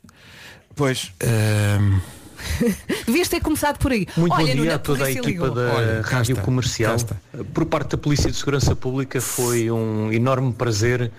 Pois. 0.75 1.13
Devias 3.05 3.27
ter 3.29 3.41
começado 3.41 3.77
por 3.77 3.91
aí. 3.91 4.07
Muito 4.17 4.33
Olha, 4.33 4.55
bom 4.55 4.61
dia 4.61 4.75
a 4.75 4.79
toda 4.79 5.05
a 5.05 5.11
equipa 5.11 5.27
ligou. 5.27 5.51
da 5.51 5.73
Olha, 5.73 6.01
Rádio 6.01 6.33
está, 6.33 6.43
Comercial. 6.43 6.97
Por 7.53 7.65
parte 7.65 7.91
da 7.91 7.97
Polícia 7.97 8.29
de 8.29 8.37
Segurança 8.37 8.75
Pública 8.75 9.21
foi 9.21 9.71
um 9.71 10.11
enorme 10.11 10.51
prazer 10.53 11.11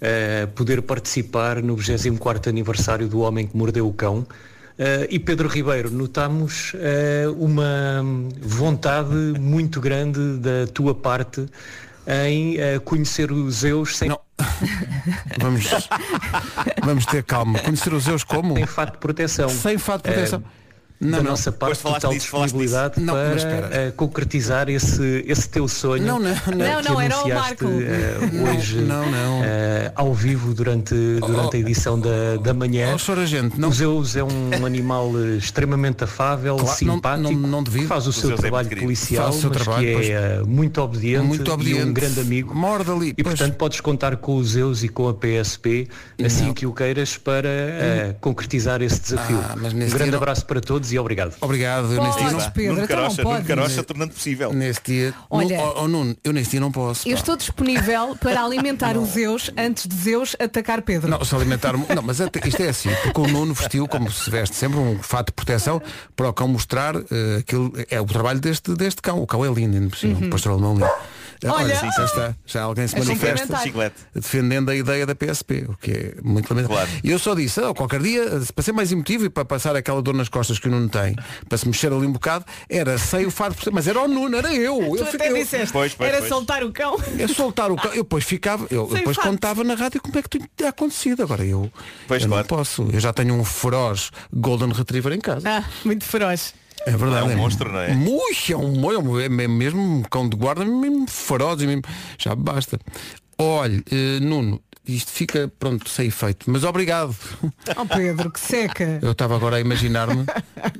eh, 0.00 0.46
poder 0.54 0.82
participar 0.82 1.62
no 1.62 1.74
24º 1.74 2.48
aniversário 2.48 3.08
do 3.08 3.20
Homem 3.20 3.46
que 3.46 3.56
Mordeu 3.56 3.88
o 3.88 3.94
Cão. 3.94 4.26
Eh, 4.78 5.08
e 5.10 5.18
Pedro 5.18 5.48
Ribeiro, 5.48 5.90
notamos 5.90 6.72
eh, 6.74 7.24
uma 7.38 8.04
vontade 8.40 9.14
muito 9.40 9.80
grande 9.80 10.36
da 10.38 10.66
tua 10.72 10.94
parte 10.94 11.46
em 12.06 12.56
conhecer 12.84 13.32
os 13.32 13.56
Zeus 13.56 13.96
sem... 13.96 14.08
Vamos, 15.40 15.88
vamos 16.82 17.06
ter 17.06 17.22
calma. 17.24 17.58
Conhecer 17.58 17.92
os 17.92 18.04
Zeus 18.04 18.24
como? 18.24 18.54
Sem 18.54 18.66
fato 18.66 18.92
de 18.92 18.98
proteção. 18.98 19.48
Sem 19.48 19.78
fato 19.78 20.02
de 20.02 20.12
proteção. 20.12 20.42
Eh, 20.44 20.65
Não, 21.00 21.10
da 21.10 21.16
não. 21.22 21.30
nossa 21.30 21.52
parte 21.52 21.76
Depois 21.76 21.78
falaste 21.80 22.00
total 22.02 22.12
disso, 22.14 22.24
disponibilidade. 22.24 23.00
Não, 23.00 23.14
para 23.14 23.68
eh, 23.76 23.92
concretizar 23.96 24.68
esse, 24.70 25.24
esse 25.26 25.48
teu 25.48 25.68
sonho 25.68 26.02
Não, 26.04 26.18
não, 26.18 26.30
não. 26.30 26.64
eh, 26.64 26.72
Não, 26.74 26.82
que 26.82 26.88
não, 26.88 27.00
era 27.00 27.14
o 27.16 27.18
anunciaste, 27.20 27.64
Marco. 27.64 27.64
Não, 28.32 28.44
hoje 28.56 28.76
não, 28.80 29.10
não. 29.10 29.42
ao 29.94 30.14
vivo 30.14 30.54
durante, 30.54 30.94
durante 31.20 31.56
a 31.56 31.60
edição 31.60 32.00
da, 32.00 32.36
da 32.42 32.54
manhã. 32.54 32.92
Oh, 32.92 33.66
O 33.66 33.72
Zeus 33.72 34.16
é 34.16 34.24
um 34.24 34.50
animal 34.64 35.10
extremamente 35.36 36.04
afável, 36.04 36.56
Claro, 36.56 36.68
não- 36.86 36.94
simpático, 36.94 37.30
não- 37.32 37.48
não 37.48 37.62
devido. 37.62 37.82
que 37.82 37.88
faz 37.88 38.06
o, 38.06 38.10
O 38.10 38.12
seu 38.12 38.28
Zeus 38.28 38.38
é 38.38 38.42
trabalho 38.42 38.68
querido. 38.68 38.86
policial, 38.86 39.24
Faz 39.24 39.36
o 39.36 39.40
seu 39.40 39.50
mas 39.50 39.62
trabalho, 39.62 39.86
que 39.86 39.92
pois. 39.92 40.08
é 40.08 40.42
muito 40.46 40.80
obediente, 40.80 41.26
Muito 41.26 41.50
e 41.50 41.52
obediente. 41.52 41.84
um 41.84 41.92
grande 41.92 42.20
amigo. 42.20 42.54
Morde 42.54 42.90
ali. 42.90 43.14
E 43.16 43.22
portanto 43.22 43.54
podes 43.56 43.80
contar 43.80 44.16
com 44.16 44.36
o 44.36 44.44
Zeus 44.44 44.82
e 44.82 44.88
com 44.88 45.08
a 45.08 45.14
PSP, 45.14 45.88
assim 46.24 46.46
Não. 46.46 46.54
que 46.54 46.64
o 46.66 46.72
queiras, 46.72 47.16
para 47.16 47.48
eh, 47.48 48.16
concretizar 48.20 48.80
esse 48.82 49.00
desafio. 49.00 49.38
Ah, 49.42 49.54
mas 49.56 49.72
um 49.72 49.78
grande 49.90 50.10
não- 50.12 50.18
abraço 50.18 50.44
para 50.46 50.60
todos 50.60 50.85
e 50.92 50.98
obrigado. 50.98 51.34
Obrigado. 51.40 51.92
eu 51.92 52.02
nesse 52.02 52.18
dia 52.18 52.30
não- 52.30 52.50
Pedro, 52.50 52.82
então 52.84 52.96
não 52.96 53.84
tornando 53.84 54.12
possível. 54.14 54.52
Nesse 54.52 54.80
dia. 54.84 55.14
Olha- 55.30 55.60
oh, 55.60 55.82
oh, 55.84 55.88
Nuno, 55.88 56.16
eu 56.24 56.32
nesse 56.32 56.50
dia 56.52 56.60
não 56.60 56.70
posso. 56.72 57.08
Eu 57.08 57.12
pá. 57.14 57.18
estou 57.20 57.36
disponível 57.36 58.16
para 58.16 58.42
alimentar 58.42 58.96
os 58.96 59.10
Zeus 59.10 59.50
antes 59.56 59.86
de 59.86 59.94
Zeus 59.94 60.36
atacar 60.38 60.82
Pedro. 60.82 61.08
Não, 61.10 61.24
se 61.24 61.34
alimentar. 61.34 61.74
Não, 61.76 62.02
mas 62.02 62.20
até- 62.20 62.46
isto 62.48 62.62
é 62.62 62.68
assim, 62.68 62.90
porque 63.02 63.20
o 63.20 63.26
Nuno 63.26 63.54
vestiu, 63.54 63.86
como 63.88 64.10
se 64.10 64.30
veste 64.30 64.54
sempre, 64.56 64.78
um 64.78 64.98
fato 65.02 65.28
de 65.28 65.32
proteção 65.32 65.80
para 66.14 66.28
o 66.28 66.32
cão 66.32 66.48
mostrar 66.48 66.94
eh, 66.96 67.36
aquilo. 67.40 67.72
É 67.90 68.00
o 68.00 68.04
trabalho 68.06 68.40
deste, 68.40 68.74
deste 68.74 69.00
cão. 69.02 69.20
O 69.22 69.26
cão 69.26 69.44
é 69.44 69.48
lindo, 69.48 69.76
ainda 69.76 69.88
por 69.90 69.98
cima, 69.98 70.18
Uhum. 70.18 70.26
um 70.26 70.30
pastor 70.30 70.52
alemão 70.52 70.74
lindo. 70.74 70.90
Eh, 71.42 71.48
Olha, 71.48 71.74
sim, 71.78 71.88
já 71.96 72.04
está. 72.04 72.34
Já 72.46 72.62
alguém 72.62 72.86
se 72.88 72.96
a 72.96 72.98
manifesta 73.00 73.56
defendendo 74.14 74.70
a 74.70 74.74
ideia 74.76 75.04
da 75.06 75.14
PSP, 75.14 75.66
o 75.68 75.76
que 75.76 75.90
é 75.90 76.14
muito 76.22 76.52
lamentável. 76.52 76.88
E 77.02 77.10
eu 77.10 77.18
só 77.18 77.34
disse, 77.34 77.60
ah, 77.60 77.72
qualquer 77.74 78.00
dia, 78.00 78.24
para 78.54 78.64
ser 78.64 78.72
mais 78.72 78.90
emotivo 78.92 79.24
e 79.24 79.30
para 79.30 79.44
passar 79.44 79.76
aquela 79.76 80.00
dor 80.02 80.14
nas 80.14 80.28
costas 80.28 80.58
que 80.58 80.68
o 80.68 80.70
Nuno 80.70 80.88
tem, 80.88 81.14
para 81.48 81.58
se 81.58 81.66
mexer 81.66 81.92
ali 81.92 82.06
um 82.06 82.12
bocado, 82.12 82.44
era 82.68 82.96
sei 82.98 83.26
o 83.26 83.30
fato, 83.30 83.50
de 83.50 83.56
proteção, 83.56 83.72
mas 83.74 83.86
era 83.86 84.00
o 84.00 84.08
Nuno, 84.08 84.36
era 84.36 84.52
eu. 84.54 84.78
Tu 84.78 84.96
eu 84.96 85.02
até 85.02 85.10
fiquei- 85.12 85.30
eu- 85.30 85.34
disseste, 85.36 85.74
era 86.00 86.26
soltar 86.28 86.62
o 86.64 86.72
cão. 86.72 86.96
é 87.18 87.26
soltar 87.28 87.70
o 87.70 87.76
cão. 87.76 87.92
Eu 87.92 88.02
depois 88.02 88.24
ficava, 88.24 88.66
eu 88.70 88.86
Sem 88.88 88.98
depois 88.98 89.16
fato. 89.16 89.28
contava 89.28 89.62
na 89.64 89.74
rádio 89.74 90.00
como 90.00 90.18
é 90.18 90.22
que 90.22 90.28
tinha 90.38 90.68
acontecido. 90.70 91.22
Agora 91.22 91.44
eu, 91.44 91.70
Pois, 92.08 92.22
eu 92.22 92.28
não 92.28 92.36
claro. 92.36 92.48
posso. 92.48 92.88
Eu 92.92 93.00
já 93.00 93.12
tenho 93.12 93.34
um 93.34 93.44
feroz 93.44 94.10
Golden 94.32 94.72
Retriever 94.72 95.12
em 95.12 95.20
casa. 95.20 95.48
Ah, 95.48 95.64
muito 95.84 96.04
feroz. 96.04 96.54
É 96.86 96.96
verdade. 96.96 97.32
É 97.32 97.34
um 97.34 97.38
monstro, 97.38 97.72
não 97.72 97.80
é? 97.80 97.92
Muito, 97.94 98.52
é 98.52 98.56
um, 98.56 98.90
é 98.92 98.98
um- 98.98 99.20
é 99.20 99.48
mesmo 99.48 99.80
um 99.80 100.02
cão 100.02 100.28
de 100.28 100.36
guarda, 100.36 100.64
mesmo 100.64 101.06
feroz 101.08 101.60
mesmo. 101.60 101.82
Já 102.18 102.34
basta. 102.34 102.78
Olha, 103.38 103.82
eh, 103.90 104.18
Nuno, 104.20 104.60
isto 104.86 105.10
fica 105.10 105.50
pronto, 105.58 105.88
sem 105.88 106.06
efeito. 106.08 106.50
Mas 106.50 106.64
obrigado. 106.64 107.14
Oh 107.76 107.84
Pedro, 107.86 108.30
que 108.30 108.40
seca. 108.40 108.98
Eu 109.02 109.12
estava 109.12 109.34
agora 109.36 109.56
a 109.56 109.60
imaginar-me 109.60 110.24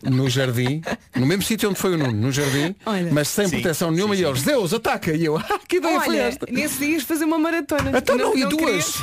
no 0.02 0.28
jardim, 0.30 0.82
no 1.14 1.26
mesmo 1.26 1.42
sítio 1.42 1.68
onde 1.68 1.78
foi 1.78 1.94
o 1.94 1.98
Nuno, 1.98 2.12
no 2.12 2.32
jardim, 2.32 2.74
Olha. 2.84 3.12
mas 3.12 3.28
sem 3.28 3.48
Sim, 3.48 3.60
proteção 3.60 3.90
nenhuma 3.90 4.14
e 4.14 4.24
eles, 4.24 4.42
Deus, 4.42 4.72
ataca! 4.72 5.12
E 5.12 5.24
eu, 5.24 5.36
ah, 5.36 5.58
que 5.68 5.76
ideia 5.76 6.00
foi 6.00 6.16
Olha, 6.16 6.22
esta? 6.22 6.46
nesse 6.50 6.78
dia 6.78 6.94
ias 6.94 7.02
fazer 7.02 7.24
uma 7.24 7.38
maratona. 7.38 7.92
Então 7.96 8.16
não, 8.16 8.36
e 8.36 8.44
duas? 8.46 8.56
querias? 8.56 8.94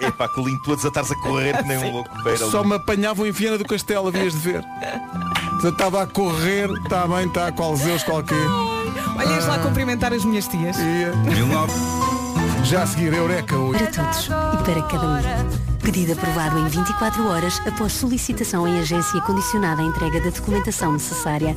Epá, 0.00 0.28
com 0.28 0.40
o 0.40 0.48
lindo 0.48 0.62
tu 0.62 0.72
a 0.72 0.76
desatares 0.76 1.10
a 1.10 1.14
correr 1.16 1.56
que 1.58 1.68
nem 1.68 1.78
um 1.78 1.92
louco 1.92 2.22
beira 2.22 2.38
Só 2.38 2.64
me 2.64 2.74
apanhavam 2.74 3.26
em 3.26 3.32
Viana 3.32 3.58
do 3.58 3.64
Castelo, 3.64 4.08
havias 4.08 4.32
de 4.32 4.38
ver. 4.38 4.64
Eu 5.62 5.70
estava 5.70 6.02
a 6.02 6.06
correr, 6.06 6.70
está 6.84 7.06
bem, 7.06 7.26
está, 7.26 7.50
qual 7.52 7.76
Zeus, 7.76 8.02
qualquer. 8.02 8.36
Olha, 9.16 9.34
ias 9.34 9.46
lá 9.46 9.58
cumprimentar 9.58 10.12
as 10.12 10.24
minhas 10.24 10.46
tias. 10.46 10.76
Já 12.68 12.82
a 12.82 12.86
seguir, 12.86 13.14
Eureka 13.14 13.56
hoje. 13.56 13.78
Para 13.78 13.92
todos 13.92 14.26
e 14.26 14.64
para 14.64 14.82
cada 14.88 15.06
um. 15.06 15.78
Pedido 15.78 16.14
aprovado 16.14 16.58
em 16.58 16.66
24 16.66 17.28
horas 17.28 17.60
após 17.64 17.92
solicitação 17.92 18.66
em 18.66 18.80
agência 18.80 19.20
condicionada 19.20 19.82
à 19.82 19.84
entrega 19.84 20.20
da 20.20 20.30
documentação 20.30 20.92
necessária. 20.92 21.56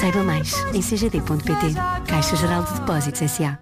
Saiba 0.00 0.22
mais 0.22 0.54
em 0.72 0.80
cgd.pt. 0.80 1.74
Caixa 2.06 2.36
Geral 2.36 2.62
de 2.62 2.72
Depósitos 2.74 3.22
S.A. 3.22 3.58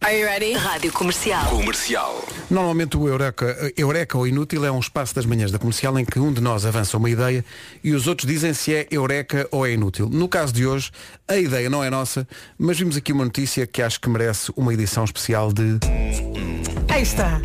Are 0.00 0.18
you 0.18 0.26
ready? 0.26 0.54
Rádio 0.54 0.92
Comercial. 0.92 1.44
Comercial. 1.48 2.24
Normalmente 2.50 2.96
o 2.96 3.08
Eureka, 3.08 3.72
Eureka 3.76 4.18
ou 4.18 4.26
Inútil 4.26 4.64
é 4.64 4.72
um 4.72 4.80
espaço 4.80 5.14
das 5.14 5.24
manhãs 5.24 5.52
da 5.52 5.58
comercial 5.58 5.96
em 5.98 6.04
que 6.04 6.18
um 6.18 6.32
de 6.32 6.40
nós 6.40 6.66
avança 6.66 6.96
uma 6.96 7.08
ideia 7.08 7.44
e 7.82 7.92
os 7.92 8.08
outros 8.08 8.28
dizem 8.28 8.52
se 8.52 8.74
é 8.74 8.88
Eureka 8.90 9.46
ou 9.52 9.64
é 9.64 9.72
inútil. 9.72 10.08
No 10.10 10.28
caso 10.28 10.52
de 10.52 10.66
hoje, 10.66 10.90
a 11.28 11.36
ideia 11.36 11.70
não 11.70 11.84
é 11.84 11.88
nossa, 11.88 12.26
mas 12.58 12.76
vimos 12.76 12.96
aqui 12.96 13.12
uma 13.12 13.24
notícia 13.24 13.66
que 13.68 13.80
acho 13.80 14.00
que 14.00 14.08
merece 14.08 14.52
uma 14.56 14.74
edição 14.74 15.04
especial 15.04 15.52
de. 15.52 15.78
Aí 16.88 17.02
está. 17.02 17.40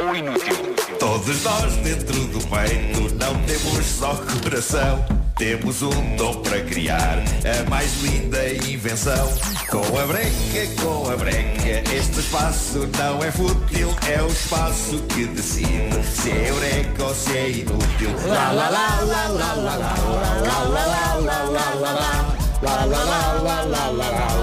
Ou 0.00 0.16
inútil. 0.16 0.56
Todos 0.98 1.44
nós 1.44 1.76
dentro 1.76 2.26
do 2.26 2.40
peito 2.48 3.14
não 3.14 3.40
temos 3.44 3.86
só 3.86 4.16
coração. 4.42 5.21
Temos 5.36 5.82
um 5.82 6.16
dom 6.16 6.42
para 6.42 6.60
criar 6.60 7.18
a 7.44 7.68
mais 7.68 8.02
linda 8.02 8.48
invenção. 8.68 9.32
Com 9.68 9.98
a 9.98 10.06
breca, 10.06 10.82
com 10.82 11.10
a 11.10 11.16
breca, 11.16 11.94
este 11.94 12.20
espaço 12.20 12.88
não 12.98 13.22
é 13.24 13.30
fútil, 13.32 13.94
é 14.08 14.22
o 14.22 14.28
espaço 14.28 14.98
que 15.08 15.24
decide 15.26 16.04
se 16.04 16.30
é 16.30 16.50
eureka 16.50 17.04
ou 17.04 17.14
se 17.14 17.36
é 17.36 17.50
inútil. 17.50 18.10
Lá, 18.26 18.52
lá, 18.52 18.68
lá, 18.70 19.00
lá, 19.00 19.28
lá, 19.28 19.54
lá, 19.54 19.74
lá, 19.76 19.94
lá, 19.94 20.34
lá, 20.42 20.64
lá, 20.68 21.14
lá, 21.16 21.42
lá, 21.44 21.74
lá, 21.74 21.92
lá. 21.92 22.36
Lá, 22.62 22.84
lá, 22.84 23.02
lá, 23.02 23.32
lá, 23.42 23.42
lá, 23.42 23.42
lá, 23.42 23.42
lá, 23.42 23.42
lá, 23.42 23.42
lá, 23.42 23.42
lá, 23.42 23.42
lá, 23.42 23.62
lá, 23.64 23.90
lá, 23.90 24.10
lá. 24.10 24.41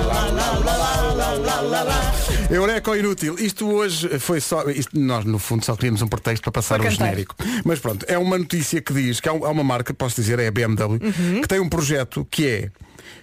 Eureka 2.49 2.89
ou 2.89 2.97
inútil? 2.97 3.35
Isto 3.37 3.67
hoje 3.69 4.17
foi 4.19 4.41
só. 4.41 4.67
isto- 4.69 4.99
nós, 4.99 5.23
no 5.23 5.37
fundo, 5.37 5.63
só 5.63 5.75
queríamos 5.75 6.01
um 6.01 6.07
pretexto 6.07 6.41
para 6.43 6.51
passar 6.51 6.79
Para 6.79 6.87
o 6.87 6.91
cantar. 6.91 7.05
genérico. 7.05 7.35
Mas 7.63 7.79
pronto, 7.79 8.05
é 8.07 8.17
uma 8.17 8.37
notícia 8.39 8.81
que 8.81 8.91
diz 8.91 9.19
que 9.19 9.29
há, 9.29 9.33
um- 9.33 9.45
há 9.45 9.49
uma 9.49 9.63
marca, 9.63 9.93
posso 9.93 10.15
dizer, 10.15 10.39
é 10.39 10.47
a 10.47 10.51
BMW, 10.51 10.99
Uhum. 11.01 11.41
que 11.41 11.47
tem 11.47 11.59
um 11.59 11.69
projeto 11.69 12.27
que 12.29 12.47
é. 12.47 12.71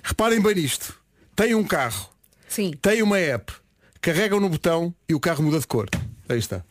Reparem 0.02 0.40
bem 0.40 0.54
nisto. 0.54 0.94
Tem 1.34 1.54
um 1.54 1.64
carro, 1.64 2.08
Sim. 2.48 2.72
tem 2.80 3.02
uma 3.02 3.18
app, 3.18 3.52
carregam 4.00 4.38
no 4.38 4.48
botão 4.48 4.94
e 5.08 5.14
o 5.14 5.20
carro 5.20 5.42
muda 5.42 5.58
de 5.58 5.66
cor. 5.66 5.88
Aí 6.28 6.38
está. 6.38 6.62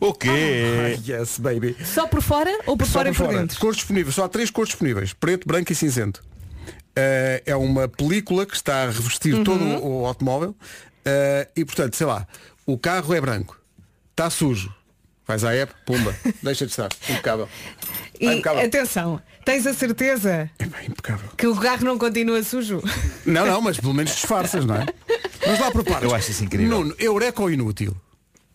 O 0.00 0.12
quê? 0.12 0.98
yes, 1.06 1.38
baby. 1.38 1.76
Só 1.84 2.06
por 2.06 2.20
fora 2.22 2.50
ou 2.66 2.76
por 2.76 2.86
Só 2.86 2.94
fora 2.94 3.10
por 3.10 3.14
e 3.14 3.18
por 3.18 3.26
fora. 3.26 3.38
dentro? 3.40 3.60
Cores 3.60 3.76
disponíveis, 3.76 4.14
só 4.14 4.24
há 4.24 4.28
três 4.28 4.50
cores 4.50 4.70
disponíveis, 4.70 5.12
preto, 5.12 5.46
branco 5.46 5.70
e 5.70 5.74
cinzento. 5.74 6.22
Eh, 6.96 7.42
é 7.46 7.56
uma 7.56 7.88
película 7.88 8.44
que 8.46 8.54
está 8.54 8.84
a 8.84 8.86
revestir 8.90 9.34
Uhum. 9.34 9.44
todo 9.44 9.62
o, 9.64 10.02
o 10.02 10.06
automóvel 10.06 10.54
eh, 11.04 11.48
e 11.56 11.64
portanto, 11.64 11.94
sei 11.96 12.06
lá, 12.06 12.26
o 12.66 12.78
carro 12.78 13.12
é 13.14 13.20
branco, 13.20 13.58
está 14.10 14.30
sujo. 14.30 14.72
Vais 15.26 15.42
à 15.42 15.54
app, 15.54 15.72
pumba, 15.86 16.14
deixa 16.42 16.66
de 16.66 16.72
estar, 16.72 16.90
impecável. 17.08 17.48
E 18.20 18.28
Ah, 18.28 18.32
impecável. 18.34 18.62
atenção, 18.66 19.22
tens 19.44 19.66
a 19.66 19.72
certeza 19.72 20.50
impecável. 20.86 21.30
que 21.36 21.46
o 21.46 21.56
carro 21.56 21.84
não 21.84 21.96
continua 21.98 22.42
sujo? 22.42 22.82
Não, 23.24 23.46
não, 23.46 23.60
mas 23.62 23.78
pelo 23.80 23.94
menos 23.94 24.12
disfarças, 24.14 24.66
não 24.66 24.76
é? 24.76 24.86
Vamos 25.44 25.60
lá 25.60 25.70
por 25.70 25.82
partes. 25.82 26.04
Eu 26.10 26.14
acho 26.14 26.30
isso 26.30 26.44
incrível. 26.44 26.68
Nuno, 26.78 26.94
eureka 26.98 27.40
ou 27.42 27.50
inútil? 27.50 27.96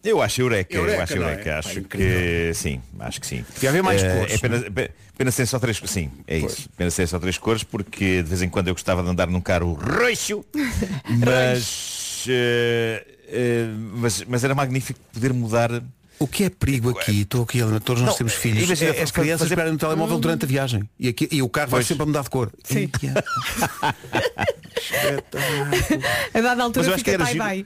Eu 0.02 0.22
acho 0.22 0.40
Eureka, 0.42 0.74
Eureka, 0.74 0.96
eu 0.98 1.04
acho 1.04 1.14
é? 1.14 1.18
Eureka, 1.18 1.44
Pá, 1.52 1.58
acho 1.60 1.82
que 1.82 2.54
sim, 2.54 2.82
acho 3.00 3.20
que 3.20 3.28
sim. 3.28 3.46
Devia 3.54 3.70
haver 3.70 3.84
mais 3.84 4.02
Eh, 4.02 4.16
cores, 4.16 4.32
É 4.32 4.36
apenas, 4.38 4.64
ape- 4.66 4.92
apenas 5.14 5.36
ser 5.36 5.46
só 5.46 5.60
três 5.60 5.82
sim, 5.88 6.10
é 6.26 6.38
isso. 6.38 6.70
Apenas 6.74 6.94
ser 6.94 7.06
só 7.08 7.20
três 7.20 7.38
cores 7.38 7.64
porque 7.64 8.24
de 8.24 8.30
vez 8.30 8.42
em 8.42 8.48
quando 8.48 8.70
eu 8.70 8.74
gostava 8.76 9.04
de 9.04 9.10
andar 9.10 9.28
num 9.28 9.42
carro 9.42 9.74
roxo, 9.74 10.46
mas, 11.26 11.99
eh, 12.28 13.06
eh, 13.28 13.68
mas, 13.94 14.24
mas 14.28 14.44
era 14.44 14.54
magnífico 14.56 15.00
poder 15.14 15.34
mudar. 15.34 15.82
O 16.20 16.28
que 16.28 16.44
é 16.44 16.50
perigo 16.50 16.90
aqui? 16.90 17.22
Estou 17.22 17.44
aqui, 17.44 17.60
todos 17.84 18.02
nós 18.02 18.12
Não, 18.12 18.18
temos 18.18 18.34
filhos. 18.34 18.64
imagina, 18.64 18.92
É, 18.94 19.04
as 19.04 19.10
crianças 19.12 19.40
fazer- 19.48 19.54
esperam 19.54 19.72
no 19.72 19.78
telemóvel 19.78 20.20
durante 20.20 20.44
a 20.44 20.48
viagem. 20.48 20.84
E, 21.00 21.08
aqui, 21.08 21.30
e 21.32 21.42
o 21.42 21.48
carro 21.48 21.70
vai 21.70 21.78
Pois. 21.80 21.88
sempre 21.88 22.04
a 22.04 22.06
mudar 22.08 22.24
de 22.24 22.30
cor. 22.30 22.52
Sim. 22.64 22.90
A 26.34 26.42
dada 26.42 26.56
Mas 26.56 26.60
altura 26.60 26.98
fica 26.98 27.12
era 27.12 27.26
tie-dye. 27.26 27.66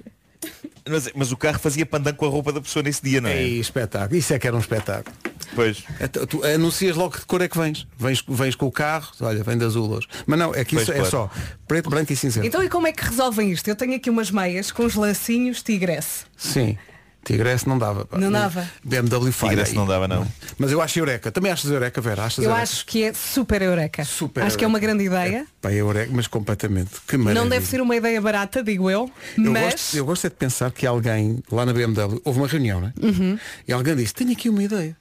Mas, 0.87 1.09
mas 1.15 1.31
o 1.31 1.37
carro 1.37 1.57
fazia 1.59 1.85
pandan 1.85 2.13
com 2.13 2.25
a 2.25 2.29
roupa 2.29 2.51
da 2.51 2.59
pessoa 2.59 2.83
nesse 2.83 3.01
dia, 3.01 3.21
não 3.21 3.29
é? 3.29 3.41
Ei, 3.41 3.59
espetáculo. 3.59 4.17
Isso 4.19 4.33
é 4.33 4.39
que 4.39 4.45
era 4.45 4.55
um 4.55 4.59
espetáculo. 4.59 5.15
Pois. 5.55 5.83
Tu, 6.11 6.27
tu 6.27 6.43
anuncias 6.43 6.95
logo 6.95 7.11
que 7.11 7.19
de 7.19 7.25
cor 7.25 7.41
é 7.41 7.47
que 7.47 7.57
vens. 7.57 7.87
Vens, 7.97 8.23
vens 8.27 8.55
com 8.55 8.65
o 8.67 8.71
carro, 8.71 9.11
olha, 9.21 9.43
vem 9.43 9.57
de 9.57 9.65
azul 9.65 9.89
hoje. 9.89 10.07
Mas 10.25 10.39
não, 10.39 10.53
é 10.53 10.63
que 10.65 10.75
isso 10.75 10.85
Pois, 10.85 10.97
é 10.97 11.09
claro. 11.09 11.11
só 11.11 11.31
preto, 11.67 11.89
branco 11.89 12.11
e 12.11 12.15
cinzento. 12.15 12.45
Então 12.45 12.63
e 12.63 12.69
como 12.69 12.87
é 12.87 12.91
que 12.91 13.03
resolvem 13.03 13.51
isto? 13.51 13.67
Eu 13.67 13.75
tenho 13.75 13.95
aqui 13.95 14.09
umas 14.09 14.31
meias 14.31 14.71
com 14.71 14.85
os 14.85 14.95
lacinhos 14.95 15.61
tigresse. 15.61 16.25
Sim. 16.37 16.77
Tigresse 17.23 17.67
não 17.69 17.77
dava. 17.77 18.03
pá. 18.05 18.17
Não 18.17 18.29
dava. 18.29 18.69
BMW 18.83 19.31
falha 19.31 19.51
Tigresse 19.51 19.75
não 19.75 19.87
dava, 19.87 20.09
não. 20.09 20.27
Mas 20.57 20.73
eu 20.73 20.81
acho 20.81 20.99
Eureka. 20.99 21.31
Também 21.31 21.53
achas 21.53 21.71
Eureka, 21.71 22.01
Vera? 22.01 22.23
Achas 22.25 22.43
Eu 22.43 22.49
Eureka? 22.49 22.63
acho 22.63 22.85
que 22.85 23.03
é 23.03 23.13
super 23.13 23.61
eureka. 23.61 24.03
Super 24.03 24.43
acho 24.43 24.57
que 24.57 24.65
é 24.65 24.67
uma 24.67 24.77
eureka. 24.77 24.97
grande 24.97 25.05
ideia. 25.05 25.47
Pá, 25.61 25.71
Eureka, 25.71 26.11
mas 26.13 26.27
completamente. 26.27 26.91
Que 27.07 27.15
maravilha. 27.15 27.41
Não 27.41 27.49
deve 27.49 27.65
ser 27.65 27.79
uma 27.79 27.95
ideia 27.95 28.19
barata, 28.19 28.61
digo 28.61 28.91
eu. 28.91 29.09
Eu, 29.37 29.51
mas. 29.53 29.71
gosto, 29.71 29.97
eu 29.97 30.05
gosto 30.05 30.27
é 30.27 30.29
de 30.29 30.35
pensar 30.35 30.69
que 30.71 30.85
alguém 30.85 31.41
lá 31.49 31.65
na 31.65 31.71
BMW, 31.71 32.19
houve 32.25 32.39
uma 32.39 32.47
reunião, 32.47 32.81
não 32.81 32.87
é? 32.89 32.93
Uhum. 33.01 33.39
E 33.65 33.71
alguém 33.71 33.95
disse, 33.95 34.13
tenho 34.13 34.33
aqui 34.33 34.49
uma 34.49 34.61
ideia. 34.61 34.97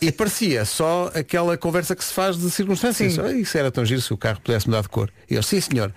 E 0.00 0.10
parecia 0.12 0.64
só 0.64 1.10
aquela 1.14 1.56
conversa 1.56 1.94
que 1.96 2.04
se 2.04 2.12
faz 2.12 2.36
de 2.36 2.50
circunstâncias. 2.50 3.14
Sim. 3.14 3.20
Ah, 3.22 3.32
Isso 3.32 3.56
era 3.56 3.70
tão 3.70 3.84
giro 3.84 4.00
se 4.00 4.12
o 4.12 4.16
carro 4.16 4.40
pudesse 4.40 4.66
mudar 4.66 4.82
de 4.82 4.88
cor. 4.88 5.10
E 5.30 5.34
eu, 5.34 5.42
sim 5.42 5.60
senhor, 5.60 5.92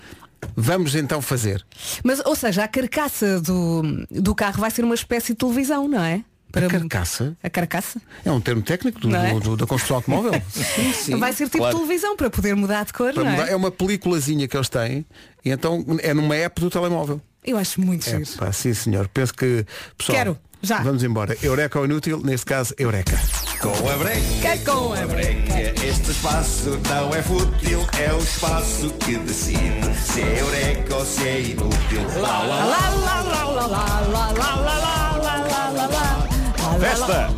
vamos 0.55 0.95
então 0.95 1.21
fazer. 1.21 1.65
Mas, 2.03 2.19
ou 2.25 2.35
seja, 2.35 2.63
a 2.63 2.67
carcaça 2.67 3.39
do, 3.41 3.81
do 4.11 4.33
carro 4.35 4.59
vai 4.61 4.71
ser 4.71 4.83
uma 4.83 4.95
espécie 4.95 5.33
de 5.33 5.39
televisão, 5.39 5.87
não 5.87 6.03
é? 6.03 6.23
Para... 6.51 6.67
A 6.67 6.69
carcaça 6.69 7.35
A 7.41 7.49
carcaça? 7.49 7.99
é 8.23 8.31
um 8.31 8.39
termo 8.39 8.61
técnico 8.61 8.99
do- 8.99 9.15
é? 9.15 9.33
do- 9.33 9.39
do- 9.39 9.57
da 9.57 9.65
construção 9.65 9.97
automóvel. 9.97 10.39
sim, 10.51 10.93
sim. 10.93 11.15
vai 11.17 11.33
ser 11.33 11.45
tipo 11.45 11.57
Claro. 11.57 11.75
televisão 11.77 12.15
para 12.15 12.29
poder 12.29 12.55
mudar 12.55 12.85
de 12.85 12.93
cor, 12.93 13.11
Para 13.11 13.23
não 13.23 13.31
mudar- 13.31 13.47
é? 13.47 13.53
é 13.53 13.55
uma 13.55 13.71
peliculazinha 13.71 14.47
que 14.47 14.55
eles 14.55 14.69
têm 14.69 15.03
e 15.43 15.49
então 15.49 15.83
é 16.03 16.13
numa 16.13 16.35
app 16.35 16.61
do 16.61 16.69
telemóvel. 16.69 17.19
Eu 17.43 17.57
acho 17.57 17.81
muito 17.81 18.07
É, 18.07 18.17
giro. 18.23 18.37
pá, 18.37 18.51
sim 18.51 18.71
senhor. 18.73 19.07
Penso 19.07 19.33
que. 19.33 19.65
Pessoal, 19.97 20.17
Quero, 20.17 20.37
já. 20.61 20.77
Vamos 20.83 21.03
embora. 21.03 21.35
Eureka 21.41 21.79
ou 21.79 21.85
inútil, 21.85 22.21
neste 22.23 22.45
caso, 22.45 22.73
Eureka. 22.77 23.19
Com 23.63 23.89
a 23.89 23.95
breca. 23.95 24.57
Com 24.69 24.93
a 24.93 25.07
breca. 25.07 25.85
Este 25.85 26.11
espaço 26.11 26.77
não 26.89 27.15
é 27.15 27.23
fútil, 27.23 27.79
é 27.97 28.13
o 28.13 28.17
espaço 28.17 28.89
que 28.99 29.15
decide 29.19 29.95
se 29.95 30.21
é 30.21 30.41
eureka 30.41 30.95
ou 30.95 31.05
se 31.05 31.25
é 31.25 31.39
inútil. 31.39 32.01
Lá, 32.19 32.39
lá, 32.39 32.65
lá. 32.65 32.65
Lá, 32.65 33.21
lá, 33.21 33.43
lá, 33.43 33.45
lá, 33.45 33.67
lá, 33.67 34.01
lá, 34.01 34.31
lá, 34.33 34.35
lá, 34.35 34.75
lá, 34.75 35.17
lá, 35.17 35.37
lá, 35.37 35.71
lá, 35.71 35.85
lá. 35.87 36.77
Festa! 36.77 37.29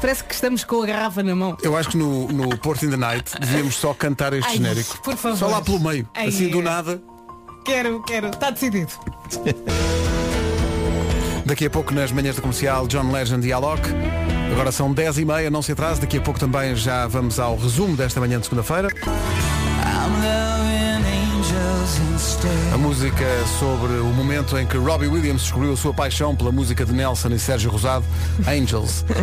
Parece 0.00 0.22
que 0.22 0.34
estamos 0.34 0.62
com 0.62 0.84
a 0.84 0.86
garrafa 0.86 1.24
na 1.24 1.34
mão. 1.34 1.56
Eu 1.64 1.76
acho 1.76 1.88
que 1.88 1.96
no, 1.96 2.28
no 2.28 2.56
Port 2.56 2.84
in 2.84 2.90
the 2.90 2.96
Night 2.96 3.32
devíamos 3.40 3.74
só 3.74 3.92
cantar 3.94 4.32
este 4.32 4.48
Ai, 4.48 4.56
genérico. 4.58 4.96
por 5.02 5.16
favor. 5.16 5.36
Só 5.36 5.48
lá 5.48 5.60
pelo 5.60 5.80
meio. 5.80 6.08
Ai, 6.14 6.28
assim 6.28 6.48
do 6.48 6.60
é. 6.60 6.62
nada. 6.62 7.02
Quero, 7.64 8.00
quero. 8.04 8.28
Está 8.28 8.50
decidido. 8.50 8.92
Daqui 11.50 11.66
a 11.66 11.70
pouco 11.70 11.92
nas 11.92 12.12
manhãs 12.12 12.36
da 12.36 12.42
comercial 12.42 12.86
John 12.86 13.10
Legend 13.10 13.44
e 13.44 13.52
Alok. 13.52 13.82
Agora 14.52 14.70
são 14.70 14.92
10 14.94 15.18
e 15.18 15.24
meia, 15.24 15.50
não 15.50 15.60
se 15.60 15.72
atrase. 15.72 16.00
Daqui 16.00 16.18
a 16.18 16.20
pouco 16.20 16.38
também 16.38 16.76
já 16.76 17.08
vamos 17.08 17.40
ao 17.40 17.56
resumo 17.56 17.96
desta 17.96 18.20
manhã 18.20 18.38
de 18.38 18.44
segunda-feira. 18.46 18.86
A 22.72 22.78
música 22.78 23.24
sobre 23.58 23.94
o 23.94 24.12
momento 24.12 24.56
em 24.56 24.64
que 24.64 24.76
Robbie 24.76 25.08
Williams 25.08 25.42
descobriu 25.42 25.72
a 25.72 25.76
sua 25.76 25.92
paixão 25.92 26.36
pela 26.36 26.52
música 26.52 26.86
de 26.86 26.92
Nelson 26.92 27.30
e 27.30 27.38
Sérgio 27.40 27.68
Rosado, 27.68 28.04
Angels. 28.46 29.04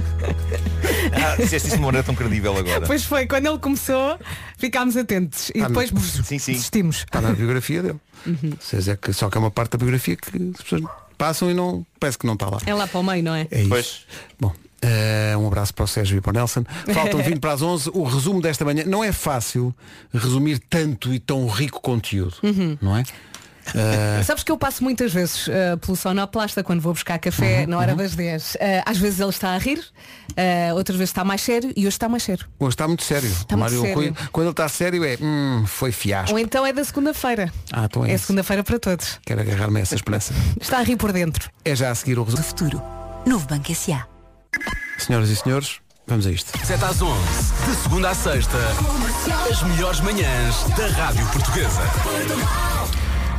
Ah, 1.13 1.35
disseste 1.37 1.69
isso 1.69 1.77
de 1.77 1.81
uma 1.81 1.85
maneira 1.87 2.05
tão 2.05 2.13
credível 2.13 2.55
agora. 2.57 2.85
Pois 2.85 3.05
foi, 3.05 3.25
quando 3.25 3.45
ele 3.47 3.57
começou, 3.59 4.19
ficámos 4.57 4.97
atentos. 4.97 5.49
E 5.55 5.61
Ah, 5.61 5.69
depois 5.69 5.89
sim, 6.25 6.37
sim. 6.37 6.51
desistimos. 6.51 6.97
Está 6.97 7.21
na 7.21 7.31
biografia 7.31 7.81
dele. 7.81 7.99
Vocês 8.59 8.89
é 8.89 8.97
que 8.97 9.13
só 9.13 9.29
que 9.29 9.37
é 9.37 9.39
uma 9.39 9.49
parte 9.49 9.71
da 9.71 9.77
biografia 9.77 10.17
que 10.17 10.51
as 10.53 10.61
pessoas 10.61 10.81
passam 11.17 11.49
e 11.49 11.53
não 11.53 11.85
parece 11.99 12.17
que 12.17 12.25
não 12.27 12.33
está 12.35 12.49
lá. 12.49 12.59
É 12.65 12.73
lá 12.73 12.87
para 12.87 12.99
o 12.99 13.03
meio, 13.03 13.23
não 13.23 13.33
é? 13.35 13.47
É 13.51 13.61
isso. 13.61 14.01
Bom, 14.39 14.53
eh, 14.81 15.35
um 15.37 15.47
abraço 15.47 15.73
para 15.73 15.85
o 15.85 15.87
Sérgio 15.87 16.17
e 16.17 16.21
para 16.21 16.29
o 16.29 16.33
Nelson. 16.33 16.63
Faltam 16.93 17.21
20 17.23 17.39
para 17.39 17.53
as 17.53 17.61
11. 17.61 17.89
O 17.93 18.03
resumo 18.03 18.41
desta 18.41 18.63
manhã. 18.63 18.83
Não 18.85 19.03
é 19.03 19.11
fácil 19.11 19.73
resumir 20.13 20.59
tanto 20.69 21.13
e 21.13 21.19
tão 21.19 21.47
rico 21.47 21.81
conteúdo, 21.81 22.35
Uhum. 22.43 22.77
não 22.81 22.95
é? 22.95 23.03
Eh, 23.75 24.23
Sabes 24.23 24.43
que 24.43 24.51
eu 24.51 24.57
passo 24.57 24.83
muitas 24.83 25.11
vezes 25.13 25.47
eh, 25.49 25.75
pelo 25.77 25.95
sonoplasta 25.95 26.63
quando 26.63 26.81
vou 26.81 26.93
buscar 26.93 27.17
café 27.19 27.61
Uhum, 27.61 27.67
na 27.71 27.77
hora 27.77 27.95
das 27.95 28.15
10. 28.15 28.57
Eh, 28.59 28.83
às 28.85 28.97
vezes 28.97 29.19
ele 29.19 29.29
está 29.29 29.49
a 29.51 29.57
rir, 29.57 29.83
eh, 30.35 30.73
outras 30.73 30.97
vezes 30.97 31.09
está 31.09 31.23
mais 31.23 31.41
sério 31.41 31.71
e 31.75 31.81
hoje 31.81 31.89
está 31.89 32.07
mais 32.09 32.23
sério. 32.23 32.45
hoje 32.59 32.69
está 32.73 32.87
muito 32.87 33.03
sério. 33.03 33.29
Está 33.29 33.57
muito 33.57 33.73
Mário, 33.75 33.81
sério. 33.81 34.15
Quando, 34.31 34.45
ele 34.45 34.51
está 34.51 34.69
sério 34.69 35.03
é 35.03 35.17
hum, 35.21 35.65
foi 35.67 35.91
fiasco. 35.91 36.31
Ou 36.33 36.39
então 36.39 36.65
é 36.65 36.71
da 36.73 36.83
segunda-feira. 36.83 37.51
Ah, 37.71 37.85
então 37.85 38.05
é, 38.05 38.11
É 38.13 38.17
segunda-feira 38.17 38.63
para 38.63 38.79
todos. 38.79 39.19
Quero 39.25 39.41
agarrar-me 39.41 39.79
a 39.79 39.81
essa 39.81 39.95
esperança. 39.95 40.33
Está 40.59 40.79
a 40.79 40.83
rir 40.83 40.95
por 40.95 41.11
dentro. 41.11 41.49
É 41.65 41.75
já 41.75 41.89
a 41.91 41.95
seguir 41.95 42.17
o 42.19 42.23
resumo. 42.23 42.43
Futuro. 42.43 42.81
Novo 43.25 43.45
Banco 43.47 43.71
S.A. 43.71 44.05
Senhoras 44.97 45.29
e 45.29 45.35
senhores, 45.35 45.79
vamos 46.07 46.25
a 46.25 46.31
isto. 46.31 46.57
7 46.65 46.83
às 46.83 47.01
11, 47.01 47.19
de 47.69 47.75
segunda 47.83 48.09
à 48.09 48.15
sexta, 48.15 48.57
as 49.51 49.61
melhores 49.63 49.99
manhãs 49.99 50.63
da 50.75 50.87
Rádio 50.87 51.25
Portuguesa. 51.27 51.81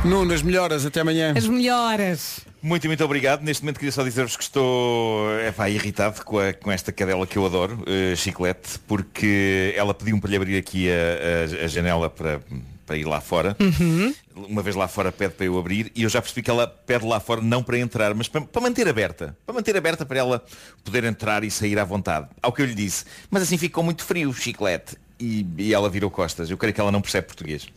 Nunas 0.05 0.41
melhoras, 0.41 0.85
até 0.85 1.01
amanhã. 1.01 1.33
As 1.35 1.45
melhoras. 1.47 2.39
Muito, 2.61 2.87
muito 2.87 3.03
obrigado. 3.03 3.41
Neste 3.43 3.63
momento 3.63 3.77
queria 3.79 3.91
só 3.91 4.03
dizer-vos 4.03 4.35
que 4.37 4.43
estou 4.43 5.29
epá, 5.41 5.69
irritado 5.69 6.23
com, 6.23 6.39
a- 6.39 6.53
com 6.53 6.71
esta 6.71 6.91
cadela 6.91 7.27
que 7.27 7.37
eu 7.37 7.45
adoro, 7.45 7.83
eh, 7.85 8.15
Chiclete, 8.15 8.79
porque 8.87 9.73
ela 9.75 9.93
pediu-me 9.93 10.21
para 10.21 10.29
lhe 10.29 10.35
abrir 10.37 10.57
aqui 10.57 10.87
a, 10.89 11.61
a- 11.61 11.65
a 11.65 11.67
janela 11.67 12.09
para, 12.09 12.41
para 12.85 12.97
ir 12.97 13.05
lá 13.05 13.19
fora. 13.21 13.55
Uhum. 13.59 14.13
Uma 14.35 14.61
vez 14.61 14.75
lá 14.75 14.87
fora 14.87 15.11
pede 15.11 15.33
para 15.33 15.45
eu 15.45 15.57
abrir 15.59 15.91
e 15.93 16.03
eu 16.03 16.09
já 16.09 16.21
percebi 16.21 16.41
que 16.43 16.49
ela 16.49 16.65
pede 16.65 17.05
lá 17.05 17.19
fora 17.19 17.41
não 17.41 17.61
para 17.61 17.77
entrar, 17.77 18.13
mas 18.15 18.27
para, 18.29 18.41
para 18.41 18.61
manter 18.61 18.87
aberta. 18.87 19.37
Para 19.45 19.53
manter 19.55 19.75
aberta 19.75 20.05
para 20.05 20.19
ela 20.19 20.43
poder 20.83 21.03
entrar 21.03 21.43
e 21.43 21.51
sair 21.51 21.77
à 21.77 21.83
vontade. 21.83 22.27
Ao 22.41 22.51
que 22.53 22.61
eu 22.61 22.65
lhe 22.65 22.73
disse, 22.75 23.03
mas 23.29 23.43
assim 23.43 23.57
ficou 23.57 23.83
muito 23.83 24.03
frio, 24.05 24.33
Chiclete. 24.33 24.95
E, 25.19 25.45
e 25.57 25.73
ela 25.73 25.89
virou 25.89 26.09
costas. 26.09 26.49
Eu 26.49 26.57
creio 26.57 26.73
que 26.73 26.79
ela 26.79 26.91
não 26.93 27.01
percebe 27.01 27.27
português. 27.27 27.67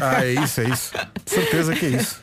Ah, 0.00 0.24
é 0.24 0.32
isso, 0.32 0.60
é 0.62 0.68
isso. 0.70 0.92
De 1.24 1.30
certeza 1.30 1.74
que 1.74 1.84
é 1.84 1.88
isso. 1.90 2.18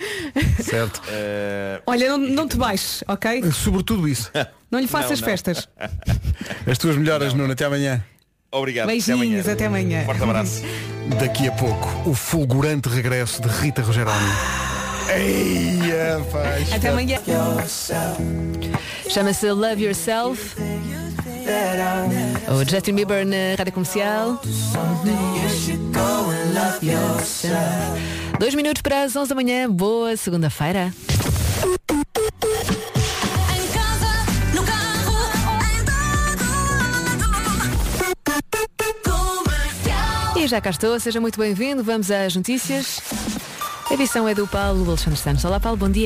Certo. 0.63 1.01
Eh, 1.07 1.81
Olha, 1.85 2.09
não, 2.09 2.17
não 2.17 2.47
te 2.47 2.57
baixes, 2.57 3.03
ok? 3.07 3.43
Sobretudo 3.51 4.07
isso. 4.07 4.31
Não 4.71 4.79
lhe 4.79 4.87
faças 4.87 5.21
Não, 5.21 5.27
não. 5.27 5.31
festas. 5.31 5.69
As 6.69 6.77
tuas 6.77 6.97
melhoras, 6.97 7.33
Nuno, 7.33 7.53
até 7.53 7.63
amanhã. 7.63 8.03
Obrigado. 8.51 8.87
Beijinhos, 8.87 9.47
até 9.47 9.67
amanhã. 9.67 10.03
Forte 10.03 10.23
abraço. 10.23 10.63
Daqui 11.19 11.47
a 11.47 11.51
pouco, 11.51 12.09
o 12.09 12.13
fulgurante 12.13 12.89
regresso 12.89 13.41
de 13.41 13.47
Rita 13.47 13.81
Rogeroni. 13.83 14.25
Eia, 15.15 16.19
faz. 16.31 16.73
Até 16.73 16.89
amanhã. 16.89 17.19
Chama-se 19.07 19.49
Love 19.51 19.83
Yourself. 19.85 20.55
O 22.47 22.69
Justin 22.69 22.93
Bieber 22.93 23.25
na 23.25 23.55
rádio 23.57 23.73
comercial. 23.73 24.41
Dois 28.39 28.55
minutos 28.55 28.81
para 28.81 29.03
as 29.03 29.15
11 29.15 29.29
da 29.29 29.35
manhã. 29.35 29.69
Boa 29.69 30.17
segunda-feira. 30.17 30.93
E 40.35 40.47
já 40.47 40.59
cá 40.59 40.69
estou, 40.69 40.99
seja 40.99 41.21
muito 41.21 41.39
bem-vindo. 41.39 41.83
Vamos 41.83 42.11
às 42.11 42.35
notícias. 42.35 42.99
A 43.89 43.93
edição 43.93 44.27
é 44.27 44.33
do 44.33 44.47
Paulo 44.47 44.87
Alexandre 44.87 45.19
Santos. 45.19 45.45
Olá, 45.45 45.59
Paulo, 45.59 45.77
bom 45.77 45.89
dia. 45.89 46.03